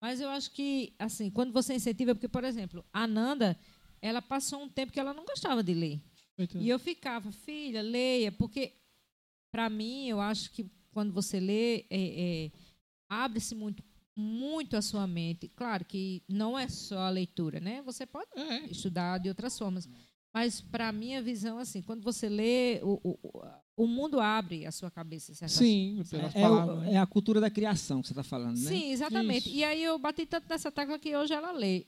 Mas 0.00 0.20
eu 0.20 0.28
acho 0.28 0.50
que, 0.52 0.94
assim, 0.98 1.30
quando 1.30 1.52
você 1.52 1.74
incentiva, 1.74 2.14
porque, 2.14 2.28
por 2.28 2.44
exemplo, 2.44 2.84
a 2.92 3.06
Nanda, 3.06 3.58
ela 4.00 4.22
passou 4.22 4.62
um 4.62 4.68
tempo 4.68 4.92
que 4.92 5.00
ela 5.00 5.12
não 5.12 5.24
gostava 5.24 5.62
de 5.62 5.74
ler. 5.74 6.00
E 6.54 6.68
eu 6.68 6.78
ficava, 6.78 7.32
filha, 7.32 7.82
leia, 7.82 8.30
porque, 8.30 8.74
para 9.50 9.68
mim, 9.68 10.06
eu 10.06 10.20
acho 10.20 10.52
que 10.52 10.70
quando 10.92 11.12
você 11.12 11.40
lê, 11.40 11.78
é, 11.78 11.86
é, 11.90 12.50
abre-se 13.08 13.56
muito, 13.56 13.82
muito 14.20 14.76
a 14.76 14.82
sua 14.82 15.06
mente. 15.06 15.48
Claro 15.48 15.84
que 15.84 16.22
não 16.28 16.58
é 16.58 16.68
só 16.68 16.98
a 16.98 17.10
leitura, 17.10 17.60
né? 17.60 17.80
Você 17.82 18.04
pode 18.04 18.28
É. 18.36 18.66
estudar 18.66 19.18
de 19.18 19.28
outras 19.28 19.56
formas. 19.56 19.88
Mas, 20.34 20.60
para 20.60 20.90
minha 20.92 21.22
visão, 21.22 21.58
assim, 21.58 21.80
quando 21.80 22.02
você 22.02 22.28
lê, 22.28 22.80
o, 22.82 23.00
o, 23.02 23.18
o- 23.76 23.86
mundo 23.86 24.20
abre 24.20 24.66
a 24.66 24.70
sua 24.72 24.90
cabeça. 24.90 25.32
Sim, 25.48 26.02
pelas 26.10 26.34
É, 26.34 26.42
palavras. 26.42 26.88
é 26.88 26.98
a 26.98 27.06
cultura 27.06 27.40
da 27.40 27.48
criação 27.50 28.02
que 28.02 28.08
você 28.08 28.12
está 28.12 28.22
falando, 28.22 28.58
né? 28.58 28.68
Sim, 28.68 28.90
exatamente. 28.90 29.48
Isso. 29.48 29.56
E 29.56 29.64
aí 29.64 29.82
eu 29.82 29.98
bati 29.98 30.26
tanto 30.26 30.48
nessa 30.48 30.70
tecla 30.70 30.98
que 30.98 31.16
hoje 31.16 31.32
ela 31.32 31.50
lê. 31.52 31.86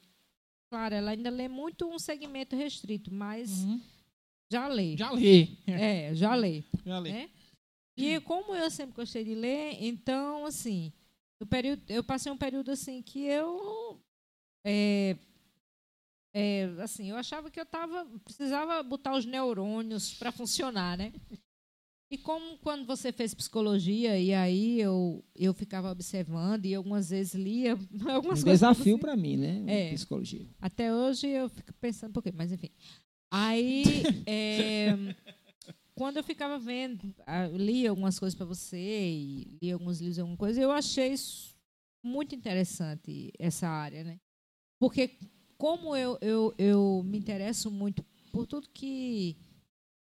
Claro, 0.71 0.95
ela 0.95 1.11
ainda 1.11 1.31
lê 1.31 1.49
muito 1.49 1.87
um 1.89 1.99
segmento 1.99 2.55
restrito, 2.57 3.13
mas 3.13 3.65
Uhum. 3.65 3.81
já 4.51 4.69
lê. 4.69 4.97
Já 4.97 5.13
li. 5.13 5.59
É, 5.67 6.15
já 6.15 6.35
lê. 6.35 6.63
Já 6.87 7.01
li. 7.01 7.13
né? 7.13 7.31
E 7.97 8.19
como 8.21 8.55
eu 8.55 8.71
sempre 8.71 8.95
gostei 8.97 9.23
de 9.25 9.35
ler, 9.35 9.77
então, 9.81 10.47
assim, 10.47 10.93
no 11.41 11.47
período, 11.47 11.83
eu 11.89 12.05
passei 12.05 12.31
um 12.31 12.37
período 12.37 12.71
assim 12.71 13.03
que 13.03 13.25
eu. 13.25 13.99
é, 14.65 15.17
é, 16.35 16.65
assim, 16.81 17.11
eu 17.11 17.17
achava 17.17 17.51
que 17.51 17.59
eu 17.59 17.67
tava, 17.67 18.07
precisava 18.25 18.83
botar 18.83 19.17
os 19.17 19.25
neurônios 19.25 20.15
para 20.15 20.31
funcionar, 20.31 20.97
né? 20.99 21.13
E 22.13 22.19
como 22.19 22.59
quando 22.59 22.85
você 22.85 23.13
fez 23.13 23.33
psicologia, 23.33 24.19
e 24.19 24.35
aí 24.35 24.81
eu, 24.81 25.25
eu 25.35 25.55
ficava 25.55 25.91
observando 25.93 26.67
e 26.67 26.75
algumas 26.75 27.11
vezes 27.11 27.35
lia 27.35 27.79
algumas 28.13 28.43
Um 28.43 28.47
desafio 28.47 28.95
assim. 28.95 29.01
para 29.01 29.17
mim, 29.17 29.37
né? 29.37 29.65
É. 29.91 29.95
Psicologia. 29.95 30.47
Até 30.61 30.93
hoje 30.93 31.29
eu 31.29 31.49
fico 31.49 31.73
pensando 31.75 32.11
um 32.11 32.13
pouquinho, 32.13 32.35
mas 32.37 32.51
enfim. 32.53 32.71
Aí, 33.33 33.85
é, 34.27 34.89
quando 36.01 36.17
eu 36.17 36.25
ficava 36.25 36.59
vendo, 36.59 37.15
ah, 37.27 37.47
li 37.49 37.87
algumas 37.87 38.19
coisas 38.19 38.35
para 38.35 38.47
você, 38.47 38.79
li 39.61 39.71
alguns 39.71 40.01
livros, 40.01 40.19
alguma 40.19 40.39
coisa, 40.39 40.59
eu 40.59 40.73
achei 40.73 41.15
muito 42.03 42.35
interessante, 42.35 43.31
essa 43.39 43.69
área, 43.69 44.03
né? 44.03 44.19
Porque 44.79 45.19
como 45.59 45.95
eu, 45.95 46.17
eu, 46.23 46.55
eu 46.57 47.03
me 47.05 47.19
interesso 47.19 47.71
muito 47.71 48.03
por 48.33 48.47
tudo 48.47 48.71
que, 48.71 49.37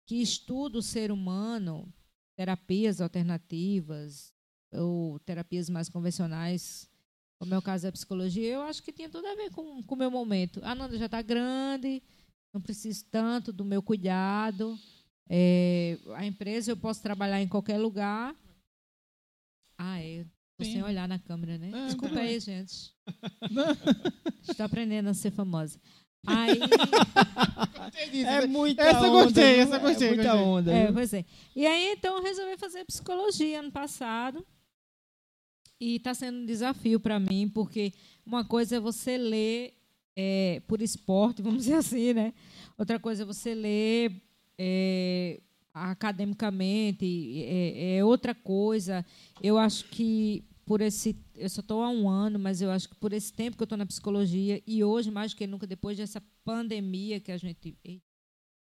que 0.06 0.22
estudo 0.22 0.78
o 0.78 0.82
ser 0.82 1.12
humano, 1.12 1.86
terapias 2.34 3.02
alternativas 3.02 4.32
ou 4.72 5.18
terapias 5.18 5.68
mais 5.68 5.90
convencionais, 5.90 6.88
como 7.38 7.52
é 7.52 7.58
o 7.58 7.62
caso 7.62 7.84
da 7.84 7.92
psicologia, 7.92 8.54
eu 8.54 8.62
acho 8.62 8.82
que 8.82 8.90
tinha 8.90 9.10
tudo 9.10 9.26
a 9.26 9.34
ver 9.34 9.50
com 9.50 9.84
o 9.86 9.96
meu 9.96 10.10
momento. 10.10 10.62
A 10.64 10.74
Nanda 10.74 10.96
já 10.96 11.04
está 11.04 11.20
grande, 11.20 12.02
não 12.54 12.60
preciso 12.62 13.04
tanto 13.10 13.52
do 13.52 13.66
meu 13.66 13.82
cuidado. 13.82 14.78
É, 15.32 15.96
a 16.16 16.26
empresa 16.26 16.72
eu 16.72 16.76
posso 16.76 17.00
trabalhar 17.00 17.40
em 17.40 17.46
qualquer 17.46 17.78
lugar. 17.78 18.34
Ah, 19.78 20.00
é. 20.02 20.24
Tô 20.58 20.64
Sim. 20.64 20.72
sem 20.72 20.82
olhar 20.82 21.06
na 21.08 21.18
câmera, 21.20 21.56
né? 21.56 21.68
Não, 21.70 21.86
Desculpa 21.86 22.16
não. 22.16 22.22
aí, 22.22 22.38
gente. 22.40 22.92
Estou 24.48 24.66
aprendendo 24.66 25.08
a 25.08 25.14
ser 25.14 25.30
famosa. 25.30 25.80
Aí, 26.26 26.60
É 28.26 28.46
muita 28.46 28.82
Essa 28.82 28.98
onda. 29.08 29.24
gostei, 29.24 29.58
essa 29.60 29.76
eu 29.76 29.80
gostei, 29.80 30.08
É 30.08 30.14
muita 30.14 30.30
gostei. 30.32 30.46
onda. 30.46 30.72
É, 30.72 30.92
pois 30.92 31.14
é. 31.14 31.24
E 31.56 31.66
aí, 31.66 31.92
então, 31.92 32.16
eu 32.18 32.22
resolvi 32.22 32.58
fazer 32.58 32.84
psicologia 32.84 33.60
ano 33.60 33.72
passado. 33.72 34.46
E 35.80 35.96
está 35.96 36.12
sendo 36.12 36.40
um 36.40 36.44
desafio 36.44 37.00
para 37.00 37.18
mim, 37.18 37.48
porque 37.48 37.94
uma 38.26 38.44
coisa 38.44 38.76
é 38.76 38.80
você 38.80 39.16
ler 39.16 39.72
é, 40.14 40.60
por 40.68 40.82
esporte, 40.82 41.40
vamos 41.42 41.64
dizer 41.64 41.76
assim, 41.76 42.12
né? 42.12 42.34
Outra 42.76 42.98
coisa 43.00 43.22
é 43.22 43.26
você 43.26 43.54
ler 43.54 44.12
é, 44.62 45.40
academicamente, 45.72 47.06
é, 47.42 47.96
é 47.96 48.04
outra 48.04 48.34
coisa. 48.34 49.04
Eu 49.42 49.56
acho 49.56 49.86
que 49.86 50.44
por 50.66 50.82
esse. 50.82 51.16
Eu 51.34 51.48
só 51.48 51.62
estou 51.62 51.82
há 51.82 51.88
um 51.88 52.08
ano, 52.08 52.38
mas 52.38 52.60
eu 52.60 52.70
acho 52.70 52.90
que 52.90 52.94
por 52.94 53.14
esse 53.14 53.32
tempo 53.32 53.56
que 53.56 53.62
eu 53.62 53.64
estou 53.64 53.78
na 53.78 53.86
psicologia, 53.86 54.62
e 54.66 54.84
hoje, 54.84 55.10
mais 55.10 55.32
do 55.32 55.38
que 55.38 55.46
nunca, 55.46 55.66
depois 55.66 55.96
dessa 55.96 56.22
pandemia 56.44 57.18
que 57.18 57.32
a 57.32 57.38
gente. 57.38 57.74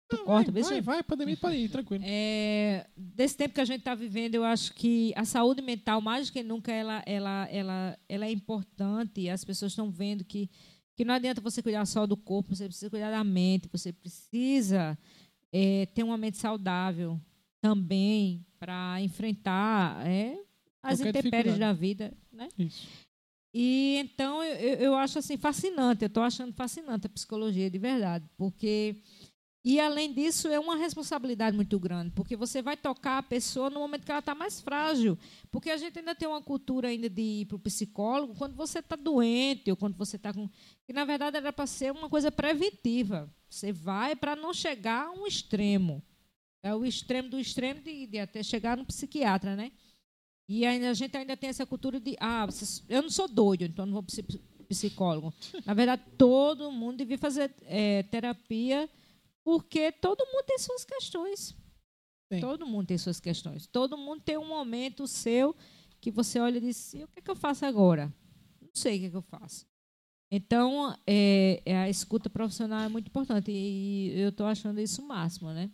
Tu 0.09 0.17
corta, 0.23 0.51
vê 0.51 0.63
se 0.63 0.69
vai, 0.69 0.81
vai, 0.81 1.03
pandemia, 1.03 1.35
pode 1.35 1.57
ir, 1.57 1.69
tranquilo. 1.69 2.03
é, 2.05 2.87
desse 2.95 3.35
tempo 3.35 3.53
que 3.53 3.61
a 3.61 3.65
gente 3.65 3.79
está 3.79 3.95
vivendo, 3.95 4.35
eu 4.35 4.43
acho 4.43 4.73
que 4.73 5.11
a 5.15 5.25
saúde 5.25 5.61
mental, 5.61 5.99
mais 6.01 6.27
do 6.27 6.33
que 6.33 6.43
nunca, 6.43 6.71
ela, 6.71 7.03
ela, 7.05 7.47
ela, 7.49 7.99
ela 8.07 8.25
é 8.25 8.31
importante. 8.31 9.27
As 9.27 9.43
pessoas 9.43 9.71
estão 9.71 9.89
vendo 9.91 10.23
que, 10.23 10.49
que 10.95 11.03
não 11.03 11.13
adianta 11.13 11.41
você 11.41 11.61
cuidar 11.61 11.85
só 11.85 12.05
do 12.05 12.15
corpo, 12.15 12.55
você 12.55 12.65
precisa 12.65 12.89
cuidar 12.89 13.11
da 13.11 13.23
mente, 13.23 13.69
você 13.71 13.91
precisa 13.91 14.97
é, 15.53 15.85
ter 15.85 16.03
uma 16.03 16.17
mente 16.17 16.37
saudável 16.37 17.17
também 17.61 18.45
para 18.59 18.99
enfrentar 19.01 20.05
é, 20.05 20.37
as 20.81 20.99
Qualquer 20.99 21.19
intempéries 21.19 21.57
da 21.57 21.71
vida. 21.71 22.11
Né? 22.31 22.49
Isso. 22.57 22.87
E 23.53 23.97
então 23.99 24.43
eu, 24.43 24.55
eu- 24.55 24.77
eu 24.79 24.95
acho 24.95 25.19
assim 25.19 25.37
fascinante, 25.37 26.01
eu 26.03 26.07
estou 26.07 26.23
achando 26.23 26.51
fascinante 26.53 27.05
a 27.05 27.09
psicologia 27.09 27.69
de 27.69 27.77
verdade, 27.77 28.25
porque 28.35 28.95
e 29.65 29.79
além 29.79 30.13
disso 30.13 30.49
é 30.49 30.59
uma 30.59 30.75
responsabilidade 30.75 31.55
muito 31.55 31.79
grande, 31.79 32.11
porque 32.11 32.35
você 32.35 32.61
vai 32.61 32.75
tocar 32.75 33.19
a 33.19 33.23
pessoa 33.23 33.69
no 33.69 33.79
momento 33.79 34.03
que 34.03 34.11
ela 34.11 34.19
está 34.19 34.35
mais 34.35 34.59
frágil, 34.59 35.17
porque 35.49 35.69
a 35.69 35.77
gente 35.77 35.97
ainda 35.97 36.13
tem 36.13 36.27
uma 36.27 36.41
cultura 36.41 36.89
ainda 36.89 37.09
de 37.09 37.21
ir 37.21 37.45
para 37.45 37.55
o 37.55 37.59
psicólogo 37.59 38.35
quando 38.35 38.55
você 38.55 38.79
está 38.79 38.97
doente 38.97 39.71
ou 39.71 39.77
quando 39.77 39.95
você 39.95 40.17
está 40.17 40.33
com 40.33 40.49
que 40.85 40.91
na 40.91 41.05
verdade 41.05 41.37
era 41.37 41.53
para 41.53 41.65
ser 41.65 41.93
uma 41.93 42.09
coisa 42.09 42.29
preventiva. 42.29 43.33
Você 43.49 43.71
vai 43.71 44.15
para 44.15 44.35
não 44.35 44.53
chegar 44.53 45.07
a 45.07 45.11
um 45.11 45.25
extremo, 45.25 46.03
é 46.61 46.75
o 46.75 46.85
extremo 46.85 47.29
do 47.29 47.39
extremo 47.39 47.81
de, 47.81 48.07
de 48.07 48.19
até 48.19 48.43
chegar 48.43 48.75
no 48.75 48.85
psiquiatra, 48.85 49.55
né? 49.55 49.71
E 50.47 50.65
ainda, 50.65 50.89
a 50.89 50.93
gente 50.93 51.15
ainda 51.15 51.37
tem 51.37 51.49
essa 51.49 51.65
cultura 51.65 52.01
de, 52.01 52.17
ah, 52.19 52.45
eu 52.89 53.01
não 53.01 53.09
sou 53.09 53.29
doido, 53.29 53.63
então 53.63 53.85
não 53.85 53.93
vou 53.93 54.05
psicólogo. 54.67 55.33
Na 55.65 55.73
verdade, 55.73 56.01
todo 56.17 56.71
mundo 56.71 56.97
devia 56.97 57.17
fazer 57.17 57.53
eh, 57.61 58.03
terapia, 58.03 58.89
porque 59.43 59.91
todo 59.91 60.25
mundo 60.25 60.45
tem 60.45 60.57
suas 60.57 60.85
questões. 60.85 61.55
Tem. 62.29 62.41
Todo 62.41 62.65
mundo 62.65 62.87
tem 62.87 62.97
suas 62.97 63.19
questões. 63.19 63.67
Todo 63.67 63.97
mundo 63.97 64.21
tem 64.21 64.37
um 64.37 64.47
momento 64.47 65.07
seu 65.07 65.55
que 66.01 66.11
você 66.11 66.39
olha 66.39 66.57
e 66.57 66.61
diz, 66.61 66.93
e 66.93 67.03
o 67.03 67.07
que, 67.07 67.19
é 67.19 67.21
que 67.21 67.31
eu 67.31 67.35
faço 67.35 67.65
agora? 67.65 68.13
Não 68.61 68.69
sei 68.73 68.97
o 68.97 68.99
que, 68.99 69.05
é 69.05 69.09
que 69.09 69.17
eu 69.17 69.21
faço. 69.21 69.65
Então, 70.31 70.97
é, 71.05 71.61
é 71.63 71.77
a 71.77 71.89
escuta 71.89 72.29
profissional 72.29 72.81
é 72.81 72.89
muito 72.89 73.07
importante 73.07 73.51
e 73.51 74.11
eu 74.19 74.29
estou 74.29 74.47
achando 74.47 74.79
isso 74.79 75.01
o 75.01 75.07
máximo, 75.07 75.51
né? 75.53 75.71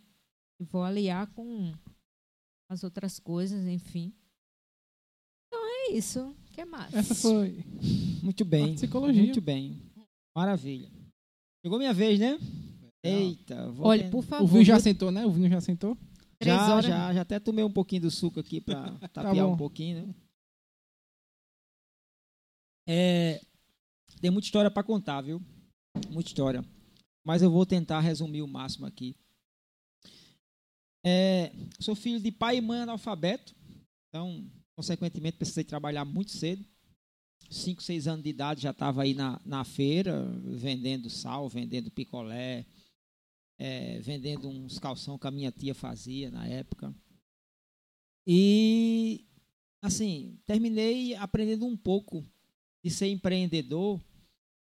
E 0.60 0.64
vou 0.64 0.84
aliar 0.84 1.26
com 1.28 1.72
as 2.68 2.84
outras 2.84 3.18
coisas, 3.18 3.66
enfim. 3.66 4.12
Então 5.46 5.66
é 5.66 5.92
isso. 5.92 6.20
O 6.20 6.52
que 6.52 6.64
mais? 6.64 6.92
Essa 6.92 7.14
foi. 7.14 7.64
Muito 8.22 8.44
bem. 8.44 8.72
A 8.72 8.74
psicologia. 8.74 9.22
Muito 9.22 9.40
bem. 9.40 9.80
Maravilha. 10.36 10.90
Chegou 11.64 11.78
minha 11.78 11.94
vez, 11.94 12.20
né? 12.20 12.38
Eita. 13.02 13.70
Vou 13.70 13.86
Olha, 13.86 14.10
por 14.10 14.22
favor. 14.22 14.44
O 14.44 14.46
vinho 14.46 14.64
já 14.64 14.78
sentou, 14.78 15.10
né? 15.10 15.24
O 15.24 15.30
vinho 15.30 15.48
já 15.48 15.60
sentou. 15.60 15.96
Três 16.38 16.56
já, 16.56 16.74
horas. 16.74 16.86
já, 16.86 17.14
já 17.14 17.20
até 17.20 17.38
tomei 17.38 17.64
um 17.64 17.72
pouquinho 17.72 18.02
do 18.02 18.10
suco 18.10 18.40
aqui 18.40 18.60
para 18.60 18.92
tapear 19.12 19.46
bom. 19.46 19.52
um 19.52 19.56
pouquinho, 19.56 20.06
né? 20.06 20.14
É, 22.88 23.40
tem 24.20 24.30
muita 24.30 24.46
história 24.46 24.70
para 24.70 24.82
contar, 24.82 25.20
viu? 25.20 25.40
Muita 26.10 26.28
história. 26.28 26.64
Mas 27.24 27.42
eu 27.42 27.50
vou 27.50 27.64
tentar 27.66 28.00
resumir 28.00 28.42
o 28.42 28.48
máximo 28.48 28.86
aqui. 28.86 29.16
É, 31.04 31.52
sou 31.78 31.94
filho 31.94 32.20
de 32.20 32.30
pai 32.30 32.56
e 32.56 32.60
mãe 32.60 32.80
analfabeto, 32.80 33.54
então, 34.08 34.50
consequentemente, 34.76 35.36
precisei 35.38 35.64
trabalhar 35.64 36.04
muito 36.04 36.30
cedo. 36.32 36.64
Cinco, 37.50 37.82
seis 37.82 38.06
anos 38.06 38.22
de 38.22 38.30
idade 38.30 38.62
já 38.62 38.70
estava 38.70 39.02
aí 39.02 39.14
na, 39.14 39.40
na 39.44 39.64
feira, 39.64 40.24
vendendo 40.44 41.08
sal, 41.10 41.48
vendendo 41.48 41.90
picolé, 41.90 42.66
é, 43.62 44.00
vendendo 44.00 44.48
uns 44.48 44.78
calção 44.78 45.18
que 45.18 45.26
a 45.26 45.30
minha 45.30 45.52
tia 45.52 45.74
fazia 45.74 46.30
na 46.30 46.46
época. 46.46 46.94
E, 48.26 49.26
assim, 49.82 50.38
terminei 50.46 51.14
aprendendo 51.16 51.66
um 51.66 51.76
pouco 51.76 52.24
de 52.82 52.90
ser 52.90 53.08
empreendedor 53.08 54.00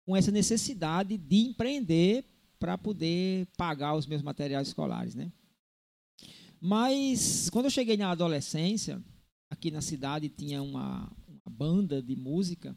com 0.06 0.16
essa 0.16 0.32
necessidade 0.32 1.18
de 1.18 1.36
empreender 1.36 2.24
para 2.58 2.78
poder 2.78 3.46
pagar 3.58 3.96
os 3.96 4.08
meus 4.08 4.22
materiais 4.22 4.70
escolares, 4.70 5.14
né? 5.14 5.30
Mas, 6.62 7.50
quando 7.50 7.66
eu 7.66 7.72
cheguei 7.72 7.98
na 7.98 8.12
adolescência, 8.12 9.04
aqui 9.50 9.72
na 9.72 9.82
cidade 9.82 10.30
tinha 10.30 10.64
uma, 10.64 11.12
uma 11.28 11.52
banda 11.52 12.02
de 12.02 12.16
música. 12.16 12.74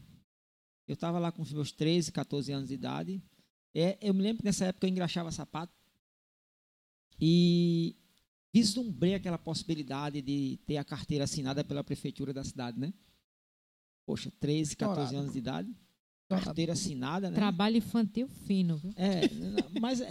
Eu 0.89 0.95
estava 0.95 1.21
lá 1.21 1.31
com 1.31 1.43
os 1.43 1.53
meus 1.53 1.71
13, 1.71 2.11
14 2.11 2.51
anos 2.51 2.69
de 2.71 2.75
idade. 2.75 3.23
É, 3.73 3.97
eu 4.01 4.13
me 4.13 4.23
lembro 4.23 4.39
que 4.39 4.45
nessa 4.45 4.65
época 4.65 4.85
eu 4.85 4.91
engraxava 4.91 5.31
sapato 5.31 5.78
e 7.21 7.97
vislumbrei 8.53 9.15
aquela 9.15 9.39
possibilidade 9.39 10.23
de 10.23 10.59
ter 10.67 10.77
a 10.77 10.85
carteira 10.85 11.25
assinada 11.25 11.65
pela 11.65 11.85
prefeitura 11.85 12.33
da 12.33 12.45
cidade, 12.45 12.79
né? 12.79 12.93
Poxa, 14.07 14.33
13, 14.41 14.77
14 14.77 15.01
Estourado. 15.01 15.23
anos 15.23 15.33
de 15.33 15.39
idade, 15.39 15.77
carteira 16.29 16.73
assinada, 16.73 17.31
né? 17.31 17.37
Trabalho 17.37 17.77
infantil 17.77 18.29
fino, 18.47 18.77
viu? 18.77 18.93
É, 18.97 19.23
mas 19.81 20.01
é. 20.01 20.11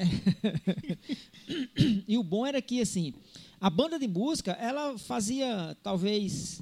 e 2.08 2.18
o 2.18 2.24
bom 2.24 2.45
era 2.45 2.62
que 2.62 2.82
assim, 2.82 3.14
a 3.60 3.70
banda 3.70 3.97
de 3.97 4.08
música, 4.08 4.51
ela 4.53 4.97
fazia 4.97 5.76
talvez 5.82 6.62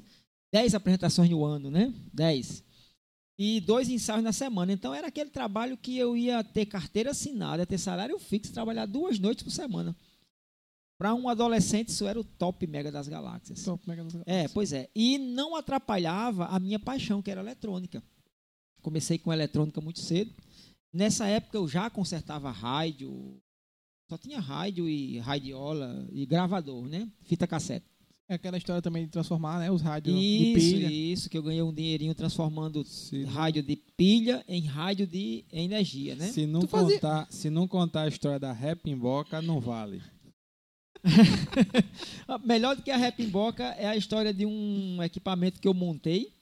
10 0.51 0.75
apresentações 0.75 1.29
no 1.29 1.43
ano, 1.43 1.69
né? 1.69 1.93
10. 2.13 2.63
E 3.37 3.59
dois 3.59 3.89
ensaios 3.89 4.23
na 4.23 4.31
semana. 4.31 4.71
Então 4.71 4.93
era 4.93 5.07
aquele 5.07 5.29
trabalho 5.29 5.75
que 5.75 5.97
eu 5.97 6.15
ia 6.15 6.41
ter 6.41 6.65
carteira 6.65 7.11
assinada, 7.11 7.65
ter 7.65 7.77
salário 7.77 8.17
fixo, 8.17 8.53
trabalhar 8.53 8.85
duas 8.85 9.19
noites 9.19 9.43
por 9.43 9.51
semana. 9.51 9.93
Para 10.97 11.13
um 11.13 11.27
adolescente, 11.27 11.89
isso 11.89 12.05
era 12.07 12.19
o 12.19 12.23
top 12.23 12.65
mega 12.67 12.91
das 12.91 13.07
galáxias. 13.07 13.61
Top, 13.63 13.85
mega 13.87 14.03
das- 14.03 14.15
É, 14.25 14.47
pois 14.47 14.71
é. 14.71 14.89
E 14.95 15.17
não 15.17 15.55
atrapalhava 15.55 16.45
a 16.45 16.59
minha 16.59 16.79
paixão, 16.79 17.21
que 17.21 17.29
era 17.29 17.41
eletrônica. 17.41 18.01
Comecei 18.81 19.17
com 19.17 19.33
eletrônica 19.33 19.81
muito 19.81 19.99
cedo. 19.99 20.31
Nessa 20.93 21.27
época 21.27 21.57
eu 21.57 21.67
já 21.67 21.89
consertava 21.89 22.49
rádio. 22.51 23.37
Só 24.09 24.17
tinha 24.17 24.39
rádio 24.39 24.87
e 24.87 25.17
radiola 25.19 26.07
e 26.11 26.25
gravador, 26.25 26.87
né? 26.87 27.09
Fita 27.23 27.45
cassete. 27.47 27.85
É 28.29 28.35
aquela 28.35 28.57
história 28.57 28.81
também 28.81 29.05
de 29.05 29.11
transformar 29.11 29.59
né, 29.59 29.69
os 29.69 29.81
rádios 29.83 30.15
de 30.19 30.51
pilha. 30.55 30.87
isso, 30.91 31.29
que 31.29 31.37
eu 31.37 31.43
ganhei 31.43 31.61
um 31.61 31.71
dinheirinho 31.73 32.15
transformando 32.15 32.83
Se, 32.83 33.23
rádio 33.23 33.61
de 33.61 33.75
pilha 33.75 34.43
em 34.47 34.61
rádio 34.65 35.05
de 35.05 35.45
energia, 35.51 36.15
né? 36.15 36.31
se 36.31 36.47
não 36.47 36.61
Tu 36.61 36.67
fazia- 36.67 36.95
contar, 36.95 37.27
se 37.31 37.49
não 37.51 37.67
contar 37.67 38.01
a 38.03 38.07
história 38.07 38.39
da 38.39 38.51
rap 38.51 38.89
em 38.89 38.97
boca, 38.97 39.41
não 39.43 39.59
vale. 39.59 40.01
Melhor 42.43 42.75
do 42.75 42.81
que 42.81 42.91
a 42.91 42.97
Repimboca 42.97 43.63
é 43.77 43.87
a 43.87 43.95
história 43.95 44.33
de 44.33 44.45
um 44.45 45.01
equipamento 45.03 45.59
que 45.59 45.67
eu 45.67 45.73
montei. 45.73 46.33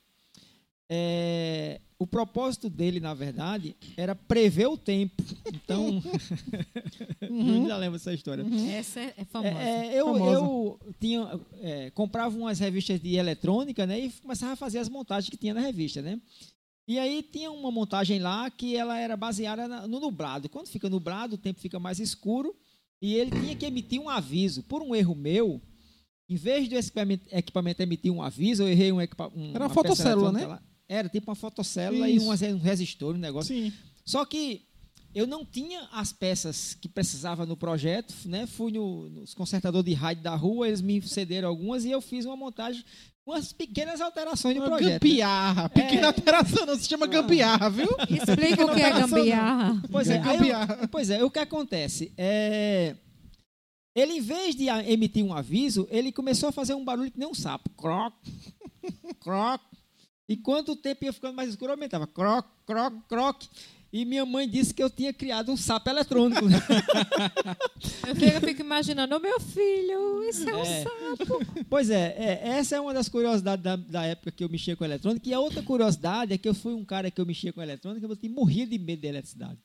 É, 0.90 1.80
o 1.98 2.06
propósito 2.06 2.70
dele, 2.70 3.00
na 3.00 3.14
verdade, 3.14 3.76
era 3.96 4.14
prever 4.14 4.68
o 4.68 4.78
tempo. 4.78 5.24
Então, 5.54 6.02
eu 7.22 7.68
já 7.68 7.78
lembro 7.78 7.98
dessa 7.98 8.14
história. 8.14 8.46
Essa 8.78 9.00
é, 9.00 9.14
é 9.18 9.26
famosa. 9.26 9.54
É, 9.58 9.88
é, 9.96 10.00
eu, 10.00 10.06
Famosa. 10.08 10.32
eu 10.32 10.80
tinha, 11.00 11.40
é, 11.62 11.90
comprava 11.92 12.36
umas 12.38 12.60
revistas 12.60 13.00
de 13.00 13.16
eletrônica, 13.16 13.86
né? 13.86 14.00
E 14.00 14.12
começava 14.12 14.54
a 14.54 14.58
fazer 14.58 14.80
as 14.80 14.90
montagens 14.90 15.30
que 15.30 15.38
tinha 15.38 15.54
na 15.54 15.62
revista, 15.62 16.02
né? 16.02 16.20
E 16.86 17.00
aí 17.00 17.24
tinha 17.24 17.50
uma 17.50 17.72
montagem 17.72 18.20
lá 18.20 18.50
que 18.52 18.76
ela 18.76 19.00
era 19.00 19.16
baseada 19.16 19.68
na- 19.68 19.88
no 19.88 20.02
nublado. 20.02 20.50
Quando 20.50 20.68
fica 20.68 20.90
nublado, 20.90 21.36
o 21.36 21.38
tempo 21.38 21.62
fica 21.62 21.80
mais 21.80 21.98
escuro 22.00 22.54
e 23.04 23.16
ele 23.16 23.32
tinha 23.32 23.54
que 23.54 23.66
emitir 23.66 24.00
um 24.00 24.10
aviso. 24.10 24.64
Por 24.64 24.82
um 24.82 24.96
erro 24.96 25.14
meu, 25.14 25.62
em 26.30 26.38
vez 26.38 26.70
do 26.70 26.76
equipamento, 26.78 27.84
emitir 27.84 28.10
um 28.10 28.22
aviso, 28.22 28.64
eu 28.64 28.70
errei 28.70 28.94
um 28.94 29.02
equipamento. 29.02 29.54
Era 29.54 29.66
uma 29.66 29.74
fotocélula, 29.74 30.32
né? 30.32 30.60
Era 30.88 31.10
tipo 31.10 31.30
uma 31.30 31.36
fotocélula 31.36 32.10
e 32.10 32.16
Isso. 32.16 32.26
um, 32.26 32.56
um 32.56 32.60
resistor, 32.60 33.16
um 33.16 33.20
negócio. 33.20 33.54
Sim. 33.54 33.74
Só 34.06 34.24
que 34.24 34.66
eu 35.14 35.28
não 35.28 35.44
tinha 35.44 35.82
as 35.92 36.14
peças 36.14 36.76
que 36.76 36.88
precisava 36.88 37.46
no 37.46 37.58
projeto, 37.58 38.14
né? 38.24 38.48
Fui 38.48 38.72
no, 38.72 39.10
nos 39.10 39.34
consertadores 39.34 39.86
de 39.86 39.94
rádio 39.94 40.24
da 40.24 40.34
rua, 40.34 40.70
eles 40.70 40.80
me 40.80 41.02
cederam 41.02 41.50
algumas 41.50 41.84
e 41.84 41.92
eu 41.92 42.00
fiz 42.00 42.24
uma 42.24 42.38
montagem 42.38 42.86
com 43.26 43.32
as 43.34 43.54
pequenas 43.54 44.02
alterações 44.02 44.56
no 44.56 44.62
Uma 44.64 44.78
projeto. 44.78 45.02
gambiarra. 45.02 45.70
Pequena 45.70 46.02
É. 46.02 46.06
alteração, 46.06 46.66
não 46.66 46.76
se 46.76 46.88
chama 46.90 47.08
gambiarra, 47.08 47.70
viu? 47.70 47.88
Explica 48.10 48.66
o 48.66 48.74
que 48.76 48.82
é 48.82 48.92
gambiarra. 48.92 49.82
Pois 49.92 50.10
é, 50.10 50.14
aí 50.14 50.20
eu- 50.20 50.24
gambiarra. 50.34 50.88
pois 50.92 51.10
é, 51.10 51.24
o 51.24 51.32
que 51.32 51.40
acontece? 51.40 52.12
É, 52.18 52.96
ele, 53.96 54.14
em 54.14 54.22
vez 54.22 54.56
de 54.56 54.68
emitir 54.68 55.24
um 55.24 55.34
aviso, 55.34 55.88
ele 55.90 56.12
começou 56.12 56.50
a 56.50 56.52
fazer 56.52 56.74
um 56.74 56.84
barulho 56.84 57.12
que 57.12 57.20
nem 57.20 57.28
um 57.28 57.34
sapo. 57.34 57.70
Croc, 57.72 58.14
croc. 59.22 59.62
E 60.28 60.36
quando 60.38 60.70
o 60.70 60.76
tempo 60.76 61.06
ia 61.06 61.14
ficando 61.14 61.36
mais 61.36 61.50
escuro, 61.50 61.72
aumentava. 61.72 62.08
Croc, 62.08 62.46
croc, 62.66 62.94
croc. 63.08 63.44
E 63.94 64.06
minha 64.06 64.26
mãe 64.26 64.50
disse 64.50 64.74
que 64.74 64.82
eu 64.82 64.90
tinha 64.90 65.14
criado 65.14 65.52
um 65.52 65.56
sapo 65.56 65.88
eletrônico. 65.88 66.42
Eu 68.08 68.16
fico, 68.16 68.36
eu 68.36 68.42
fico 68.42 68.62
imaginando, 68.62 69.16
ô 69.16 69.20
meu 69.20 69.40
filho, 69.40 70.24
isso 70.28 70.50
é 70.50 70.56
um 70.56 70.62
É. 70.62 70.84
sapo. 70.84 71.66
Pois 71.70 71.90
é, 71.90 72.16
é, 72.18 72.48
essa 72.58 72.76
é 72.76 72.80
uma 72.80 72.94
das 72.94 73.08
curiosidades 73.08 73.64
da, 73.64 73.76
da 73.76 74.04
época 74.06 74.32
que 74.32 74.44
eu 74.44 74.50
mexia 74.50 74.76
com 74.76 74.84
eletrônica. 74.84 75.28
E 75.28 75.34
a 75.34 75.40
outra 75.40 75.62
curiosidade 75.64 76.34
é 76.34 76.38
que 76.38 76.48
eu 76.48 76.54
fui 76.54 76.74
um 76.74 76.84
cara 76.84 77.10
que 77.10 77.20
eu 77.20 77.26
mexia 77.26 77.54
com 77.54 77.62
eletrônica, 77.62 78.06
eu 78.06 78.16
tinha 78.16 78.32
morria 78.32 78.68
de 78.68 78.78
medo 78.78 79.02
de 79.02 79.08
eletricidade. 79.08 79.58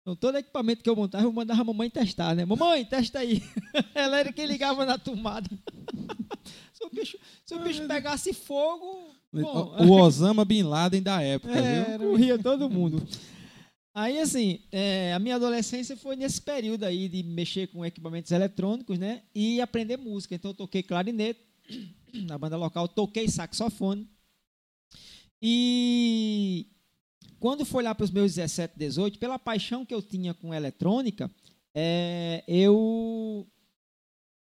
Então, 0.00 0.16
todo 0.16 0.36
equipamento 0.38 0.82
que 0.82 0.88
eu 0.90 0.96
montava, 0.96 1.24
eu 1.24 1.32
mandava 1.32 1.60
a 1.60 1.64
mamãe 1.64 1.88
testar, 1.90 2.34
né? 2.34 2.44
Mamãe, 2.44 2.84
testa 2.84 3.20
aí. 3.20 3.42
Ela 3.94 4.20
era 4.20 4.32
quem 4.32 4.46
ligava 4.46 4.84
na 4.84 4.98
tomada. 4.98 5.48
se 6.72 6.84
o 6.84 6.90
bicho, 6.90 7.18
se 7.44 7.54
o 7.54 7.60
bicho 7.60 7.86
pegasse 7.86 8.32
fogo, 8.32 9.10
bom, 9.32 9.76
o 9.80 9.92
Osama 9.92 10.44
Bin 10.44 10.62
Laden 10.62 11.02
da 11.02 11.22
época, 11.22 11.56
é, 11.56 11.98
viu? 11.98 12.10
corria 12.10 12.38
todo 12.38 12.70
mundo. 12.70 13.06
Aí, 13.94 14.18
assim, 14.18 14.60
é, 14.72 15.12
a 15.12 15.18
minha 15.18 15.36
adolescência 15.36 15.96
foi 15.96 16.16
nesse 16.16 16.40
período 16.40 16.84
aí 16.84 17.08
de 17.08 17.22
mexer 17.22 17.66
com 17.66 17.84
equipamentos 17.84 18.32
eletrônicos, 18.32 18.98
né? 18.98 19.22
E 19.34 19.60
aprender 19.60 19.98
música. 19.98 20.34
Então, 20.34 20.52
eu 20.52 20.54
toquei 20.54 20.82
clarinete 20.82 21.40
na 22.26 22.38
banda 22.38 22.56
local, 22.56 22.88
toquei 22.88 23.28
saxofone. 23.28 24.08
E 25.42 26.66
quando 27.38 27.64
foi 27.66 27.82
lá 27.82 27.94
para 27.94 28.04
os 28.04 28.10
meus 28.10 28.34
17, 28.34 28.78
18, 28.78 29.18
pela 29.18 29.38
paixão 29.38 29.84
que 29.84 29.92
eu 29.92 30.00
tinha 30.00 30.32
com 30.32 30.54
eletrônica, 30.54 31.30
é, 31.74 32.44
eu 32.46 33.46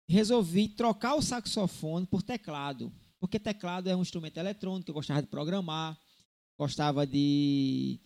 resolvi 0.07 0.69
trocar 0.69 1.15
o 1.15 1.21
saxofone 1.21 2.05
por 2.05 2.21
teclado. 2.21 2.93
Porque 3.19 3.39
teclado 3.39 3.89
é 3.89 3.95
um 3.95 4.01
instrumento 4.01 4.37
eletrônico, 4.37 4.89
eu 4.89 4.93
gostava 4.93 5.21
de 5.21 5.27
programar, 5.27 5.97
gostava 6.57 7.05
de, 7.07 7.99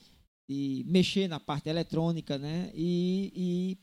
de 0.49 0.83
mexer 0.87 1.27
na 1.27 1.39
parte 1.39 1.69
eletrônica, 1.69 2.35
né? 2.39 2.71
E, 2.73 3.77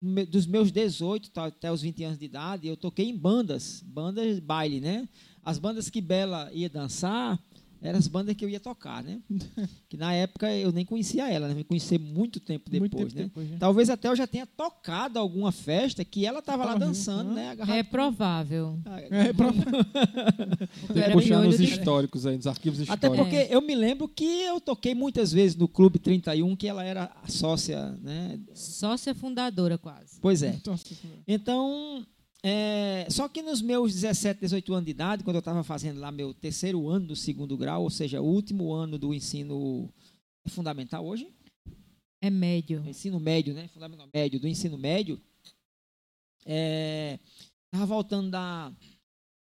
e 0.00 0.26
dos 0.26 0.46
meus 0.46 0.70
18 0.70 1.30
tá- 1.30 1.46
até 1.46 1.70
os 1.72 1.82
20 1.82 2.04
anos 2.04 2.18
de 2.18 2.26
idade, 2.26 2.68
eu 2.68 2.76
toquei 2.76 3.08
em 3.08 3.16
bandas, 3.16 3.82
bandas 3.84 4.38
baile, 4.38 4.80
né? 4.80 5.08
As 5.44 5.58
bandas 5.58 5.90
que 5.90 6.00
Bela 6.00 6.48
ia 6.52 6.70
dançar 6.70 7.42
eram 7.82 7.98
as 7.98 8.06
bandas 8.06 8.34
que 8.36 8.44
eu 8.44 8.48
ia 8.48 8.60
tocar, 8.60 9.02
né? 9.02 9.20
que 9.88 9.96
na 9.96 10.14
época 10.14 10.50
eu 10.54 10.70
nem 10.72 10.84
conhecia 10.84 11.28
ela, 11.30 11.48
né? 11.48 11.54
Me 11.54 11.64
conheci 11.64 11.98
muito 11.98 12.38
tempo 12.40 12.70
depois, 12.70 12.90
Muito 12.90 12.96
tempo 13.14 13.16
né? 13.18 13.24
depois, 13.24 13.50
né? 13.50 13.56
Talvez 13.58 13.90
até 13.90 14.08
eu 14.08 14.16
já 14.16 14.26
tenha 14.26 14.46
tocado 14.46 15.18
alguma 15.18 15.50
festa 15.52 16.04
que 16.04 16.24
ela 16.24 16.38
estava 16.38 16.64
lá 16.64 16.74
dançando, 16.76 17.30
né? 17.32 17.42
né? 17.42 17.50
Agarrada 17.50 17.78
É 17.78 17.82
provável. 17.82 18.78
Ah, 18.84 19.00
É, 19.00 19.32
pro- 19.32 19.52
Tem 20.92 21.02
Era 21.02 21.12
que 21.12 21.18
puxar 21.20 21.42
nos 21.42 21.60
históricos 21.60 22.26
aí, 22.26 22.36
nos 22.36 22.46
arquivos 22.46 22.80
Até 22.82 23.08
históricos. 23.08 23.18
porque 23.28 23.52
eu 23.52 23.60
me 23.60 23.74
lembro 23.74 24.08
que 24.08 24.24
eu 24.24 24.60
toquei 24.60 24.94
muitas 24.94 25.32
vezes 25.32 25.56
no 25.56 25.66
Clube 25.68 25.98
31, 25.98 26.54
que 26.56 26.66
ela 26.68 26.84
era 26.84 27.10
a 27.22 27.28
sócia, 27.28 27.92
né? 28.02 28.38
Sócia 28.54 29.14
fundadora, 29.14 29.76
quase. 29.78 30.20
Pois 30.20 30.42
é. 30.42 30.58
Então, 31.26 32.04
é, 32.44 33.06
só 33.10 33.28
que 33.28 33.40
nos 33.42 33.62
meus 33.62 33.92
17, 33.94 34.40
18 34.40 34.72
anos 34.72 34.84
de 34.84 34.90
idade, 34.90 35.22
quando 35.24 35.36
eu 35.36 35.40
estava 35.40 35.62
fazendo 35.62 36.00
lá 36.00 36.10
meu 36.10 36.34
terceiro 36.34 36.88
ano 36.88 37.08
do 37.08 37.16
segundo 37.16 37.56
grau, 37.56 37.82
ou 37.84 37.90
seja, 37.90 38.20
o 38.20 38.24
último 38.26 38.72
ano 38.72 38.98
do 38.98 39.14
ensino 39.14 39.88
é 40.44 40.50
fundamental 40.50 41.06
hoje, 41.06 41.32
É 42.20 42.30
médio. 42.30 42.82
ensino 42.86 43.18
médio, 43.20 43.54
né? 43.54 43.68
Fundamental 43.68 44.08
médio, 44.12 44.40
do 44.40 44.48
ensino 44.48 44.76
médio, 44.78 45.20
estava 46.44 47.86
voltando 47.86 48.30
da, 48.30 48.72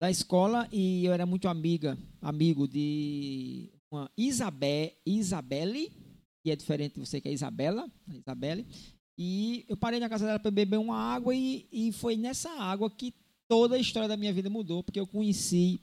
da 0.01 0.11
escola 0.11 0.69
e 0.73 1.05
eu 1.05 1.13
era 1.13 1.25
muito 1.27 1.49
amiga, 1.49 1.97
amigo 2.21 2.67
de 2.67 3.71
uma 3.91 4.11
Isabé, 4.17 4.97
Isabelle, 5.07 5.91
que 6.45 6.51
é 6.51 6.57
diferente 6.57 6.95
de 6.95 7.01
você 7.01 7.21
que 7.21 7.29
é 7.29 7.33
Isabela, 7.33 7.91
Isabelle, 8.09 8.67
e 9.19 9.65
eu 9.69 9.77
parei 9.77 9.99
na 9.99 10.09
casa 10.09 10.25
dela 10.25 10.39
para 10.39 10.51
beber 10.51 10.79
uma 10.79 10.97
água 10.97 11.35
e, 11.35 11.67
e 11.73 11.91
foi 11.91 12.17
nessa 12.17 12.49
água 12.51 12.89
que 12.89 13.13
toda 13.49 13.75
a 13.75 13.79
história 13.79 14.09
da 14.09 14.17
minha 14.17 14.33
vida 14.33 14.49
mudou, 14.49 14.85
porque 14.85 15.01
eu 15.01 15.07
conheci 15.09 15.81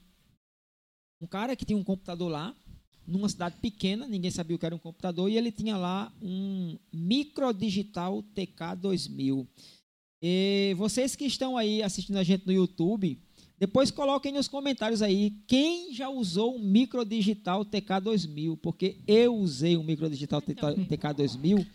um 1.22 1.28
cara 1.28 1.56
que 1.56 1.66
tinha 1.66 1.78
um 1.78 1.84
computador 1.84 2.32
lá, 2.32 2.56
numa 3.06 3.28
cidade 3.28 3.58
pequena, 3.62 4.08
ninguém 4.08 4.32
sabia 4.32 4.56
o 4.56 4.60
que 4.60 4.66
era 4.66 4.76
um 4.76 4.80
computador, 4.80 5.30
e 5.30 5.38
ele 5.38 5.52
tinha 5.52 5.76
lá 5.76 6.14
um 6.22 6.78
microdigital 6.94 8.24
TK2000. 8.36 9.46
E 10.22 10.74
vocês 10.78 11.16
que 11.16 11.26
estão 11.26 11.58
aí 11.58 11.84
assistindo 11.84 12.18
a 12.18 12.24
gente 12.24 12.48
no 12.48 12.54
YouTube, 12.54 13.20
depois 13.58 13.90
coloquem 13.90 14.34
nos 14.34 14.50
comentários 14.50 15.02
aí 15.02 15.32
quem 15.48 15.94
já 15.94 16.10
usou 16.10 16.58
um 16.58 16.60
microdigital 16.60 17.64
TK2000, 17.66 18.58
porque 18.62 18.98
eu 19.08 19.34
usei 19.36 19.78
um 19.78 19.84
microdigital 19.84 20.42
TK2000 20.42 21.66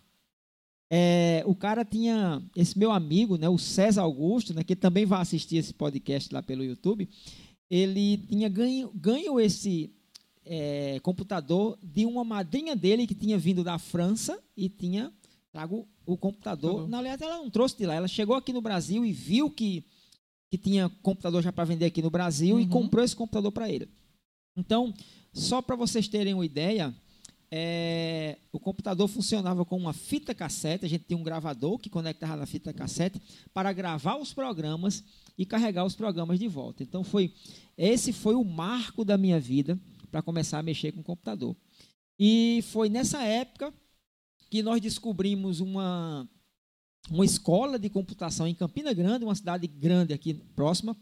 É, 0.93 1.45
o 1.47 1.55
cara 1.55 1.85
tinha, 1.85 2.43
esse 2.57 2.77
meu 2.77 2.91
amigo, 2.91 3.37
né, 3.39 3.49
o 3.49 3.57
César 3.57 4.03
Augusto, 4.03 4.53
né, 4.53 4.65
que 4.65 4.75
também 4.75 5.07
vai 5.07 5.21
assistir 5.23 5.57
esse 5.57 5.73
podcast 5.73 6.35
lá 6.35 6.43
pelo 6.43 6.65
YouTube, 6.65 7.09
ele 7.71 8.19
tinha 8.29 8.49
ganho, 8.49 8.91
ganho 8.95 9.39
esse 9.39 9.91
é, 10.45 10.99
computador 11.01 11.79
de 11.83 12.05
uma 12.05 12.25
madrinha 12.25 12.75
dele 12.75 13.07
que 13.07 13.15
tinha 13.15 13.39
vindo 13.39 13.63
da 13.63 13.79
França 13.79 14.43
e 14.57 14.69
tinha 14.69 15.13
trago 15.53 15.87
o 16.07 16.17
computador. 16.17 16.71
Computador. 16.73 16.89
Na 16.89 17.03
verdade, 17.03 17.25
ela 17.25 17.37
não 17.43 17.51
trouxe 17.51 17.77
de 17.77 17.87
lá, 17.87 17.95
ela 17.95 18.09
chegou 18.09 18.35
aqui 18.37 18.53
no 18.53 18.61
Brasil 18.61 19.05
e 19.05 19.13
viu 19.13 19.51
que, 19.51 19.85
que 20.51 20.59
tinha 20.59 20.89
computador 21.03 21.43
já 21.43 21.53
para 21.53 21.65
vender 21.65 21.87
aqui 21.87 22.03
no 22.03 22.11
Brasil 22.11 22.59
e 22.59 22.65
Uhum. 22.65 22.69
comprou 22.69 23.05
esse 23.05 23.15
computador 23.15 23.53
para 23.53 23.69
ele. 23.71 23.89
Então, 24.57 24.93
só 25.33 25.63
para 25.63 25.77
vocês 25.77 26.09
terem 26.09 26.35
uma 26.35 26.45
ideia, 26.45 26.93
é, 27.53 28.39
o 28.53 28.61
computador 28.61 29.09
funcionava 29.09 29.65
com 29.65 29.77
uma 29.77 29.93
fita 29.93 30.33
cassete, 30.33 30.85
a 30.85 30.89
gente 30.89 31.05
tinha 31.05 31.19
um 31.19 31.23
gravador 31.23 31.79
que 31.79 31.91
conectava 31.91 32.37
na 32.37 32.47
fita 32.47 32.73
cassete 32.73 33.21
para 33.53 33.73
gravar 33.73 34.17
os 34.17 34.33
programas 34.33 35.03
e 35.37 35.45
carregar 35.45 35.85
os 35.85 35.97
programas 35.97 36.39
de 36.39 36.47
volta. 36.47 36.83
Então 36.83 37.03
foi 37.03 37.35
esse 37.77 38.13
foi 38.13 38.37
o 38.37 38.45
marco 38.45 39.05
da 39.05 39.19
minha 39.19 39.41
vida 39.41 39.79
para 40.11 40.23
começar 40.23 40.59
a 40.59 40.63
mexer 40.63 40.93
com 40.93 41.01
o 41.01 41.05
computador. 41.05 41.57
E 42.19 42.63
foi 42.71 42.89
nessa 42.89 43.23
época 43.25 43.75
que 44.49 44.63
nós 44.63 44.81
descobrimos 44.81 45.61
uma 45.61 46.29
uma 47.11 47.25
escola 47.25 47.79
de 47.79 47.89
computação 47.89 48.47
em 48.47 48.55
Campina 48.55 48.93
Grande, 48.93 49.25
uma 49.25 49.35
cidade 49.35 49.67
grande 49.67 50.13
aqui 50.13 50.35
próxima. 50.55 50.97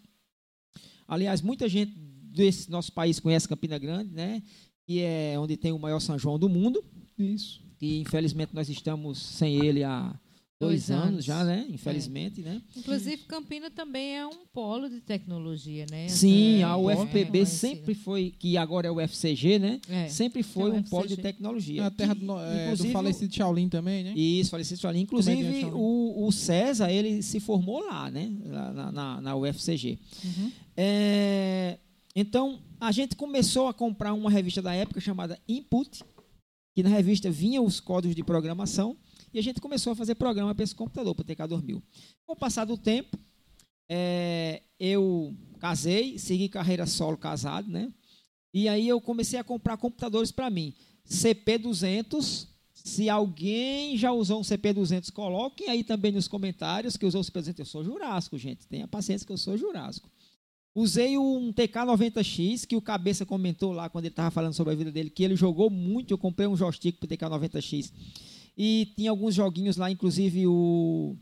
Aliás, 1.07 1.43
muita 1.43 1.69
gente 1.69 1.93
desse 1.97 2.71
nosso 2.71 2.93
país 2.93 3.19
conhece 3.19 3.49
Campina 3.49 3.79
Grande, 3.79 4.15
né? 4.15 4.43
Que 4.89 5.01
é 5.03 5.39
onde 5.39 5.55
tem 5.59 5.71
o 5.71 5.79
maior 5.79 6.01
São 6.01 6.19
João 6.19 6.39
do 6.39 6.49
mundo. 6.49 6.83
Isso. 7.19 7.61
E 7.79 8.01
infelizmente 8.01 8.55
nós 8.55 8.71
estamos 8.71 9.19
sem 9.19 9.63
ele 9.63 9.85
há 9.85 10.19
dois, 10.59 10.87
Dois 10.87 10.91
anos. 10.91 11.07
anos. 11.09 11.25
já, 11.27 11.45
né? 11.45 11.67
Infelizmente, 11.69 12.41
né? 12.41 12.63
Inclusive, 12.75 13.19
Campina 13.29 13.71
também 13.71 14.17
é 14.17 14.27
um 14.27 14.47
polo 14.51 14.89
de 14.89 15.01
tecnologia, 15.03 15.85
né? 15.91 16.09
Sim, 16.09 16.61
É, 16.61 16.65
a 16.65 16.71
é 16.71 16.75
UFPB 16.77 17.27
conhecida. 17.27 17.47
sempre 17.47 17.95
foi, 17.95 18.35
que 18.37 18.57
agora 18.57 18.89
é 18.89 18.91
o 18.91 18.95
UFCG, 18.97 19.59
né? 19.59 19.79
É. 19.91 20.09
Sempre 20.09 20.43
foi 20.43 20.71
É 20.71 20.75
um 20.75 20.83
polo 20.83 21.07
de 21.07 21.19
tecnologia. 21.19 21.83
É 21.83 21.85
a 21.85 21.91
terra 21.91 22.15
do, 22.15 22.25
é, 22.41 22.57
do 22.57 22.63
inclusive, 22.65 22.93
falecido 22.93 23.35
Shaolin 23.35 23.69
também, 23.69 24.03
né? 24.05 24.15
Isso, 24.17 24.51
falecido 24.51 24.81
Shaolin. 24.81 25.01
Inclusive, 25.03 25.61
Shaolin. 25.61 25.77
o, 25.77 26.27
o 26.27 26.33
César, 26.33 26.91
ele 26.91 27.23
se 27.23 27.39
formou 27.41 27.85
lá, 27.87 28.11
né? 28.11 28.33
Lá 28.47 28.73
Na, 28.73 28.91
na, 28.93 29.21
na 29.21 29.37
UFCG. 29.37 29.99
Uhum. 30.25 30.51
É, 30.77 31.79
então, 32.17 32.59
a 32.81 32.93
gente 32.93 33.17
começou 33.17 33.69
a 33.69 33.75
comprar 33.75 34.13
uma 34.13 34.31
revista 34.31 34.63
da 34.63 34.75
época 34.75 35.01
chamada 35.01 35.41
Input, 35.49 36.03
que 36.75 36.83
na 36.83 36.89
revista 36.89 37.31
vinha 37.31 37.61
os 37.61 37.81
códigos 37.81 38.15
de 38.15 38.23
programação, 38.23 38.97
e 39.33 39.39
a 39.39 39.43
gente 39.43 39.61
começou 39.61 39.93
a 39.93 39.97
fazer 39.97 40.15
programa 40.15 40.55
para 40.55 40.65
esse 40.65 40.75
computador, 40.75 41.15
para 41.15 41.23
o 41.23 41.27
TK2000. 41.27 41.83
Com 42.25 42.33
o 42.33 42.37
passar 42.37 42.65
do 42.65 42.79
tempo, 42.79 43.19
é, 43.91 44.63
eu 44.79 45.35
casei, 45.59 46.19
segui 46.19 46.49
carreira 46.49 46.87
solo 46.87 47.17
casado, 47.17 47.69
né? 47.69 47.93
E 48.55 48.69
aí 48.69 48.89
eu 48.89 49.01
comecei 49.01 49.39
a 49.39 49.45
comprar 49.45 49.77
computadores 49.77 50.31
para 50.31 50.49
mim. 50.49 50.75
CP200, 51.09 52.47
se 52.73 53.09
alguém 53.11 53.97
já 53.97 54.13
usou 54.13 54.41
um 54.41 54.43
CP200, 54.43 55.11
coloquem 55.13 55.69
aí 55.69 55.85
também 55.85 56.13
nos 56.13 56.29
comentários 56.29 56.97
que 56.97 57.05
usou 57.05 57.21
o 57.21 57.25
CP200. 57.25 57.59
Eu 57.59 57.65
sou 57.65 57.85
jurássico, 57.85 58.39
gente. 58.39 58.67
Tenha 58.67 58.89
paciência 58.89 59.27
que 59.27 59.33
eu 59.33 59.39
sou 59.39 59.57
jurássico. 59.57 60.11
Usei 60.79 61.19
um 61.19 61.53
TK90X, 61.53 62.65
que 62.65 62.77
o 62.77 62.81
Cabeça 62.81 63.27
comentou 63.27 63.73
lá 63.73 63.89
quando 63.89 64.05
ele 64.05 64.13
estava 64.13 64.31
falando 64.31 64.53
sobre 64.55 64.73
a 64.73 64.77
vida 64.77 64.93
dele, 64.93 65.11
que 65.11 65.25
ele 65.25 65.35
jogou 65.35 65.69
muito. 65.69 66.13
Eu 66.15 66.19
comprei 66.19 66.47
um 66.47 66.57
joystick 66.57 66.99
para 67.01 67.07
o 67.07 67.09
TK90X. 67.09 67.93
E 68.57 68.93
tinha 68.95 69.11
alguns 69.11 69.35
joguinhos 69.35 69.77
lá, 69.77 69.91
inclusive 69.91 70.47
o 70.47 71.17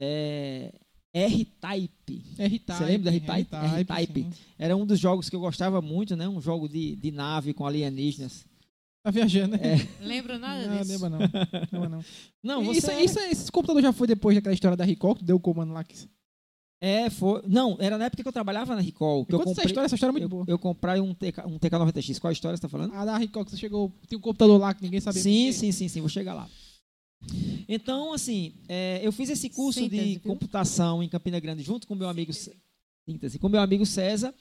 é, 0.00 0.72
R-Type. 1.12 2.24
R-Type. 2.38 2.72
Você 2.72 2.84
lembra 2.86 3.10
da 3.10 3.16
R-Type? 3.16 3.54
R-Type. 3.54 4.26
Era 4.58 4.74
um 4.74 4.86
dos 4.86 4.98
jogos 4.98 5.28
que 5.28 5.36
eu 5.36 5.40
gostava 5.40 5.82
muito, 5.82 6.16
né? 6.16 6.26
Um 6.26 6.40
jogo 6.40 6.70
de, 6.70 6.96
de 6.96 7.10
nave 7.10 7.52
com 7.52 7.66
alienígenas. 7.66 8.46
Tá 9.02 9.10
viajando, 9.10 9.58
né? 9.58 9.76
Lembra 10.00 10.38
nada 10.38 10.64
Ah, 10.64 10.66
Não, 10.68 10.78
disso? 10.78 10.92
lembra 10.92 11.10
não. 11.10 11.18
Lembra 11.70 11.88
não. 11.90 12.04
Não, 12.42 12.72
isso, 12.72 12.86
você... 12.86 13.00
isso, 13.00 13.18
esse 13.20 13.52
computador 13.52 13.82
já 13.82 13.92
foi 13.92 14.06
depois 14.06 14.34
daquela 14.34 14.54
história 14.54 14.76
da 14.76 14.84
Recall, 14.84 15.14
que 15.14 15.22
deu 15.24 15.36
o 15.36 15.40
comando 15.40 15.72
lá. 15.72 15.84
Que... 15.84 15.94
É, 16.80 17.08
foi... 17.08 17.42
Não, 17.46 17.76
era 17.80 17.96
na 17.96 18.04
época 18.04 18.22
que 18.22 18.28
eu 18.28 18.32
trabalhava 18.32 18.74
na 18.74 18.80
Recall. 18.82 19.24
Que 19.24 19.34
eu 19.34 19.38
Conta 19.38 19.50
essa 19.50 19.54
comprei... 19.62 19.66
história, 19.70 19.86
essa 19.86 19.94
história 19.94 20.10
é 20.10 20.12
muito 20.12 20.24
eu, 20.24 20.28
boa. 20.28 20.44
eu 20.46 20.58
comprei 20.58 21.00
um, 21.00 21.14
TK, 21.14 21.40
um 21.46 21.58
TK90X. 21.58 22.18
Qual 22.20 22.28
a 22.28 22.32
história 22.32 22.56
você 22.56 22.66
está 22.66 22.68
falando? 22.68 22.92
A 22.94 23.04
da 23.04 23.16
Recall, 23.16 23.44
que 23.44 23.50
você 23.50 23.56
chegou, 23.56 23.92
tinha 24.06 24.18
um 24.18 24.20
computador 24.20 24.60
lá 24.60 24.74
que 24.74 24.82
ninguém 24.82 25.00
sabia 25.00 25.22
Sim, 25.22 25.52
sim, 25.52 25.72
sim, 25.72 25.88
sim, 25.88 26.00
vou 26.00 26.08
chegar 26.10 26.34
lá. 26.34 26.48
Então, 27.68 28.12
assim, 28.12 28.52
é, 28.68 29.00
eu 29.02 29.10
fiz 29.10 29.28
esse 29.30 29.48
curso 29.48 29.80
Síntese, 29.80 30.02
de 30.02 30.10
viu? 30.18 30.20
computação 30.22 31.02
em 31.02 31.08
Campina 31.08 31.40
Grande 31.40 31.62
junto 31.62 31.86
com 31.86 31.94
meu 31.94 32.08
amigo 32.08 32.32
Cé- 32.32 32.52
síntese, 33.08 33.38
com 33.38 33.48
meu 33.48 33.60
amigo 33.60 33.84
César 33.86 34.32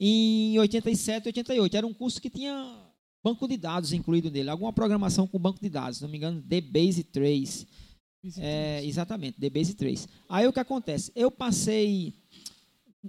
em 0.00 0.58
87, 0.58 1.28
88. 1.28 1.76
Era 1.76 1.86
um 1.86 1.92
curso 1.94 2.20
que 2.20 2.30
tinha 2.30 2.76
banco 3.22 3.46
de 3.46 3.56
dados 3.56 3.92
incluído 3.92 4.30
nele, 4.30 4.50
alguma 4.50 4.72
programação 4.72 5.26
com 5.26 5.38
banco 5.38 5.60
de 5.60 5.68
dados, 5.68 5.98
se 5.98 6.02
não 6.02 6.10
me 6.10 6.16
engano, 6.16 6.42
DBase 6.42 7.04
3. 7.04 7.66
É, 8.38 8.84
exatamente, 8.84 9.38
DBase 9.38 9.74
3. 9.74 10.08
Aí 10.28 10.46
o 10.46 10.52
que 10.52 10.60
acontece? 10.60 11.12
Eu 11.14 11.30
passei 11.30 12.14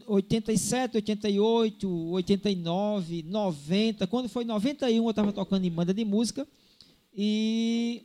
87, 0.05 0.97
88, 0.97 1.89
89, 2.11 3.23
90. 3.23 4.07
Quando 4.07 4.27
foi 4.27 4.43
91, 4.43 5.03
eu 5.03 5.09
estava 5.09 5.31
tocando 5.31 5.65
em 5.65 5.71
banda 5.71 5.93
de 5.93 6.03
música. 6.03 6.45
E 7.13 8.03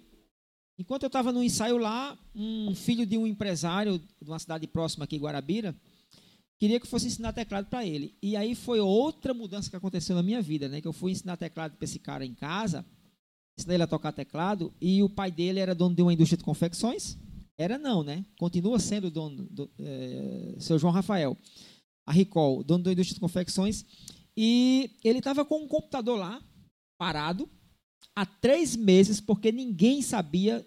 enquanto 0.78 1.02
eu 1.02 1.08
estava 1.08 1.32
no 1.32 1.42
ensaio 1.42 1.78
lá, 1.78 2.16
um 2.34 2.74
filho 2.74 3.04
de 3.04 3.18
um 3.18 3.26
empresário 3.26 3.98
de 3.98 4.30
uma 4.30 4.38
cidade 4.38 4.66
próxima 4.68 5.04
aqui, 5.04 5.16
Guarabira, 5.16 5.74
queria 6.58 6.78
que 6.78 6.86
eu 6.86 6.90
fosse 6.90 7.08
ensinar 7.08 7.32
teclado 7.32 7.66
para 7.66 7.84
ele. 7.84 8.14
E 8.22 8.36
aí 8.36 8.54
foi 8.54 8.78
outra 8.78 9.34
mudança 9.34 9.68
que 9.68 9.76
aconteceu 9.76 10.14
na 10.14 10.22
minha 10.22 10.40
vida, 10.40 10.68
né? 10.68 10.80
Que 10.80 10.86
eu 10.86 10.92
fui 10.92 11.10
ensinar 11.10 11.36
teclado 11.36 11.76
para 11.76 11.84
esse 11.84 11.98
cara 11.98 12.24
em 12.24 12.34
casa, 12.34 12.86
ensinei 13.60 13.76
ele 13.76 13.82
a 13.82 13.86
tocar 13.86 14.12
teclado, 14.12 14.72
e 14.80 15.02
o 15.02 15.08
pai 15.08 15.30
dele 15.30 15.60
era 15.60 15.74
dono 15.74 15.94
de 15.94 16.02
uma 16.02 16.12
indústria 16.12 16.38
de 16.38 16.44
confecções. 16.44 17.16
Era 17.56 17.78
não, 17.78 18.02
né? 18.02 18.24
Continua 18.38 18.78
sendo 18.78 19.10
dono, 19.10 19.46
do, 19.50 19.70
é, 19.78 20.56
seu 20.58 20.78
João 20.78 20.92
Rafael. 20.92 21.36
A 22.06 22.12
Ricol, 22.12 22.64
dono 22.64 22.84
da 22.84 22.92
indústria 22.92 23.14
de 23.14 23.20
confecções. 23.20 23.84
E 24.36 24.90
ele 25.04 25.18
estava 25.18 25.44
com 25.44 25.62
um 25.62 25.68
computador 25.68 26.18
lá, 26.18 26.42
parado, 26.98 27.48
há 28.16 28.24
três 28.24 28.74
meses, 28.74 29.20
porque 29.20 29.52
ninguém 29.52 30.00
sabia 30.00 30.66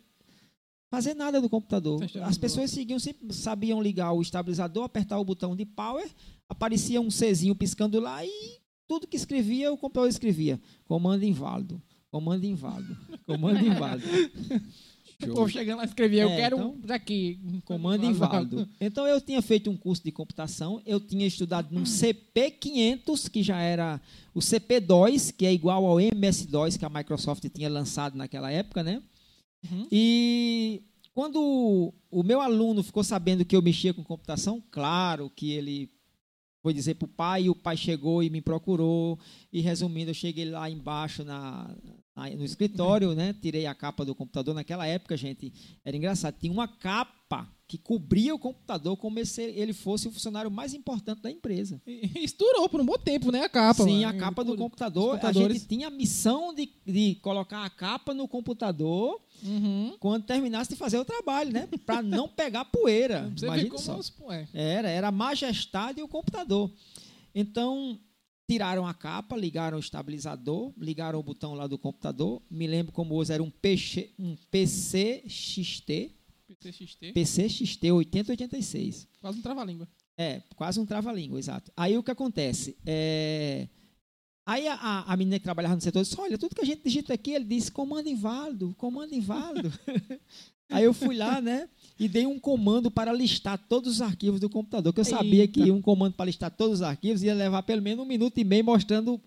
fazer 0.91 1.15
nada 1.15 1.41
no 1.41 1.49
computador. 1.49 1.99
As 2.21 2.37
pessoas 2.37 2.69
seguiam, 2.69 2.99
sabiam 3.31 3.81
ligar 3.81 4.13
o 4.13 4.21
estabilizador, 4.21 4.83
apertar 4.83 5.19
o 5.19 5.25
botão 5.25 5.55
de 5.55 5.65
power, 5.65 6.07
aparecia 6.47 7.01
um 7.01 7.09
Czinho 7.09 7.55
piscando 7.55 7.99
lá 7.99 8.23
e 8.23 8.59
tudo 8.87 9.07
que 9.07 9.17
escrevia, 9.17 9.73
o 9.73 9.77
computador 9.77 10.07
escrevia. 10.07 10.61
Comando 10.85 11.23
inválido, 11.23 11.81
comando 12.13 12.43
inválido, 12.45 12.95
comando 13.25 13.65
inválido. 13.65 14.07
O 15.23 15.27
povo 15.33 15.49
chegando 15.49 15.77
lá 15.77 15.83
e 15.83 15.87
escrevia, 15.87 16.21
eu 16.23 16.29
É, 16.29 16.35
quero 16.35 16.57
então, 16.57 16.71
um 16.73 16.79
daqui. 16.81 17.39
Comando 17.65 18.05
inválido. 18.05 18.69
Então 18.79 19.07
eu 19.07 19.19
tinha 19.19 19.41
feito 19.41 19.67
um 19.71 19.75
curso 19.75 20.03
de 20.03 20.11
computação, 20.11 20.79
eu 20.85 20.99
tinha 20.99 21.25
estudado 21.25 21.73
num 21.73 21.85
CP500, 21.85 23.29
que 23.31 23.41
já 23.41 23.59
era 23.59 23.99
o 24.31 24.39
CP2, 24.41 25.31
que 25.35 25.45
é 25.47 25.51
igual 25.51 25.85
ao 25.87 25.99
MS-DOS 25.99 26.77
que 26.77 26.85
a 26.85 26.89
Microsoft 26.89 27.43
tinha 27.49 27.67
lançado 27.69 28.15
naquela 28.15 28.51
época, 28.51 28.83
né? 28.83 29.01
Uhum. 29.71 29.87
E 29.91 30.83
quando 31.15 31.91
o- 32.11 32.23
meu 32.23 32.39
aluno 32.41 32.83
ficou 32.83 33.03
sabendo 33.03 33.43
que 33.43 33.55
eu 33.55 33.61
mexia 33.61 33.91
com 33.93 34.03
computação, 34.03 34.61
claro 34.69 35.31
que 35.35 35.51
ele 35.51 35.89
foi 36.61 36.73
dizer 36.73 36.95
para 36.95 37.05
o 37.05 37.09
pai, 37.09 37.43
e 37.43 37.49
o 37.49 37.55
pai 37.55 37.75
chegou 37.75 38.21
e 38.23 38.29
me 38.29 38.39
procurou, 38.41 39.17
e 39.51 39.61
resumindo, 39.61 40.11
eu 40.11 40.15
cheguei 40.15 40.45
lá 40.45 40.69
embaixo 40.69 41.23
na- 41.23 41.73
no 42.15 42.45
escritório, 42.45 43.15
né? 43.15 43.33
Tirei 43.41 43.65
a 43.65 43.73
capa 43.73 44.05
do 44.05 44.13
computador. 44.13 44.53
Naquela 44.53 44.85
época, 44.85 45.17
gente, 45.17 45.51
era 45.83 45.97
engraçado. 45.97 46.35
Tinha 46.39 46.51
uma 46.53 46.67
capa 46.67 47.49
que 47.67 47.77
cobria 47.77 48.35
o 48.35 48.37
computador 48.37 48.95
como 48.97 49.25
se 49.25 49.41
ele 49.41 49.73
fosse 49.73 50.07
o 50.07 50.11
funcionário 50.11 50.51
mais 50.51 50.75
importante 50.75 51.23
da 51.23 51.31
empresa. 51.31 51.81
E- 51.87 52.23
Isso 52.23 52.35
durou 52.37 52.69
por 52.69 52.79
um 52.79 52.85
bom 52.85 52.99
tempo, 52.99 53.31
né? 53.31 53.45
A 53.45 53.49
capa. 53.49 53.83
Sim, 53.83 54.03
a 54.05 54.13
capa 54.13 54.43
do 54.43 54.55
computador. 54.55 55.19
A 55.25 55.31
gente 55.31 55.65
tinha 55.65 55.87
a 55.87 55.89
missão 55.89 56.53
de, 56.53 56.69
de 56.85 57.15
colocar 57.15 57.63
a 57.65 57.69
capa 57.69 58.13
no 58.13 58.27
computador 58.27 59.19
Uhum. 59.41 59.95
quando 59.99 60.23
terminasse 60.23 60.69
de 60.69 60.75
fazer 60.75 60.97
o 60.99 61.03
trabalho, 61.03 61.51
né? 61.51 61.67
Para 61.85 62.01
não 62.03 62.29
pegar 62.29 62.63
poeira. 62.65 63.29
Você 63.35 63.45
Imagina 63.47 63.69
como 63.71 63.81
só. 63.81 63.97
os- 63.97 64.13
é. 64.29 64.47
Era, 64.53 64.89
era 64.89 65.07
a 65.07 65.11
majestade 65.11 65.99
e 65.99 66.03
o 66.03 66.07
computador. 66.07 66.71
Então, 67.33 67.99
tiraram 68.53 68.85
a 68.85 68.93
capa, 68.93 69.35
ligaram 69.35 69.77
o 69.77 69.79
estabilizador, 69.79 70.71
ligaram 70.77 71.19
o 71.19 71.23
botão 71.23 71.55
lá 71.55 71.65
do 71.65 71.77
computador. 71.77 72.41
Me 72.49 72.67
lembro 72.67 72.91
como 72.91 73.15
hoje 73.15 73.33
era 73.33 73.41
um, 73.41 73.49
PC, 73.49 74.11
um 74.19 74.35
PCXT, 74.51 76.11
PCXT, 76.47 77.13
PCXT 77.13 77.91
8086. 77.91 79.07
quase 79.19 79.39
um 79.39 79.41
trava-língua. 79.41 79.87
É, 80.15 80.41
quase 80.55 80.79
um 80.79 80.85
trava-língua, 80.85 81.39
exato. 81.39 81.71
Aí 81.75 81.97
o 81.97 82.03
que 82.03 82.11
acontece? 82.11 82.77
É, 82.85 83.67
Aí 84.45 84.67
a, 84.67 84.73
a, 84.75 85.13
a 85.13 85.17
menina 85.17 85.39
que 85.39 85.43
trabalhava 85.43 85.75
no 85.75 85.81
setor 85.81 86.03
disse, 86.03 86.19
olha, 86.19 86.37
tudo 86.37 86.53
que 86.53 86.61
a 86.61 86.65
gente 86.65 86.83
digita 86.83 87.13
aqui, 87.13 87.31
ele 87.31 87.45
disse, 87.45 87.71
comando 87.71 88.09
inválido, 88.09 88.75
comando 88.77 89.15
inválido. 89.15 89.71
Aí 90.73 90.83
eu 90.83 90.93
fui 90.93 91.15
lá, 91.15 91.39
né, 91.41 91.67
e 91.99 92.07
dei 92.07 92.25
um 92.25 92.39
comando 92.39 92.89
para 92.89 93.13
listar 93.13 93.57
todos 93.57 93.93
os 93.93 94.01
arquivos 94.01 94.39
do 94.39 94.49
computador, 94.49 94.93
que 94.93 94.99
eu 94.99 95.05
sabia 95.05 95.47
que 95.47 95.71
um 95.71 95.81
comando 95.81 96.13
para 96.13 96.25
listar 96.25 96.51
todos 96.51 96.75
os 96.75 96.81
arquivos 96.81 97.23
ia 97.23 97.33
levar 97.33 97.63
pelo 97.63 97.81
menos 97.81 98.03
um 98.03 98.07
minuto 98.07 98.37
e 98.39 98.43
meio 98.43 98.63
mostrando 98.65 99.21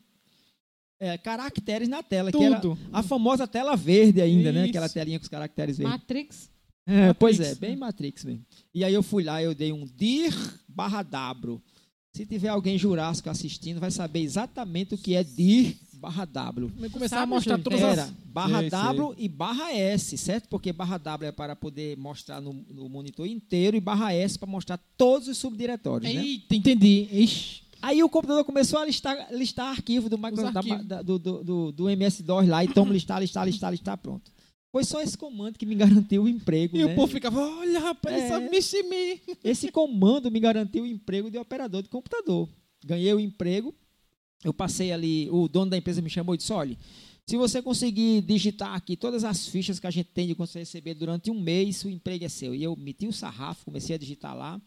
é, 0.98 1.16
caracteres 1.18 1.88
na 1.88 2.02
tela, 2.02 2.32
que 2.32 2.42
era 2.42 2.60
Tudo. 2.60 2.78
a 2.92 3.02
famosa 3.02 3.46
tela 3.46 3.76
verde 3.76 4.20
ainda, 4.20 4.52
né, 4.52 4.62
Isso. 4.62 4.70
aquela 4.70 4.88
telinha 4.88 5.18
com 5.18 5.24
os 5.24 5.28
caracteres 5.28 5.78
verdes. 5.78 5.92
Matrix. 5.92 6.50
É, 6.86 7.12
pois 7.12 7.36
é, 7.40 7.42
Matrix. 7.42 7.58
bem 7.58 7.76
Matrix 7.76 8.24
mesmo. 8.24 8.46
E 8.74 8.84
aí 8.84 8.94
eu 8.94 9.02
fui 9.02 9.24
lá, 9.24 9.42
eu 9.42 9.54
dei 9.54 9.72
um 9.72 9.84
dir 9.84 10.34
barra 10.68 11.02
W. 11.02 11.60
Se 12.12 12.24
tiver 12.24 12.48
alguém 12.48 12.78
jurássico 12.78 13.28
assistindo, 13.28 13.78
vai 13.78 13.90
saber 13.90 14.20
exatamente 14.20 14.94
o 14.94 14.98
que 14.98 15.14
é 15.14 15.22
dir 15.22 15.76
barra 15.96 16.24
W. 16.24 16.70
Começar 16.92 17.16
a 17.16 17.18
sabe, 17.20 17.30
mostrar 17.30 17.52
Júlio? 17.56 17.64
todas 17.64 17.80
Era 17.80 18.02
as... 18.04 18.10
barra 18.10 18.60
Sei, 18.60 18.70
W 18.70 19.14
e 19.18 19.28
barra 19.28 19.72
S, 19.72 20.16
certo? 20.16 20.48
Porque 20.48 20.72
barra 20.72 20.98
W 20.98 21.28
é 21.28 21.32
para 21.32 21.56
poder 21.56 21.96
mostrar 21.96 22.40
no, 22.40 22.52
no 22.52 22.88
monitor 22.88 23.26
inteiro 23.26 23.76
e 23.76 23.80
barra 23.80 24.12
S 24.14 24.38
para 24.38 24.48
mostrar 24.48 24.78
todos 24.96 25.26
os 25.28 25.38
subdiretórios, 25.38 26.12
né? 26.14 26.24
Eita, 26.24 26.54
entendi. 26.54 27.08
Ixi. 27.10 27.62
Aí 27.82 28.02
o 28.02 28.08
computador 28.08 28.44
começou 28.44 28.78
a 28.78 28.84
listar, 28.86 29.28
listar 29.32 29.68
arquivo 29.68 30.08
do, 30.08 30.16
micro, 30.16 30.50
da- 30.50 30.60
da- 30.60 31.02
do, 31.02 31.18
do, 31.18 31.44
do, 31.44 31.72
do 31.72 31.90
MS-DOS 31.90 32.48
lá, 32.48 32.64
e 32.64 32.68
toma 32.68 32.92
listar, 32.92 33.20
listar, 33.20 33.46
listar, 33.46 33.70
listar, 33.70 33.98
pronto. 33.98 34.32
Foi 34.72 34.82
só 34.82 35.00
esse 35.00 35.16
comando 35.16 35.58
que 35.58 35.64
me 35.64 35.74
garantiu 35.74 36.24
o 36.24 36.28
emprego, 36.28 36.76
E 36.76 36.84
né? 36.84 36.92
o 36.92 36.94
povo 36.96 37.12
ficava, 37.12 37.40
olha, 37.40 37.78
rapaz, 37.80 38.14
É. 38.16 38.18
essa 38.26 38.40
mexime. 38.40 39.20
Esse 39.44 39.70
comando 39.70 40.30
me 40.30 40.40
garantiu 40.40 40.82
o 40.84 40.86
emprego 40.86 41.30
de 41.30 41.38
operador 41.38 41.82
de 41.82 41.88
computador. 41.88 42.48
Ganhei 42.84 43.12
o 43.14 43.20
emprego, 43.20 43.74
eu 44.46 44.54
passei 44.54 44.92
ali, 44.92 45.28
o 45.30 45.48
dono 45.48 45.70
da 45.70 45.76
empresa 45.76 46.00
me 46.00 46.10
chamou 46.10 46.34
e 46.34 46.38
disse, 46.38 46.52
olha, 46.52 46.76
se 47.26 47.36
você 47.36 47.60
conseguir 47.60 48.22
digitar 48.22 48.74
aqui 48.74 48.96
todas 48.96 49.24
as 49.24 49.48
fichas 49.48 49.80
que 49.80 49.86
a 49.86 49.90
gente 49.90 50.10
tem 50.10 50.26
de 50.26 50.34
você 50.34 50.60
receber 50.60 50.94
durante 50.94 51.30
um 51.30 51.40
mês, 51.40 51.84
o 51.84 51.90
emprego 51.90 52.24
é 52.24 52.28
seu. 52.28 52.54
E 52.54 52.62
eu 52.62 52.76
meti 52.76 53.06
o 53.06 53.12
sarrafo, 53.12 53.64
comecei 53.64 53.96
a 53.96 53.98
digitar 53.98 54.36
lá, 54.36 54.60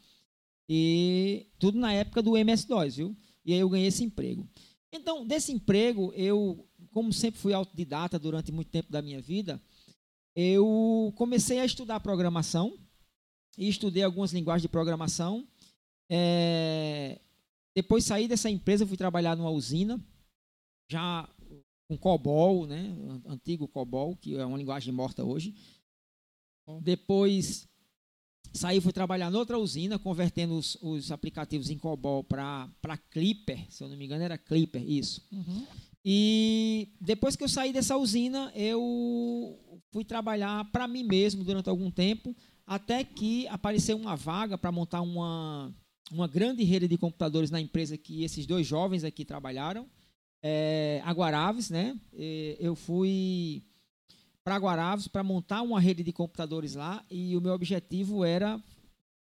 e 0.68 1.48
tudo 1.58 1.80
na 1.80 1.94
época 1.94 2.22
do 2.22 2.38
MS-DOS, 2.38 2.98
viu? 2.98 3.18
E 3.46 3.54
aí 3.54 3.60
eu 3.60 3.70
ganhei 3.70 3.88
esse 3.88 4.04
emprego. 4.04 4.48
Então, 4.92 5.26
desse 5.26 5.52
emprego, 5.52 6.12
eu, 6.16 6.68
como 6.92 7.14
sempre 7.14 7.40
fui 7.40 7.54
autodidata 7.54 8.20
durante 8.20 8.52
muito 8.52 8.70
tempo 8.70 8.92
da 8.92 9.02
minha 9.02 9.22
vida, 9.22 9.62
eu 10.36 11.14
comecei 11.16 11.60
a 11.60 11.66
estudar 11.66 12.00
programação, 12.02 12.78
e 13.60 13.68
estudei 13.68 14.04
algumas 14.04 14.32
linguagens 14.32 14.62
de 14.62 14.70
programação. 14.70 15.46
É, 16.10 17.20
depois 17.82 18.04
saí 18.04 18.28
dessa 18.28 18.50
empresa, 18.50 18.86
fui 18.86 18.98
trabalhar 18.98 19.38
numa 19.38 19.50
usina, 19.50 20.04
já 20.92 21.30
com 21.88 21.98
COBOL, 21.98 22.68
né? 22.68 22.94
Antigo 23.26 23.68
COBOL, 23.68 24.18
que 24.18 24.36
é 24.36 24.46
uma 24.46 24.58
linguagem 24.58 24.94
morta 24.94 25.24
hoje. 25.24 25.56
Depois 26.82 27.68
saí, 28.54 28.82
fui 28.82 28.92
trabalhar 28.92 29.32
noutra 29.32 29.58
usina, 29.58 29.98
convertendo 29.98 30.58
os, 30.58 30.78
os 30.82 31.10
aplicativos 31.10 31.70
em 31.70 31.78
COBOL 31.78 32.24
para 32.24 32.98
Clipper, 33.10 33.66
se 33.72 33.82
eu 33.84 33.88
não 33.88 33.96
me 33.96 34.06
engano 34.06 34.24
era 34.24 34.38
Clipper, 34.38 34.84
isso. 34.88 35.26
E 36.04 36.94
depois 37.00 37.36
que 37.36 37.44
eu 37.44 37.50
saí 37.50 37.72
dessa 37.72 37.98
usina, 37.98 38.52
eu 38.56 39.82
fui 39.92 40.04
trabalhar 40.04 40.70
para 40.72 40.88
mim 40.88 41.04
mesmo 41.04 41.44
durante 41.44 41.70
algum 41.70 41.90
tempo, 41.90 42.36
até 42.66 43.04
que 43.04 43.48
apareceu 43.48 43.98
uma 43.98 44.16
vaga 44.16 44.58
para 44.58 44.72
montar 44.72 45.02
uma, 45.02 45.74
uma 46.12 46.28
grande 46.28 46.64
rede 46.64 46.88
de 46.88 46.98
computadores 46.98 47.52
na 47.52 47.60
empresa 47.60 47.98
que 47.98 48.24
esses 48.24 48.46
dois 48.46 48.66
jovens 48.66 49.04
aqui 49.04 49.24
trabalharam, 49.26 49.86
é, 50.42 51.02
a 51.06 51.12
Guaraves, 51.12 51.70
né? 51.70 51.98
Eu 52.60 52.76
fui 52.76 53.64
para 54.44 54.58
Guaraves 54.58 55.08
para 55.08 55.24
montar 55.24 55.62
uma 55.62 55.80
rede 55.80 56.04
de 56.04 56.12
computadores 56.12 56.76
lá 56.76 57.04
e 57.10 57.36
o 57.36 57.42
meu 57.42 57.54
objetivo 57.54 58.24
era 58.24 58.60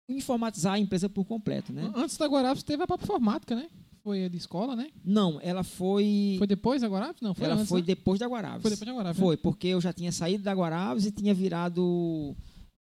informatizar 0.09 0.75
a 0.75 0.79
empresa 0.79 1.09
por 1.09 1.25
completo, 1.25 1.73
né? 1.73 1.91
Antes 1.95 2.17
da 2.17 2.27
Guarapes 2.27 2.63
teve 2.63 2.83
a 2.83 2.87
Papo 2.87 3.05
Informática, 3.05 3.55
né? 3.55 3.69
Foi 4.03 4.25
a 4.25 4.29
de 4.29 4.37
escola, 4.37 4.75
né? 4.75 4.89
Não, 5.05 5.39
ela 5.43 5.63
foi, 5.63 6.37
Foi 6.39 6.47
depois 6.47 6.81
da 6.81 6.89
Guarapes? 6.89 7.21
Não, 7.21 7.35
foi 7.35 7.45
ela 7.45 7.55
antes, 7.55 7.69
foi 7.69 7.81
né? 7.81 7.87
depois 7.87 8.19
da 8.19 8.27
Guaraves. 8.27 8.63
Foi 8.63 8.71
depois 8.71 8.87
da 8.87 8.95
Guarapes. 8.95 9.21
Foi, 9.21 9.37
porque 9.37 9.69
eu 9.69 9.81
já 9.81 9.93
tinha 9.93 10.11
saído 10.11 10.43
da 10.43 10.55
Guaraves 10.55 11.05
e 11.07 11.13
tinha 11.13 11.35
virado 11.35 12.35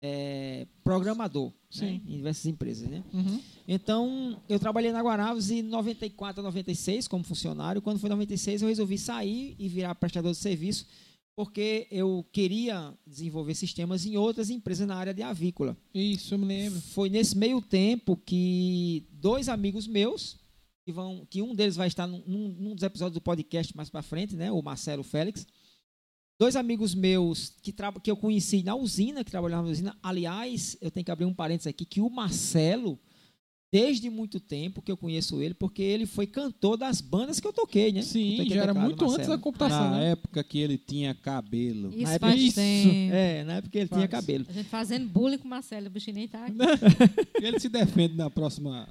é, 0.07 0.67
programador 0.85 1.51
né, 1.81 2.01
em 2.07 2.17
diversas 2.17 2.45
empresas. 2.45 2.87
Né? 2.89 3.03
Uhum. 3.13 3.41
Então, 3.67 4.39
eu 4.47 4.59
trabalhei 4.59 4.93
na 4.93 5.01
Guaraves 5.01 5.51
em 5.51 5.63
94 5.63 6.41
a 6.41 6.45
96 6.45 7.09
como 7.09 7.25
funcionário. 7.25 7.81
Quando 7.81 7.99
foi 7.99 8.09
em 8.09 8.11
96, 8.11 8.61
eu 8.61 8.69
resolvi 8.69 8.99
sair 8.99 9.57
e 9.59 9.67
virar 9.67 9.95
prestador 9.95 10.33
de 10.33 10.37
serviço, 10.39 10.87
porque 11.35 11.87
eu 11.91 12.23
queria 12.31 12.93
desenvolver 13.07 13.55
sistemas 13.55 14.05
em 14.05 14.17
outras 14.19 14.51
empresas 14.51 14.87
na 14.87 14.95
área 14.95 15.15
de 15.15 15.23
avícola. 15.23 15.75
Isso, 15.95 16.35
eu 16.35 16.39
me 16.39 16.45
lembro. 16.47 16.79
Foi 16.81 17.09
nesse 17.09 17.37
meio 17.37 17.63
tempo 17.63 18.15
que 18.17 19.07
dois 19.11 19.49
amigos 19.49 19.87
meus, 19.87 20.37
que, 20.85 20.93
vão, 20.93 21.27
que 21.31 21.41
um 21.41 21.55
deles 21.55 21.77
vai 21.77 21.89
estar 21.89 22.07
num, 22.07 22.23
num- 22.27 22.55
num 22.59 22.75
dos 22.75 22.83
episódios 22.85 23.15
do 23.15 23.23
podcast 23.23 23.75
mais 23.75 23.89
para 23.89 24.03
frente, 24.03 24.37
né, 24.37 24.53
o 24.53 24.61
Marcelo 24.61 25.03
Félix. 25.03 25.47
Dois 26.37 26.57
amigos 26.57 26.95
meus 26.95 27.55
que, 27.63 27.73
que 28.03 28.11
eu 28.11 28.17
conheci 28.17 28.63
na 28.65 28.75
usina, 28.75 29.23
que 29.23 29.31
trabalhavam 29.31 29.67
na 29.67 29.71
usina. 29.71 29.99
Aliás, 30.03 30.77
eu 30.81 30.91
tenho 30.91 31.05
que 31.05 31.11
abrir 31.11 31.27
um 31.27 31.35
parênteses 31.35 31.69
aqui, 31.69 31.85
que 31.85 32.01
o 32.01 32.11
Marcelo, 32.11 32.99
desde 33.73 34.09
muito 34.09 34.39
tempo 34.39 34.81
que 34.81 34.91
eu 34.93 34.97
conheço 34.97 35.43
ele, 35.43 35.53
porque 35.53 35.83
ele 35.83 36.07
foi 36.07 36.29
cantor 36.29 36.77
das 36.77 37.01
bandas 37.01 37.41
que 37.41 37.47
eu 37.47 37.53
toquei, 37.53 37.91
né? 37.91 38.03
Sim, 38.03 38.33
Eu 38.33 38.37
toquei 38.45 38.55
já 38.57 38.63
era 38.63 38.73
muito 38.75 39.03
antes 39.05 39.13
da 39.15 39.19
Marcelo. 39.19 39.39
computação, 39.41 39.91
Na 39.91 39.99
né? 39.99 40.11
época 40.13 40.45
que 40.45 40.59
ele 40.61 40.79
tinha 40.79 41.13
cabelo. 41.13 41.89
Isso 41.93 42.13
época- 42.13 42.19
faz 42.31 42.41
Isso. 42.41 42.55
tempo. 42.55 43.15
É, 43.15 43.43
na 43.45 43.55
época 43.55 43.77
ele 43.79 43.89
tinha 43.89 44.01
Faz. 44.09 44.11
cabelo. 44.11 44.47
A 44.49 44.53
gente 44.53 44.69
fazendo 44.69 45.09
bullying 45.09 45.39
com 45.39 45.47
o 45.47 45.51
Marcelo, 45.51 45.89
o 45.89 45.91
bichinho 45.91 46.15
nem 46.17 46.29
tá 46.29 46.47
aqui. 46.47 46.55
Ele 47.43 47.59
se 47.59 47.69
defende 47.69 48.15
na 48.15 48.31
próxima. 48.31 48.89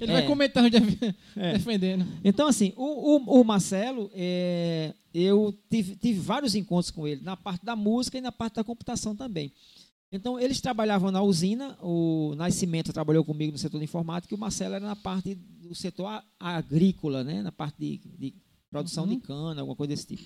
Ele 0.00 0.10
É. 0.12 0.14
vai 0.14 0.26
comentando, 0.26 0.68
def- 0.70 1.14
É. 1.34 1.52
defendendo. 1.54 2.06
Então, 2.22 2.46
assim, 2.46 2.72
o, 2.76 3.16
o, 3.16 3.40
o 3.40 3.44
Marcelo, 3.44 4.10
é, 4.14 4.92
eu 5.14 5.58
tive, 5.70 5.96
tive 5.96 6.20
vários 6.20 6.54
encontros 6.54 6.90
com 6.90 7.08
ele, 7.08 7.22
na 7.22 7.36
parte 7.36 7.64
da 7.64 7.74
música 7.74 8.18
e 8.18 8.20
na 8.20 8.30
parte 8.30 8.56
da 8.56 8.64
computação 8.64 9.16
também. 9.16 9.50
Então, 10.12 10.38
eles 10.38 10.60
trabalhavam 10.60 11.10
na 11.10 11.20
usina, 11.22 11.76
o 11.82 12.34
Nascimento 12.36 12.92
trabalhou 12.92 13.24
comigo 13.24 13.52
no 13.52 13.58
setor 13.58 13.78
de 13.78 13.84
informática 13.84 14.32
e 14.32 14.36
o 14.36 14.40
Marcelo 14.40 14.74
era 14.74 14.86
na 14.86 14.96
parte 14.96 15.34
do 15.34 15.74
setor 15.74 16.22
agrícola, 16.38 17.24
né? 17.24 17.42
na 17.42 17.50
parte 17.52 17.76
de, 17.78 17.98
de 18.18 18.34
produção 18.70 19.04
Uhum. 19.04 19.10
de 19.10 19.16
cana, 19.20 19.60
alguma 19.60 19.76
coisa 19.76 19.88
desse 19.92 20.06
tipo. 20.06 20.22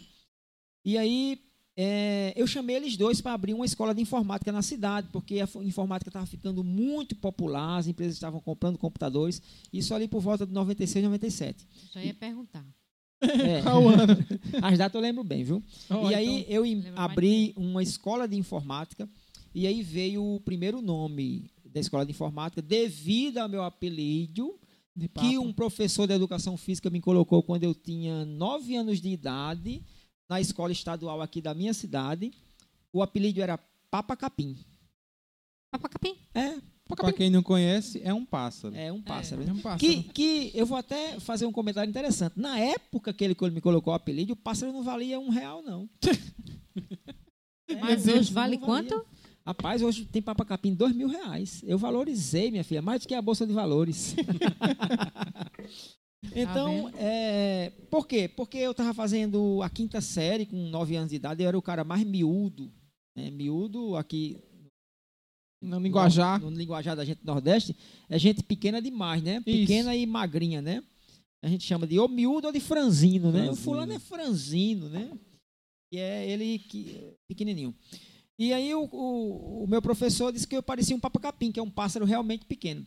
E 0.85 0.99
aí, 0.99 1.39
é, 1.77 2.33
eu 2.37 2.47
chamei 2.47 2.77
eles 2.77 2.97
dois 2.97 3.21
para 3.23 3.33
abrir 3.33 3.55
uma 3.55 3.65
escola 3.65 3.95
de 3.95 4.03
informática 4.03 4.53
na 4.53 4.61
cidade, 4.63 5.09
porque 5.13 5.41
a 5.41 5.47
fo- 5.47 5.63
informática 5.63 6.11
estava 6.11 6.27
ficando 6.27 6.63
muito 6.63 7.17
popular, 7.17 7.79
as 7.79 7.87
empresas 7.87 8.15
estavam 8.15 8.39
comprando 8.41 8.77
computadores, 8.77 9.41
isso 9.73 9.95
ali 9.95 10.07
por 10.07 10.21
volta 10.21 10.47
de 10.47 10.53
96, 10.53 11.05
97. 11.05 11.67
Já 11.93 12.05
ia 12.05 12.15
perguntar. 12.15 12.67
É. 13.23 13.61
Qual 13.63 13.87
ano? 13.89 14.17
As 14.63 14.79
datas 14.79 14.95
eu 14.95 15.01
lembro 15.01 15.23
bem, 15.25 15.43
viu? 15.45 15.63
Ó, 15.91 16.11
e 16.11 16.15
aí 16.15 16.41
então, 16.49 16.55
eu 16.55 16.65
abri 16.97 17.53
uma 17.57 17.83
escola 17.83 18.27
de 18.29 18.37
informática 18.37 19.09
e 19.55 19.67
aí 19.67 19.83
veio 19.83 20.23
o 20.23 20.41
primeiro 20.41 20.81
nome 20.81 21.51
da 21.65 21.81
escola 21.81 22.05
de 22.05 22.13
informática 22.13 22.61
devido 22.61 23.39
ao 23.39 23.49
meu 23.49 23.63
apelido 23.63 24.59
de 24.95 25.09
que 25.09 25.39
um 25.39 25.53
professor 25.53 26.07
de 26.07 26.13
educação 26.15 26.57
física 26.57 26.91
me 26.91 27.01
colocou 27.01 27.43
quando 27.43 27.65
eu 27.65 27.75
tinha 27.75 28.25
nove 28.25 28.75
anos 28.77 29.01
de 29.01 29.09
idade 29.09 29.83
na 30.29 30.41
escola 30.41 30.73
estadual 30.73 31.23
aqui 31.23 31.41
da 31.41 31.55
minha 31.55 31.73
cidade. 31.73 32.33
O 32.93 33.03
apelido 33.03 33.41
era 33.41 33.59
Papa 33.91 34.17
Capim. 34.17 34.57
Papacapim. 35.71 36.17
É, 36.35 36.61
Pra 36.97 37.13
quem 37.13 37.31
não 37.31 37.43
conhece, 37.43 38.01
é 38.03 38.13
um 38.13 38.25
pássaro. 38.25 38.75
é 38.75 38.93
um 38.93 39.01
pássaro. 39.01 39.43
né? 39.43 39.51
É 39.51 39.53
um 39.53 39.61
pássaro. 39.61 39.79
Que, 39.79 40.03
que 40.03 40.51
eu 40.55 40.67
vou 40.67 40.77
até 40.77 41.21
fazer 41.21 41.47
um 41.47 41.53
comentário 41.53 41.89
interessante. 41.89 42.35
Na 42.37 42.59
época 42.59 43.13
que 43.13 43.25
ele 43.25 43.37
me 43.53 43.61
colocou 43.61 43.93
o 43.93 43.97
apelido, 43.97 44.33
o 44.33 44.37
pássaro 44.37 44.73
não 44.73 44.83
valia 44.83 45.19
um 45.21 45.29
real, 45.29 45.63
não. 45.63 45.89
É, 47.69 47.77
Mas 47.81 48.07
hoje 48.07 48.33
vale 48.33 48.59
quanto? 48.59 49.07
Rapaz, 49.51 49.83
hoje 49.83 50.05
tem 50.05 50.23
papacapim 50.23 50.73
dois 50.73 50.95
mil 50.95 51.09
reais. 51.09 51.61
Eu 51.67 51.77
valorizei, 51.77 52.53
minha 52.53 52.63
filha, 52.63 52.81
mais 52.81 53.03
do 53.03 53.09
que 53.09 53.15
a 53.15 53.21
Bolsa 53.21 53.45
de 53.45 53.53
Valores. 53.53 54.15
então, 56.37 56.87
vendo? 56.87 56.97
é, 56.97 57.71
por 57.91 58.07
quê? 58.07 58.29
Porque 58.29 58.59
eu 58.59 58.71
estava 58.71 58.95
fazendo 58.95 59.61
a 59.61 59.69
quinta 59.69 60.01
série 60.01 60.47
com 60.47 60.57
nove 60.69 60.95
anos 60.95 61.11
de 61.11 61.17
idade, 61.17 61.43
eu 61.43 61.49
era 61.49 61.59
o 61.59 61.63
cara 61.63 61.83
mais 61.83 62.05
miúdo. 62.05 62.71
Né? 63.17 63.29
Miúdo 63.29 63.97
aqui 63.97 64.39
No 65.61 65.81
linguajar. 65.81 66.41
no, 66.41 66.53
no 66.53 66.57
linguajar 66.57 66.95
da 66.95 67.05
gente 67.05 67.19
do 67.19 67.27
Nordeste, 67.27 67.75
é 68.09 68.17
gente 68.21 68.45
pequena 68.45 68.81
demais, 68.81 69.21
né? 69.21 69.41
Pequena 69.41 69.97
e 69.97 70.07
magrinha, 70.07 70.63
né? 70.63 70.81
A 71.43 71.49
gente 71.49 71.65
chama 71.65 71.89
de 71.89 71.99
ou 71.99 72.09
miúdo 72.09 72.47
ou 72.47 72.53
de 72.53 72.61
franzino, 72.61 73.33
né? 73.33 73.41
O 73.41 73.45
Franzino. 73.47 73.65
fulano 73.65 73.93
é 73.95 73.99
franzino, 73.99 74.89
né? 74.89 75.11
E 75.93 75.99
é 75.99 76.31
ele 76.31 76.61
que 76.61 77.17
pequenininho. 77.29 77.75
E 78.41 78.53
aí 78.55 78.75
o, 78.75 78.89
o, 78.91 79.65
o 79.65 79.67
meu 79.69 79.83
professor 79.83 80.33
disse 80.33 80.49
que 80.49 80.57
eu 80.57 80.63
parecia 80.63 80.97
um 80.97 81.01
papacapim, 81.01 81.53
que 81.53 81.61
é 81.61 81.63
um 81.63 81.69
pássaro 81.71 82.07
realmente 82.07 82.47
pequeno. 82.47 82.87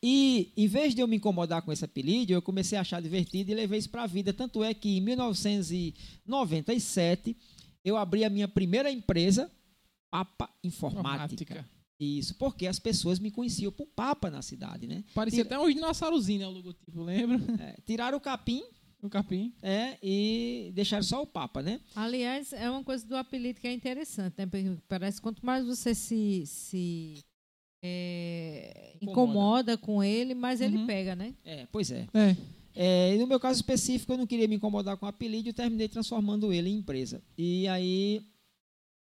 E, 0.00 0.52
em 0.56 0.68
vez 0.68 0.94
de 0.94 1.00
eu 1.02 1.08
me 1.08 1.16
incomodar 1.16 1.60
com 1.62 1.72
esse 1.72 1.84
apelido, 1.84 2.32
eu 2.32 2.40
comecei 2.40 2.78
a 2.78 2.82
achar 2.82 3.02
divertido 3.02 3.50
e 3.50 3.54
levei 3.54 3.80
isso 3.80 3.90
para 3.90 4.04
a 4.04 4.06
vida. 4.06 4.32
Tanto 4.32 4.62
é 4.62 4.72
que, 4.72 4.96
em 4.96 5.00
1997, 5.00 7.36
eu 7.84 7.96
abri 7.96 8.24
a 8.24 8.30
minha 8.30 8.46
primeira 8.46 8.92
empresa, 8.92 9.50
Papa 10.08 10.48
Informática. 10.62 11.34
Informática. 11.34 11.68
Isso, 11.98 12.36
porque 12.36 12.66
as 12.66 12.78
pessoas 12.78 13.18
me 13.18 13.30
conheciam 13.30 13.70
por 13.72 13.86
Papa 13.88 14.30
na 14.30 14.40
cidade, 14.40 14.86
né? 14.86 15.04
Parecia 15.14 15.44
Tira- 15.44 15.56
até 15.56 15.66
um 15.66 15.70
dinossaurozinho, 15.70 16.38
né, 16.40 16.46
o 16.46 16.50
logotipo, 16.50 17.02
lembra? 17.02 17.38
É, 17.62 17.76
tiraram 17.84 18.16
o 18.16 18.20
capim 18.20 18.62
O 19.02 19.08
capim. 19.08 19.52
é, 19.62 19.96
e 20.02 20.70
deixaram 20.74 21.02
só 21.02 21.22
o 21.22 21.26
Papa, 21.26 21.62
né? 21.62 21.80
Aliás, 21.96 22.52
é 22.52 22.68
uma 22.70 22.84
coisa 22.84 23.06
do 23.06 23.16
apelido 23.16 23.60
que 23.60 23.66
é 23.66 23.72
interessante, 23.72 24.34
né? 24.38 24.46
Porque 24.46 24.76
parece 24.88 25.16
que 25.18 25.22
quanto 25.22 25.44
mais 25.44 25.66
você 25.66 25.94
se, 25.94 26.44
se 26.46 27.24
é, 27.82 28.96
incomoda. 29.00 29.76
com 29.78 30.02
ele, 30.02 30.34
mais 30.34 30.60
ele 30.60 30.76
Uhum. 30.76 30.86
pega, 30.86 31.14
né? 31.16 31.34
É, 31.44 31.66
pois 31.72 31.90
é. 31.90 32.06
É. 32.14 32.36
É, 32.74 33.14
e 33.14 33.18
no 33.18 33.26
meu 33.26 33.40
caso 33.40 33.56
específico, 33.58 34.12
eu 34.12 34.18
não 34.18 34.26
queria 34.26 34.46
me 34.46 34.56
incomodar 34.56 34.96
com 34.96 35.04
o 35.06 35.08
apelido 35.08 35.48
e 35.48 35.52
terminei 35.52 35.88
transformando 35.88 36.52
ele 36.52 36.68
em 36.70 36.76
empresa. 36.78 37.20
E 37.36 37.66
aí 37.68 38.22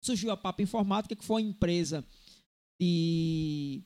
surgiu 0.03 0.31
a 0.31 0.37
Papa 0.37 0.63
Informática, 0.63 1.15
que 1.15 1.25
foi 1.25 1.43
uma 1.43 1.49
empresa 1.51 2.05
de, 2.81 3.83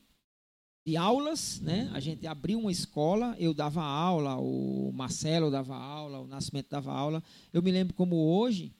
de 0.87 0.97
aulas, 0.97 1.61
né? 1.61 1.89
A 1.93 2.01
gente 2.01 2.27
abriu 2.27 2.59
uma 2.59 2.73
escola, 2.73 3.37
eu 3.39 3.55
dava 3.55 3.83
aula, 3.83 4.37
o 4.39 4.91
Marcelo 4.93 5.51
dava 5.51 5.77
aula, 5.77 6.21
o 6.21 6.27
Nascimento 6.27 6.69
dava 6.71 6.93
aula. 6.93 7.23
Eu 7.53 7.63
me 7.63 7.71
lembro 7.71 7.95
como 7.95 8.17
hoje, 8.17 8.75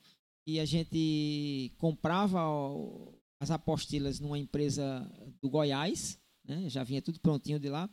que 0.45 0.59
a 0.59 0.65
gente 0.65 1.73
comprava 1.79 2.45
o- 2.49 3.17
as 3.41 3.51
apostilas 3.53 4.19
numa 4.19 4.39
empresa 4.39 5.09
do 5.41 5.49
Goiás, 5.49 6.19
né? 6.45 6.69
já 6.69 6.83
vinha 6.83 7.01
tudo 7.01 7.21
prontinho 7.21 7.61
de 7.61 7.69
lá. 7.69 7.89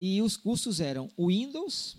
E 0.00 0.22
os 0.22 0.36
cursos 0.38 0.80
eram 0.80 1.10
o 1.14 1.28
Windows, 1.28 1.98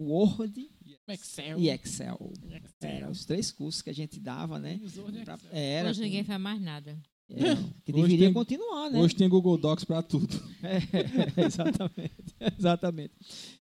Word 0.00 0.68
Excel. 1.08 1.58
e 1.60 1.68
Excel. 1.68 2.32
Eram 2.80 3.10
os 3.10 3.24
três 3.24 3.52
cursos 3.52 3.82
que 3.82 3.90
a 3.90 3.94
gente 3.94 4.18
dava, 4.18 4.58
né? 4.58 4.80
Pra- 5.24 5.34
Excel. 5.34 5.50
Era, 5.52 5.90
Hoje 5.90 6.00
ninguém 6.02 6.24
faz 6.24 6.40
mais 6.40 6.60
nada. 6.60 6.98
É, 7.30 7.54
que 7.84 7.92
Hoje 7.92 8.02
deveria 8.02 8.26
tem- 8.26 8.32
continuar, 8.32 8.90
né? 8.90 8.98
Hoje 9.00 9.14
tem 9.14 9.28
Google 9.28 9.56
Docs 9.56 9.84
para 9.84 10.02
tudo. 10.02 10.28
É, 10.62 11.46
exatamente, 11.46 12.34
exatamente. 12.58 13.14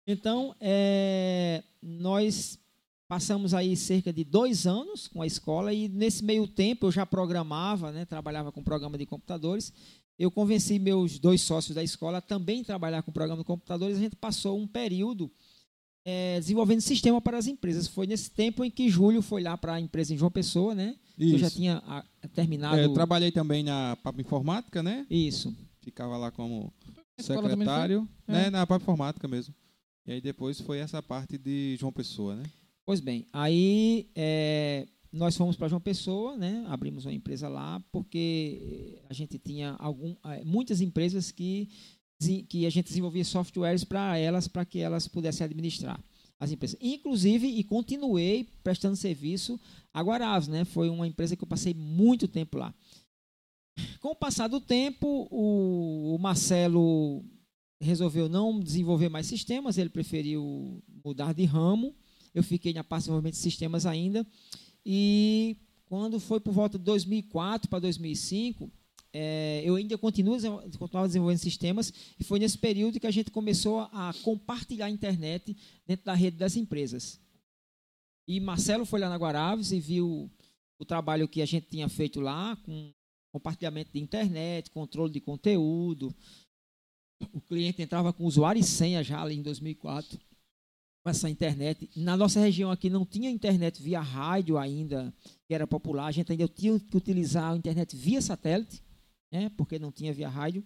Então, 0.05 0.53
é, 0.59 1.63
nós 1.81 2.59
passamos 3.07 3.53
aí 3.53 3.75
cerca 3.77 4.11
de 4.11 4.23
dois 4.23 4.65
anos 4.67 5.07
com 5.07 5.21
a 5.21 5.27
escola 5.27 5.73
e 5.73 5.87
nesse 5.87 6.23
meio 6.23 6.47
tempo 6.47 6.87
eu 6.87 6.91
já 6.91 7.05
programava, 7.05 7.91
né, 7.91 8.05
trabalhava 8.05 8.51
com 8.51 8.63
programa 8.63 8.97
de 8.97 9.05
computadores. 9.05 9.71
Eu 10.19 10.29
convenci 10.29 10.77
meus 10.77 11.19
dois 11.19 11.41
sócios 11.41 11.73
da 11.75 11.83
escola 11.83 12.17
a 12.17 12.21
também 12.21 12.63
trabalhar 12.63 13.01
com 13.01 13.11
programa 13.11 13.41
de 13.41 13.45
computadores. 13.47 13.97
A 13.97 14.01
gente 14.01 14.15
passou 14.15 14.59
um 14.59 14.67
período 14.67 15.31
é, 16.05 16.39
desenvolvendo 16.39 16.81
sistema 16.81 17.21
para 17.21 17.37
as 17.37 17.47
empresas. 17.47 17.87
Foi 17.87 18.05
nesse 18.05 18.29
tempo 18.29 18.63
em 18.63 18.69
que 18.69 18.89
Júlio 18.89 19.21
foi 19.21 19.41
lá 19.41 19.57
para 19.57 19.75
a 19.75 19.79
empresa 19.79 20.13
em 20.13 20.17
João 20.17 20.31
Pessoa, 20.31 20.75
né? 20.75 20.95
Eu 21.17 21.37
já 21.37 21.47
Isso. 21.47 21.57
tinha 21.57 21.81
ah, 21.85 22.03
terminado. 22.33 22.77
É, 22.77 22.85
eu 22.85 22.93
trabalhei 22.93 23.31
também 23.31 23.63
na 23.63 23.95
Papa 23.97 24.19
Informática, 24.19 24.81
né? 24.81 25.05
Isso. 25.09 25.55
Ficava 25.81 26.17
lá 26.17 26.31
como 26.31 26.73
secretário, 27.19 28.07
É. 28.27 28.31
né? 28.31 28.49
Na 28.49 28.65
Papa 28.65 28.81
Informática 28.81 29.27
mesmo. 29.27 29.53
E 30.05 30.13
aí 30.13 30.21
depois 30.21 30.59
foi 30.59 30.79
essa 30.79 31.01
parte 31.01 31.37
de 31.37 31.77
João 31.79 31.91
Pessoa, 31.91 32.35
né? 32.35 32.43
Pois 32.85 32.99
bem, 32.99 33.25
aí 33.31 34.09
é, 34.15 34.85
nós 35.11 35.37
fomos 35.37 35.55
para 35.55 35.69
João 35.69 35.79
Pessoa, 35.79 36.35
né? 36.35 36.65
Abrimos 36.67 37.05
uma 37.05 37.13
empresa 37.13 37.47
lá 37.47 37.81
porque 37.91 38.99
a 39.09 39.13
gente 39.13 39.37
tinha 39.37 39.75
algum, 39.79 40.15
eh, 40.25 40.43
muitas 40.43 40.81
empresas 40.81 41.31
que 41.31 41.69
que 42.47 42.65
a 42.65 42.69
gente 42.69 42.85
desenvolvia 42.85 43.25
softwares 43.25 43.83
para 43.83 44.17
elas 44.17 44.47
para 44.47 44.63
que 44.63 44.79
elas 44.79 45.09
pudessem 45.09 45.43
administrar 45.43 45.99
as 46.43 46.51
empresas. 46.51 46.77
Inclusive 46.81 47.47
e 47.47 47.63
continuei 47.63 48.49
prestando 48.63 48.95
serviço 48.95 49.59
a 49.93 50.01
Guaravs, 50.01 50.47
né? 50.47 50.65
Foi 50.65 50.89
uma 50.89 51.07
empresa 51.07 51.35
que 51.35 51.43
eu 51.43 51.47
passei 51.47 51.73
muito 51.73 52.27
tempo 52.27 52.57
lá. 52.57 52.73
Com 53.99 54.09
o 54.09 54.15
passar 54.15 54.47
do 54.47 54.61
tempo, 54.61 55.27
o, 55.31 56.15
o 56.15 56.17
Marcelo 56.19 57.23
resolveu 57.81 58.29
não 58.29 58.59
desenvolver 58.59 59.09
mais 59.09 59.25
sistemas, 59.25 59.77
ele 59.77 59.89
preferiu 59.89 60.81
mudar 61.03 61.33
de 61.33 61.43
ramo. 61.45 61.95
Eu 62.33 62.43
fiquei 62.43 62.73
na 62.73 62.83
parte 62.83 63.01
de 63.01 63.05
desenvolvimento 63.05 63.33
de 63.35 63.39
sistemas 63.39 63.85
ainda. 63.85 64.25
E 64.85 65.57
quando 65.85 66.19
foi 66.19 66.39
por 66.39 66.53
volta 66.53 66.77
de 66.77 66.83
2004 66.83 67.69
para 67.69 67.79
2005, 67.79 68.71
eh, 69.13 69.61
eu 69.63 69.75
ainda 69.75 69.97
continuo, 69.97 70.37
continuava 70.77 71.07
desenvolvendo 71.07 71.37
sistemas. 71.37 71.93
E 72.19 72.23
foi 72.23 72.39
nesse 72.39 72.57
período 72.57 72.99
que 72.99 73.07
a 73.07 73.11
gente 73.11 73.29
começou 73.29 73.81
a 73.81 74.13
compartilhar 74.23 74.87
a 74.87 74.89
internet 74.89 75.55
dentro 75.85 76.05
da 76.05 76.13
rede 76.13 76.37
das 76.37 76.55
empresas. 76.57 77.21
E 78.27 78.39
Marcelo 78.39 78.85
foi 78.85 78.99
lá 78.99 79.09
na 79.09 79.17
Guaraves 79.17 79.71
e 79.71 79.79
viu 79.79 80.31
o 80.79 80.85
trabalho 80.85 81.27
que 81.27 81.41
a 81.41 81.45
gente 81.45 81.67
tinha 81.67 81.87
feito 81.87 82.19
lá, 82.19 82.55
com 82.65 82.91
compartilhamento 83.31 83.91
de 83.91 83.99
internet, 83.99 84.71
controle 84.71 85.11
de 85.11 85.21
conteúdo. 85.21 86.13
O 87.31 87.39
cliente 87.39 87.81
entrava 87.81 88.11
com 88.11 88.25
usuário 88.25 88.59
e 88.59 88.63
senha 88.63 89.03
já 89.03 89.21
ali 89.21 89.35
em 89.35 89.41
2004 89.41 90.19
com 91.03 91.09
essa 91.09 91.29
internet. 91.29 91.89
Na 91.95 92.15
nossa 92.15 92.39
região 92.39 92.71
aqui 92.71 92.89
não 92.89 93.05
tinha 93.05 93.29
internet 93.29 93.81
via 93.81 93.99
rádio 93.99 94.57
ainda, 94.57 95.13
que 95.45 95.53
era 95.53 95.67
popular. 95.67 96.07
A 96.07 96.11
gente 96.11 96.31
ainda 96.31 96.47
tinha 96.47 96.79
que 96.79 96.95
utilizar 96.95 97.51
a 97.51 97.57
internet 97.57 97.95
via 97.95 98.21
satélite, 98.21 98.81
né? 99.33 99.49
porque 99.57 99.79
não 99.79 99.91
tinha 99.91 100.13
via 100.13 100.29
rádio. 100.29 100.63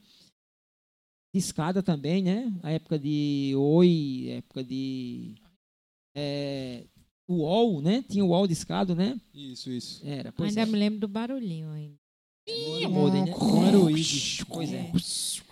Discada 1.34 1.82
também, 1.82 2.22
né? 2.22 2.52
A 2.62 2.72
época 2.72 3.00
de 3.00 3.54
Oi, 3.56 4.28
época 4.32 4.64
de 4.64 5.36
é, 6.16 6.86
UOL, 7.30 7.82
né? 7.82 8.04
Tinha 8.10 8.26
o 8.26 8.30
UOL 8.30 8.48
discado, 8.48 8.96
né? 8.96 9.20
Isso, 9.34 9.70
isso. 9.70 10.02
Era, 10.06 10.32
pois 10.32 10.50
ainda 10.50 10.70
é. 10.70 10.72
me 10.72 10.78
lembro 10.78 11.00
do 11.00 11.08
barulhinho 11.08 11.70
ainda. 11.70 11.96
No 12.82 12.90
modem, 12.90 13.26
né? 13.26 13.32
Com 13.34 13.62
Android. 13.62 14.46
Pois 14.48 14.72
é. 14.72 14.92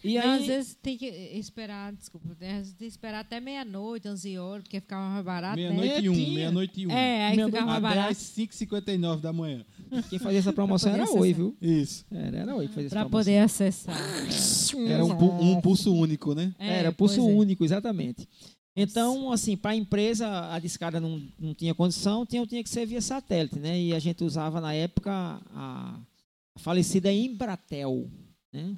E 0.02 0.14
Não, 0.18 0.32
às 0.34 0.42
aí, 0.42 0.48
vezes 0.48 0.76
tem 0.76 0.98
que 0.98 1.06
esperar, 1.06 1.92
desculpa, 1.92 2.30
às 2.32 2.38
vezes 2.38 2.74
tem 2.74 2.88
que 2.88 2.92
esperar 2.92 3.20
até 3.20 3.40
meia-noite, 3.42 4.08
11 4.08 4.38
horas, 4.38 4.64
porque 4.64 4.80
ficava 4.80 5.10
mais 5.10 5.26
barato, 5.26 5.60
né? 5.60 5.72
Meia-noite 5.72 6.06
e 6.06 6.10
um, 6.10 6.14
Tinha. 6.14 6.34
meia-noite 6.34 6.82
e 6.82 6.88
um. 6.88 6.92
É, 6.92 7.26
aí 7.26 7.36
Meia- 7.36 7.48
ficava 7.48 7.66
mais 7.66 7.84
Até 7.84 7.96
barato. 7.96 8.12
às 8.12 8.18
5h59 8.18 9.20
da 9.20 9.34
manhã. 9.34 9.66
Quem 10.10 10.20
fazia 10.20 10.40
essa 10.40 10.54
promoção 10.54 10.92
era 10.94 11.06
poder 11.06 11.20
Oi, 11.20 11.34
viu? 11.34 11.58
Isso. 11.62 12.06
Era, 12.12 12.38
era 12.38 12.56
Oi 12.56 12.68
que 12.68 12.74
fazia 12.74 12.88
essa 12.88 12.96
Pra 12.96 13.06
promoção. 13.06 13.10
poder 13.34 13.38
acessar. 13.40 13.96
Era 14.88 15.06
um, 15.06 15.16
pu- 15.18 15.32
um 15.44 15.62
pulso 15.62 15.94
único, 15.94 16.34
né? 16.36 16.54
É, 16.60 16.80
Era 16.80 16.92
pulso 16.92 17.20
é. 17.20 17.24
único, 17.24 17.64
exatamente. 17.64 18.28
Então, 18.76 19.32
assim, 19.32 19.56
para 19.56 19.72
a 19.72 19.76
empresa, 19.76 20.52
a 20.54 20.60
discada 20.60 21.00
não, 21.00 21.22
não 21.40 21.54
tinha 21.54 21.74
condição, 21.74 22.26
tinha, 22.26 22.46
tinha 22.46 22.62
que 22.62 22.70
ser 22.70 22.86
via 22.86 23.02
satélite, 23.02 23.58
né? 23.58 23.80
E 23.80 23.94
a 23.94 24.00
gente 24.00 24.24
usava, 24.24 24.60
na 24.60 24.74
época, 24.74 25.12
a, 25.14 26.00
a 26.56 26.60
falecida 26.60 27.12
Embratel, 27.12 28.10
né? 28.52 28.76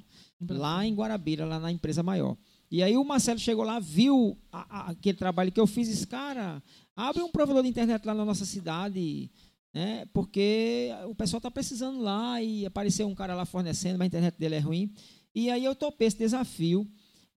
Lá 0.48 0.86
em 0.86 0.94
Guarabira, 0.94 1.44
lá 1.44 1.58
na 1.58 1.72
empresa 1.72 2.00
maior. 2.02 2.36
E 2.70 2.80
aí 2.82 2.96
o 2.96 3.04
Marcelo 3.04 3.40
chegou 3.40 3.64
lá, 3.64 3.80
viu 3.80 4.36
a- 4.52 4.66
a- 4.86 4.90
aquele 4.90 5.16
trabalho 5.18 5.50
que 5.50 5.58
eu 5.58 5.66
fiz 5.66 5.88
e 5.88 5.92
disse, 5.92 6.06
cara, 6.06 6.62
abre 6.94 7.22
um 7.22 7.32
provedor 7.32 7.62
de 7.64 7.68
internet 7.68 8.04
lá 8.04 8.14
na 8.14 8.24
nossa 8.24 8.44
cidade, 8.44 9.28
né? 9.72 10.06
Porque 10.12 10.90
o 11.08 11.14
pessoal 11.14 11.38
está 11.38 11.50
precisando 11.50 12.00
lá 12.00 12.42
e 12.42 12.66
apareceu 12.66 13.06
um 13.06 13.14
cara 13.14 13.34
lá 13.34 13.44
fornecendo, 13.44 13.98
mas 13.98 14.06
a 14.06 14.08
internet 14.08 14.38
dele 14.38 14.54
é 14.54 14.60
ruim. 14.60 14.92
E 15.34 15.50
aí 15.50 15.64
eu 15.64 15.74
topei 15.74 16.08
esse 16.08 16.18
desafio 16.18 16.90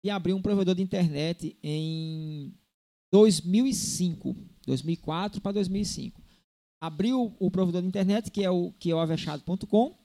e 0.02 0.11
abri 0.11 0.32
um 0.32 0.43
provedor 0.43 0.74
de 0.74 0.82
internet 0.82 1.57
em 1.62 2.55
2005, 3.12 4.36
2004 4.66 5.40
para 5.40 5.52
2005. 5.52 6.23
Abri 6.81 7.12
o 7.12 7.51
provedor 7.51 7.82
de 7.82 7.89
internet, 7.89 8.31
que 8.31 8.43
é 8.43 8.51
o, 8.51 8.73
que 8.73 8.90
é 8.90 8.94
o 8.94 8.98
avechado.com, 8.98 9.98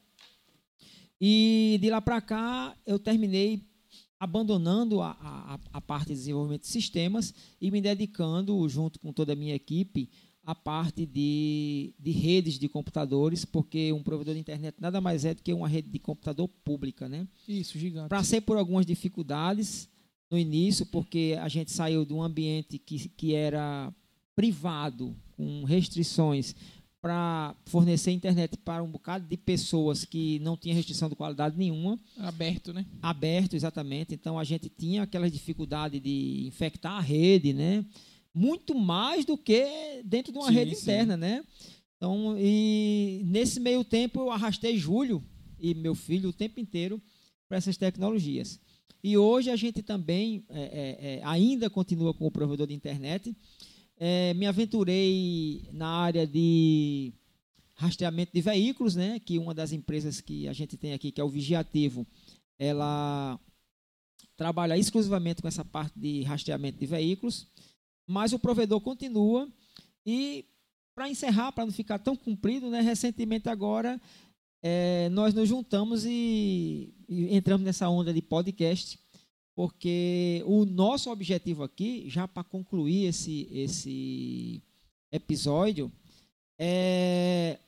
e 1.19 1.77
de 1.81 1.89
lá 1.89 2.01
para 2.01 2.19
cá 2.19 2.75
eu 2.85 2.99
terminei 2.99 3.63
abandonando 4.19 5.01
a, 5.01 5.11
a, 5.11 5.59
a 5.73 5.81
parte 5.81 6.07
de 6.07 6.15
desenvolvimento 6.15 6.61
de 6.61 6.67
sistemas 6.67 7.33
e 7.59 7.69
me 7.71 7.81
dedicando, 7.81 8.67
junto 8.67 8.99
com 8.99 9.13
toda 9.13 9.33
a 9.33 9.35
minha 9.35 9.55
equipe, 9.55 10.09
à 10.45 10.53
parte 10.53 11.05
de, 11.05 11.93
de 11.99 12.11
redes 12.11 12.59
de 12.59 12.69
computadores, 12.69 13.43
porque 13.43 13.91
um 13.91 14.03
provedor 14.03 14.35
de 14.35 14.39
internet 14.39 14.75
nada 14.79 15.01
mais 15.01 15.25
é 15.25 15.33
do 15.33 15.41
que 15.41 15.51
uma 15.53 15.67
rede 15.67 15.89
de 15.89 15.99
computador 15.99 16.47
pública, 16.63 17.09
né? 17.09 17.27
Isso, 17.47 17.79
gigante. 17.79 18.09
Passei 18.09 18.39
por 18.39 18.57
algumas 18.57 18.85
dificuldades 18.85 19.89
no 20.29 20.37
início, 20.37 20.85
porque 20.85 21.37
a 21.41 21.47
gente 21.47 21.71
saiu 21.71 22.05
de 22.05 22.13
um 22.13 22.21
ambiente 22.21 22.77
que, 22.77 23.09
que 23.09 23.33
era 23.33 23.91
privado, 24.35 25.15
com 25.35 25.63
restrições, 25.63 26.55
para 27.01 27.55
fornecer 27.65 28.11
internet 28.11 28.57
para 28.57 28.81
um 28.81 28.89
bocado 28.89 29.27
de 29.27 29.37
pessoas 29.37 30.03
que 30.05 30.39
não 30.39 30.57
tinha 30.57 30.73
restrição 30.73 31.07
de 31.07 31.15
qualidade 31.15 31.55
nenhuma, 31.55 31.99
Aberto, 32.17 32.73
né? 32.73 32.83
aberto 32.99 33.55
exatamente. 33.55 34.15
Então 34.15 34.39
a 34.39 34.43
gente 34.43 34.69
tinha 34.69 35.03
aquela 35.03 35.29
dificuldade 35.29 35.99
de 35.99 36.45
infectar 36.47 36.93
a 36.93 37.01
rede, 37.01 37.53
né? 37.53 37.85
Muito 38.35 38.75
mais 38.75 39.23
do 39.23 39.37
que 39.37 39.65
dentro 40.03 40.33
de 40.33 40.37
uma 40.37 40.49
Sim, 40.49 40.53
rede 40.53 40.75
sim. 40.75 40.81
interna, 40.81 41.15
né? 41.15 41.43
Então, 41.95 42.35
e 42.37 43.21
nesse 43.23 43.59
meio 43.59 43.83
tempo 43.83 44.19
eu 44.19 44.29
arrastei 44.29 44.77
Júlio 44.77 45.23
e 45.57 45.73
meu 45.73 45.95
filho 45.95 46.29
o 46.29 46.33
tempo 46.33 46.59
inteiro 46.59 47.01
para 47.47 47.57
essas 47.57 47.77
tecnologias. 47.77 48.59
E 49.01 49.17
hoje 49.17 49.49
a 49.49 49.55
gente 49.55 49.81
também 49.81 50.43
é, 50.49 50.61
é, 50.61 51.15
é, 51.15 51.21
ainda 51.23 51.69
continua 51.69 52.13
com 52.13 52.25
o 52.25 52.31
provedor 52.31 52.67
de 52.67 52.73
internet. 52.73 53.35
É, 53.97 54.33
me 54.33 54.45
aventurei 54.45 55.69
na 55.71 55.87
área 55.87 56.27
de 56.27 57.13
rastreamento 57.75 58.33
de 58.33 58.41
veículos, 58.41 58.95
né? 58.95 59.19
Que 59.19 59.37
uma 59.37 59.53
das 59.53 59.71
empresas 59.71 60.19
que 60.19 60.47
a 60.47 60.53
gente 60.53 60.75
tem 60.75 60.93
aqui, 60.93 61.11
que 61.11 61.21
é 61.21 61.23
o 61.23 61.29
Vigiativo, 61.29 62.05
ela 62.57 63.39
trabalha 64.35 64.77
exclusivamente 64.77 65.41
com 65.41 65.47
essa 65.47 65.63
parte 65.63 65.97
de 65.97 66.23
rastreamento 66.23 66.79
de 66.79 66.85
veículos. 66.85 67.47
Mas 68.07 68.33
o 68.33 68.39
provedor 68.39 68.81
continua 68.81 69.49
e 70.05 70.45
para 70.95 71.09
encerrar, 71.09 71.51
para 71.51 71.65
não 71.65 71.73
ficar 71.73 71.99
tão 71.99 72.15
comprido, 72.15 72.69
né? 72.69 72.81
Recentemente 72.81 73.49
agora 73.49 73.99
é, 74.63 75.09
nós 75.09 75.33
nos 75.33 75.47
juntamos 75.47 76.05
e, 76.05 76.93
e 77.07 77.35
entramos 77.35 77.65
nessa 77.65 77.87
onda 77.89 78.13
de 78.13 78.21
podcast, 78.21 78.97
porque 79.55 80.43
o 80.45 80.65
nosso 80.65 81.11
objetivo 81.11 81.63
aqui, 81.63 82.09
já 82.09 82.27
para 82.27 82.43
concluir 82.43 83.05
esse, 83.05 83.47
esse 83.51 84.63
episódio, 85.11 85.91
é 86.59 87.59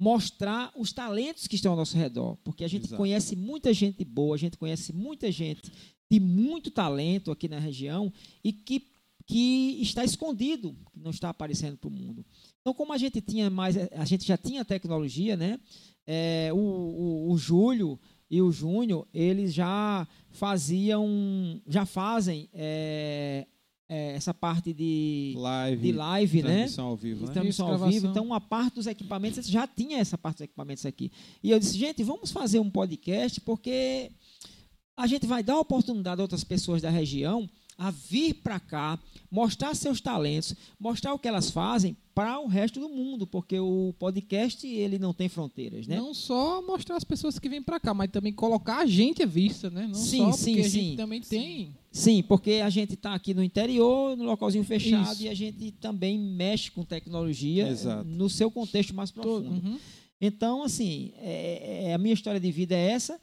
mostrar 0.00 0.72
os 0.74 0.94
talentos 0.94 1.46
que 1.46 1.56
estão 1.56 1.72
ao 1.72 1.76
nosso 1.76 1.94
redor, 1.94 2.38
porque 2.42 2.64
a 2.64 2.68
gente 2.68 2.86
Exato. 2.86 2.96
conhece 2.96 3.36
muita 3.36 3.74
gente 3.74 4.02
boa, 4.02 4.34
a 4.34 4.38
gente 4.38 4.56
conhece 4.56 4.94
muita 4.94 5.30
gente 5.30 5.70
de 6.10 6.18
muito 6.18 6.70
talento 6.70 7.30
aqui 7.30 7.48
na 7.48 7.58
região 7.58 8.10
e 8.42 8.50
que, 8.50 8.88
que 9.30 9.80
está 9.80 10.04
escondido, 10.04 10.74
que 10.92 10.98
não 10.98 11.12
está 11.12 11.28
aparecendo 11.28 11.76
para 11.76 11.86
o 11.86 11.92
mundo. 11.92 12.26
Então, 12.60 12.74
como 12.74 12.92
a 12.92 12.98
gente 12.98 13.20
tinha 13.20 13.48
mais, 13.48 13.76
a 13.76 14.04
gente 14.04 14.26
já 14.26 14.36
tinha 14.36 14.64
tecnologia, 14.64 15.36
né? 15.36 15.60
É, 16.04 16.50
o, 16.52 16.56
o, 16.56 17.30
o 17.30 17.38
Júlio 17.38 17.96
e 18.28 18.42
o 18.42 18.50
Júnior, 18.50 19.06
eles 19.14 19.54
já 19.54 20.04
faziam, 20.30 21.62
já 21.64 21.86
fazem 21.86 22.48
é, 22.52 23.46
é, 23.88 24.14
essa 24.16 24.34
parte 24.34 24.72
de, 24.72 25.34
Live, 25.36 25.80
de 25.80 25.92
live, 25.92 26.42
né? 26.42 26.48
transmissão 26.48 26.86
ao 26.86 26.96
vivo, 26.96 27.26
né? 27.26 27.32
Transmissão 27.32 27.72
Isso, 27.72 27.84
ao 27.84 27.88
vivo. 27.88 28.06
Então, 28.08 28.24
uma 28.24 28.40
parte 28.40 28.74
dos 28.74 28.88
equipamentos 28.88 29.46
já 29.46 29.64
tinha 29.64 29.98
essa 29.98 30.18
parte 30.18 30.38
dos 30.38 30.44
equipamentos 30.46 30.84
aqui. 30.84 31.12
E 31.40 31.52
eu 31.52 31.58
disse, 31.60 31.78
gente, 31.78 32.02
vamos 32.02 32.32
fazer 32.32 32.58
um 32.58 32.68
podcast 32.68 33.40
porque 33.42 34.10
a 34.96 35.06
gente 35.06 35.24
vai 35.24 35.44
dar 35.44 35.56
oportunidade 35.56 36.20
a 36.20 36.24
outras 36.24 36.42
pessoas 36.42 36.82
da 36.82 36.90
região 36.90 37.48
a 37.80 37.90
vir 37.90 38.34
para 38.34 38.60
cá, 38.60 38.98
mostrar 39.30 39.74
seus 39.74 40.02
talentos, 40.02 40.54
mostrar 40.78 41.14
o 41.14 41.18
que 41.18 41.26
elas 41.26 41.50
fazem 41.50 41.96
para 42.14 42.38
o 42.38 42.46
resto 42.46 42.78
do 42.78 42.90
mundo, 42.90 43.26
porque 43.26 43.58
o 43.58 43.94
podcast 43.98 44.66
ele 44.66 44.98
não 44.98 45.14
tem 45.14 45.30
fronteiras, 45.30 45.86
né? 45.86 45.96
Não 45.96 46.12
só 46.12 46.60
mostrar 46.60 46.96
as 46.96 47.04
pessoas 47.04 47.38
que 47.38 47.48
vêm 47.48 47.62
pra 47.62 47.80
cá, 47.80 47.94
mas 47.94 48.10
também 48.10 48.34
colocar 48.34 48.78
a 48.80 48.86
gente 48.86 49.22
à 49.22 49.26
vista, 49.26 49.70
né? 49.70 49.86
Não 49.86 49.94
Sim, 49.94 50.18
só 50.18 50.32
sim, 50.32 50.52
porque 50.56 50.66
a 50.66 50.70
sim. 50.70 50.80
gente 50.80 50.96
também 50.98 51.20
tem. 51.22 51.74
Sim, 51.90 52.22
porque 52.22 52.52
a 52.62 52.68
gente 52.68 52.92
está 52.94 53.14
aqui 53.14 53.32
no 53.32 53.42
interior, 53.42 54.14
no 54.14 54.24
localzinho 54.24 54.62
fechado, 54.64 55.12
Isso. 55.14 55.22
e 55.22 55.28
a 55.30 55.34
gente 55.34 55.70
também 55.80 56.18
mexe 56.18 56.70
com 56.70 56.84
tecnologia 56.84 57.66
Exato. 57.68 58.04
no 58.06 58.28
seu 58.28 58.50
contexto 58.50 58.94
mais 58.94 59.10
Todo, 59.10 59.22
profundo. 59.42 59.66
uhum. 59.66 59.78
Então, 60.20 60.62
assim, 60.62 61.12
é- 61.16 61.86
é- 61.86 61.94
a 61.94 61.98
minha 61.98 62.12
história 62.12 62.38
de 62.38 62.52
vida 62.52 62.76
é 62.76 62.90
essa. 62.90 63.18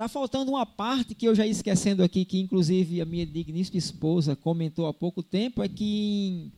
Tá 0.00 0.08
faltando 0.08 0.50
uma 0.50 0.64
parte 0.64 1.14
que 1.14 1.28
eu 1.28 1.34
já 1.34 1.44
ia 1.44 1.52
esquecendo 1.52 2.02
aqui, 2.02 2.24
que 2.24 2.38
inclusive 2.38 3.02
a 3.02 3.04
minha 3.04 3.26
digníssima 3.26 3.76
esposa 3.76 4.34
comentou 4.34 4.86
há 4.86 4.94
pouco 4.94 5.22
tempo, 5.22 5.62
é 5.62 5.68
que 5.68 6.50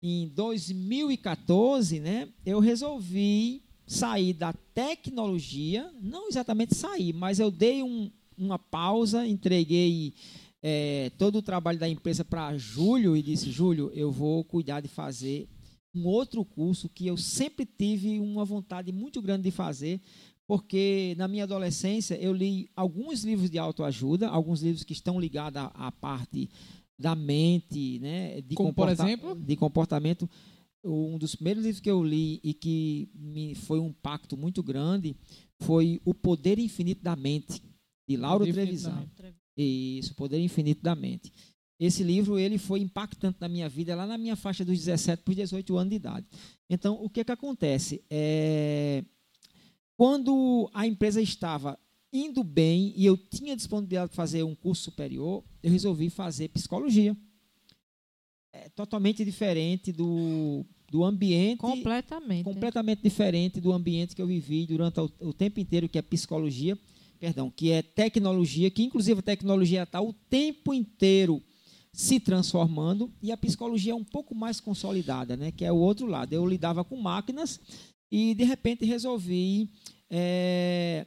em, 0.00 0.22
em 0.22 0.28
2014, 0.28 1.98
né, 1.98 2.28
eu 2.46 2.60
resolvi 2.60 3.64
sair 3.88 4.32
da 4.34 4.52
tecnologia, 4.52 5.92
não 6.00 6.28
exatamente 6.28 6.76
sair, 6.76 7.12
mas 7.12 7.40
eu 7.40 7.50
dei 7.50 7.82
um- 7.82 8.08
uma 8.38 8.56
pausa, 8.56 9.26
entreguei 9.26 10.14
é, 10.62 11.10
todo 11.18 11.38
o 11.38 11.42
trabalho 11.42 11.78
da 11.78 11.88
empresa 11.88 12.24
para 12.24 12.56
Júlio 12.56 13.16
e 13.16 13.22
disse, 13.22 13.50
Júlio, 13.50 13.90
eu 13.96 14.12
vou 14.12 14.44
cuidar 14.44 14.80
de 14.80 14.86
fazer 14.86 15.48
um 15.92 16.06
outro 16.06 16.44
curso 16.44 16.88
que 16.88 17.06
eu 17.06 17.16
sempre 17.16 17.66
tive 17.66 18.20
uma 18.20 18.44
vontade 18.44 18.92
muito 18.92 19.20
grande 19.20 19.42
de 19.44 19.50
fazer, 19.50 20.00
porque 20.50 21.14
na 21.16 21.28
minha 21.28 21.44
adolescência 21.44 22.16
eu 22.20 22.32
li 22.32 22.68
alguns 22.74 23.22
livros 23.22 23.48
de 23.48 23.56
autoajuda, 23.56 24.28
alguns 24.28 24.60
livros 24.62 24.82
que 24.82 24.92
estão 24.92 25.20
ligados 25.20 25.56
à, 25.62 25.66
à 25.66 25.92
parte 25.92 26.50
da 26.98 27.14
mente, 27.14 28.00
né, 28.00 28.40
de, 28.40 28.56
Como, 28.56 28.70
comporta- 28.70 28.92
exemplo? 29.04 29.34
de 29.36 29.56
comportamento. 29.56 30.28
Um 30.84 31.18
dos 31.18 31.36
primeiros 31.36 31.62
livros 31.64 31.80
que 31.80 31.90
eu 31.90 32.02
li 32.02 32.40
e 32.42 32.52
que 32.52 33.08
me 33.14 33.54
foi 33.54 33.78
um 33.78 33.88
impacto 33.88 34.36
muito 34.36 34.60
grande 34.62 35.14
foi 35.62 36.00
O 36.04 36.12
Poder 36.12 36.58
Infinito 36.58 37.00
da 37.02 37.14
Mente, 37.14 37.62
de 38.08 38.16
Lauro 38.16 38.44
Trevisan. 38.50 39.06
Isso, 39.56 40.12
O 40.12 40.16
Poder 40.16 40.40
Infinito 40.40 40.82
da 40.82 40.96
Mente. 40.96 41.32
Esse 41.78 42.02
livro 42.02 42.38
ele 42.38 42.58
foi 42.58 42.80
impactante 42.80 43.38
na 43.40 43.48
minha 43.48 43.68
vida 43.68 43.94
lá 43.94 44.04
na 44.06 44.18
minha 44.18 44.34
faixa 44.36 44.64
dos 44.64 44.76
17 44.78 45.22
para 45.22 45.30
os 45.30 45.36
18 45.36 45.76
anos 45.76 45.90
de 45.90 45.96
idade. 45.96 46.26
Então, 46.68 46.98
o 47.02 47.08
que 47.08 47.22
que 47.24 47.32
acontece? 47.32 48.02
É, 48.10 49.04
quando 50.00 50.70
a 50.72 50.86
empresa 50.86 51.20
estava 51.20 51.78
indo 52.10 52.42
bem 52.42 52.94
e 52.96 53.04
eu 53.04 53.18
tinha 53.18 53.54
disponibilidade 53.54 54.08
para 54.08 54.16
fazer 54.16 54.42
um 54.42 54.54
curso 54.54 54.84
superior, 54.84 55.44
eu 55.62 55.70
resolvi 55.70 56.08
fazer 56.08 56.48
psicologia. 56.48 57.14
É 58.50 58.70
totalmente 58.70 59.22
diferente 59.26 59.92
do, 59.92 60.64
do 60.90 61.04
ambiente 61.04 61.58
Completamente. 61.58 62.44
completamente 62.44 63.02
diferente 63.02 63.60
do 63.60 63.74
ambiente 63.74 64.16
que 64.16 64.22
eu 64.22 64.26
vivi 64.26 64.64
durante 64.64 64.98
o, 65.00 65.12
o 65.20 65.34
tempo 65.34 65.60
inteiro, 65.60 65.86
que 65.86 65.98
é 65.98 66.02
psicologia, 66.02 66.78
perdão, 67.18 67.50
que 67.50 67.70
é 67.70 67.82
tecnologia, 67.82 68.70
que 68.70 68.82
inclusive 68.82 69.20
a 69.20 69.22
tecnologia 69.22 69.82
está 69.82 70.00
o 70.00 70.14
tempo 70.14 70.72
inteiro 70.72 71.42
se 71.92 72.20
transformando 72.20 73.12
e 73.20 73.32
a 73.32 73.36
psicologia 73.36 73.92
é 73.92 73.96
um 73.96 74.04
pouco 74.04 74.34
mais 74.34 74.60
consolidada, 74.60 75.36
né? 75.36 75.50
Que 75.50 75.64
é 75.64 75.72
o 75.72 75.76
outro 75.76 76.06
lado. 76.06 76.32
Eu 76.32 76.46
lidava 76.46 76.84
com 76.84 76.96
máquinas 76.96 77.60
e 78.10 78.34
de 78.34 78.44
repente 78.44 78.84
resolvi 78.84 79.70
é, 80.10 81.06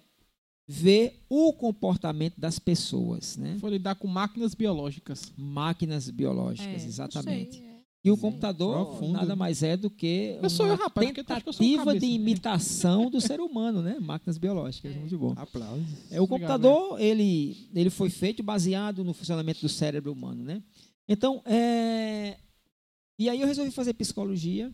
ver 0.68 1.20
o 1.30 1.52
comportamento 1.54 2.40
das 2.40 2.58
pessoas, 2.60 3.36
né? 3.38 3.58
Foi 3.60 3.72
lidar 3.72 3.96
com 3.96 4.08
máquinas 4.08 4.54
biológicas. 4.56 5.32
Máquinas 5.38 6.10
biológicas, 6.10 6.84
É, 6.84 6.88
exatamente. 6.88 7.58
sei, 7.58 7.66
é. 7.68 7.74
E 8.06 8.12
o 8.12 8.16
Sim. 8.16 8.22
computador 8.22 8.86
Profundo. 8.86 9.14
nada 9.14 9.34
mais 9.34 9.64
é 9.64 9.78
do 9.78 9.90
que 9.90 10.38
Eu 10.42 10.50
sou 10.50 10.66
uma 10.66 10.74
eu, 10.74 10.78
rapaz, 10.78 11.08
tentativa 11.14 11.52
de 11.52 11.78
cabeça. 11.86 12.06
imitação 12.06 13.10
do 13.10 13.22
ser 13.22 13.40
humano, 13.40 13.82
né? 13.82 13.98
Máquinas 14.00 14.38
biológicas, 14.38 14.94
É. 14.94 15.00
muito 15.00 15.18
bom. 15.18 15.34
Aplausos. 15.38 15.86
É, 16.12 16.20
o 16.20 16.26
Obrigado, 16.26 16.62
computador, 16.64 17.00
ele, 17.00 17.70
ele 17.74 17.90
foi 17.90 18.10
feito 18.10 18.44
baseado 18.44 19.06
no 19.06 19.14
funcionamento 19.14 19.62
do 19.62 19.70
cérebro 19.70 20.12
humano, 20.12 20.44
né? 20.44 20.62
Então, 21.08 21.42
é... 21.46 22.38
E 23.18 23.30
aí 23.30 23.40
eu 23.40 23.48
resolvi 23.48 23.72
fazer 23.72 23.94
psicologia 23.94 24.70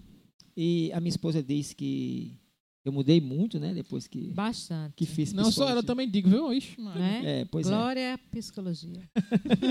e 0.61 0.91
a 0.91 0.99
minha 0.99 1.09
esposa 1.09 1.41
disse 1.41 1.73
que 1.73 2.37
eu 2.83 2.91
mudei 2.91 3.21
muito, 3.21 3.57
né? 3.57 3.73
Depois 3.73 4.07
que, 4.07 4.27
Bastante. 4.31 4.93
que 4.93 5.05
fiz 5.05 5.31
Não 5.31 5.49
só 5.49 5.69
ela 5.69 5.81
também 5.81 6.09
digo, 6.09 6.29
viu? 6.29 6.51
Ixi, 6.51 6.81
mano. 6.81 6.99
Né? 6.99 7.21
É, 7.41 7.45
pois 7.45 7.65
é. 7.65 7.69
Glória 7.69 8.13
à 8.15 8.17
psicologia. 8.17 9.09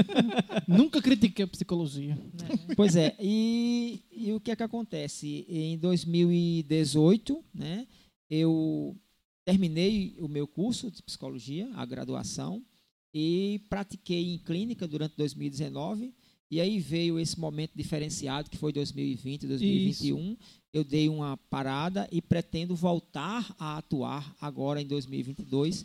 Nunca 0.66 1.02
critiquei 1.02 1.44
a 1.44 1.48
psicologia. 1.48 2.14
né? 2.14 2.74
Pois 2.74 2.96
é, 2.96 3.14
e, 3.20 4.02
e 4.10 4.32
o 4.32 4.40
que 4.40 4.50
é 4.50 4.56
que 4.56 4.62
acontece? 4.62 5.44
Em 5.46 5.76
2018, 5.76 7.44
né, 7.52 7.86
eu 8.30 8.96
terminei 9.44 10.16
o 10.20 10.26
meu 10.26 10.48
curso 10.48 10.90
de 10.90 11.02
psicologia, 11.02 11.70
a 11.74 11.84
graduação, 11.84 12.64
e 13.12 13.60
pratiquei 13.68 14.32
em 14.32 14.38
clínica 14.38 14.88
durante 14.88 15.16
2019. 15.18 16.14
E 16.50 16.60
aí 16.60 16.78
veio 16.80 17.18
esse 17.18 17.38
momento 17.38 17.72
diferenciado 17.74 18.48
que 18.48 18.56
foi 18.56 18.72
2020, 18.72 19.46
2021. 19.46 20.36
Eu 20.72 20.82
dei 20.84 21.08
uma 21.08 21.36
parada 21.50 22.08
e 22.10 22.20
pretendo 22.22 22.74
voltar 22.74 23.54
a 23.58 23.78
atuar 23.78 24.34
agora 24.40 24.80
em 24.80 24.86
2022 24.86 25.84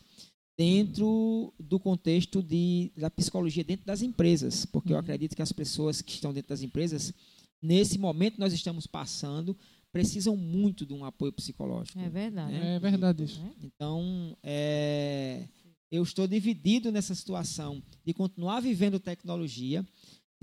dentro 0.58 1.54
do 1.60 1.80
contexto 1.80 2.42
de, 2.42 2.92
da 2.96 3.10
psicologia 3.10 3.64
dentro 3.64 3.86
das 3.86 4.02
empresas, 4.02 4.66
porque 4.66 4.92
eu 4.92 4.96
Uhum. 4.96 5.02
acredito 5.02 5.36
que 5.36 5.42
as 5.42 5.52
pessoas 5.52 6.02
que 6.02 6.12
estão 6.12 6.32
dentro 6.34 6.50
das 6.50 6.62
empresas, 6.62 7.14
nesse 7.62 7.98
momento 7.98 8.38
nós 8.40 8.54
estamos 8.54 8.86
passando, 8.86 9.58
precisam 9.92 10.38
muito 10.38 10.86
de 10.86 10.94
um 10.94 11.04
apoio 11.06 11.32
psicológico. 11.34 12.00
É 12.00 12.10
verdade. 12.10 12.56
É 12.56 12.80
verdade 12.80 13.24
isso. 13.24 13.40
Né? 13.42 13.52
Então, 13.64 14.38
é, 14.44 15.48
eu 15.92 16.04
estou 16.04 16.28
dividido 16.28 16.92
nessa 16.92 17.16
situação 17.16 17.82
de 18.06 18.14
continuar 18.14 18.60
vivendo 18.60 19.00
tecnologia, 19.00 19.86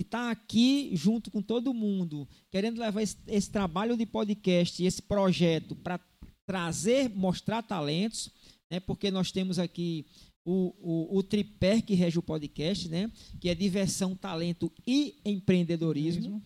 de 0.00 0.06
estar 0.06 0.30
aqui 0.30 0.90
junto 0.94 1.30
com 1.30 1.42
todo 1.42 1.74
mundo, 1.74 2.26
querendo 2.50 2.80
levar 2.80 3.02
esse, 3.02 3.18
esse 3.26 3.50
trabalho 3.50 3.98
de 3.98 4.06
podcast, 4.06 4.82
esse 4.82 5.02
projeto 5.02 5.76
para 5.76 6.00
trazer, 6.46 7.10
mostrar 7.10 7.62
talentos, 7.62 8.30
né? 8.70 8.80
porque 8.80 9.10
nós 9.10 9.30
temos 9.30 9.58
aqui 9.58 10.06
o, 10.42 10.74
o, 10.80 11.18
o 11.18 11.22
tripé 11.22 11.82
que 11.82 11.92
rege 11.92 12.18
o 12.18 12.22
podcast, 12.22 12.88
né? 12.88 13.12
que 13.38 13.50
é 13.50 13.54
diversão, 13.54 14.16
talento 14.16 14.72
e 14.86 15.16
empreendedorismo. 15.22 16.42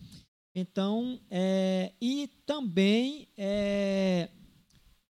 Então, 0.53 1.17
é, 1.31 1.93
e 2.01 2.29
também 2.45 3.29
é, 3.37 4.27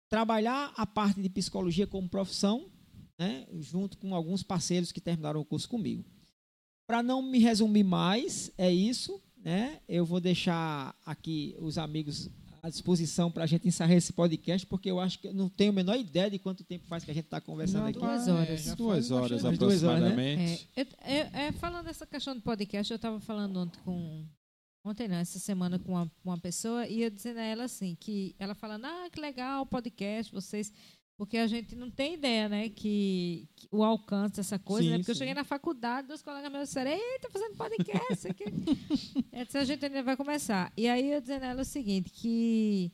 trabalhar 0.09 0.73
a 0.75 0.85
parte 0.85 1.21
de 1.21 1.29
psicologia 1.29 1.87
como 1.87 2.09
profissão, 2.09 2.69
né, 3.17 3.47
junto 3.59 3.97
com 3.97 4.13
alguns 4.13 4.43
parceiros 4.43 4.91
que 4.91 4.99
terminaram 4.99 5.39
o 5.39 5.45
curso 5.45 5.69
comigo. 5.69 6.03
Para 6.87 7.01
não 7.03 7.21
me 7.21 7.39
resumir 7.39 7.83
mais, 7.83 8.51
é 8.57 8.71
isso. 8.71 9.21
Né? 9.43 9.79
Eu 9.89 10.05
vou 10.05 10.19
deixar 10.21 10.95
aqui 11.05 11.55
os 11.59 11.77
amigos 11.77 12.29
à 12.61 12.69
disposição 12.69 13.29
para 13.29 13.43
a 13.43 13.47
gente 13.47 13.67
encerrar 13.67 13.93
esse 13.93 14.13
podcast, 14.13 14.65
porque 14.65 14.89
eu 14.89 15.01
acho 15.01 15.19
que 15.19 15.27
eu 15.27 15.33
não 15.33 15.49
tenho 15.49 15.71
a 15.71 15.75
menor 15.75 15.97
ideia 15.99 16.31
de 16.31 16.39
quanto 16.39 16.63
tempo 16.63 16.85
faz 16.87 17.03
que 17.03 17.11
a 17.11 17.13
gente 17.13 17.25
está 17.25 17.41
conversando 17.41 17.81
Não, 17.81 17.87
aqui. 17.89 17.99
duas 17.99 18.25
é, 18.27 18.31
horas. 18.31 18.63
já 18.63 18.75
Duas 18.75 19.11
horas 19.11 19.41
bastante. 19.41 19.59
duas 19.59 19.83
horas, 19.83 20.01
né? 20.01 20.07
aproximadamente. 20.07 20.69
É, 20.77 20.81
eu- 20.81 20.85
eu- 20.85 21.29
é, 21.33 21.51
falando 21.51 21.83
dessa 21.85 22.05
questão 22.07 22.33
do 22.33 22.41
podcast, 22.41 22.89
eu 22.89 22.95
estava 22.95 23.19
falando 23.19 23.57
ontem 23.57 23.79
com. 23.83 24.25
Ontem 24.85 25.07
não, 25.09 25.15
essa 25.17 25.39
semana 25.39 25.77
com 25.79 25.91
uma, 25.93 26.09
uma 26.23 26.37
pessoa, 26.37 26.87
e 26.87 27.01
eu 27.03 27.09
dizendo 27.09 27.39
a 27.39 27.43
ela 27.43 27.63
assim, 27.65 27.95
que 27.99 28.33
ela 28.39 28.53
falando, 28.55 28.85
ah, 28.85 29.09
que 29.11 29.19
legal 29.19 29.63
o 29.63 29.65
podcast, 29.65 30.31
vocês. 30.31 30.71
Porque 31.17 31.37
a 31.37 31.47
gente 31.47 31.75
não 31.75 31.91
tem 31.91 32.15
ideia, 32.15 32.49
né, 32.49 32.69
que, 32.69 33.47
que 33.55 33.67
o 33.71 33.83
alcance 33.83 34.37
dessa 34.37 34.57
coisa, 34.57 34.83
Sim, 34.83 34.91
né? 34.91 34.97
Porque 34.97 35.11
eu 35.11 35.15
sim. 35.15 35.19
cheguei 35.19 35.33
na 35.33 35.43
faculdade, 35.43 36.07
dois 36.07 36.21
colegas 36.21 36.51
meus 36.51 36.69
disseram, 36.69 36.91
ei, 36.91 37.19
tá 37.19 37.29
fazendo 37.29 37.55
podcast 37.55 38.27
aqui. 38.27 38.45
disse, 39.45 39.57
a 39.57 39.63
gente 39.63 39.85
ainda 39.85 40.01
vai 40.01 40.17
começar. 40.17 40.73
E 40.75 40.87
aí 40.87 41.11
eu 41.11 41.21
dizendo 41.21 41.43
a 41.43 41.47
ela 41.47 41.61
o 41.61 41.65
seguinte, 41.65 42.09
que 42.11 42.91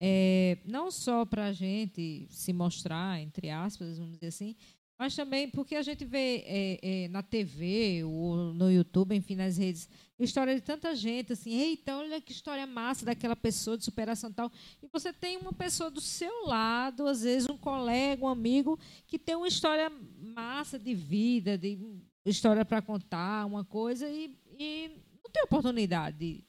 é, 0.00 0.58
não 0.64 0.90
só 0.90 1.24
para 1.24 1.46
a 1.46 1.52
gente 1.52 2.26
se 2.30 2.52
mostrar, 2.52 3.20
entre 3.20 3.50
aspas, 3.50 3.98
vamos 3.98 4.14
dizer 4.14 4.28
assim, 4.28 4.56
mas 5.00 5.16
também 5.16 5.48
porque 5.48 5.76
a 5.76 5.82
gente 5.82 6.04
vê 6.04 6.44
é, 6.46 7.04
é, 7.04 7.08
na 7.08 7.22
TV 7.22 8.04
ou 8.04 8.52
no 8.52 8.70
YouTube, 8.70 9.16
enfim, 9.16 9.34
nas 9.34 9.56
redes, 9.56 9.88
história 10.18 10.54
de 10.54 10.60
tanta 10.60 10.94
gente, 10.94 11.32
assim, 11.32 11.54
eita, 11.54 11.96
olha 11.96 12.20
que 12.20 12.32
história 12.32 12.66
massa 12.66 13.06
daquela 13.06 13.34
pessoa 13.34 13.78
de 13.78 13.84
superação 13.86 14.28
e 14.28 14.34
tal. 14.34 14.52
E 14.82 14.86
você 14.92 15.10
tem 15.10 15.38
uma 15.38 15.54
pessoa 15.54 15.90
do 15.90 16.02
seu 16.02 16.44
lado, 16.46 17.06
às 17.06 17.22
vezes 17.22 17.48
um 17.48 17.56
colega, 17.56 18.22
um 18.22 18.28
amigo, 18.28 18.78
que 19.06 19.18
tem 19.18 19.34
uma 19.34 19.48
história 19.48 19.90
massa 20.36 20.78
de 20.78 20.92
vida, 20.92 21.56
de 21.56 21.78
história 22.26 22.62
para 22.62 22.82
contar, 22.82 23.46
uma 23.46 23.64
coisa, 23.64 24.06
e, 24.06 24.36
e 24.58 24.90
não 25.24 25.30
tem 25.32 25.42
oportunidade 25.44 26.18
de, 26.18 26.44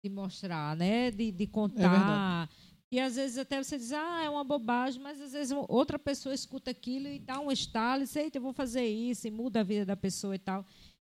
de 0.00 0.08
mostrar, 0.08 0.76
né? 0.76 1.10
De, 1.10 1.32
de 1.32 1.46
contar. 1.48 2.48
E 2.90 3.00
às 3.00 3.16
vezes 3.16 3.36
até 3.36 3.62
você 3.62 3.76
diz, 3.76 3.92
ah, 3.92 4.22
é 4.24 4.30
uma 4.30 4.44
bobagem, 4.44 5.02
mas 5.02 5.20
às 5.20 5.32
vezes 5.32 5.52
outra 5.68 5.98
pessoa 5.98 6.34
escuta 6.34 6.70
aquilo 6.70 7.08
e 7.08 7.18
dá 7.18 7.40
um 7.40 7.50
estalo 7.50 8.02
e 8.02 8.04
diz, 8.06 8.14
eita, 8.14 8.38
eu 8.38 8.42
vou 8.42 8.52
fazer 8.52 8.84
isso, 8.86 9.26
e 9.26 9.30
muda 9.30 9.60
a 9.60 9.64
vida 9.64 9.84
da 9.84 9.96
pessoa 9.96 10.34
e 10.36 10.38
tal. 10.38 10.64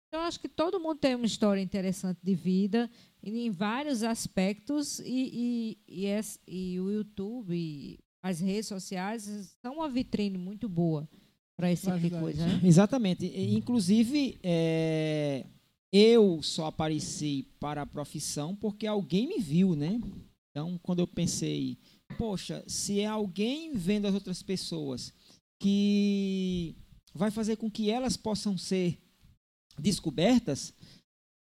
Então, 0.07 0.21
acho 0.21 0.39
que 0.39 0.47
todo 0.47 0.79
mundo 0.79 0.99
tem 0.99 1.15
uma 1.15 1.25
história 1.25 1.59
interessante 1.59 2.19
de 2.21 2.35
vida, 2.35 2.87
em 3.23 3.49
vários 3.49 4.03
aspectos, 4.03 4.99
e, 4.99 5.77
e, 5.87 6.01
e, 6.01 6.05
esse- 6.05 6.39
e 6.47 6.79
o 6.79 6.91
YouTube, 6.91 7.55
e 7.55 7.97
as 8.21 8.39
redes 8.39 8.67
sociais, 8.67 9.55
são 9.59 9.77
uma 9.77 9.89
vitrine 9.89 10.37
muito 10.37 10.69
boa 10.69 11.09
para 11.57 11.71
esse 11.71 11.87
tipo 11.87 11.97
de 11.97 12.09
coisa, 12.21 12.45
né? 12.45 12.61
Exatamente. 12.63 13.25
Inclusive, 13.55 14.37
é, 14.43 15.45
eu 15.91 16.39
só 16.43 16.67
apareci 16.67 17.47
para 17.59 17.81
a 17.81 17.85
profissão 17.87 18.55
porque 18.55 18.85
alguém 18.85 19.27
me 19.27 19.39
viu, 19.39 19.75
né? 19.75 19.99
Então, 20.53 20.79
quando 20.83 20.99
eu 20.99 21.07
pensei, 21.07 21.79
poxa, 22.15 22.63
se 22.67 22.99
é 22.99 23.07
alguém 23.07 23.73
vendo 23.73 24.05
as 24.05 24.13
outras 24.13 24.43
pessoas 24.43 25.11
que 25.59 26.75
vai 27.11 27.31
fazer 27.31 27.55
com 27.55 27.71
que 27.71 27.89
elas 27.89 28.15
possam 28.15 28.55
ser 28.55 28.99
descobertas, 29.79 30.71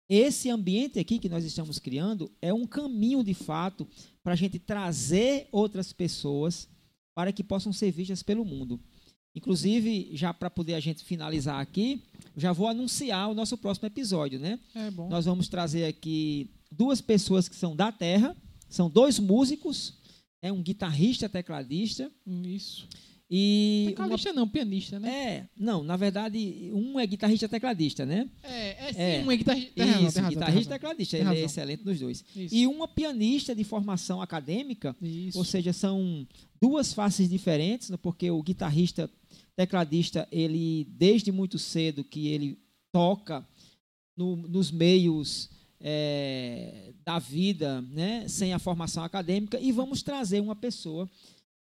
esse 0.09 0.49
ambiente 0.49 0.97
aqui 0.97 1.19
que 1.19 1.27
nós 1.27 1.43
estamos 1.43 1.77
criando 1.77 2.31
é 2.41 2.53
um 2.53 2.65
caminho 2.65 3.21
de 3.21 3.33
fato 3.33 3.85
para 4.23 4.31
a 4.31 4.35
gente 4.37 4.59
trazer 4.59 5.49
outras 5.51 5.91
pessoas 5.91 6.69
para 7.13 7.33
que 7.33 7.43
possam 7.43 7.73
ser 7.73 7.91
vistas 7.91 8.23
pelo 8.23 8.45
mundo. 8.45 8.79
Inclusive, 9.35 10.11
já 10.13 10.33
para 10.33 10.49
poder 10.49 10.75
a 10.75 10.79
gente 10.79 11.03
finalizar 11.03 11.59
aqui, 11.59 12.01
já 12.37 12.53
vou 12.53 12.69
anunciar 12.69 13.29
o 13.29 13.33
nosso 13.33 13.57
próximo 13.57 13.87
episódio, 13.87 14.39
né? 14.39 14.57
É 14.73 14.89
bom. 14.89 15.09
Nós 15.09 15.25
vamos 15.25 15.49
trazer 15.49 15.83
aqui 15.85 16.49
duas 16.71 17.01
pessoas 17.01 17.49
que 17.49 17.55
são 17.55 17.75
da 17.75 17.91
terra, 17.91 18.37
são 18.69 18.89
dois 18.89 19.19
músicos, 19.19 19.93
é 20.41 20.51
um 20.51 20.61
guitarrista, 20.61 21.27
tecladista 21.29 22.11
Isso. 22.43 22.87
e 23.29 23.83
uma- 23.87 23.91
Tecladista 23.91 24.33
não, 24.33 24.47
pianista, 24.47 24.99
né? 24.99 25.09
é, 25.09 25.49
não, 25.57 25.83
na 25.83 25.95
verdade, 25.97 26.69
um 26.73 26.99
é 26.99 27.07
guitarrista 27.07 27.49
tecladista, 27.49 28.05
né? 28.05 28.29
É, 28.43 28.89
é 28.89 28.93
sim, 28.93 28.99
É. 29.01 29.23
um 29.25 29.31
é 29.31 29.37
guitarrista. 29.37 29.71
Isso, 29.75 29.87
razão, 30.03 30.29
guitarrista 30.29 30.39
razão. 30.55 30.63
tecladista, 30.73 31.17
ele 31.17 31.29
é 31.29 31.43
excelente 31.43 31.83
nos 31.85 31.99
dois. 31.99 32.23
Isso. 32.35 32.53
E 32.55 32.67
uma 32.67 32.87
pianista 32.87 33.55
de 33.55 33.63
formação 33.63 34.21
acadêmica, 34.21 34.95
Isso. 35.01 35.37
ou 35.37 35.43
seja, 35.43 35.73
são 35.73 36.27
duas 36.61 36.93
faces 36.93 37.27
diferentes, 37.29 37.89
né, 37.89 37.97
porque 37.97 38.29
o 38.29 38.41
guitarrista 38.43 39.09
tecladista, 39.55 40.27
ele 40.31 40.85
desde 40.91 41.31
muito 41.31 41.57
cedo 41.57 42.03
que 42.03 42.27
ele 42.27 42.59
toca 42.91 43.45
no- 44.15 44.35
nos 44.35 44.69
meios 44.71 45.49
é, 45.79 46.91
da 47.03 47.19
vida, 47.19 47.81
né, 47.81 48.27
sem 48.27 48.53
a 48.53 48.59
formação 48.59 49.03
acadêmica, 49.03 49.59
e 49.59 49.71
vamos 49.71 50.01
trazer 50.01 50.39
uma 50.39 50.55
pessoa 50.55 51.09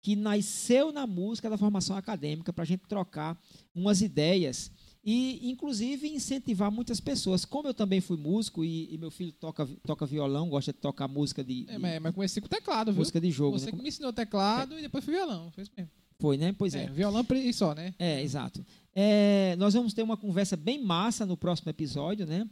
que 0.00 0.14
nasceu 0.16 0.92
na 0.92 1.06
música 1.06 1.50
da 1.50 1.58
formação 1.58 1.96
acadêmica 1.96 2.52
para 2.52 2.62
a 2.62 2.66
gente 2.66 2.82
trocar 2.88 3.38
umas 3.74 4.00
ideias 4.00 4.70
e, 5.04 5.48
inclusive, 5.50 6.08
incentivar 6.08 6.70
muitas 6.70 7.00
pessoas. 7.00 7.44
Como 7.44 7.68
eu 7.68 7.74
também 7.74 8.00
fui 8.00 8.16
músico 8.16 8.64
e, 8.64 8.92
e 8.94 8.98
meu 8.98 9.10
filho 9.10 9.32
toca, 9.32 9.66
toca 9.86 10.06
violão, 10.06 10.48
gosta 10.48 10.72
de 10.72 10.78
tocar 10.78 11.08
música 11.08 11.42
de, 11.42 11.64
É, 11.68 11.72
de- 11.72 11.78
mas, 11.78 12.00
mas 12.00 12.14
comecei 12.14 12.40
com 12.42 12.48
teclado, 12.48 12.92
viu? 12.92 13.00
música 13.00 13.20
de 13.20 13.30
jogo, 13.30 13.58
Você 13.58 13.66
né? 13.66 13.72
que 13.72 13.82
me 13.82 13.88
ensinou 13.88 14.12
teclado 14.12 14.78
e 14.78 14.82
depois 14.82 15.04
foi 15.04 15.14
violão. 15.14 15.50
Foi 15.50 15.62
isso 15.62 15.72
mesmo. 15.76 15.90
Foi, 16.20 16.36
né? 16.36 16.54
Pois 16.56 16.74
é. 16.74 16.84
É, 16.84 16.86
violão 16.88 17.24
e 17.32 17.52
só, 17.52 17.74
né? 17.74 17.94
É, 17.98 18.22
exato. 18.22 18.64
É, 18.94 19.54
nós 19.56 19.74
vamos 19.74 19.94
ter 19.94 20.02
uma 20.02 20.16
conversa 20.16 20.56
bem 20.56 20.82
massa 20.82 21.24
no 21.24 21.36
próximo 21.36 21.70
episódio, 21.70 22.26
né? 22.26 22.48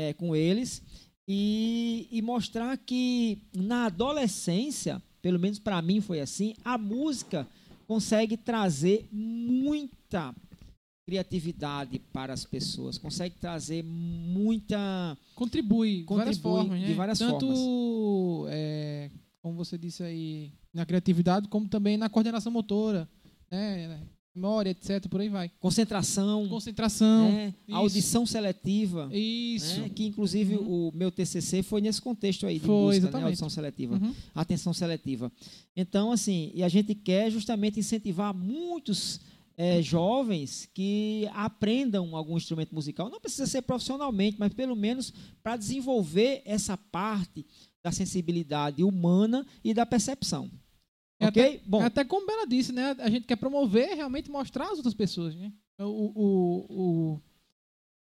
É, 0.00 0.12
com 0.12 0.36
eles. 0.36 0.80
E, 1.26 2.08
e 2.12 2.22
mostrar 2.22 2.76
que 2.78 3.42
na 3.52 3.86
adolescência, 3.86 5.02
pelo 5.20 5.40
menos 5.40 5.58
para 5.58 5.82
mim 5.82 6.00
foi 6.00 6.20
assim, 6.20 6.54
a 6.64 6.78
música 6.78 7.46
consegue 7.84 8.36
trazer 8.36 9.08
muita 9.10 10.32
criatividade 11.04 11.98
para 12.12 12.32
as 12.32 12.44
pessoas, 12.44 12.96
consegue 12.96 13.34
trazer 13.40 13.82
muita. 13.82 15.16
Contribui, 15.34 16.02
de 16.02 16.04
várias 16.04 16.36
Contribui 16.36 16.60
formas, 16.60 16.80
né? 16.80 16.86
de 16.86 16.94
várias 16.94 17.18
Tanto, 17.18 18.46
é, 18.50 19.10
como 19.42 19.56
você 19.56 19.76
disse 19.76 20.02
aí, 20.02 20.52
na 20.72 20.86
criatividade, 20.86 21.48
como 21.48 21.66
também 21.66 21.96
na 21.96 22.08
coordenação 22.08 22.52
motora, 22.52 23.08
né? 23.50 24.00
Memória, 24.38 24.70
etc, 24.70 25.06
por 25.08 25.20
aí 25.20 25.28
vai. 25.28 25.50
concentração, 25.60 26.48
Concentração. 26.48 27.30
né? 27.30 27.54
audição 27.72 28.24
seletiva. 28.24 29.08
Isso. 29.12 29.80
né? 29.80 29.88
Que 29.88 30.06
inclusive 30.06 30.56
o 30.56 30.92
meu 30.94 31.10
TCC 31.10 31.62
foi 31.62 31.80
nesse 31.80 32.00
contexto 32.00 32.46
aí 32.46 32.58
de 32.58 32.66
Foi, 32.66 32.74
música, 32.74 32.90
né? 32.92 32.98
exatamente. 33.08 33.24
audição 33.26 33.50
seletiva. 33.50 33.96
Uhum. 33.96 34.14
atenção 34.34 34.72
seletiva. 34.72 35.32
Então, 35.76 36.12
assim, 36.12 36.50
e 36.54 36.62
a 36.62 36.68
gente 36.68 36.94
quer 36.94 37.30
justamente 37.30 37.80
incentivar 37.80 38.32
muitos 38.34 39.20
eh, 39.56 39.82
jovens 39.82 40.68
que 40.72 41.28
aprendam 41.32 42.14
algum 42.14 42.36
instrumento 42.36 42.72
musical. 42.74 43.10
Não 43.10 43.20
precisa 43.20 43.46
ser 43.46 43.62
profissionalmente, 43.62 44.36
mas 44.38 44.52
pelo 44.54 44.76
menos 44.76 45.12
para 45.42 45.56
desenvolver 45.56 46.42
essa 46.44 46.76
parte 46.76 47.44
da 47.82 47.90
sensibilidade 47.90 48.84
humana 48.84 49.44
e 49.64 49.74
da 49.74 49.84
percepção. 49.84 50.50
É 51.20 51.26
ok? 51.28 51.60
Bom, 51.66 51.82
Até 51.82 52.04
como 52.04 52.26
Bela 52.26 52.46
disse, 52.46 52.72
né? 52.72 52.94
A 52.98 53.10
gente 53.10 53.26
quer 53.26 53.36
promover, 53.36 53.94
realmente 53.96 54.30
mostrar 54.30 54.66
às 54.66 54.76
outras 54.76 54.94
pessoas, 54.94 55.34
né? 55.34 55.52
O, 55.80 55.84
o, 55.84 56.66
o- 57.14 57.20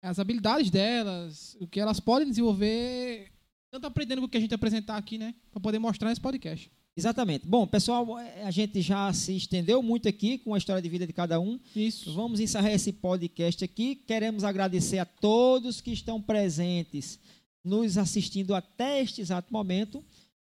as 0.03 0.19
habilidades 0.19 0.71
delas, 0.71 1.57
o 1.61 1.67
que 1.67 1.81
elas 1.81 1.99
podem 1.99 2.29
desenvolver, 2.29 3.31
tanto 3.71 3.87
aprendendo 3.87 4.21
com 4.21 4.27
o 4.27 4.29
que 4.29 4.37
a 4.37 4.41
gente 4.41 4.55
apresentar 4.55 4.97
aqui, 4.99 5.17
né? 5.19 5.35
Para 5.51 5.61
poder 5.61 5.79
mostrar 5.79 6.09
nesse 6.11 6.21
podcast. 6.21 6.71
exatamente. 6.97 7.47
Bom, 7.47 7.67
pessoal, 7.67 8.19
eh, 8.19 8.43
a 8.45 8.51
gente 8.51 8.81
já 8.83 9.11
se 9.15 9.35
estendeu 9.35 9.83
muito 9.83 10.07
aqui 10.09 10.39
com 10.39 10.55
a 10.55 10.59
história 10.59 10.81
de 10.83 10.89
vida 10.91 11.07
de 11.07 11.13
cada 11.13 11.41
um. 11.41 11.59
Isso. 11.75 12.13
Vamos 12.13 12.39
encerrar 12.39 12.71
esse 12.73 12.93
podcast 12.93 13.65
aqui. 13.65 13.97
Queremos 13.97 14.45
agradecer 14.45 14.99
a 14.99 15.05
todos 15.07 15.81
que 15.81 15.91
estão 15.93 16.21
presentes, 16.23 17.19
nos 17.65 17.97
assistindo 17.99 18.55
até 18.55 19.01
este 19.01 19.21
exato 19.23 19.51
momento. 19.53 20.05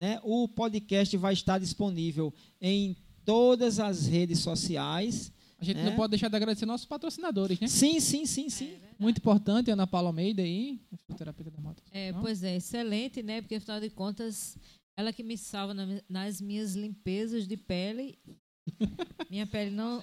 Né? 0.03 0.21
O 0.25 0.49
podcast 0.49 1.17
vai 1.17 1.33
estar 1.33 1.59
disponível 1.61 2.35
em 2.61 2.97
todas 3.25 3.79
as 3.79 4.07
redes 4.09 4.41
sociais. 4.41 5.33
A 5.61 5.65
gente 5.65 5.79
É. 5.79 5.85
não 5.85 5.95
pode 5.95 6.11
deixar 6.11 6.29
de 6.29 6.35
agradecer 6.35 6.67
nossos 6.67 6.87
patrocinadores, 6.89 7.61
né? 7.61 7.69
Sim, 7.69 8.01
sim, 8.01 8.27
sim, 8.27 8.51
sim. 8.51 8.75
Muito 8.99 9.19
importante, 9.19 9.71
Ana 9.71 9.87
Paula 9.87 10.09
Almeida 10.09 10.43
aí, 10.43 10.81
fisioterapeuta 11.07 11.53
dermato. 11.53 11.81
É, 11.93 12.11
Não? 12.11 12.21
pois 12.21 12.43
é, 12.43 12.57
excelente, 12.57 13.23
né? 13.23 13.41
Porque 13.41 13.55
afinal 13.55 13.79
de 13.81 13.91
contas, 13.91 14.59
ela 14.97 15.13
que 15.13 15.23
me 15.23 15.39
salva 15.39 15.73
na- 15.73 16.03
nas 16.09 16.41
minhas 16.41 16.75
limpezas 16.75 17.47
de 17.47 17.57
pele. 17.57 18.19
Minha 19.31 19.47
pele 19.47 19.71
não. 19.71 20.03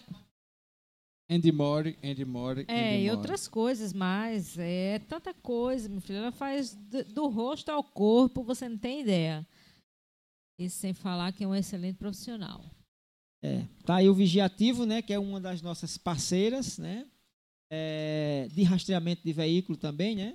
Andy 1.30 1.52
More, 1.52 1.98
Andy 2.04 2.26
More, 2.26 2.66
É, 2.68 2.96
Andy 2.96 3.04
e 3.06 3.12
outras 3.12 3.48
coisas 3.48 3.94
mais. 3.94 4.58
É 4.58 5.00
tanta 5.08 5.34
coisa, 5.34 5.88
meu 5.88 6.02
filho. 6.02 6.18
Ela 6.20 6.32
faz 6.32 6.74
do, 6.74 7.04
do 7.06 7.28
rosto 7.28 7.70
ao 7.70 7.84
corpo, 7.84 8.42
você 8.44 8.68
não 8.68 8.78
tem 8.78 9.02
ideia. 9.02 9.46
Isso 10.60 10.78
sem 10.78 10.94
falar 10.94 11.32
que 11.32 11.44
é 11.44 11.48
um 11.48 11.56
excelente 11.56 11.96
profissional. 11.96 12.64
É, 13.42 13.66
tá 13.86 13.96
aí 13.96 14.10
o 14.10 14.14
Vigiativo, 14.14 14.86
né, 14.86 15.02
que 15.02 15.14
é 15.14 15.18
uma 15.18 15.40
das 15.40 15.62
nossas 15.62 15.98
parceiras, 15.98 16.78
né? 16.78 17.06
é, 17.70 18.48
de 18.52 18.64
rastreamento 18.64 19.22
de 19.24 19.32
veículo 19.32 19.78
também, 19.78 20.16
né? 20.16 20.34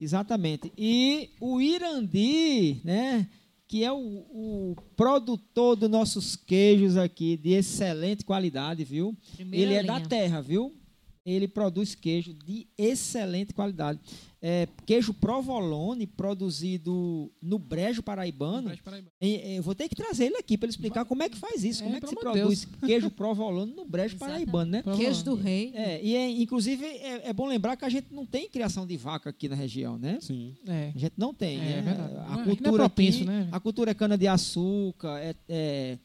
Exatamente. 0.00 0.72
E 0.78 1.30
o 1.40 1.60
Irandi, 1.60 2.80
né? 2.84 3.28
Que 3.66 3.82
é 3.82 3.90
o, 3.90 3.96
o 3.96 4.76
produtor 4.94 5.74
dos 5.74 5.90
nossos 5.90 6.36
queijos 6.36 6.96
aqui, 6.96 7.36
de 7.36 7.50
excelente 7.50 8.24
qualidade, 8.24 8.84
viu? 8.84 9.16
Primeira 9.34 9.70
Ele 9.70 9.74
é 9.74 9.82
da 9.82 9.96
linha. 9.96 10.08
terra, 10.08 10.40
viu? 10.40 10.76
Ele 11.24 11.48
produz 11.48 11.94
queijo 11.94 12.34
de 12.34 12.68
excelente 12.76 13.54
qualidade. 13.54 13.98
É, 14.46 14.68
queijo 14.84 15.14
provolone, 15.14 16.06
produzido 16.06 17.32
no 17.40 17.58
Brejo 17.58 18.02
Paraibano. 18.02 18.70
E, 19.18 19.56
Eu 19.56 19.62
vou 19.62 19.74
ter 19.74 19.88
que 19.88 19.94
trazer 19.94 20.26
ele 20.26 20.36
aqui 20.36 20.58
para 20.58 20.66
ele 20.66 20.70
explicar 20.72 21.06
como 21.06 21.22
é 21.22 21.30
que 21.30 21.36
faz 21.38 21.64
isso, 21.64 21.82
É, 21.82 21.84
como 21.86 21.96
é 21.96 22.00
que 22.02 22.06
se 22.08 22.14
produz 22.14 22.68
queijo 22.84 23.08
provolone 23.16 23.72
no 23.72 23.86
Brejo 23.86 24.16
Exatamente. 24.16 24.44
Paraibano, 24.50 24.70
né? 24.70 24.82
Queijo 24.96 25.24
do 25.24 25.34
rei. 25.34 25.72
É, 25.74 25.98
e 26.04 26.14
é, 26.14 26.28
inclusive 26.28 26.84
é, 26.84 27.28
é 27.30 27.32
bom 27.32 27.46
lembrar 27.46 27.74
que 27.78 27.86
a 27.86 27.88
gente 27.88 28.12
não 28.12 28.26
tem 28.26 28.46
criação 28.46 28.86
de 28.86 28.98
vaca 28.98 29.30
aqui 29.30 29.48
na 29.48 29.54
região, 29.56 29.96
né? 29.96 30.18
Sim. 30.20 30.54
É. 30.66 30.92
A 30.94 30.98
gente 30.98 31.14
não 31.16 31.32
tem, 31.32 31.58
É, 31.58 31.80
né? 31.80 31.96
é. 32.28 32.34
A 32.34 32.40
é- 32.42 32.44
cultura 32.44 32.68
é 32.68 32.72
propenso, 32.76 33.18
aqui, 33.20 33.26
né? 33.26 33.48
a 33.50 33.60
cultura 33.60 33.90
é 33.92 33.94
cana 33.94 34.18
de 34.18 34.26
açúcar, 34.26 35.20
é, 35.20 35.34
é- 35.48 35.98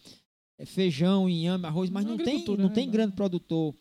é 0.58 0.66
feijão, 0.66 1.28
inhame, 1.30 1.66
arroz, 1.66 1.90
mas 1.90 2.06
Não 2.06 2.14
é 2.14 2.18
não 2.18 2.24
tem, 2.24 2.46
não 2.48 2.56
né? 2.56 2.70
tem 2.70 2.90
grande 2.90 3.18
produtor 3.18 3.76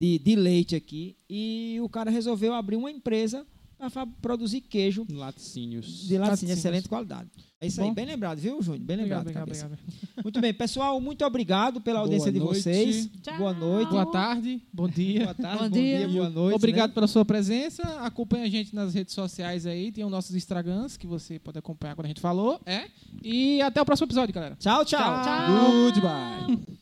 de, 0.00 0.20
de 0.20 0.36
leite 0.36 0.76
aqui. 0.76 1.16
E 1.28 1.78
o 1.82 1.88
cara 1.88 2.12
resolveu 2.12 2.52
abrir 2.54 2.76
uma 2.76 2.92
empresa 2.92 3.44
para 3.78 4.06
produzir 4.20 4.60
queijo. 4.60 5.06
Laticínios. 5.10 5.86
De 5.86 6.18
laticínio, 6.18 6.20
laticínios. 6.20 6.58
excelente 6.58 6.88
qualidade. 6.88 7.30
É 7.60 7.66
isso 7.66 7.80
Bom. 7.80 7.88
aí, 7.88 7.94
bem 7.94 8.04
lembrado, 8.04 8.38
viu, 8.38 8.60
Júnior? 8.60 8.84
Bem 8.84 8.96
lembrado. 8.98 9.22
Obrigado, 9.22 9.42
obrigado, 9.44 9.72
obrigado. 9.72 10.22
Muito 10.22 10.40
bem, 10.40 10.52
pessoal, 10.52 11.00
muito 11.00 11.24
obrigado 11.24 11.80
pela 11.80 12.00
audiência 12.00 12.30
de 12.30 12.38
vocês. 12.38 13.08
Tchau. 13.22 13.38
Boa 13.38 13.54
noite. 13.54 13.88
Boa 13.88 14.10
tarde, 14.10 14.62
bom 14.72 14.86
dia. 14.86 15.24
boa 15.24 15.34
tarde, 15.34 15.58
bom, 15.58 15.64
bom 15.64 15.70
dia. 15.70 15.98
dia. 15.98 16.08
boa 16.08 16.28
noite. 16.28 16.56
Obrigado 16.56 16.90
né? 16.90 16.94
pela 16.94 17.06
sua 17.06 17.24
presença. 17.24 17.82
Acompanhe 18.00 18.44
a 18.44 18.50
gente 18.50 18.74
nas 18.74 18.92
redes 18.92 19.14
sociais 19.14 19.64
aí. 19.66 19.90
Tem 19.90 20.04
os 20.04 20.10
nossos 20.10 20.36
Instagrams 20.36 20.98
que 20.98 21.06
você 21.06 21.38
pode 21.38 21.58
acompanhar 21.58 21.94
quando 21.94 22.04
a 22.04 22.08
gente 22.08 22.20
falou. 22.20 22.60
É. 22.66 22.84
E 23.22 23.62
até 23.62 23.80
o 23.80 23.84
próximo 23.84 24.06
episódio, 24.06 24.34
galera. 24.34 24.56
Tchau, 24.56 24.84
tchau. 24.84 25.00
tchau. 25.00 25.24
tchau. 25.24 25.72
Goodbye. 25.84 26.74